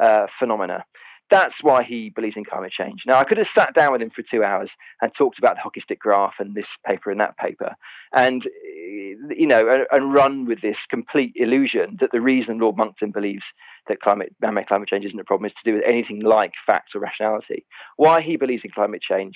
uh, 0.00 0.26
phenomena. 0.38 0.84
That's 1.30 1.54
why 1.60 1.82
he 1.82 2.10
believes 2.10 2.36
in 2.36 2.44
climate 2.44 2.72
change. 2.72 3.02
Now, 3.06 3.18
I 3.18 3.24
could 3.24 3.38
have 3.38 3.48
sat 3.52 3.74
down 3.74 3.92
with 3.92 4.00
him 4.00 4.10
for 4.10 4.22
two 4.22 4.44
hours 4.44 4.70
and 5.02 5.12
talked 5.12 5.38
about 5.38 5.56
the 5.56 5.60
hockey 5.60 5.80
stick 5.80 5.98
graph 5.98 6.34
and 6.38 6.54
this 6.54 6.66
paper 6.86 7.10
and 7.10 7.20
that 7.20 7.36
paper, 7.36 7.74
and 8.14 8.46
eh, 8.46 9.14
you 9.36 9.46
know, 9.46 9.68
and, 9.68 9.86
and 9.90 10.14
run 10.14 10.46
with 10.46 10.60
this 10.60 10.78
complete 10.88 11.32
illusion 11.34 11.96
that 12.00 12.12
the 12.12 12.20
reason 12.20 12.58
Lord 12.58 12.76
Monckton 12.76 13.10
believes 13.10 13.42
that 13.88 14.00
climate 14.00 14.34
man-made 14.40 14.68
climate 14.68 14.88
change 14.88 15.04
isn't 15.04 15.18
a 15.18 15.24
problem 15.24 15.46
is 15.46 15.54
to 15.62 15.70
do 15.70 15.74
with 15.74 15.84
anything 15.86 16.20
like 16.22 16.52
facts 16.66 16.92
or 16.94 17.00
rationality. 17.00 17.66
Why 17.96 18.20
he 18.20 18.36
believes 18.36 18.62
in 18.64 18.70
climate 18.70 19.02
change 19.02 19.34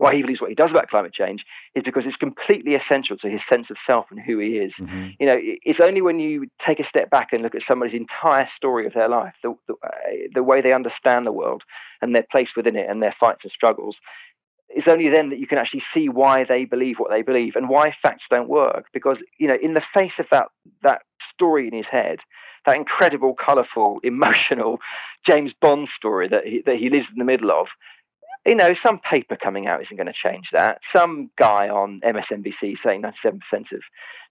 why 0.00 0.14
he 0.14 0.22
believes 0.22 0.40
what 0.40 0.48
he 0.48 0.56
does 0.56 0.70
about 0.70 0.88
climate 0.88 1.12
change 1.12 1.44
is 1.74 1.82
because 1.82 2.04
it's 2.06 2.16
completely 2.16 2.74
essential 2.74 3.18
to 3.18 3.28
his 3.28 3.42
sense 3.46 3.68
of 3.68 3.76
self 3.86 4.06
and 4.10 4.18
who 4.18 4.38
he 4.38 4.56
is. 4.56 4.72
Mm-hmm. 4.80 5.08
You 5.20 5.26
know, 5.26 5.36
it's 5.38 5.78
only 5.78 6.00
when 6.00 6.18
you 6.18 6.46
take 6.66 6.80
a 6.80 6.88
step 6.88 7.10
back 7.10 7.34
and 7.34 7.42
look 7.42 7.54
at 7.54 7.62
somebody's 7.68 7.94
entire 7.94 8.48
story 8.56 8.86
of 8.86 8.94
their 8.94 9.10
life, 9.10 9.34
the, 9.42 9.54
the, 9.68 9.74
uh, 9.74 9.88
the 10.32 10.42
way 10.42 10.62
they 10.62 10.72
understand 10.72 11.26
the 11.26 11.32
world 11.32 11.64
and 12.00 12.14
their 12.14 12.24
place 12.32 12.48
within 12.56 12.76
it 12.76 12.88
and 12.88 13.02
their 13.02 13.14
fights 13.20 13.40
and 13.42 13.52
struggles, 13.52 13.96
it's 14.70 14.88
only 14.88 15.10
then 15.10 15.28
that 15.28 15.38
you 15.38 15.46
can 15.46 15.58
actually 15.58 15.82
see 15.92 16.08
why 16.08 16.44
they 16.44 16.64
believe 16.64 16.96
what 16.96 17.10
they 17.10 17.20
believe 17.20 17.54
and 17.54 17.68
why 17.68 17.94
facts 18.02 18.24
don't 18.30 18.48
work. 18.48 18.86
Because 18.94 19.18
you 19.38 19.48
know, 19.48 19.58
in 19.62 19.74
the 19.74 19.82
face 19.92 20.12
of 20.18 20.24
that 20.30 20.48
that 20.82 21.02
story 21.34 21.68
in 21.68 21.74
his 21.74 21.86
head, 21.90 22.20
that 22.64 22.76
incredible, 22.76 23.34
colourful, 23.34 24.00
emotional 24.02 24.78
James 25.26 25.52
Bond 25.60 25.88
story 25.94 26.28
that 26.28 26.46
he, 26.46 26.62
that 26.64 26.76
he 26.76 26.88
lives 26.88 27.06
in 27.12 27.18
the 27.18 27.24
middle 27.26 27.50
of, 27.50 27.66
you 28.46 28.54
know, 28.54 28.74
some 28.74 28.98
paper 28.98 29.36
coming 29.36 29.66
out 29.66 29.82
isn't 29.82 29.96
going 29.96 30.06
to 30.06 30.12
change 30.12 30.48
that. 30.52 30.80
Some 30.92 31.30
guy 31.36 31.68
on 31.68 32.00
MSNBC 32.04 32.76
saying 32.82 33.02
97% 33.02 33.34
of 33.72 33.82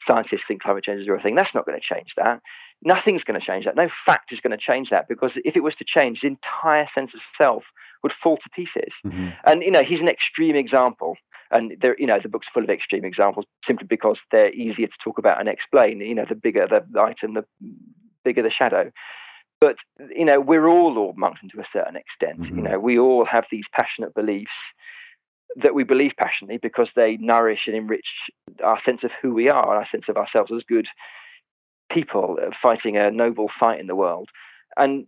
scientists 0.08 0.46
think 0.48 0.62
climate 0.64 0.84
change 0.84 1.02
is 1.02 1.08
a 1.08 1.12
real 1.12 1.22
thing, 1.22 1.36
that's 1.36 1.54
not 1.54 1.66
going 1.66 1.80
to 1.80 1.96
change 1.96 2.14
that. 2.18 2.42
Nothing's 2.82 3.24
going 3.24 3.40
to 3.40 3.46
change 3.46 3.66
that. 3.66 3.76
No 3.76 3.90
fact 4.06 4.32
is 4.32 4.40
going 4.40 4.58
to 4.58 4.64
change 4.64 4.90
that 4.90 5.08
because 5.08 5.32
if 5.36 5.56
it 5.56 5.64
was 5.64 5.76
to 5.76 5.86
change, 5.86 6.20
his 6.22 6.32
entire 6.32 6.88
sense 6.96 7.12
of 7.14 7.20
self 7.42 7.64
would 8.04 8.14
fall 8.24 8.38
to 8.38 8.50
pieces. 8.50 8.94
Mm-hmm. 9.06 9.30
And, 9.46 9.62
you 9.62 9.72
know, 9.72 9.84
he's 9.84 10.00
an 10.00 10.08
extreme 10.08 10.56
example. 10.56 11.16
And 11.52 11.76
there, 11.82 11.96
you 12.00 12.08
know, 12.08 12.20
the 12.22 12.30
book's 12.30 12.48
full 12.54 12.64
of 12.64 12.70
extreme 12.70 13.04
examples 13.04 13.46
simply 13.68 13.88
because 13.88 14.18
they're 14.32 14.54
easier 14.54 14.88
to 14.88 14.94
talk 15.04 15.18
about 15.18 15.40
and 15.40 15.50
explain. 15.50 16.00
You 16.00 16.16
know, 16.16 16.26
the 16.28 16.36
bigger 16.36 16.68
the 16.68 17.00
item, 17.00 17.34
the 17.34 17.46
bigger 18.24 18.44
the 18.44 18.52
shadow. 18.52 18.92
But 19.62 19.76
you 20.16 20.26
know, 20.26 20.40
we're 20.40 20.68
all 20.68 20.94
Lord 20.94 21.18
Monckton 21.18 21.50
to 21.50 21.60
a 21.60 21.68
certain 21.74 21.96
extent. 21.96 22.42
Mm-hmm. 22.42 22.58
You 22.58 22.64
know, 22.64 22.80
we 22.80 22.98
all 22.98 23.26
have 23.26 23.46
these 23.52 23.66
passionate 23.74 24.14
beliefs 24.14 24.52
that 25.56 25.74
we 25.74 25.84
believe 25.84 26.12
passionately 26.18 26.60
because 26.62 26.88
they 26.96 27.18
nourish 27.18 27.62
and 27.66 27.76
enrich 27.76 28.06
our 28.64 28.82
sense 28.84 29.04
of 29.04 29.12
who 29.22 29.34
we 29.34 29.50
are, 29.50 29.76
our 29.76 29.88
sense 29.92 30.06
of 30.08 30.16
ourselves 30.16 30.52
as 30.56 30.64
good 30.68 30.88
people 31.92 32.38
fighting 32.62 32.98
a 32.98 33.10
noble 33.12 33.50
fight 33.60 33.80
in 33.80 33.88
the 33.88 33.96
world. 33.96 34.30
And 34.78 35.08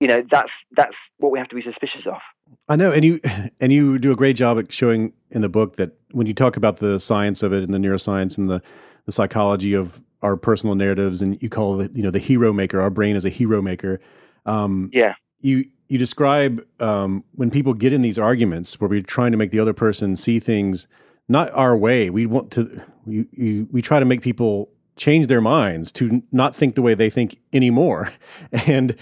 you 0.00 0.08
know, 0.08 0.22
that's 0.30 0.52
that's 0.76 0.96
what 1.18 1.32
we 1.32 1.38
have 1.38 1.48
to 1.48 1.54
be 1.54 1.62
suspicious 1.62 2.06
of. 2.06 2.20
I 2.68 2.76
know, 2.76 2.92
and 2.92 3.04
you 3.04 3.20
and 3.60 3.72
you 3.72 3.98
do 3.98 4.12
a 4.12 4.16
great 4.16 4.36
job 4.36 4.58
at 4.58 4.72
showing 4.72 5.12
in 5.30 5.40
the 5.40 5.48
book 5.48 5.76
that 5.76 5.92
when 6.12 6.26
you 6.26 6.34
talk 6.34 6.56
about 6.56 6.78
the 6.78 7.00
science 7.00 7.42
of 7.42 7.52
it 7.52 7.62
and 7.62 7.72
the 7.72 7.78
neuroscience 7.78 8.36
and 8.36 8.50
the 8.50 8.62
the 9.06 9.12
psychology 9.12 9.74
of 9.74 10.00
our 10.22 10.36
personal 10.36 10.74
narratives, 10.74 11.20
and 11.20 11.40
you 11.42 11.48
call 11.48 11.80
it, 11.80 11.94
you 11.94 12.02
know, 12.02 12.10
the 12.10 12.18
hero 12.18 12.52
maker. 12.52 12.80
Our 12.80 12.90
brain 12.90 13.16
is 13.16 13.24
a 13.24 13.30
hero 13.30 13.60
maker. 13.60 14.00
Um, 14.46 14.90
yeah. 14.92 15.14
You 15.40 15.66
you 15.88 15.98
describe 15.98 16.66
um, 16.80 17.22
when 17.34 17.50
people 17.50 17.74
get 17.74 17.92
in 17.92 18.02
these 18.02 18.18
arguments 18.18 18.80
where 18.80 18.88
we're 18.88 19.02
trying 19.02 19.32
to 19.32 19.38
make 19.38 19.50
the 19.50 19.60
other 19.60 19.74
person 19.74 20.16
see 20.16 20.40
things 20.40 20.86
not 21.28 21.50
our 21.52 21.76
way. 21.76 22.10
We 22.10 22.26
want 22.26 22.50
to 22.52 22.82
we 23.04 23.26
we, 23.36 23.62
we 23.70 23.82
try 23.82 24.00
to 24.00 24.06
make 24.06 24.22
people 24.22 24.70
change 24.96 25.26
their 25.26 25.40
minds 25.40 25.90
to 25.90 26.22
not 26.30 26.54
think 26.54 26.76
the 26.76 26.82
way 26.82 26.94
they 26.94 27.10
think 27.10 27.36
anymore 27.52 28.12
and 28.52 28.94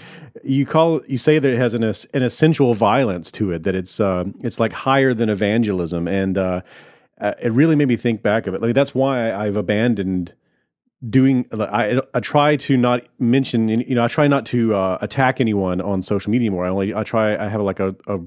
you 0.43 0.65
call 0.65 1.01
you 1.07 1.19
say 1.19 1.37
that 1.37 1.53
it 1.53 1.57
has 1.57 1.75
an 1.75 1.83
an 1.83 2.23
essential 2.23 2.73
violence 2.73 3.29
to 3.29 3.51
it 3.51 3.61
that 3.61 3.75
it's 3.75 3.99
uh, 3.99 4.23
it's 4.41 4.59
like 4.59 4.73
higher 4.73 5.13
than 5.13 5.29
evangelism 5.29 6.07
and 6.07 6.37
uh, 6.37 6.61
uh, 7.19 7.33
it 7.41 7.51
really 7.51 7.75
made 7.75 7.87
me 7.87 7.95
think 7.95 8.21
back 8.21 8.47
of 8.47 8.53
it. 8.53 8.61
Like 8.61 8.75
that's 8.75 8.95
why 8.95 9.33
I've 9.33 9.55
abandoned 9.55 10.33
doing 11.09 11.45
I, 11.51 11.99
I 12.13 12.19
try 12.21 12.55
to 12.55 12.77
not 12.77 13.05
mention 13.19 13.67
you 13.67 13.95
know 13.95 14.05
I 14.05 14.07
try 14.07 14.27
not 14.27 14.45
to 14.47 14.73
uh, 14.73 14.97
attack 15.01 15.41
anyone 15.41 15.81
on 15.81 16.01
social 16.01 16.31
media 16.31 16.49
more 16.49 16.65
I 16.65 16.69
only 16.69 16.95
I 16.95 17.03
try 17.03 17.35
I 17.35 17.49
have 17.49 17.61
like 17.61 17.81
a, 17.81 17.93
a 18.07 18.19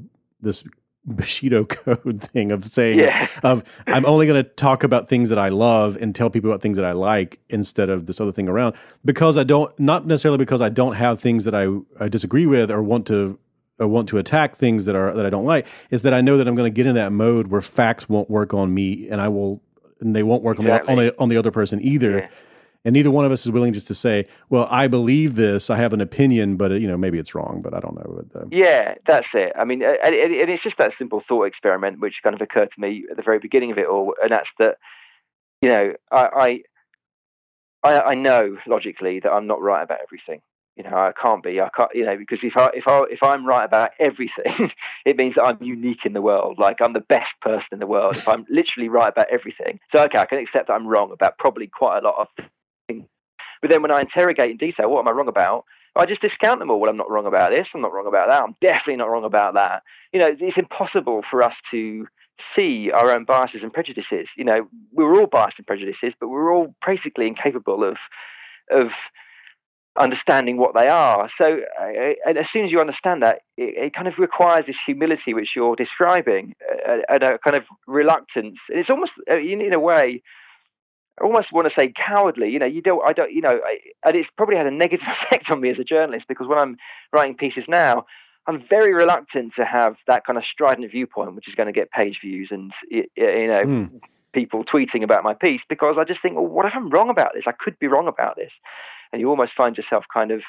this 0.42 0.62
Bushido 1.06 1.64
code 1.68 2.22
thing 2.32 2.50
of 2.50 2.64
saying 2.64 3.00
yeah. 3.00 3.28
of 3.42 3.62
I'm 3.86 4.04
only 4.04 4.26
going 4.26 4.42
to 4.42 4.48
talk 4.50 4.82
about 4.82 5.08
things 5.08 5.28
that 5.28 5.38
I 5.38 5.48
love 5.48 5.96
and 6.00 6.14
tell 6.14 6.30
people 6.30 6.50
about 6.50 6.62
things 6.62 6.76
that 6.76 6.84
I 6.84 6.92
like 6.92 7.38
instead 7.48 7.88
of 7.88 8.06
this 8.06 8.20
other 8.20 8.32
thing 8.32 8.48
around. 8.48 8.74
Because 9.04 9.36
I 9.36 9.44
don't 9.44 9.76
not 9.78 10.06
necessarily 10.06 10.38
because 10.38 10.60
I 10.60 10.68
don't 10.68 10.94
have 10.94 11.20
things 11.20 11.44
that 11.44 11.54
I, 11.54 11.68
I 12.00 12.08
disagree 12.08 12.46
with 12.46 12.70
or 12.70 12.82
want 12.82 13.06
to 13.06 13.38
or 13.78 13.86
want 13.86 14.08
to 14.08 14.18
attack 14.18 14.56
things 14.56 14.84
that 14.86 14.96
are 14.96 15.14
that 15.14 15.26
I 15.26 15.30
don't 15.30 15.44
like 15.44 15.66
is 15.90 16.02
that 16.02 16.14
I 16.14 16.20
know 16.20 16.38
that 16.38 16.48
I'm 16.48 16.54
going 16.54 16.72
to 16.72 16.74
get 16.74 16.86
in 16.86 16.94
that 16.94 17.12
mode 17.12 17.48
where 17.48 17.62
facts 17.62 18.08
won't 18.08 18.30
work 18.30 18.54
on 18.54 18.72
me 18.72 19.08
and 19.10 19.20
I 19.20 19.28
will 19.28 19.62
and 20.00 20.14
they 20.14 20.22
won't 20.22 20.42
work 20.42 20.58
exactly. 20.58 20.92
on 20.92 20.96
the 20.96 21.02
on 21.02 21.08
the 21.08 21.20
on 21.22 21.28
the 21.28 21.36
other 21.36 21.50
person 21.50 21.80
either. 21.82 22.18
Yeah 22.18 22.28
and 22.86 22.92
neither 22.92 23.10
one 23.10 23.24
of 23.24 23.32
us 23.32 23.44
is 23.44 23.50
willing 23.50 23.72
just 23.72 23.88
to 23.88 23.96
say, 23.96 24.28
"Well, 24.48 24.68
I 24.70 24.86
believe 24.86 25.34
this. 25.34 25.70
I 25.70 25.76
have 25.76 25.92
an 25.92 26.00
opinion, 26.00 26.56
but 26.56 26.70
you 26.70 26.86
know, 26.86 26.96
maybe 26.96 27.18
it's 27.18 27.34
wrong." 27.34 27.60
But 27.60 27.74
I 27.74 27.80
don't 27.80 27.96
know. 27.96 28.24
But, 28.32 28.52
yeah, 28.52 28.94
that's 29.04 29.26
it. 29.34 29.52
I 29.58 29.64
mean, 29.64 29.82
and, 29.82 30.14
and 30.14 30.50
it's 30.50 30.62
just 30.62 30.78
that 30.78 30.92
simple 30.96 31.20
thought 31.26 31.46
experiment 31.46 31.98
which 31.98 32.20
kind 32.22 32.32
of 32.32 32.40
occurred 32.40 32.70
to 32.72 32.80
me 32.80 33.04
at 33.10 33.16
the 33.16 33.24
very 33.24 33.40
beginning 33.40 33.72
of 33.72 33.78
it 33.78 33.86
all, 33.86 34.14
and 34.22 34.30
that's 34.30 34.48
that. 34.60 34.78
You 35.62 35.70
know, 35.70 35.92
I, 36.12 36.60
I, 37.82 38.00
I 38.00 38.14
know 38.14 38.56
logically 38.68 39.18
that 39.20 39.32
I'm 39.32 39.48
not 39.48 39.60
right 39.60 39.82
about 39.82 39.98
everything. 40.02 40.42
You 40.76 40.84
know, 40.84 40.96
I 40.96 41.12
can't 41.20 41.42
be. 41.42 41.60
I 41.60 41.70
can't. 41.74 41.90
You 41.94 42.04
know, 42.04 42.16
because 42.18 42.40
if 42.42 42.56
I 42.56 42.70
if 42.74 42.86
I 42.86 43.04
if 43.10 43.22
I'm 43.22 43.46
right 43.46 43.64
about 43.64 43.90
everything, 43.98 44.70
it 45.06 45.16
means 45.16 45.36
that 45.36 45.44
I'm 45.44 45.62
unique 45.62 46.04
in 46.04 46.12
the 46.12 46.20
world. 46.20 46.58
Like 46.58 46.76
I'm 46.82 46.92
the 46.92 47.00
best 47.00 47.32
person 47.40 47.68
in 47.72 47.78
the 47.78 47.86
world. 47.86 48.16
If 48.16 48.28
I'm 48.28 48.44
literally 48.50 48.88
right 48.88 49.08
about 49.08 49.26
everything, 49.32 49.80
so 49.94 50.02
okay, 50.04 50.18
I 50.18 50.26
can 50.26 50.38
accept 50.38 50.68
that 50.68 50.74
I'm 50.74 50.86
wrong 50.86 51.12
about 51.12 51.38
probably 51.38 51.66
quite 51.66 51.98
a 51.98 52.06
lot 52.06 52.16
of 52.18 52.28
things. 52.88 53.06
but 53.62 53.70
then 53.70 53.80
when 53.80 53.90
I 53.90 54.00
interrogate 54.00 54.50
in 54.50 54.58
detail, 54.58 54.90
what 54.90 55.00
am 55.00 55.08
I 55.08 55.12
wrong 55.12 55.28
about? 55.28 55.64
I 55.96 56.04
just 56.04 56.20
discount 56.20 56.58
them 56.58 56.70
all. 56.70 56.78
Well, 56.78 56.90
I'm 56.90 56.96
not 56.98 57.10
wrong 57.10 57.26
about 57.26 57.50
this. 57.50 57.68
I'm 57.74 57.80
not 57.80 57.92
wrong 57.92 58.06
about 58.06 58.28
that. 58.28 58.42
I'm 58.42 58.54
definitely 58.60 58.96
not 58.96 59.08
wrong 59.08 59.24
about 59.24 59.54
that. 59.54 59.82
You 60.12 60.20
know, 60.20 60.28
it's 60.38 60.58
impossible 60.58 61.22
for 61.30 61.42
us 61.42 61.54
to 61.70 62.06
see 62.54 62.90
our 62.90 63.10
own 63.10 63.24
biases 63.24 63.62
and 63.62 63.72
prejudices. 63.72 64.28
You 64.36 64.44
know, 64.44 64.68
we're 64.92 65.18
all 65.18 65.26
biased 65.26 65.58
and 65.58 65.66
prejudices, 65.66 66.12
but 66.20 66.28
we're 66.28 66.54
all 66.54 66.74
basically 66.86 67.26
incapable 67.26 67.82
of 67.82 67.96
of 68.70 68.88
understanding 69.98 70.56
what 70.56 70.74
they 70.74 70.88
are. 70.88 71.28
So, 71.38 71.60
uh, 71.80 72.12
and 72.26 72.38
as 72.38 72.46
soon 72.52 72.64
as 72.64 72.70
you 72.70 72.80
understand 72.80 73.22
that, 73.22 73.40
it, 73.56 73.86
it, 73.86 73.94
kind 73.94 74.08
of 74.08 74.18
requires 74.18 74.66
this 74.66 74.76
humility 74.86 75.34
which 75.34 75.50
you're 75.56 75.76
describing, 75.76 76.54
uh, 76.88 76.98
and 77.08 77.22
a 77.22 77.38
kind 77.38 77.56
of 77.56 77.64
reluctance. 77.86 78.58
It's 78.68 78.90
almost, 78.90 79.12
uh, 79.30 79.36
in, 79.36 79.60
in 79.60 79.74
a 79.74 79.80
way, 79.80 80.22
I 81.20 81.24
almost 81.24 81.52
want 81.52 81.68
to 81.68 81.74
say 81.74 81.92
cowardly. 81.96 82.50
You 82.50 82.58
know, 82.58 82.66
you 82.66 82.82
don't, 82.82 83.02
I 83.06 83.12
don't, 83.12 83.32
you 83.32 83.40
know, 83.40 83.60
I, 83.64 83.78
and 84.04 84.16
it's 84.16 84.28
probably 84.36 84.56
had 84.56 84.66
a 84.66 84.70
negative 84.70 85.06
effect 85.22 85.50
on 85.50 85.60
me 85.60 85.70
as 85.70 85.78
a 85.78 85.84
journalist 85.84 86.26
because 86.28 86.46
when 86.46 86.58
I'm 86.58 86.76
writing 87.12 87.36
pieces 87.36 87.64
now, 87.68 88.06
I'm 88.46 88.62
very 88.68 88.94
reluctant 88.94 89.54
to 89.56 89.64
have 89.64 89.96
that 90.06 90.24
kind 90.24 90.38
of 90.38 90.44
strident 90.44 90.90
viewpoint, 90.90 91.34
which 91.34 91.48
is 91.48 91.54
going 91.54 91.66
to 91.66 91.72
get 91.72 91.90
page 91.90 92.20
views 92.22 92.48
and 92.50 92.72
you 92.88 93.06
know 93.16 93.64
Mm. 93.66 94.00
people 94.32 94.64
tweeting 94.64 95.02
about 95.02 95.24
my 95.24 95.34
piece, 95.34 95.62
because 95.68 95.96
I 95.98 96.04
just 96.04 96.20
think, 96.20 96.34
well, 96.34 96.46
what 96.46 96.66
if 96.66 96.72
I'm 96.74 96.90
wrong 96.90 97.08
about 97.08 97.32
this? 97.34 97.44
I 97.46 97.52
could 97.52 97.78
be 97.78 97.86
wrong 97.86 98.06
about 98.06 98.36
this, 98.36 98.52
and 99.12 99.20
you 99.20 99.28
almost 99.28 99.52
find 99.56 99.76
yourself 99.76 100.04
kind 100.12 100.30
of 100.30 100.42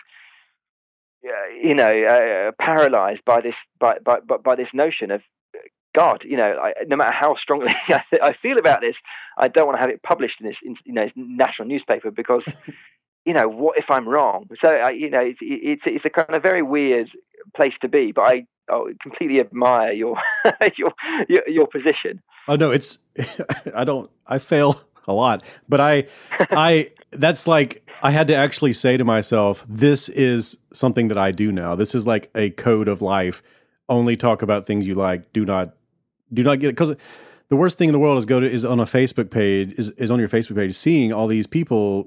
uh, 1.26 1.50
you 1.62 1.74
know, 1.74 1.92
uh, 2.06 2.52
paralyzed 2.64 3.22
by 3.26 3.42
this 3.42 3.56
by, 3.80 3.98
by 4.04 4.20
by 4.20 4.56
this 4.56 4.70
notion 4.74 5.12
of 5.12 5.22
God. 5.96 6.22
You 6.24 6.38
know, 6.38 6.58
I, 6.62 6.74
no 6.86 6.96
matter 6.96 7.12
how 7.12 7.36
strongly 7.36 7.74
I, 7.90 8.02
I 8.22 8.34
feel 8.42 8.58
about 8.58 8.82
this, 8.82 8.96
I 9.38 9.48
don't 9.48 9.66
want 9.66 9.78
to 9.78 9.82
have 9.82 9.90
it 9.90 10.04
published 10.04 10.36
in 10.40 10.48
this, 10.48 10.58
in, 10.64 10.76
you 10.86 10.94
know, 10.94 11.10
national 11.16 11.68
newspaper 11.68 12.12
because, 12.12 12.44
you 13.26 13.34
know, 13.34 13.48
what 13.48 13.78
if 13.78 13.86
I'm 13.90 14.08
wrong? 14.08 14.48
So, 14.64 14.70
uh, 14.70 14.90
you 14.90 15.10
know, 15.10 15.22
it's, 15.22 15.40
it's 15.42 15.82
it's 15.86 16.06
a 16.06 16.10
kind 16.10 16.36
of 16.36 16.44
very 16.44 16.62
weird 16.62 17.10
place 17.56 17.74
to 17.82 17.90
be. 17.90 18.12
But 18.12 18.28
I 18.28 18.46
oh, 18.70 18.90
completely 19.02 19.40
admire 19.40 19.92
your 19.92 20.18
your, 20.78 20.94
your 21.28 21.50
your 21.50 21.68
position. 21.68 22.22
Oh 22.48 22.56
no, 22.56 22.72
it's 22.72 23.00
I 23.76 23.84
don't 23.84 24.10
I 24.28 24.38
fail 24.38 24.82
a 25.08 25.14
lot, 25.14 25.44
but 25.70 25.80
I 25.80 26.08
I 26.52 26.90
that's 27.12 27.48
like 27.48 27.84
I 28.04 28.12
had 28.12 28.28
to 28.28 28.36
actually 28.36 28.74
say 28.74 28.98
to 28.98 29.04
myself, 29.04 29.66
this 29.68 30.10
is 30.10 30.58
something 30.74 31.08
that 31.08 31.18
I 31.18 31.32
do 31.32 31.52
now. 31.52 31.76
This 31.76 31.96
is 31.96 32.06
like 32.06 32.30
a 32.36 32.52
code 32.52 32.88
of 32.88 33.02
life. 33.02 33.42
Only 33.90 34.18
talk 34.18 34.42
about 34.42 34.66
things 34.66 34.86
you 34.86 34.96
like. 34.96 35.32
Do 35.34 35.46
not 35.46 35.74
do 36.34 36.44
not 36.44 36.60
get 36.60 36.70
it 36.70 36.72
because 36.74 36.96
the 37.50 37.56
worst 37.56 37.78
thing 37.78 37.90
in 37.90 37.94
the 37.94 38.00
world 38.00 38.18
is 38.20 38.26
go 38.26 38.40
to 38.42 38.50
is 38.52 38.66
on 38.66 38.80
a 38.80 38.86
Facebook 38.86 39.30
page 39.32 39.74
is 39.78 39.90
is 39.92 40.12
on 40.12 40.20
your 40.20 40.30
Facebook 40.30 40.56
page 40.58 40.76
seeing 40.76 41.14
all 41.14 41.28
these 41.28 41.48
people 41.48 42.06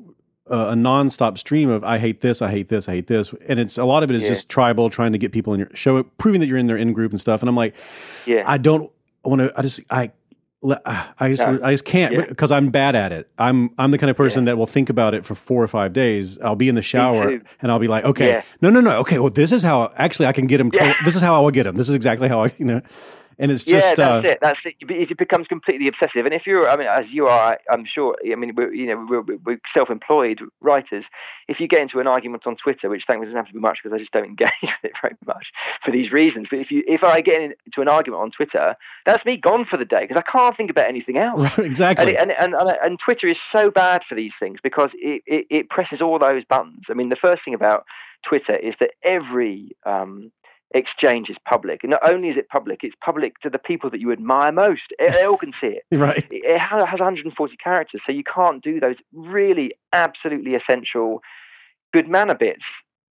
uh, 0.51 0.71
a 0.71 0.75
nonstop 0.75 1.39
stream 1.39 1.71
of 1.71 1.83
I 1.85 1.99
hate 1.99 2.21
this, 2.21 2.43
I 2.43 2.51
hate 2.51 2.69
this, 2.69 2.89
I 2.89 2.93
hate 2.97 3.07
this, 3.07 3.33
and 3.49 3.59
it's 3.61 3.79
a 3.79 3.85
lot 3.85 4.03
of 4.03 4.11
it 4.11 4.17
is 4.17 4.23
Yeah. 4.23 4.31
just 4.31 4.49
tribal, 4.49 4.91
trying 4.91 5.13
to 5.13 5.19
get 5.19 5.33
people 5.33 5.55
in 5.55 5.61
your 5.61 5.71
show 5.75 5.97
it, 5.99 6.19
proving 6.19 6.41
that 6.41 6.49
you're 6.49 6.59
in 6.59 6.67
their 6.67 6.77
in 6.77 6.93
group 6.93 7.13
and 7.13 7.21
stuff. 7.21 7.41
And 7.41 7.49
I'm 7.49 7.55
like, 7.57 7.75
Yeah. 8.27 8.43
I 8.47 8.59
don't 8.59 8.91
want 9.25 9.41
to. 9.41 9.53
I 9.57 9.63
just 9.63 9.81
I. 9.91 10.11
le- 10.63 10.81
uh, 10.85 11.05
I 11.19 11.31
just, 11.31 11.47
No. 11.47 11.59
I 11.63 11.73
just 11.73 11.85
can't 11.85 12.15
Yeah. 12.15 12.25
because 12.29 12.51
I'm 12.51 12.71
bad 12.71 12.95
at 12.97 13.13
it. 13.13 13.29
I'm 13.39 13.71
I'm 13.79 13.91
the 13.91 13.99
kind 13.99 14.11
of 14.11 14.17
person 14.17 14.45
that 14.45 14.59
will 14.59 14.67
think 14.67 14.91
about 14.91 15.15
it 15.15 15.25
for 15.25 15.35
four 15.35 15.63
or 15.63 15.69
five 15.69 15.93
days. 15.93 16.39
I'll 16.41 16.57
be 16.57 16.69
in 16.69 16.75
the 16.75 16.83
shower 16.83 17.41
and 17.63 17.73
I'll 17.73 17.79
be 17.79 17.89
like, 17.89 18.05
okay, 18.05 18.29
Yeah. 18.29 18.43
no, 18.61 18.71
no, 18.71 18.81
no, 18.81 18.93
okay. 18.99 19.19
Well, 19.19 19.31
this 19.31 19.53
is 19.53 19.63
how 19.63 19.93
actually 19.97 20.27
I 20.27 20.33
can 20.33 20.47
get 20.47 20.61
him. 20.61 20.71
This 21.05 21.17
is 21.17 21.23
how 21.23 21.35
I 21.35 21.41
will 21.41 21.51
get 21.51 21.67
him. 21.67 21.77
This 21.77 21.89
is 21.89 21.95
exactly 21.95 22.29
how 22.29 22.45
I, 22.45 22.53
you 22.59 22.65
know. 22.67 22.81
And 23.41 23.51
it's 23.51 23.65
just 23.65 23.99
yeah, 23.99 24.05
uh, 24.05 24.21
that's 24.21 24.35
it. 24.35 24.39
That's 24.43 24.61
it. 24.67 24.75
It 25.11 25.17
becomes 25.19 25.47
completely 25.47 25.89
obsessive. 25.89 26.27
And 26.27 26.35
if 26.35 26.47
you're, 26.47 26.69
I 26.69 26.77
mean, 26.77 26.87
as 26.89 27.07
you 27.11 27.27
are, 27.27 27.59
I'm 27.71 27.85
sure. 27.87 28.17
I 28.31 28.35
mean, 28.35 28.55
we're, 28.55 28.73
you 28.73 28.87
know, 28.87 29.07
we're, 29.09 29.37
we're 29.45 29.61
self-employed 29.73 30.41
writers. 30.61 31.05
If 31.49 31.59
you 31.59 31.67
get 31.67 31.81
into 31.81 32.01
an 32.01 32.07
argument 32.07 32.47
on 32.47 32.57
Twitter, 32.57 32.89
which 32.91 33.05
thankfully 33.07 33.27
doesn't 33.27 33.37
have 33.37 33.47
to 33.47 33.53
be 33.55 33.59
much 33.59 33.79
because 33.83 33.97
I 33.97 33.99
just 33.99 34.13
don't 34.13 34.27
engage 34.27 34.51
with 34.63 34.71
it 34.85 34.93
very 35.01 35.17
much 35.27 35.47
for 35.85 35.91
these 35.91 36.13
reasons. 36.13 36.49
But 36.51 36.59
if 36.61 36.71
you, 36.71 36.83
if 36.87 37.03
I 37.03 37.21
get 37.23 37.41
into 37.41 37.81
an 37.81 37.89
argument 37.89 38.23
on 38.23 38.31
Twitter, 38.31 38.77
that's 39.07 39.25
me 39.25 39.39
gone 39.39 39.65
for 39.65 39.77
the 39.79 39.85
day 39.87 40.01
because 40.07 40.23
I 40.25 40.31
can't 40.31 40.57
think 40.57 40.71
about 40.71 40.89
anything 40.89 41.17
else. 41.17 41.41
Right, 41.57 41.67
exactly. 41.67 42.17
And, 42.19 42.31
it- 42.31 42.37
and, 42.39 42.53
and, 42.55 42.69
and, 42.69 42.77
and 42.85 42.99
Twitter 43.03 43.27
is 43.27 43.39
so 43.51 43.71
bad 43.71 44.03
for 44.09 44.15
these 44.15 44.33
things 44.39 44.59
because 44.63 44.91
it, 44.95 45.23
it, 45.27 45.47
it 45.49 45.69
presses 45.71 46.03
all 46.03 46.19
those 46.19 46.45
buttons. 46.45 46.85
I 46.91 46.95
mean, 46.95 47.09
the 47.09 47.17
first 47.17 47.45
thing 47.45 47.55
about 47.55 47.87
Twitter 48.29 48.57
is 48.57 48.75
that 48.81 48.91
every 49.03 49.71
um, 49.87 50.31
exchange 50.73 51.29
is 51.29 51.37
public. 51.49 51.83
And 51.83 51.91
not 51.91 52.09
only 52.09 52.29
is 52.29 52.37
it 52.37 52.49
public, 52.49 52.81
it's 52.83 52.95
public 53.05 53.39
to 53.41 53.51
the 53.51 53.59
people 53.59 53.91
that 53.91 54.01
you 54.01 54.13
admire 54.13 54.53
most. 54.53 54.93
They 54.99 55.25
all 55.25 55.37
can 55.37 55.53
see 55.61 55.79
it. 55.79 55.85
right. 55.93 56.27
It 56.31 56.59
has 56.59 56.81
140 56.81 57.57
characters, 57.57 58.01
so 58.07 58.13
you 58.13 58.25
can't 58.25 58.63
do 58.63 58.81
those 58.81 58.97
really 59.13 59.75
absolutely 59.93 60.55
essential 60.55 61.23
good 61.93 62.09
manner 62.09 62.35
bits. 62.35 62.65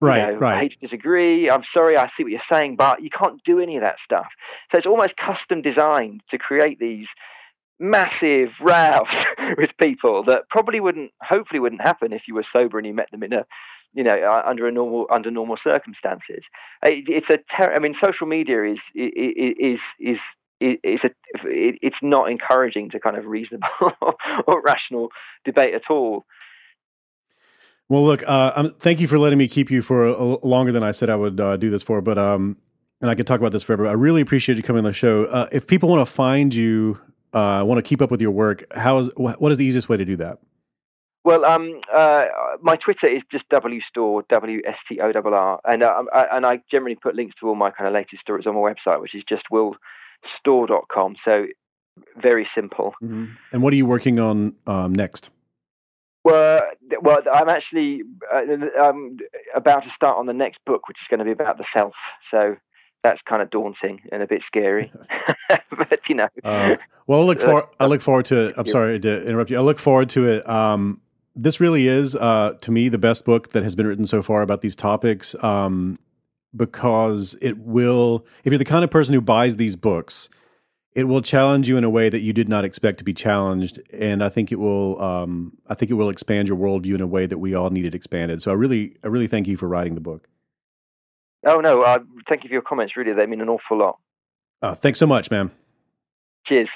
You 0.02 0.08
Right, 0.10 0.34
know, 0.34 0.40
right. 0.40 0.56
I 0.56 0.60
hate 0.60 0.72
to 0.74 0.88
disagree. 0.88 1.50
I'm 1.50 1.64
sorry. 1.74 1.96
I 1.96 2.12
see 2.18 2.24
what 2.24 2.32
you're 2.32 2.42
saying, 2.52 2.76
but 2.76 3.02
you 3.02 3.10
can't 3.10 3.42
do 3.46 3.60
any 3.62 3.78
of 3.78 3.84
that 3.84 3.96
stuff. 4.04 4.28
So 4.72 4.78
it's 4.78 4.88
almost 4.88 5.16
custom 5.16 5.62
designed 5.62 6.22
to 6.32 6.38
create 6.38 6.78
these 6.78 7.08
massive 7.80 8.50
rows 8.60 9.08
with 9.58 9.70
people 9.80 10.24
that 10.26 10.50
probably 10.50 10.82
wouldn't, 10.82 11.12
hopefully, 11.22 11.60
wouldn't 11.60 11.82
happen 11.82 12.12
if 12.12 12.24
you 12.28 12.36
were 12.36 12.46
sober 12.52 12.78
and 12.78 12.86
you 12.86 12.94
met 12.94 13.12
them 13.12 13.24
in 13.24 13.32
a, 13.32 13.46
you 13.94 14.04
know, 14.04 14.12
uh, 14.12 14.44
under 14.46 14.68
a 14.68 14.72
normal 14.72 15.08
under 15.12 15.32
normal 15.32 15.58
circumstances. 15.64 16.44
It, 16.84 17.06
it's 17.08 17.30
a. 17.30 17.38
Ter- 17.56 17.74
I 17.74 17.80
mean, 17.80 17.96
social 18.00 18.28
media 18.28 18.64
is 18.64 18.80
i- 18.98 19.12
i- 19.18 19.56
is 19.60 19.80
is. 20.00 20.20
It's 20.60 21.04
a. 21.04 21.12
It's 21.46 21.98
not 22.02 22.32
encouraging 22.32 22.92
to 22.92 23.00
kind 23.00 23.18
of 23.18 23.26
reasonable 23.26 23.68
or 24.48 24.62
rational 24.62 25.10
debate 25.44 25.74
at 25.74 25.90
all. 25.90 26.26
Well, 27.90 28.06
look, 28.06 28.24
uh, 28.26 28.70
thank 28.80 29.02
you 29.02 29.08
for 29.08 29.20
letting 29.20 29.38
me 29.38 29.48
keep 29.48 29.70
you 29.70 29.82
for 29.82 30.06
a, 30.06 30.14
a- 30.14 30.48
longer 30.48 30.72
than 30.72 30.84
I 30.84 30.92
said 30.92 31.10
I 31.10 31.16
would 31.16 31.40
uh, 31.40 31.58
do 31.58 31.70
this 31.70 31.84
for. 31.84 32.02
But 32.02 32.18
um, 32.18 32.58
and 33.02 33.10
I 33.10 33.16
could 33.16 33.28
talk 33.28 33.40
about 33.40 33.52
this 33.52 33.64
forever. 33.64 33.86
I 33.88 33.92
really 33.92 34.22
appreciate 34.22 34.58
you 34.58 34.64
coming 34.64 34.80
on 34.80 34.86
the 34.86 34.94
show. 34.94 35.26
Uh, 35.26 35.50
if 35.52 35.68
people 35.68 35.90
want 35.90 36.08
to 36.08 36.12
find 36.12 36.56
you, 36.56 36.98
uh, 37.34 37.62
want 37.66 37.78
to 37.78 37.84
keep 37.84 38.02
up 38.02 38.10
with 38.10 38.22
your 38.22 38.32
work, 38.32 38.64
how 38.74 39.00
is 39.00 39.10
wh- 39.18 39.40
what 39.42 39.52
is 39.52 39.58
the 39.58 39.66
easiest 39.66 39.90
way 39.90 39.98
to 39.98 40.06
do 40.06 40.16
that? 40.16 40.40
Well, 41.26 41.46
um, 41.46 41.80
uh, 41.94 42.26
my 42.62 42.76
Twitter 42.76 43.08
is 43.08 43.22
just 43.32 43.48
wstorr, 43.50 44.28
W 44.28 44.62
S 44.66 44.76
T 44.90 45.00
O 45.00 45.12
R 45.14 45.34
R, 45.34 45.62
and 45.66 45.84
uh, 45.84 46.04
I, 46.14 46.26
and 46.36 46.46
I 46.46 46.62
generally 46.70 46.96
put 46.96 47.16
links 47.16 47.36
to 47.40 47.48
all 47.48 47.56
my 47.56 47.72
kind 47.72 47.88
of 47.88 47.94
latest 47.94 48.22
stories 48.22 48.46
on 48.46 48.56
my 48.56 48.60
website, 48.60 49.02
which 49.02 49.16
is 49.16 49.24
just 49.28 49.44
willstorr.com. 49.52 51.16
So 51.24 51.46
very 52.18 52.48
simple. 52.54 52.94
And 53.02 53.38
what 53.52 53.72
are 53.72 53.76
you 53.76 53.86
working 53.86 54.20
on 54.20 54.56
um, 54.68 54.94
next? 54.94 55.30
Well, 56.24 56.62
well, 57.02 57.20
I'm 57.32 57.50
actually 57.50 58.02
uh, 58.34 58.82
um, 58.82 59.18
about 59.56 59.84
to 59.84 59.90
start 59.96 60.18
on 60.18 60.26
the 60.26 60.34
next 60.34 60.60
book, 60.66 60.88
which 60.88 60.98
is 60.98 61.08
going 61.10 61.20
to 61.20 61.26
be 61.26 61.32
about 61.32 61.58
the 61.58 61.66
self. 61.74 61.94
So 62.32 62.56
that's 63.04 63.22
kind 63.28 63.42
of 63.42 63.50
daunting 63.50 64.02
and 64.12 64.24
a 64.24 64.28
bit 64.28 64.42
scary, 64.48 64.92
but 65.50 66.00
you 66.08 66.16
know. 66.16 66.30
Uh, 66.44 66.76
well, 67.08 67.22
I 67.22 67.24
look 67.24 67.40
for 67.42 67.70
I 67.80 67.86
look 67.86 68.02
forward 68.02 68.26
to 68.28 68.48
it. 68.48 68.56
I'm 68.58 68.68
sorry 68.68 69.00
to 69.00 69.26
interrupt 69.26 69.52
you. 69.52 69.58
I 69.58 69.62
look 69.62 69.80
forward 69.80 70.10
to 70.12 70.28
it. 70.28 70.50
Um, 70.50 71.02
this 71.36 71.60
really 71.60 71.88
is, 71.88 72.16
uh, 72.16 72.54
to 72.62 72.72
me, 72.72 72.90
the 72.90 72.98
best 72.98 73.26
book 73.26 73.52
that 73.52 73.64
has 73.64 73.76
been 73.76 73.88
written 73.88 74.08
so 74.08 74.22
far 74.22 74.42
about 74.42 74.62
these 74.62 74.76
topics. 74.76 75.36
Um, 75.44 76.00
because 76.56 77.36
it 77.42 77.58
will, 77.58 78.26
if 78.44 78.52
you're 78.52 78.60
the 78.60 78.66
kind 78.66 78.84
of 78.84 78.92
person 78.92 79.14
who 79.14 79.22
buys 79.22 79.56
these 79.56 79.76
books, 79.76 80.30
it 80.94 81.06
will 81.06 81.22
challenge 81.22 81.68
you 81.68 81.78
in 81.78 81.84
a 81.84 81.90
way 81.90 82.10
that 82.10 82.20
you 82.20 82.34
did 82.34 82.48
not 82.48 82.64
expect 82.64 83.00
to 83.00 83.04
be 83.04 83.14
challenged, 83.14 83.82
and 83.92 84.24
I 84.24 84.30
think 84.30 84.52
it 84.52 84.60
will. 84.60 85.02
Um, 85.02 85.58
I 85.68 85.74
think 85.74 85.90
it 85.90 85.96
will 85.96 86.10
expand 86.10 86.48
your 86.48 86.58
worldview 86.58 86.94
in 86.94 87.02
a 87.02 87.08
way 87.08 87.26
that 87.26 87.40
we 87.40 87.56
all 87.56 87.72
needed 87.72 87.96
expanded. 87.96 88.44
So 88.44 88.52
I 88.52 88.54
really, 88.54 88.96
I 89.04 89.08
really 89.08 89.28
thank 89.28 89.48
you 89.48 89.58
for 89.58 89.68
writing 89.68 89.96
the 89.96 90.02
book. 90.02 90.28
Oh 91.46 91.60
no! 91.60 91.82
Uh, 91.82 92.00
thank 92.30 92.44
you 92.44 92.50
for 92.50 92.54
your 92.54 92.62
comments. 92.62 92.96
Really, 92.96 93.14
they 93.14 93.26
mean 93.26 93.42
an 93.42 93.50
awful 93.50 93.78
lot. 93.78 93.98
Uh, 94.62 94.76
thanks 94.76 95.00
so 95.00 95.08
much, 95.08 95.32
man. 95.32 95.52
Cheers. 96.46 96.70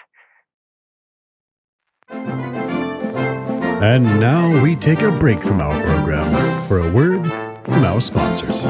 And 3.79 4.19
now 4.19 4.59
we 4.63 4.75
take 4.75 5.03
a 5.03 5.11
break 5.11 5.43
from 5.43 5.61
our 5.61 5.79
program 5.83 6.67
for 6.67 6.79
a 6.79 6.91
word 6.91 7.23
from 7.63 7.85
our 7.85 8.01
sponsors. 8.01 8.65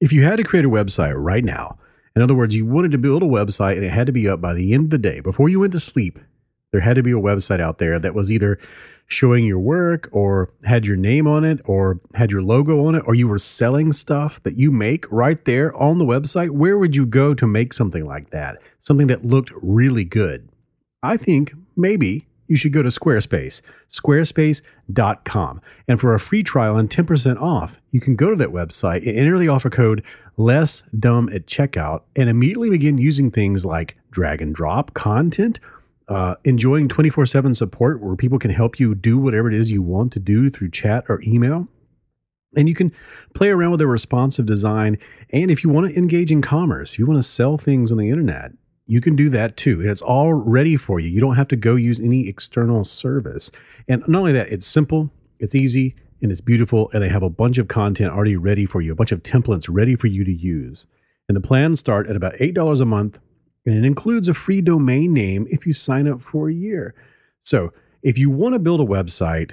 If 0.00 0.10
you 0.10 0.24
had 0.24 0.36
to 0.36 0.42
create 0.42 0.64
a 0.64 0.70
website 0.70 1.12
right 1.14 1.44
now, 1.44 1.76
in 2.16 2.22
other 2.22 2.34
words, 2.34 2.56
you 2.56 2.64
wanted 2.64 2.92
to 2.92 2.98
build 2.98 3.22
a 3.22 3.26
website 3.26 3.76
and 3.76 3.84
it 3.84 3.90
had 3.90 4.06
to 4.06 4.12
be 4.14 4.26
up 4.26 4.40
by 4.40 4.54
the 4.54 4.72
end 4.72 4.84
of 4.84 4.90
the 4.90 4.96
day, 4.96 5.20
before 5.20 5.50
you 5.50 5.60
went 5.60 5.74
to 5.74 5.80
sleep, 5.80 6.18
there 6.72 6.80
had 6.80 6.96
to 6.96 7.02
be 7.02 7.10
a 7.10 7.16
website 7.16 7.60
out 7.60 7.76
there 7.76 7.98
that 7.98 8.14
was 8.14 8.32
either 8.32 8.58
showing 9.06 9.44
your 9.44 9.58
work 9.58 10.08
or 10.10 10.50
had 10.64 10.86
your 10.86 10.96
name 10.96 11.26
on 11.26 11.44
it 11.44 11.60
or 11.66 12.00
had 12.14 12.32
your 12.32 12.42
logo 12.42 12.86
on 12.86 12.94
it 12.94 13.02
or 13.06 13.14
you 13.14 13.28
were 13.28 13.38
selling 13.38 13.92
stuff 13.92 14.42
that 14.44 14.56
you 14.56 14.70
make 14.70 15.04
right 15.12 15.44
there 15.44 15.76
on 15.76 15.98
the 15.98 16.06
website. 16.06 16.52
Where 16.52 16.78
would 16.78 16.96
you 16.96 17.04
go 17.04 17.34
to 17.34 17.46
make 17.46 17.74
something 17.74 18.06
like 18.06 18.30
that? 18.30 18.62
Something 18.80 19.08
that 19.08 19.26
looked 19.26 19.52
really 19.60 20.04
good. 20.04 20.48
I 21.02 21.18
think 21.18 21.52
maybe 21.76 22.26
you 22.54 22.58
should 22.58 22.72
go 22.72 22.84
to 22.84 22.88
Squarespace, 22.88 23.62
squarespace.com. 23.90 25.60
And 25.88 26.00
for 26.00 26.14
a 26.14 26.20
free 26.20 26.44
trial 26.44 26.76
and 26.76 26.88
10% 26.88 27.42
off, 27.42 27.80
you 27.90 28.00
can 28.00 28.14
go 28.14 28.30
to 28.30 28.36
that 28.36 28.50
website 28.50 28.98
and 28.98 29.18
enter 29.18 29.36
the 29.36 29.48
offer 29.48 29.70
code 29.70 30.04
less 30.36 30.84
dumb 30.96 31.28
at 31.30 31.46
checkout 31.46 32.02
and 32.14 32.30
immediately 32.30 32.70
begin 32.70 32.96
using 32.96 33.32
things 33.32 33.64
like 33.64 33.96
drag 34.12 34.40
and 34.40 34.54
drop 34.54 34.94
content, 34.94 35.58
uh, 36.06 36.36
enjoying 36.44 36.86
24 36.86 37.26
7 37.26 37.54
support 37.54 38.00
where 38.00 38.14
people 38.14 38.38
can 38.38 38.52
help 38.52 38.78
you 38.78 38.94
do 38.94 39.18
whatever 39.18 39.48
it 39.48 39.54
is 39.54 39.72
you 39.72 39.82
want 39.82 40.12
to 40.12 40.20
do 40.20 40.48
through 40.48 40.70
chat 40.70 41.04
or 41.08 41.20
email. 41.26 41.66
And 42.56 42.68
you 42.68 42.74
can 42.76 42.92
play 43.34 43.50
around 43.50 43.72
with 43.72 43.80
a 43.80 43.88
responsive 43.88 44.46
design. 44.46 44.96
And 45.30 45.50
if 45.50 45.64
you 45.64 45.70
want 45.70 45.88
to 45.88 45.98
engage 45.98 46.30
in 46.30 46.40
commerce, 46.40 47.00
you 47.00 47.04
want 47.04 47.18
to 47.18 47.28
sell 47.28 47.58
things 47.58 47.90
on 47.90 47.98
the 47.98 48.10
internet, 48.10 48.52
you 48.86 49.00
can 49.00 49.16
do 49.16 49.30
that 49.30 49.56
too. 49.56 49.80
And 49.80 49.90
it's 49.90 50.02
all 50.02 50.34
ready 50.34 50.76
for 50.76 51.00
you. 51.00 51.08
You 51.08 51.20
don't 51.20 51.36
have 51.36 51.48
to 51.48 51.56
go 51.56 51.74
use 51.76 52.00
any 52.00 52.28
external 52.28 52.84
service. 52.84 53.50
And 53.88 54.06
not 54.06 54.20
only 54.20 54.32
that, 54.32 54.50
it's 54.50 54.66
simple, 54.66 55.10
it's 55.38 55.54
easy, 55.54 55.96
and 56.22 56.30
it's 56.30 56.40
beautiful. 56.40 56.90
And 56.92 57.02
they 57.02 57.08
have 57.08 57.22
a 57.22 57.30
bunch 57.30 57.58
of 57.58 57.68
content 57.68 58.12
already 58.12 58.36
ready 58.36 58.66
for 58.66 58.80
you, 58.80 58.92
a 58.92 58.96
bunch 58.96 59.12
of 59.12 59.22
templates 59.22 59.66
ready 59.70 59.96
for 59.96 60.06
you 60.06 60.24
to 60.24 60.32
use. 60.32 60.86
And 61.28 61.36
the 61.36 61.40
plans 61.40 61.80
start 61.80 62.08
at 62.08 62.16
about 62.16 62.34
$8 62.34 62.80
a 62.80 62.84
month. 62.84 63.18
And 63.66 63.74
it 63.74 63.86
includes 63.86 64.28
a 64.28 64.34
free 64.34 64.60
domain 64.60 65.14
name 65.14 65.46
if 65.50 65.66
you 65.66 65.72
sign 65.72 66.06
up 66.06 66.20
for 66.20 66.50
a 66.50 66.54
year. 66.54 66.94
So 67.44 67.72
if 68.02 68.18
you 68.18 68.28
want 68.28 68.52
to 68.52 68.58
build 68.58 68.80
a 68.80 68.84
website, 68.84 69.52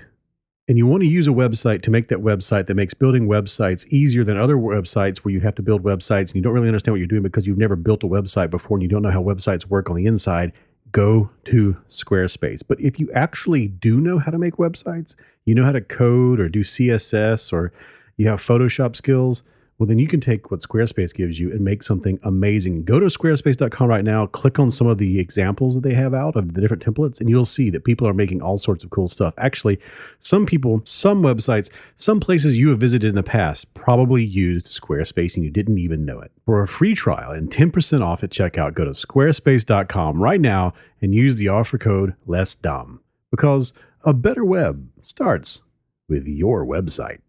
and 0.72 0.77
you 0.77 0.88
want 0.88 1.03
to 1.03 1.10
use 1.10 1.27
a 1.27 1.31
website 1.31 1.81
to 1.81 1.91
make 1.91 2.07
that 2.07 2.19
website 2.19 2.68
that 2.68 2.76
makes 2.76 2.93
building 2.93 3.27
websites 3.27 3.85
easier 3.89 4.23
than 4.23 4.38
other 4.38 4.56
websites 4.56 5.18
where 5.18 5.34
you 5.34 5.41
have 5.41 5.53
to 5.53 5.61
build 5.61 5.84
websites 5.84 6.30
and 6.30 6.35
you 6.35 6.41
don't 6.41 6.53
really 6.53 6.69
understand 6.69 6.93
what 6.93 6.99
you're 6.99 7.07
doing 7.07 7.23
because 7.23 7.45
you've 7.45 7.57
never 7.57 7.76
built 7.76 8.06
a 8.06 8.07
website 8.07 8.49
before 8.49 8.77
and 8.77 8.81
you 8.81 8.88
don't 8.88 9.02
know 9.02 9.11
how 9.11 9.22
websites 9.22 9.65
work 9.65 9.89
on 9.89 9.98
the 9.98 10.06
inside, 10.06 10.53
go 10.93 11.30
to 11.43 11.76
Squarespace. 11.89 12.61
But 12.65 12.80
if 12.80 13.02
you 13.02 13.11
actually 13.14 13.68
do 13.68 13.99
know 13.99 14.18
how 14.18 14.31
to 14.31 14.38
make 14.38 14.56
websites, 14.56 15.14
you 15.43 15.53
know 15.53 15.65
how 15.65 15.73
to 15.73 15.81
code 15.81 16.39
or 16.39 16.48
do 16.48 16.64
CSS 16.64 17.52
or 17.52 17.73
you 18.15 18.30
have 18.30 18.39
Photoshop 18.39 18.95
skills, 18.95 19.43
well, 19.82 19.88
then 19.88 19.98
you 19.98 20.08
can 20.08 20.20
take 20.20 20.52
what 20.52 20.62
Squarespace 20.62 21.12
gives 21.12 21.40
you 21.40 21.49
and 21.49 21.62
make 21.62 21.82
something 21.82 22.20
amazing. 22.22 22.84
Go 22.84 22.99
to 22.99 23.08
squarespace.com 23.08 23.90
right 23.90 24.06
now, 24.06 24.28
click 24.28 24.60
on 24.60 24.70
some 24.70 24.86
of 24.86 24.99
the 24.99 25.20
examples 25.20 25.74
that 25.74 25.82
they 25.82 25.95
have 25.95 26.14
out 26.14 26.36
of 26.36 26.53
the 26.53 26.62
different 26.62 26.86
templates, 26.86 27.20
and 27.20 27.28
you'll 27.32 27.45
see 27.45 27.72
that 27.72 27.84
people 27.84 28.08
are 28.08 28.14
making 28.14 28.44
all 28.44 28.60
sorts 28.60 28.84
of 28.84 28.91
cool 28.91 29.10
stuff. 29.10 29.34
Actually, 29.40 29.80
some 30.20 30.45
people, 30.45 30.84
some 30.84 31.24
websites, 31.24 31.72
some 31.95 32.20
places 32.20 32.60
you 32.60 32.70
have 32.70 32.80
visited 32.80 33.10
in 33.10 33.16
the 33.16 33.24
past 33.24 33.74
probably 33.74 34.24
used 34.24 34.68
Squarespace 34.68 35.36
and 35.36 35.44
you 35.44 35.49
didn't 35.49 35.80
even 35.80 36.06
know 36.06 36.20
it. 36.20 36.32
For 36.45 36.62
a 36.62 36.68
free 36.68 36.94
trial 36.94 37.32
and 37.32 37.49
10% 37.49 38.02
off 38.02 38.24
at 38.24 38.30
checkout, 38.30 38.76
go 38.76 38.86
to 38.86 38.91
squarespace.com 38.91 40.22
right 40.22 40.41
now 40.41 40.76
and 41.02 41.16
use 41.16 41.38
the 41.38 41.48
offer 41.48 41.80
code 41.80 42.14
less 42.28 42.53
dumb 42.53 42.99
because 43.32 43.74
a 44.03 44.14
better 44.14 44.45
web 44.45 44.90
starts 45.02 45.64
with 46.08 46.28
your 46.28 46.68
website. 46.68 47.22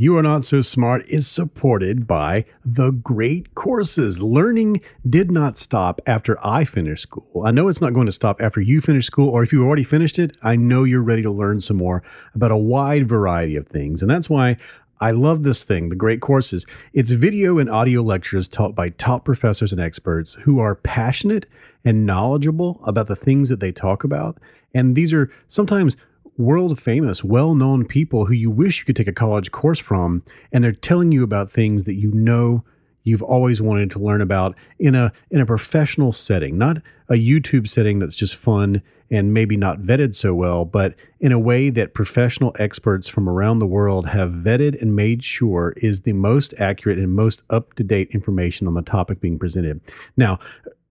You 0.00 0.16
Are 0.16 0.22
Not 0.22 0.44
So 0.44 0.62
Smart 0.62 1.04
is 1.08 1.26
supported 1.26 2.06
by 2.06 2.44
the 2.64 2.92
great 2.92 3.56
courses. 3.56 4.22
Learning 4.22 4.80
did 5.10 5.32
not 5.32 5.58
stop 5.58 6.00
after 6.06 6.38
I 6.46 6.64
finished 6.64 7.02
school. 7.02 7.42
I 7.44 7.50
know 7.50 7.66
it's 7.66 7.80
not 7.80 7.94
going 7.94 8.06
to 8.06 8.12
stop 8.12 8.40
after 8.40 8.60
you 8.60 8.80
finish 8.80 9.06
school, 9.06 9.28
or 9.28 9.42
if 9.42 9.52
you 9.52 9.66
already 9.66 9.82
finished 9.82 10.20
it, 10.20 10.36
I 10.40 10.54
know 10.54 10.84
you're 10.84 11.02
ready 11.02 11.22
to 11.22 11.32
learn 11.32 11.60
some 11.60 11.78
more 11.78 12.04
about 12.32 12.52
a 12.52 12.56
wide 12.56 13.08
variety 13.08 13.56
of 13.56 13.66
things. 13.66 14.00
And 14.00 14.08
that's 14.08 14.30
why 14.30 14.56
I 15.00 15.10
love 15.10 15.42
this 15.42 15.64
thing, 15.64 15.88
the 15.88 15.96
great 15.96 16.20
courses. 16.20 16.64
It's 16.92 17.10
video 17.10 17.58
and 17.58 17.68
audio 17.68 18.00
lectures 18.00 18.46
taught 18.46 18.76
by 18.76 18.90
top 18.90 19.24
professors 19.24 19.72
and 19.72 19.80
experts 19.80 20.34
who 20.44 20.60
are 20.60 20.76
passionate 20.76 21.44
and 21.84 22.06
knowledgeable 22.06 22.80
about 22.84 23.08
the 23.08 23.16
things 23.16 23.48
that 23.48 23.58
they 23.58 23.72
talk 23.72 24.04
about. 24.04 24.38
And 24.74 24.94
these 24.94 25.12
are 25.12 25.28
sometimes 25.48 25.96
world 26.38 26.80
famous, 26.80 27.22
well 27.22 27.54
known 27.54 27.84
people 27.84 28.24
who 28.24 28.32
you 28.32 28.50
wish 28.50 28.78
you 28.78 28.84
could 28.86 28.96
take 28.96 29.08
a 29.08 29.12
college 29.12 29.50
course 29.52 29.78
from, 29.78 30.22
and 30.52 30.64
they're 30.64 30.72
telling 30.72 31.12
you 31.12 31.22
about 31.22 31.50
things 31.50 31.84
that 31.84 31.94
you 31.94 32.10
know 32.12 32.64
you've 33.04 33.22
always 33.22 33.60
wanted 33.60 33.90
to 33.90 33.98
learn 33.98 34.20
about 34.20 34.54
in 34.78 34.94
a 34.94 35.12
in 35.30 35.40
a 35.40 35.46
professional 35.46 36.12
setting, 36.12 36.56
not 36.56 36.78
a 37.08 37.14
YouTube 37.14 37.68
setting 37.68 37.98
that's 37.98 38.16
just 38.16 38.36
fun 38.36 38.82
and 39.10 39.32
maybe 39.32 39.56
not 39.56 39.80
vetted 39.80 40.14
so 40.14 40.34
well, 40.34 40.64
but 40.66 40.94
in 41.20 41.32
a 41.32 41.38
way 41.38 41.70
that 41.70 41.94
professional 41.94 42.54
experts 42.58 43.08
from 43.08 43.28
around 43.28 43.58
the 43.58 43.66
world 43.66 44.06
have 44.06 44.30
vetted 44.30 44.80
and 44.82 44.94
made 44.94 45.24
sure 45.24 45.72
is 45.78 46.02
the 46.02 46.12
most 46.12 46.52
accurate 46.58 46.98
and 46.98 47.14
most 47.14 47.42
up 47.48 47.72
to 47.74 47.82
date 47.82 48.10
information 48.10 48.66
on 48.66 48.74
the 48.74 48.82
topic 48.82 49.20
being 49.20 49.38
presented. 49.38 49.80
Now, 50.18 50.38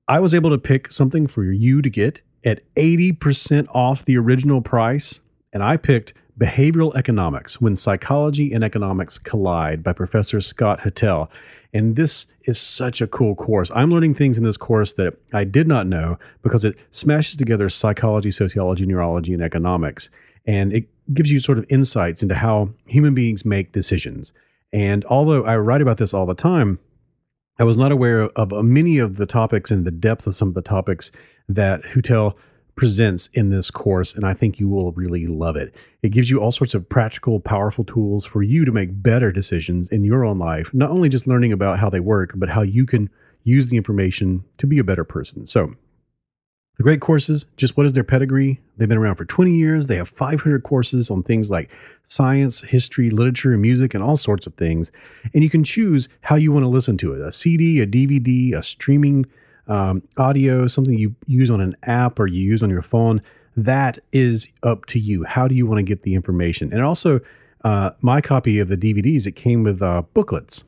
I 0.07 0.19
was 0.19 0.33
able 0.33 0.49
to 0.49 0.57
pick 0.57 0.91
something 0.91 1.27
for 1.27 1.43
you 1.43 1.81
to 1.83 1.89
get 1.89 2.21
at 2.43 2.61
80% 2.75 3.67
off 3.75 4.05
the 4.05 4.17
original 4.17 4.61
price 4.61 5.19
and 5.57 5.63
I 5.63 5.75
picked 5.75 6.13
Behavioral 6.39 6.95
Economics 6.95 7.59
When 7.59 7.75
Psychology 7.75 8.53
and 8.53 8.63
Economics 8.63 9.17
Collide 9.17 9.81
by 9.81 9.91
Professor 9.91 10.39
Scott 10.39 10.81
Huettel. 10.81 11.29
And 11.73 11.95
this 11.95 12.27
is 12.43 12.61
such 12.61 13.01
a 13.01 13.07
cool 13.07 13.33
course. 13.33 13.71
I'm 13.73 13.89
learning 13.89 14.13
things 14.13 14.37
in 14.37 14.43
this 14.43 14.55
course 14.55 14.93
that 14.93 15.15
I 15.33 15.45
did 15.45 15.67
not 15.67 15.87
know 15.87 16.19
because 16.43 16.63
it 16.63 16.77
smashes 16.91 17.37
together 17.37 17.69
psychology, 17.69 18.29
sociology, 18.29 18.85
neurology, 18.85 19.33
and 19.33 19.41
economics. 19.41 20.11
And 20.45 20.73
it 20.73 20.87
gives 21.11 21.31
you 21.31 21.39
sort 21.39 21.57
of 21.57 21.65
insights 21.69 22.21
into 22.21 22.35
how 22.35 22.69
human 22.85 23.15
beings 23.15 23.43
make 23.43 23.71
decisions. 23.71 24.33
And 24.71 25.05
although 25.05 25.43
I 25.43 25.57
write 25.57 25.81
about 25.81 25.97
this 25.97 26.13
all 26.13 26.27
the 26.27 26.35
time, 26.35 26.77
I 27.57 27.63
was 27.63 27.77
not 27.77 27.91
aware 27.91 28.25
of 28.35 28.51
many 28.63 28.99
of 28.99 29.15
the 29.15 29.25
topics 29.25 29.71
and 29.71 29.85
the 29.85 29.91
depth 29.91 30.27
of 30.27 30.35
some 30.35 30.49
of 30.49 30.53
the 30.53 30.61
topics 30.61 31.09
that 31.49 31.81
Huettel 31.81 32.35
presents 32.77 33.27
in 33.33 33.49
this 33.49 33.69
course, 33.69 34.15
and 34.15 34.25
I 34.25 34.33
think 34.33 34.59
you 34.59 34.69
will 34.69 34.93
really 34.93 35.27
love 35.27 35.57
it. 35.57 35.75
It 36.03 36.09
gives 36.09 36.29
you 36.29 36.39
all 36.39 36.51
sorts 36.51 36.73
of 36.73 36.87
practical, 36.87 37.39
powerful 37.39 37.83
tools 37.83 38.25
for 38.25 38.43
you 38.43 38.63
to 38.63 38.71
make 38.71 39.03
better 39.03 39.31
decisions 39.31 39.89
in 39.89 40.05
your 40.05 40.23
own 40.23 40.39
life, 40.39 40.69
not 40.73 40.91
only 40.91 41.09
just 41.09 41.27
learning 41.27 41.51
about 41.51 41.79
how 41.79 41.89
they 41.89 41.99
work, 41.99 42.31
but 42.35 42.49
how 42.49 42.61
you 42.61 42.85
can 42.85 43.09
use 43.43 43.67
the 43.67 43.77
information 43.77 44.43
to 44.59 44.67
be 44.67 44.79
a 44.79 44.83
better 44.83 45.03
person. 45.03 45.47
So, 45.47 45.73
the 46.77 46.83
great 46.83 47.01
courses, 47.01 47.47
just 47.57 47.75
what 47.75 47.87
is 47.87 47.93
their 47.93 48.03
pedigree? 48.03 48.61
They've 48.77 48.87
been 48.87 48.99
around 48.99 49.15
for 49.15 49.25
20 49.25 49.51
years. 49.51 49.87
They 49.87 49.95
have 49.95 50.09
500 50.09 50.61
courses 50.61 51.09
on 51.09 51.23
things 51.23 51.49
like 51.49 51.71
science, 52.07 52.61
history, 52.61 53.09
literature, 53.09 53.57
music, 53.57 53.95
and 53.95 54.03
all 54.03 54.15
sorts 54.15 54.45
of 54.45 54.53
things. 54.53 54.91
And 55.33 55.43
you 55.43 55.49
can 55.49 55.63
choose 55.63 56.07
how 56.21 56.35
you 56.35 56.51
want 56.51 56.63
to 56.65 56.69
listen 56.69 56.95
to 56.97 57.13
it 57.13 57.21
a 57.21 57.33
CD, 57.33 57.81
a 57.81 57.87
DVD, 57.87 58.53
a 58.53 58.61
streaming 58.61 59.25
um, 59.67 60.01
audio, 60.17 60.67
something 60.67 60.97
you 60.97 61.15
use 61.25 61.49
on 61.49 61.61
an 61.61 61.75
app 61.83 62.19
or 62.19 62.27
you 62.27 62.41
use 62.41 62.63
on 62.63 62.69
your 62.69 62.81
phone, 62.81 63.21
that 63.55 63.99
is 64.11 64.47
up 64.63 64.85
to 64.85 64.99
you. 64.99 65.23
How 65.23 65.47
do 65.47 65.55
you 65.55 65.65
want 65.65 65.79
to 65.79 65.83
get 65.83 66.03
the 66.03 66.15
information? 66.15 66.71
And 66.71 66.81
also, 66.81 67.19
uh, 67.63 67.91
my 68.01 68.21
copy 68.21 68.59
of 68.59 68.67
the 68.67 68.77
DVDs, 68.77 69.25
it 69.25 69.35
came 69.35 69.63
with 69.63 69.81
uh, 69.81 70.03
booklets, 70.13 70.63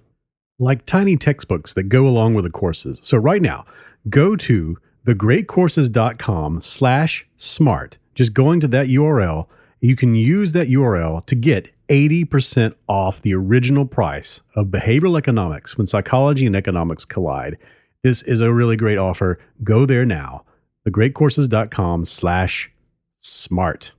like 0.58 0.86
tiny 0.86 1.16
textbooks 1.16 1.74
that 1.76 1.84
go 1.84 2.08
along 2.08 2.34
with 2.34 2.46
the 2.46 2.52
courses. 2.52 3.00
So 3.04 3.18
right 3.18 3.42
now, 3.42 3.66
go 4.10 4.36
to 4.36 4.78
thegreatcourses.com 5.06 6.62
slash 6.62 7.28
smart. 7.38 7.98
Just 8.16 8.34
going 8.34 8.60
to 8.60 8.68
that 8.70 8.88
URL, 8.88 9.48
you 9.80 9.96
can 9.96 10.16
use 10.16 10.52
that 10.54 10.68
URL 10.68 11.26
to 11.28 11.36
get 11.36 11.72
80% 11.90 12.76
off 12.88 13.22
the 13.22 13.34
original 13.34 13.86
price 13.86 14.42
of 14.56 14.68
behavioral 14.68 15.18
economics 15.18 15.78
when 15.78 15.88
psychology 15.88 16.46
and 16.46 16.56
economics 16.56 17.06
collide. 17.06 17.58
This 18.02 18.22
is 18.22 18.40
a 18.40 18.54
really 18.54 18.78
great 18.78 18.98
offer. 18.98 19.40
Go 19.62 19.86
there 19.86 20.06
now. 20.06 20.46
Thegreatcourses.com 20.88 22.06
slash 22.06 22.72
smart. 23.20 23.92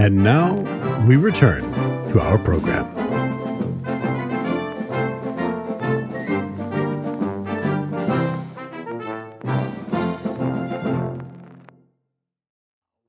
And 0.00 0.22
now 0.22 1.04
we 1.06 1.16
return 1.16 1.70
to 2.12 2.20
our 2.20 2.38
program. 2.38 2.86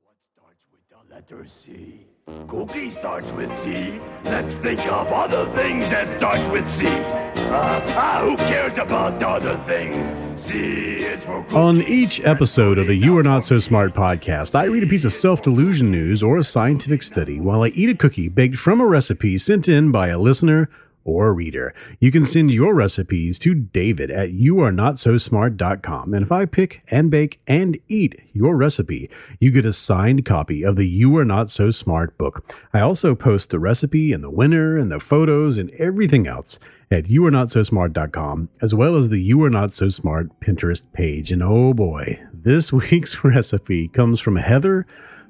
What 0.04 0.18
starts 0.34 0.68
with 0.72 0.82
the 0.90 1.14
letter 1.14 1.46
C. 1.48 2.06
Cookie 2.48 2.90
starts 2.90 3.32
with 3.34 3.56
C. 3.56 4.00
Let's 4.24 4.56
think 4.56 4.80
of 4.88 5.08
other 5.10 5.46
things 5.52 5.88
that 5.92 6.18
starts 6.18 6.48
with 6.48 6.68
C. 6.68 6.88
Uh, 6.88 7.94
ah, 7.96 8.20
who 8.24 8.36
cares 8.38 8.80
about 8.80 9.22
other 9.22 9.56
things? 9.66 10.12
C 10.42 11.04
is 11.04 11.24
for 11.24 11.44
cookie. 11.44 11.56
On 11.56 11.84
each 11.84 12.22
episode 12.22 12.80
of 12.80 12.88
the 12.88 12.96
You 12.96 13.16
Are 13.20 13.24
Not 13.24 13.46
So 13.46 13.60
Smart 13.60 13.94
podcast, 13.94 14.56
I 14.56 14.64
read 14.64 14.82
a 14.82 14.88
piece 14.88 15.06
of 15.06 15.14
self 15.14 15.44
delusion 15.44 15.92
news 15.92 16.24
or 16.24 16.40
a 16.40 16.44
scientific 16.44 17.04
study 17.04 17.40
while 17.40 17.62
I 17.62 17.68
eat 17.68 17.90
a 17.90 17.96
cookie 17.96 18.28
baked 18.28 18.58
from 18.58 18.82
a 18.82 18.88
recipe 18.88 19.38
sent 19.38 19.68
in 19.68 19.92
by 19.92 20.08
a 20.08 20.18
listener 20.18 20.68
or 21.06 21.34
reader. 21.34 21.74
You 22.00 22.12
can 22.12 22.26
send 22.26 22.52
your 22.52 22.76
recipes 22.76 23.40
to 23.40 23.54
David 23.54 24.12
at 24.12 24.32
youarenotsosmart.com. 24.32 26.14
And 26.14 26.26
if 26.26 26.32
I 26.32 26.46
pick 26.46 26.82
and 26.90 27.10
bake 27.10 27.40
and 27.48 27.80
eat 27.88 28.20
your 28.34 28.58
recipe, 28.58 29.10
you 29.40 29.52
get 29.52 29.64
a 29.66 29.72
signed 29.72 30.26
copy 30.26 30.66
of 30.66 30.76
the 30.76 30.88
You 30.88 31.16
Are 31.18 31.24
Not 31.24 31.50
So 31.50 31.72
Smart 31.72 32.18
book. 32.18 32.54
I 32.74 32.82
also 32.82 33.16
post 33.16 33.52
the 33.52 33.60
recipe 33.60 34.12
and 34.12 34.24
the 34.24 34.30
winner 34.30 34.78
and 34.78 34.92
the 34.92 35.00
photos 35.00 35.58
and 35.58 35.72
everything 35.72 36.28
else 36.28 36.60
at 36.92 37.06
youarenotsosmart.com, 37.06 38.50
as 38.62 38.76
well 38.76 38.96
as 38.96 39.10
the 39.10 39.22
You 39.22 39.44
Are 39.44 39.50
Not 39.50 39.74
So 39.74 39.90
Smart 39.90 40.40
Pinterest 40.40 40.82
page. 40.94 41.32
And 41.32 41.44
oh 41.44 41.74
boy, 41.74 42.20
this 42.34 42.74
week's 42.92 43.24
recipe 43.24 43.88
comes 43.88 44.20
from 44.20 44.36
Heather 44.36 44.86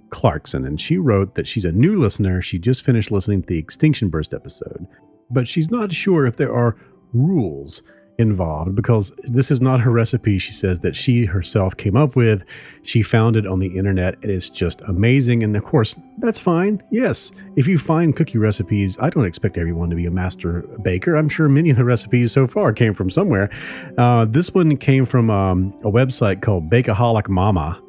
Clarkson, 0.09 0.65
and 0.65 0.79
she 0.79 0.97
wrote 0.97 1.35
that 1.35 1.47
she's 1.47 1.65
a 1.65 1.71
new 1.71 1.97
listener. 1.97 2.41
She 2.41 2.59
just 2.59 2.83
finished 2.83 3.11
listening 3.11 3.41
to 3.41 3.47
the 3.47 3.59
Extinction 3.59 4.09
Burst 4.09 4.33
episode 4.33 4.87
but 5.29 5.47
she's 5.47 5.71
not 5.71 5.91
sure 5.91 6.25
if 6.25 6.37
there 6.37 6.53
are 6.53 6.77
rules 7.13 7.81
involved 8.17 8.75
because 8.75 9.11
this 9.23 9.51
is 9.51 9.61
not 9.61 9.81
her 9.81 9.91
recipe. 9.91 10.37
She 10.37 10.53
says 10.53 10.79
that 10.81 10.95
she 10.95 11.25
herself 11.25 11.75
came 11.75 11.97
up 11.97 12.15
with 12.15 12.43
she 12.83 13.01
found 13.01 13.35
it 13.35 13.45
on 13.45 13.59
the 13.59 13.77
internet 13.77 14.15
and 14.21 14.25
it 14.25 14.31
is 14.31 14.49
just 14.49 14.79
amazing. 14.81 15.43
And 15.43 15.57
of 15.57 15.65
course 15.65 15.95
that's 16.19 16.39
fine. 16.39 16.81
Yes 16.91 17.31
if 17.55 17.67
you 17.67 17.77
find 17.77 18.15
cookie 18.15 18.37
recipes 18.37 18.97
i 18.99 19.09
don't 19.09 19.25
expect 19.25 19.57
everyone 19.57 19.89
to 19.89 19.95
be 19.95 20.05
a 20.05 20.11
master 20.11 20.61
baker. 20.81 21.15
I'm 21.15 21.29
sure 21.29 21.47
many 21.49 21.69
of 21.69 21.77
the 21.77 21.85
recipes 21.85 22.31
so 22.31 22.47
far 22.47 22.73
came 22.73 22.93
from 22.93 23.09
somewhere. 23.09 23.49
Uh, 23.97 24.25
this 24.25 24.53
one 24.53 24.77
came 24.77 25.05
from 25.05 25.29
um, 25.29 25.73
a 25.83 25.91
website 25.91 26.41
called 26.41 26.69
bakeaholic 26.69 27.27
mama. 27.27 27.81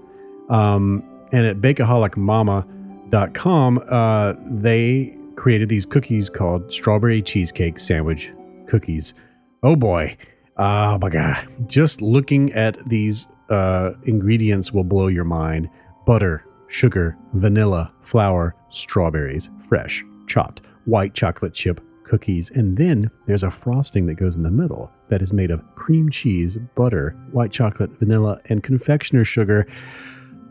Um, 0.49 1.05
and 1.33 1.47
at 1.47 1.59
bakeaholicmama.com 1.59 3.85
uh, 3.89 4.35
they 4.51 5.15
created 5.37 5.69
these 5.69 5.87
cookies 5.87 6.29
called 6.29 6.73
strawberry 6.73 7.23
cheesecake 7.23 7.79
sandwich 7.79 8.33
cookies. 8.67 9.15
Oh 9.63 9.77
boy. 9.77 10.17
Oh 10.57 10.99
my 10.99 11.11
God. 11.11 11.47
Just 11.67 12.03
looking 12.03 12.53
at 12.53 12.77
these 12.89 13.27
uh, 13.51 13.93
ingredients 14.05 14.73
will 14.73 14.85
blow 14.85 15.07
your 15.07 15.25
mind 15.25 15.69
butter, 16.07 16.45
sugar, 16.69 17.17
vanilla, 17.35 17.93
flour, 18.03 18.55
strawberries, 18.71 19.51
fresh, 19.69 20.05
chopped, 20.27 20.61
white 20.85 21.15
chocolate 21.15 21.53
chip 21.53 21.81
cookies. 22.05 22.51
And 22.51 22.77
then 22.77 23.11
there's 23.27 23.43
a 23.43 23.51
frosting 23.51 24.07
that 24.07 24.15
goes 24.15 24.37
in 24.37 24.43
the 24.45 24.51
middle 24.51 24.91
that 25.09 25.23
is 25.23 25.33
made 25.33 25.51
of 25.51 25.63
cream 25.75 26.09
cheese, 26.11 26.57
butter, 26.77 27.17
white 27.33 27.51
chocolate, 27.51 27.91
vanilla, 27.99 28.41
and 28.47 28.63
confectioner 28.63 29.25
sugar. 29.25 29.67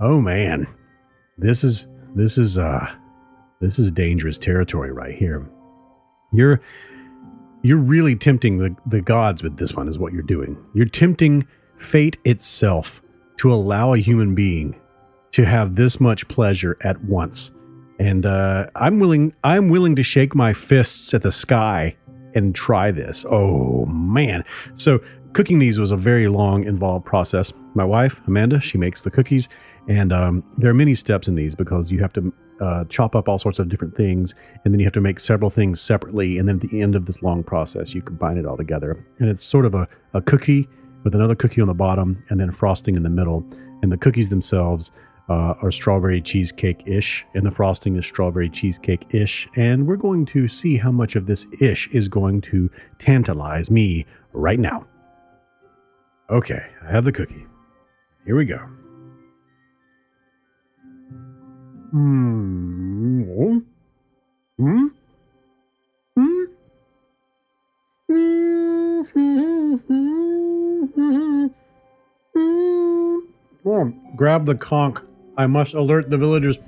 Oh 0.01 0.19
man, 0.19 0.67
this 1.37 1.63
is 1.63 1.87
this 2.15 2.37
is 2.37 2.57
uh 2.57 2.93
this 3.65 3.79
is 3.79 3.91
dangerous 3.91 4.37
territory 4.37 4.91
right 4.91 5.15
here. 5.15 5.49
You're 6.31 6.61
you're 7.63 7.77
really 7.77 8.15
tempting 8.15 8.59
the, 8.59 8.75
the 8.85 9.01
gods 9.01 9.41
with 9.41 9.57
this 9.57 9.73
one 9.73 9.87
is 9.87 9.97
what 9.97 10.13
you're 10.13 10.21
doing. 10.21 10.55
You're 10.75 10.85
tempting 10.85 11.47
fate 11.79 12.17
itself 12.23 13.01
to 13.37 13.51
allow 13.51 13.93
a 13.93 13.97
human 13.97 14.35
being 14.35 14.79
to 15.31 15.45
have 15.45 15.75
this 15.75 15.99
much 15.99 16.27
pleasure 16.27 16.77
at 16.81 17.03
once. 17.05 17.51
And 17.99 18.25
uh, 18.25 18.67
I'm 18.75 18.99
willing 18.99 19.33
I'm 19.43 19.69
willing 19.69 19.95
to 19.95 20.03
shake 20.03 20.35
my 20.35 20.53
fists 20.53 21.13
at 21.13 21.23
the 21.23 21.31
sky 21.31 21.95
and 22.35 22.53
try 22.53 22.91
this. 22.91 23.25
Oh 23.29 23.85
man. 23.87 24.43
So 24.75 25.01
cooking 25.33 25.57
these 25.57 25.79
was 25.79 25.89
a 25.89 25.97
very 25.97 26.27
long 26.27 26.65
involved 26.65 27.05
process. 27.05 27.51
My 27.73 27.83
wife, 27.83 28.21
Amanda, 28.27 28.61
she 28.61 28.77
makes 28.77 29.01
the 29.01 29.09
cookies 29.09 29.49
and 29.87 30.13
um, 30.13 30.43
there 30.57 30.69
are 30.69 30.75
many 30.75 30.93
steps 30.93 31.27
in 31.27 31.35
these 31.35 31.55
because 31.55 31.91
you 31.91 31.99
have 31.99 32.13
to 32.13 32.33
uh, 32.61 32.85
chop 32.85 33.15
up 33.15 33.27
all 33.27 33.37
sorts 33.37 33.59
of 33.59 33.69
different 33.69 33.95
things, 33.95 34.33
and 34.63 34.73
then 34.73 34.79
you 34.79 34.85
have 34.85 34.93
to 34.93 35.01
make 35.01 35.19
several 35.19 35.49
things 35.49 35.81
separately. 35.81 36.37
And 36.37 36.47
then 36.47 36.55
at 36.61 36.69
the 36.69 36.81
end 36.81 36.95
of 36.95 37.05
this 37.05 37.21
long 37.21 37.43
process, 37.43 37.93
you 37.93 38.01
combine 38.01 38.37
it 38.37 38.45
all 38.45 38.57
together. 38.57 39.05
And 39.19 39.29
it's 39.29 39.43
sort 39.43 39.65
of 39.65 39.73
a, 39.73 39.87
a 40.13 40.21
cookie 40.21 40.67
with 41.03 41.15
another 41.15 41.35
cookie 41.35 41.61
on 41.61 41.67
the 41.67 41.73
bottom 41.73 42.23
and 42.29 42.39
then 42.39 42.51
frosting 42.51 42.95
in 42.95 43.03
the 43.03 43.09
middle. 43.09 43.45
And 43.81 43.91
the 43.91 43.97
cookies 43.97 44.29
themselves 44.29 44.91
uh, 45.29 45.53
are 45.61 45.71
strawberry 45.71 46.21
cheesecake 46.21 46.83
ish, 46.87 47.25
and 47.33 47.45
the 47.45 47.51
frosting 47.51 47.95
is 47.95 48.05
strawberry 48.05 48.49
cheesecake 48.49 49.05
ish. 49.13 49.47
And 49.55 49.87
we're 49.87 49.95
going 49.95 50.25
to 50.27 50.47
see 50.47 50.77
how 50.77 50.91
much 50.91 51.15
of 51.15 51.25
this 51.25 51.47
ish 51.59 51.87
is 51.89 52.07
going 52.07 52.41
to 52.41 52.69
tantalize 52.99 53.69
me 53.69 54.05
right 54.33 54.59
now. 54.59 54.85
Okay, 56.29 56.65
I 56.87 56.91
have 56.91 57.05
the 57.05 57.11
cookie. 57.11 57.45
Here 58.25 58.35
we 58.35 58.45
go. 58.45 58.84
Hmm. 61.95 63.59
Hmm. 64.57 64.87
Hmm. 66.17 66.43
Oh, 73.65 73.93
grab 74.17 74.45
the 74.45 74.55
conch. 74.55 74.97
I 75.37 75.47
must 75.47 75.73
alert 75.73 76.09
the 76.09 76.17
villagers. 76.17 76.57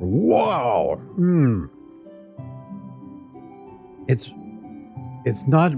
wow. 0.00 1.00
Hmm. 1.14 1.66
It's 4.08 4.32
it's 5.24 5.46
not 5.46 5.74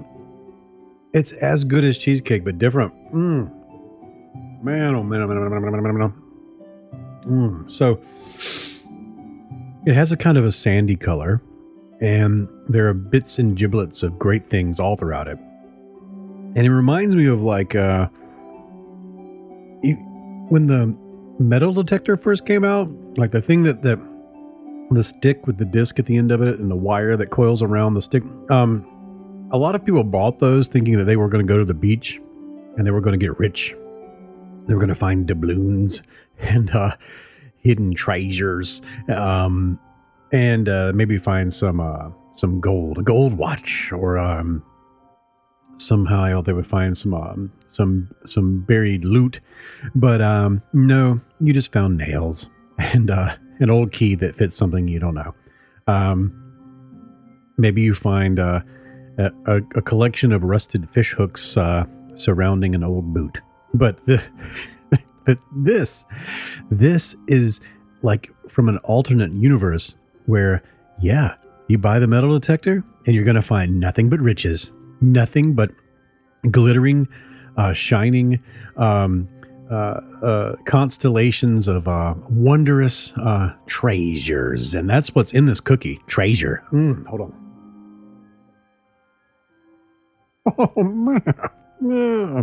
it's 1.12 1.32
as 1.32 1.64
good 1.64 1.84
as 1.84 1.98
cheesecake, 1.98 2.44
but 2.44 2.58
different. 2.58 2.92
Mm. 3.12 3.50
Man, 4.62 4.94
oh 4.94 5.02
man, 5.02 5.22
oh 5.22 5.26
man, 5.26 5.36
oh 5.38 5.48
man, 5.48 5.64
oh 5.64 5.70
man, 5.70 5.74
oh 5.74 5.92
man, 5.92 6.02
oh. 6.02 7.28
Mm. 7.28 7.70
So 7.70 8.00
it 9.86 9.94
has 9.94 10.12
a 10.12 10.16
kind 10.16 10.38
of 10.38 10.44
a 10.44 10.52
sandy 10.52 10.96
color, 10.96 11.42
and 12.00 12.48
there 12.68 12.88
are 12.88 12.94
bits 12.94 13.38
and 13.38 13.56
giblets 13.56 14.02
of 14.02 14.18
great 14.18 14.48
things 14.48 14.80
all 14.80 14.96
throughout 14.96 15.28
it. 15.28 15.38
And 16.54 16.66
it 16.66 16.70
reminds 16.70 17.16
me 17.16 17.26
of 17.26 17.40
like 17.40 17.74
uh, 17.74 18.06
when 20.48 20.66
the 20.66 20.94
metal 21.38 21.72
detector 21.72 22.16
first 22.16 22.46
came 22.46 22.64
out, 22.64 22.90
like 23.16 23.30
the 23.30 23.42
thing 23.42 23.62
that 23.64 23.82
that 23.82 23.98
the 24.90 25.02
stick 25.04 25.46
with 25.46 25.56
the 25.56 25.64
disc 25.64 25.98
at 25.98 26.06
the 26.06 26.16
end 26.16 26.30
of 26.30 26.42
it 26.42 26.58
and 26.58 26.70
the 26.70 26.76
wire 26.76 27.16
that 27.16 27.30
coils 27.30 27.62
around 27.62 27.94
the 27.94 28.02
stick. 28.02 28.22
Um, 28.50 28.86
a 29.52 29.58
lot 29.58 29.74
of 29.74 29.84
people 29.84 30.02
bought 30.02 30.38
those 30.38 30.66
thinking 30.66 30.96
that 30.96 31.04
they 31.04 31.16
were 31.16 31.28
going 31.28 31.46
to 31.46 31.50
go 31.50 31.58
to 31.58 31.64
the 31.64 31.74
beach 31.74 32.20
and 32.76 32.86
they 32.86 32.90
were 32.90 33.02
going 33.02 33.18
to 33.18 33.24
get 33.24 33.38
rich. 33.38 33.74
They 34.66 34.74
were 34.74 34.80
going 34.80 34.88
to 34.88 34.94
find 34.94 35.26
doubloons 35.26 36.02
and 36.38 36.70
uh, 36.70 36.96
hidden 37.58 37.94
treasures, 37.94 38.82
um, 39.08 39.78
and 40.32 40.68
uh, 40.68 40.92
maybe 40.94 41.18
find 41.18 41.52
some 41.52 41.80
uh, 41.80 42.08
some 42.34 42.60
gold, 42.60 42.98
a 42.98 43.02
gold 43.02 43.34
watch, 43.34 43.92
or 43.92 44.18
um, 44.18 44.64
somehow 45.76 46.40
they 46.40 46.52
would 46.52 46.66
find 46.66 46.96
some 46.96 47.14
um, 47.14 47.52
some 47.70 48.10
some 48.26 48.60
buried 48.60 49.04
loot. 49.04 49.40
But 49.94 50.22
um, 50.22 50.62
no, 50.72 51.20
you 51.40 51.52
just 51.52 51.72
found 51.72 51.98
nails 51.98 52.48
and 52.78 53.10
uh, 53.10 53.36
an 53.60 53.70
old 53.70 53.92
key 53.92 54.14
that 54.16 54.36
fits 54.36 54.56
something 54.56 54.88
you 54.88 54.98
don't 54.98 55.14
know. 55.14 55.34
Um, 55.86 56.38
maybe 57.58 57.82
you 57.82 57.94
find 57.94 58.38
uh, 58.38 58.60
a, 59.46 59.62
a, 59.74 59.82
collection 59.82 60.32
of 60.32 60.42
rusted 60.42 60.88
fish 60.90 61.12
hooks 61.12 61.56
uh, 61.56 61.84
surrounding 62.16 62.74
an 62.74 62.84
old 62.84 63.12
boot. 63.12 63.40
But 63.74 64.04
the, 64.06 64.22
this, 65.56 66.04
this 66.70 67.16
is 67.28 67.60
like 68.02 68.30
from 68.48 68.68
an 68.68 68.78
alternate 68.78 69.32
universe 69.32 69.94
where, 70.26 70.62
yeah, 71.00 71.36
you 71.68 71.78
buy 71.78 71.98
the 71.98 72.06
metal 72.06 72.38
detector 72.38 72.84
and 73.06 73.14
you're 73.14 73.24
going 73.24 73.36
to 73.36 73.42
find 73.42 73.80
nothing 73.80 74.08
but 74.08 74.20
riches, 74.20 74.72
nothing 75.00 75.54
but 75.54 75.70
glittering, 76.50 77.08
uh, 77.56 77.72
shining 77.72 78.42
um, 78.76 79.28
uh, 79.70 80.00
uh, 80.22 80.56
constellations 80.66 81.66
of 81.66 81.88
uh, 81.88 82.14
wondrous 82.28 83.16
uh, 83.16 83.54
treasures, 83.66 84.74
and 84.74 84.88
that's 84.88 85.14
what's 85.14 85.32
in 85.32 85.46
this 85.46 85.60
cookie. 85.60 85.98
Treasure. 86.08 86.62
Mm, 86.72 87.06
hold 87.06 87.22
on. 87.22 87.41
Oh 90.58 90.82
man. 90.82 91.22
Yeah. 91.80 92.42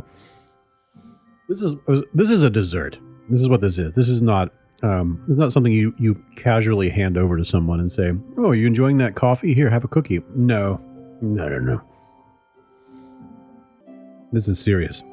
This 1.50 1.62
is 1.62 1.76
this 2.14 2.30
is 2.30 2.44
a 2.44 2.50
dessert. 2.50 3.00
This 3.30 3.42
is 3.42 3.50
what 3.50 3.62
this 3.62 3.78
is. 3.78 3.94
This 3.94 4.08
is 4.08 4.22
not 4.22 4.54
um, 4.84 5.24
it's 5.28 5.38
not 5.38 5.52
something 5.52 5.74
you 5.74 5.94
you 5.98 6.22
casually 6.36 6.90
hand 6.90 7.18
over 7.18 7.38
to 7.38 7.44
someone 7.46 7.80
and 7.80 7.92
say, 7.92 8.12
"Oh, 8.38 8.50
are 8.50 8.56
you 8.56 8.68
enjoying 8.68 8.98
that 8.98 9.16
coffee? 9.16 9.54
Here, 9.54 9.70
have 9.70 9.84
a 9.84 9.88
cookie." 9.88 10.22
No, 10.36 10.80
no, 11.22 11.50
no, 11.50 11.60
no. 11.60 11.82
This 14.32 14.48
is 14.48 14.60
serious. 14.60 15.04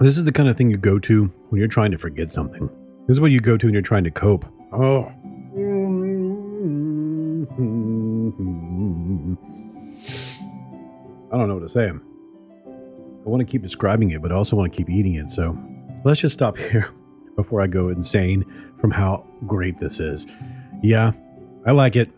This 0.00 0.16
is 0.16 0.24
the 0.24 0.32
kind 0.32 0.48
of 0.48 0.56
thing 0.56 0.70
you 0.70 0.78
go 0.78 0.98
to 1.00 1.26
when 1.50 1.58
you're 1.58 1.68
trying 1.68 1.90
to 1.90 1.98
forget 1.98 2.32
something. 2.32 2.68
This 3.06 3.16
is 3.16 3.20
what 3.20 3.30
you 3.30 3.40
go 3.40 3.56
to 3.56 3.66
when 3.66 3.74
you're 3.74 3.82
trying 3.82 4.04
to 4.04 4.10
cope. 4.10 4.46
Oh. 4.72 5.12
I 11.32 11.36
don't 11.36 11.48
know 11.48 11.54
what 11.54 11.62
to 11.62 11.68
say. 11.68 11.88
I 11.88 13.28
want 13.28 13.40
to 13.40 13.44
keep 13.44 13.62
describing 13.62 14.10
it, 14.10 14.22
but 14.22 14.32
I 14.32 14.34
also 14.34 14.56
want 14.56 14.72
to 14.72 14.76
keep 14.76 14.90
eating 14.90 15.14
it. 15.14 15.30
So 15.30 15.56
let's 16.04 16.20
just 16.20 16.32
stop 16.32 16.56
here 16.70 16.90
before 17.36 17.60
I 17.60 17.66
go 17.66 17.88
insane 17.88 18.44
from 18.80 18.90
how 18.90 19.26
great 19.46 19.78
this 19.78 20.00
is. 20.00 20.26
Yeah, 20.82 21.12
I 21.66 21.72
like 21.72 21.96
it. 21.96 22.10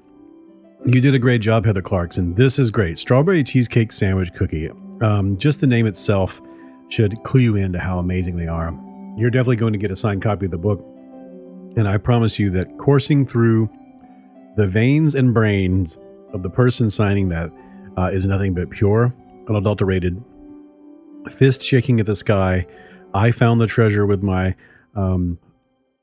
You 0.84 1.00
did 1.00 1.14
a 1.14 1.18
great 1.18 1.40
job, 1.40 1.64
Heather 1.64 1.82
Clarkson. 1.82 2.34
This 2.34 2.58
is 2.58 2.70
great. 2.70 2.98
Strawberry 2.98 3.44
cheesecake 3.44 3.92
sandwich 3.92 4.32
cookie. 4.34 4.70
Um, 5.00 5.36
just 5.36 5.60
the 5.60 5.66
name 5.66 5.86
itself 5.86 6.40
should 6.88 7.22
clue 7.22 7.40
you 7.40 7.56
into 7.56 7.78
how 7.78 7.98
amazing 7.98 8.36
they 8.36 8.46
are. 8.46 8.76
You're 9.16 9.30
definitely 9.30 9.56
going 9.56 9.72
to 9.72 9.78
get 9.78 9.90
a 9.90 9.96
signed 9.96 10.22
copy 10.22 10.46
of 10.46 10.50
the 10.50 10.58
book. 10.58 10.80
And 11.76 11.86
I 11.86 11.98
promise 11.98 12.38
you 12.38 12.50
that 12.50 12.78
coursing 12.78 13.26
through 13.26 13.70
the 14.56 14.66
veins 14.66 15.14
and 15.14 15.32
brains 15.32 15.96
of 16.32 16.42
the 16.42 16.50
person 16.50 16.90
signing 16.90 17.28
that 17.28 17.50
uh, 17.98 18.10
is 18.12 18.24
nothing 18.26 18.54
but 18.54 18.70
pure, 18.70 19.14
unadulterated, 19.48 20.22
fist 21.36 21.62
shaking 21.62 22.00
at 22.00 22.06
the 22.06 22.16
sky. 22.16 22.66
I 23.14 23.30
found 23.30 23.60
the 23.60 23.66
treasure 23.66 24.06
with 24.06 24.22
my 24.22 24.54
um, 24.94 25.38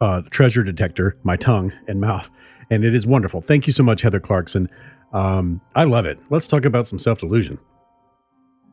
uh, 0.01 0.21
treasure 0.29 0.63
detector, 0.63 1.17
my 1.23 1.35
tongue 1.35 1.73
and 1.87 1.99
mouth, 1.99 2.29
and 2.69 2.85
it 2.85 2.93
is 2.93 3.05
wonderful. 3.07 3.41
Thank 3.41 3.67
you 3.67 3.73
so 3.73 3.83
much, 3.83 4.01
Heather 4.01 4.19
Clarkson. 4.19 4.69
Um, 5.13 5.61
I 5.75 5.85
love 5.85 6.05
it. 6.05 6.19
Let's 6.29 6.47
talk 6.47 6.65
about 6.65 6.87
some 6.87 6.99
self 6.99 7.19
delusion. 7.19 7.57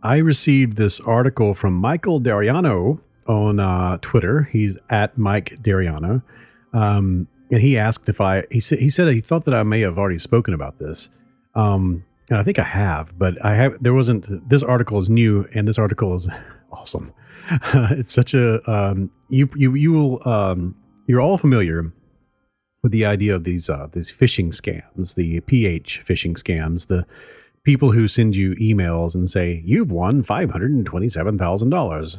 I 0.03 0.19
received 0.19 0.77
this 0.77 1.01
article 1.01 1.55
from 1.55 1.75
Michael 1.75 2.21
Dariano 2.21 3.01
on 3.27 3.59
uh, 3.59 3.99
Twitter. 4.03 4.43
He's 4.43 4.79
at 4.91 5.17
Mike 5.19 5.57
Dariano. 5.63 6.23
Um, 6.73 7.27
and 7.51 7.61
he 7.61 7.79
asked 7.79 8.09
if 8.09 8.21
I, 8.21 8.45
he 8.51 8.61
said, 8.61 8.79
he 8.79 8.91
said 8.91 9.09
he 9.09 9.21
thought 9.21 9.45
that 9.47 9.55
I 9.55 9.63
may 9.63 9.81
have 9.81 9.99
already 9.99 10.19
spoken 10.19 10.53
about 10.55 10.79
this. 10.79 11.09
Um, 11.55 12.05
and 12.29 12.39
I 12.39 12.43
think 12.43 12.59
I 12.59 12.65
have, 12.65 13.17
but 13.19 13.43
I 13.45 13.55
have. 13.55 13.83
There 13.83 13.95
wasn't. 13.95 14.49
This 14.49 14.63
article 14.63 14.99
is 14.99 15.09
new, 15.09 15.47
and 15.55 15.69
this 15.69 15.79
article 15.79 16.17
is 16.17 16.29
awesome. 16.73 17.13
it's 17.75 18.13
such 18.13 18.35
a 18.35 18.69
um, 18.71 19.11
you 19.29 19.49
you 19.55 19.75
you 19.75 19.93
will 19.93 20.29
um, 20.29 20.75
you're 21.07 21.21
all 21.21 21.39
familiar 21.39 21.93
with 22.83 22.93
the 22.93 23.07
idea 23.07 23.35
of 23.35 23.45
these 23.45 23.71
uh, 23.71 23.89
these 23.93 24.13
phishing 24.13 24.49
scams, 24.49 25.15
the 25.15 25.41
PH 25.41 26.05
phishing 26.07 26.37
scams, 26.37 26.89
the 26.89 27.07
people 27.63 27.93
who 27.93 28.09
send 28.09 28.35
you 28.35 28.55
emails 28.57 29.15
and 29.15 29.31
say 29.31 29.63
you've 29.65 29.93
won 29.93 30.23
five 30.23 30.51
hundred 30.51 30.73
and 30.73 30.85
twenty-seven 30.85 31.39
thousand 31.39 31.73
um, 31.73 31.79
dollars. 31.79 32.19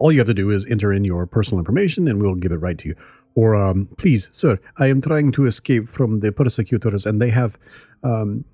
All 0.00 0.12
you 0.12 0.18
have 0.18 0.28
to 0.28 0.34
do 0.34 0.50
is 0.50 0.64
enter 0.70 0.92
in 0.92 1.04
your 1.04 1.26
personal 1.26 1.58
information, 1.58 2.06
and 2.06 2.20
we'll 2.20 2.36
give 2.36 2.52
it 2.52 2.56
right 2.56 2.78
to 2.78 2.88
you. 2.88 2.94
Or 3.38 3.54
um, 3.54 3.88
please, 3.98 4.30
sir, 4.32 4.58
I 4.78 4.88
am 4.88 5.00
trying 5.00 5.30
to 5.30 5.46
escape 5.46 5.88
from 5.88 6.18
the 6.18 6.32
persecutors, 6.32 7.06
and 7.06 7.22
they 7.22 7.30
have 7.30 7.56
um, 8.02 8.44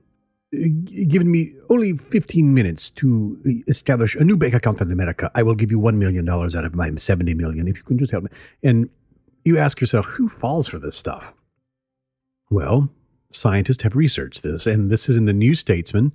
given 0.52 1.31
me 1.31 1.55
only 1.70 1.97
15 1.97 2.52
minutes 2.52 2.90
to 2.90 3.39
establish 3.66 4.15
a 4.15 4.24
new 4.24 4.36
bank 4.36 4.52
account 4.52 4.82
in 4.82 4.93
America. 4.93 5.31
I 5.35 5.43
will 5.43 5.55
give 5.55 5.70
you 5.70 5.81
$1 5.81 5.94
million 5.94 6.28
out 6.28 6.55
of 6.66 6.74
my 6.74 6.94
70 6.94 7.32
million 7.32 7.66
if 7.66 7.78
you 7.78 7.82
can 7.82 7.97
just 7.97 8.12
help 8.12 8.24
me. 8.24 8.31
And 8.62 8.90
you 9.47 9.56
ask 9.56 9.81
yourself, 9.81 10.05
who 10.05 10.28
falls 10.28 10.69
for 10.69 10.78
this 10.78 10.98
stuff? 10.98 11.24
Well, 12.51 12.90
scientists 13.32 13.85
have 13.85 13.97
researched 13.97 14.43
this, 14.43 14.66
and 14.66 14.90
this 14.90 15.09
is 15.09 15.16
in 15.16 15.24
the 15.24 15.32
New 15.32 15.55
Statesman, 15.55 16.12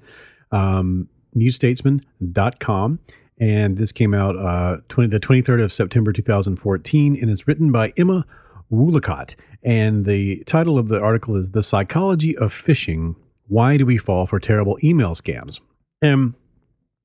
um, 0.51 1.09
newstatesman.com. 1.35 2.99
And 3.39 3.77
this 3.79 3.91
came 3.91 4.13
out 4.13 4.37
uh, 4.37 4.77
20, 4.89 5.09
the 5.09 5.19
23rd 5.19 5.63
of 5.63 5.73
September 5.73 6.13
2014, 6.13 7.17
and 7.19 7.31
it's 7.31 7.47
written 7.47 7.71
by 7.71 7.91
Emma 7.97 8.27
Woollacott. 8.71 9.35
And 9.63 10.05
the 10.05 10.43
title 10.45 10.77
of 10.77 10.87
the 10.87 10.99
article 10.99 11.35
is 11.35 11.51
The 11.51 11.63
Psychology 11.63 12.37
of 12.37 12.53
Phishing 12.53 13.15
Why 13.47 13.77
Do 13.77 13.85
We 13.85 13.97
Fall 13.97 14.25
for 14.25 14.39
Terrible 14.39 14.77
Email 14.83 15.15
Scams? 15.15 15.59
And 16.01 16.33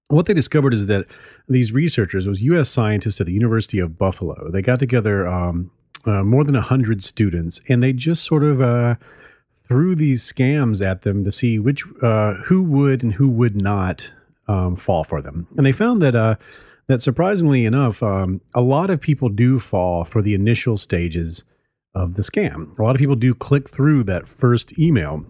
what 0.08 0.26
they 0.26 0.34
discovered 0.34 0.74
is 0.74 0.86
that 0.86 1.06
these 1.48 1.72
researchers, 1.72 2.26
was 2.26 2.42
U.S. 2.42 2.68
scientists 2.68 3.20
at 3.20 3.26
the 3.26 3.32
University 3.32 3.78
of 3.78 3.98
Buffalo, 3.98 4.50
they 4.50 4.62
got 4.62 4.78
together 4.78 5.26
um, 5.26 5.70
uh, 6.06 6.22
more 6.22 6.44
than 6.44 6.54
100 6.54 7.02
students, 7.02 7.60
and 7.68 7.82
they 7.82 7.92
just 7.92 8.24
sort 8.24 8.44
of 8.44 8.60
uh, 8.60 8.94
threw 9.66 9.94
these 9.94 10.22
scams 10.22 10.84
at 10.84 11.02
them 11.02 11.24
to 11.24 11.32
see 11.32 11.58
which 11.58 11.84
uh, 12.02 12.34
who 12.34 12.62
would 12.62 13.02
and 13.02 13.14
who 13.14 13.28
would 13.28 13.56
not 13.56 14.10
um, 14.46 14.76
fall 14.76 15.04
for 15.04 15.22
them. 15.22 15.46
And 15.56 15.66
they 15.66 15.72
found 15.72 16.02
that 16.02 16.14
uh, 16.14 16.36
that 16.86 17.02
surprisingly 17.02 17.64
enough, 17.64 18.02
um, 18.02 18.40
a 18.54 18.60
lot 18.60 18.90
of 18.90 19.00
people 19.00 19.28
do 19.30 19.58
fall 19.58 20.04
for 20.04 20.20
the 20.20 20.34
initial 20.34 20.76
stages 20.76 21.44
of 21.94 22.14
the 22.14 22.22
scam. 22.22 22.76
A 22.78 22.82
lot 22.82 22.96
of 22.96 22.98
people 22.98 23.16
do 23.16 23.34
click 23.34 23.68
through 23.68 24.04
that 24.04 24.28
first 24.28 24.78
email 24.78 25.24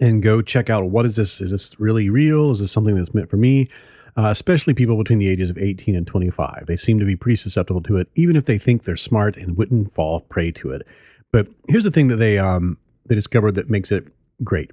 and 0.00 0.22
go 0.22 0.42
check 0.42 0.70
out 0.70 0.90
what 0.90 1.06
is 1.06 1.16
this? 1.16 1.40
Is 1.40 1.50
this 1.50 1.78
really 1.78 2.10
real? 2.10 2.50
Is 2.50 2.60
this 2.60 2.72
something 2.72 2.94
that's 2.94 3.14
meant 3.14 3.30
for 3.30 3.36
me? 3.36 3.68
Uh, 4.16 4.28
especially 4.28 4.74
people 4.74 4.96
between 4.96 5.18
the 5.18 5.28
ages 5.28 5.50
of 5.50 5.58
18 5.58 5.96
and 5.96 6.06
25. 6.06 6.66
They 6.66 6.76
seem 6.76 7.00
to 7.00 7.04
be 7.04 7.16
pretty 7.16 7.36
susceptible 7.36 7.82
to 7.82 7.96
it, 7.96 8.08
even 8.14 8.36
if 8.36 8.44
they 8.44 8.58
think 8.58 8.84
they're 8.84 8.96
smart 8.96 9.36
and 9.36 9.56
wouldn't 9.56 9.92
fall 9.94 10.20
prey 10.20 10.52
to 10.52 10.70
it. 10.70 10.86
But 11.32 11.48
here's 11.68 11.84
the 11.84 11.90
thing 11.90 12.08
that 12.08 12.16
they 12.16 12.38
um, 12.38 12.78
they 13.06 13.16
discovered 13.16 13.56
that 13.56 13.68
makes 13.68 13.90
it 13.90 14.06
great. 14.42 14.70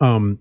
Um, 0.00 0.38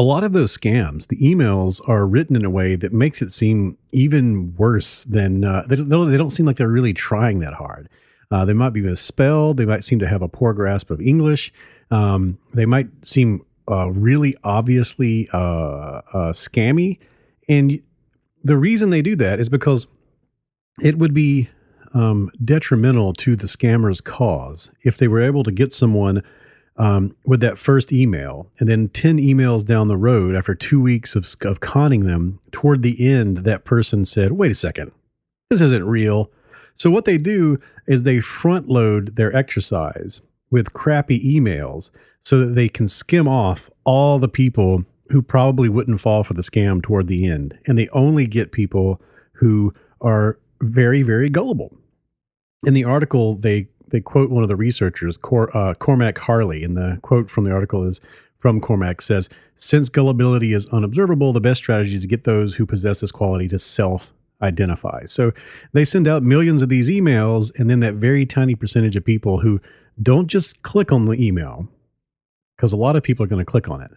a 0.00 0.02
lot 0.02 0.24
of 0.24 0.32
those 0.32 0.56
scams, 0.56 1.08
the 1.08 1.18
emails 1.18 1.86
are 1.86 2.06
written 2.06 2.34
in 2.34 2.42
a 2.42 2.48
way 2.48 2.74
that 2.74 2.90
makes 2.90 3.20
it 3.20 3.34
seem 3.34 3.76
even 3.92 4.56
worse 4.56 5.04
than 5.04 5.44
uh, 5.44 5.62
they, 5.68 5.76
don't, 5.76 6.10
they 6.10 6.16
don't 6.16 6.30
seem 6.30 6.46
like 6.46 6.56
they're 6.56 6.68
really 6.68 6.94
trying 6.94 7.40
that 7.40 7.52
hard. 7.52 7.86
Uh, 8.30 8.42
they 8.46 8.54
might 8.54 8.70
be 8.70 8.80
misspelled. 8.80 9.58
They 9.58 9.66
might 9.66 9.84
seem 9.84 9.98
to 9.98 10.08
have 10.08 10.22
a 10.22 10.28
poor 10.28 10.54
grasp 10.54 10.90
of 10.90 11.02
English. 11.02 11.52
Um, 11.90 12.38
they 12.54 12.64
might 12.64 12.88
seem 13.02 13.44
uh, 13.70 13.90
really 13.90 14.34
obviously 14.42 15.28
uh, 15.34 16.00
uh, 16.14 16.32
scammy. 16.32 16.98
And 17.46 17.82
the 18.42 18.56
reason 18.56 18.88
they 18.88 19.02
do 19.02 19.16
that 19.16 19.38
is 19.38 19.50
because 19.50 19.86
it 20.80 20.96
would 20.96 21.12
be 21.12 21.50
um, 21.92 22.30
detrimental 22.42 23.12
to 23.14 23.36
the 23.36 23.48
scammer's 23.48 24.00
cause 24.00 24.70
if 24.82 24.96
they 24.96 25.08
were 25.08 25.20
able 25.20 25.42
to 25.42 25.52
get 25.52 25.74
someone 25.74 26.22
um, 26.76 27.14
with 27.24 27.40
that 27.40 27.58
first 27.58 27.92
email. 27.92 28.50
And 28.58 28.68
then 28.68 28.88
10 28.88 29.18
emails 29.18 29.64
down 29.64 29.88
the 29.88 29.96
road 29.96 30.34
after 30.34 30.54
two 30.54 30.80
weeks 30.80 31.14
of, 31.14 31.26
of 31.42 31.60
conning 31.60 32.04
them 32.06 32.40
toward 32.52 32.82
the 32.82 33.06
end 33.06 33.38
that 33.38 33.64
person 33.64 34.04
said 34.04 34.32
wait 34.32 34.50
a 34.50 34.54
second. 34.54 34.92
This 35.50 35.60
isn't 35.60 35.84
real. 35.84 36.30
So 36.76 36.90
what 36.90 37.04
they 37.04 37.18
do 37.18 37.60
is 37.86 38.02
they 38.02 38.20
front 38.20 38.68
load 38.68 39.16
their 39.16 39.34
exercise 39.36 40.22
with 40.50 40.72
crappy 40.72 41.20
emails 41.20 41.90
so 42.24 42.38
that 42.38 42.54
they 42.54 42.68
can 42.68 42.88
skim 42.88 43.28
off 43.28 43.70
all 43.84 44.18
the 44.18 44.28
people 44.28 44.84
who 45.10 45.22
probably 45.22 45.68
wouldn't 45.68 46.00
fall 46.00 46.22
for 46.22 46.34
the 46.34 46.42
scam 46.42 46.82
toward 46.82 47.08
the 47.08 47.26
end. 47.26 47.58
And 47.66 47.78
they 47.78 47.88
only 47.88 48.26
get 48.26 48.52
people 48.52 49.00
who 49.32 49.74
are 50.00 50.38
very 50.62 51.02
very 51.02 51.28
gullible. 51.28 51.76
In 52.64 52.74
the 52.74 52.84
article 52.84 53.34
they 53.34 53.68
they 53.90 54.00
quote 54.00 54.30
one 54.30 54.42
of 54.42 54.48
the 54.48 54.56
researchers, 54.56 55.16
Cor, 55.16 55.54
uh, 55.56 55.74
Cormac 55.74 56.18
Herley, 56.18 56.64
and 56.64 56.76
the 56.76 56.98
quote 57.02 57.30
from 57.30 57.44
the 57.44 57.52
article 57.52 57.84
is 57.86 58.00
from 58.38 58.60
Cormac 58.60 59.02
says, 59.02 59.28
"Since 59.56 59.88
gullibility 59.88 60.52
is 60.52 60.66
unobservable, 60.66 61.32
the 61.32 61.40
best 61.40 61.58
strategy 61.58 61.94
is 61.94 62.02
to 62.02 62.08
get 62.08 62.24
those 62.24 62.54
who 62.54 62.64
possess 62.64 63.00
this 63.00 63.12
quality 63.12 63.48
to 63.48 63.58
self-identify." 63.58 65.04
So 65.04 65.32
they 65.72 65.84
send 65.84 66.08
out 66.08 66.22
millions 66.22 66.62
of 66.62 66.68
these 66.68 66.88
emails, 66.88 67.52
and 67.58 67.68
then 67.68 67.80
that 67.80 67.96
very 67.96 68.24
tiny 68.24 68.54
percentage 68.54 68.96
of 68.96 69.04
people 69.04 69.40
who 69.40 69.60
don't 70.02 70.28
just 70.28 70.62
click 70.62 70.92
on 70.92 71.04
the 71.04 71.12
email, 71.12 71.68
because 72.56 72.72
a 72.72 72.76
lot 72.76 72.96
of 72.96 73.02
people 73.02 73.24
are 73.24 73.28
going 73.28 73.44
to 73.44 73.50
click 73.50 73.68
on 73.68 73.82
it. 73.82 73.90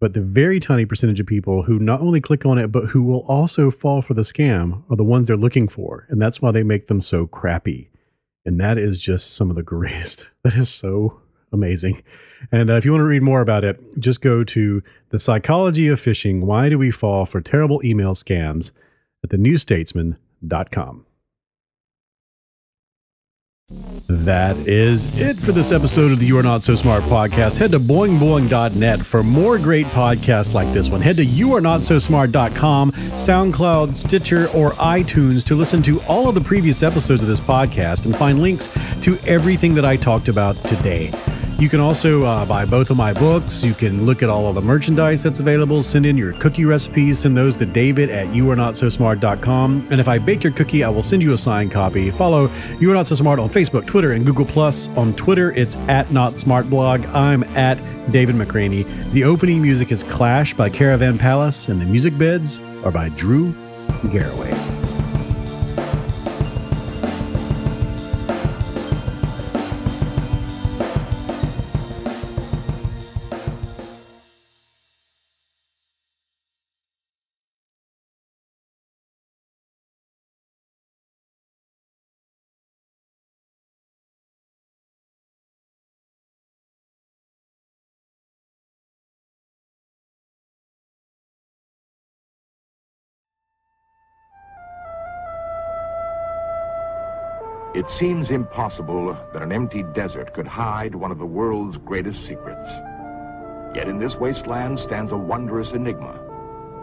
But 0.00 0.12
the 0.12 0.20
very 0.20 0.60
tiny 0.60 0.86
percentage 0.86 1.20
of 1.20 1.26
people 1.26 1.62
who 1.62 1.78
not 1.78 2.00
only 2.00 2.20
click 2.20 2.44
on 2.44 2.58
it, 2.58 2.72
but 2.72 2.86
who 2.86 3.02
will 3.02 3.24
also 3.28 3.70
fall 3.70 4.02
for 4.02 4.14
the 4.14 4.22
scam 4.22 4.82
are 4.90 4.96
the 4.96 5.04
ones 5.04 5.26
they're 5.26 5.36
looking 5.36 5.68
for. 5.68 6.06
And 6.08 6.20
that's 6.20 6.42
why 6.42 6.50
they 6.50 6.62
make 6.62 6.88
them 6.88 7.00
so 7.00 7.26
crappy. 7.26 7.90
And 8.44 8.60
that 8.60 8.78
is 8.78 9.00
just 9.00 9.34
some 9.34 9.50
of 9.50 9.56
the 9.56 9.62
greatest. 9.62 10.26
That 10.44 10.54
is 10.56 10.68
so 10.68 11.20
amazing. 11.52 12.02
And 12.52 12.70
uh, 12.70 12.74
if 12.74 12.84
you 12.84 12.90
want 12.90 13.00
to 13.00 13.06
read 13.06 13.22
more 13.22 13.40
about 13.40 13.64
it, 13.64 13.80
just 13.98 14.20
go 14.20 14.44
to 14.44 14.82
The 15.08 15.18
Psychology 15.18 15.88
of 15.88 15.98
Phishing 15.98 16.42
Why 16.42 16.68
Do 16.68 16.76
We 16.78 16.90
Fall 16.90 17.24
for 17.24 17.40
Terrible 17.40 17.80
Email 17.82 18.14
Scams 18.14 18.72
at 19.22 19.30
thenewstatesman.com. 19.30 21.06
That 24.08 24.56
is 24.68 25.18
it 25.18 25.36
for 25.36 25.52
this 25.52 25.72
episode 25.72 26.12
of 26.12 26.18
the 26.18 26.26
You 26.26 26.36
Are 26.36 26.42
Not 26.42 26.62
So 26.62 26.76
Smart 26.76 27.02
podcast. 27.04 27.56
Head 27.56 27.70
to 27.70 27.78
boingboing.net 27.78 29.00
for 29.00 29.22
more 29.22 29.56
great 29.56 29.86
podcasts 29.86 30.52
like 30.52 30.70
this 30.74 30.90
one. 30.90 31.00
Head 31.00 31.16
to 31.16 31.24
youarenotsosmart.com, 31.24 32.92
SoundCloud, 32.92 33.94
Stitcher, 33.94 34.48
or 34.50 34.72
iTunes 34.72 35.44
to 35.46 35.54
listen 35.54 35.82
to 35.84 35.98
all 36.02 36.28
of 36.28 36.34
the 36.34 36.42
previous 36.42 36.82
episodes 36.82 37.22
of 37.22 37.28
this 37.28 37.40
podcast 37.40 38.04
and 38.04 38.14
find 38.14 38.42
links 38.42 38.68
to 39.00 39.16
everything 39.26 39.74
that 39.74 39.84
I 39.86 39.96
talked 39.96 40.28
about 40.28 40.56
today. 40.64 41.10
You 41.64 41.70
can 41.70 41.80
also 41.80 42.24
uh, 42.24 42.44
buy 42.44 42.66
both 42.66 42.90
of 42.90 42.98
my 42.98 43.14
books. 43.14 43.64
You 43.64 43.72
can 43.72 44.04
look 44.04 44.22
at 44.22 44.28
all 44.28 44.48
of 44.48 44.54
the 44.54 44.60
merchandise 44.60 45.22
that's 45.22 45.40
available. 45.40 45.82
Send 45.82 46.04
in 46.04 46.14
your 46.14 46.34
cookie 46.34 46.66
recipes. 46.66 47.20
Send 47.20 47.34
those 47.34 47.56
to 47.56 47.64
David 47.64 48.10
at 48.10 48.26
youarenotsosmart.com. 48.26 49.88
And 49.90 49.98
if 49.98 50.06
I 50.06 50.18
bake 50.18 50.44
your 50.44 50.52
cookie, 50.52 50.84
I 50.84 50.90
will 50.90 51.02
send 51.02 51.22
you 51.22 51.32
a 51.32 51.38
signed 51.38 51.72
copy. 51.72 52.10
Follow 52.10 52.50
You 52.80 52.90
Are 52.90 52.94
Not 52.94 53.06
So 53.06 53.14
Smart 53.14 53.38
on 53.38 53.48
Facebook, 53.48 53.86
Twitter, 53.86 54.12
and 54.12 54.26
Google 54.26 54.44
Plus. 54.44 54.94
On 54.98 55.14
Twitter, 55.14 55.52
it's 55.52 55.74
at 55.88 56.10
Not 56.12 56.36
Smart 56.36 56.68
Blog. 56.68 57.02
I'm 57.14 57.44
at 57.56 57.78
David 58.12 58.34
McRaney. 58.34 58.84
The 59.12 59.24
opening 59.24 59.62
music 59.62 59.90
is 59.90 60.02
Clash 60.02 60.52
by 60.52 60.68
Caravan 60.68 61.16
Palace, 61.16 61.70
and 61.70 61.80
the 61.80 61.86
music 61.86 62.18
beds 62.18 62.60
are 62.84 62.92
by 62.92 63.08
Drew 63.08 63.54
Garraway. 64.12 64.73
It 97.84 97.90
seems 97.90 98.30
impossible 98.30 99.12
that 99.34 99.42
an 99.42 99.52
empty 99.52 99.82
desert 99.82 100.32
could 100.32 100.46
hide 100.46 100.94
one 100.94 101.10
of 101.10 101.18
the 101.18 101.26
world's 101.26 101.76
greatest 101.76 102.24
secrets. 102.24 102.66
Yet 103.76 103.88
in 103.88 103.98
this 103.98 104.16
wasteland 104.16 104.80
stands 104.80 105.12
a 105.12 105.18
wondrous 105.18 105.72
enigma, 105.72 106.18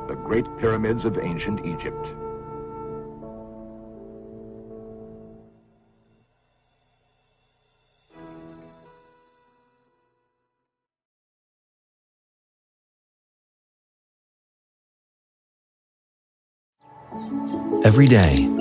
the 0.07 0.14
Great 0.14 0.45
Pyramids 0.60 1.06
of 1.06 1.18
ancient 1.18 1.65
Egypt. 1.65 2.07
Every 17.84 18.07
day, 18.07 18.61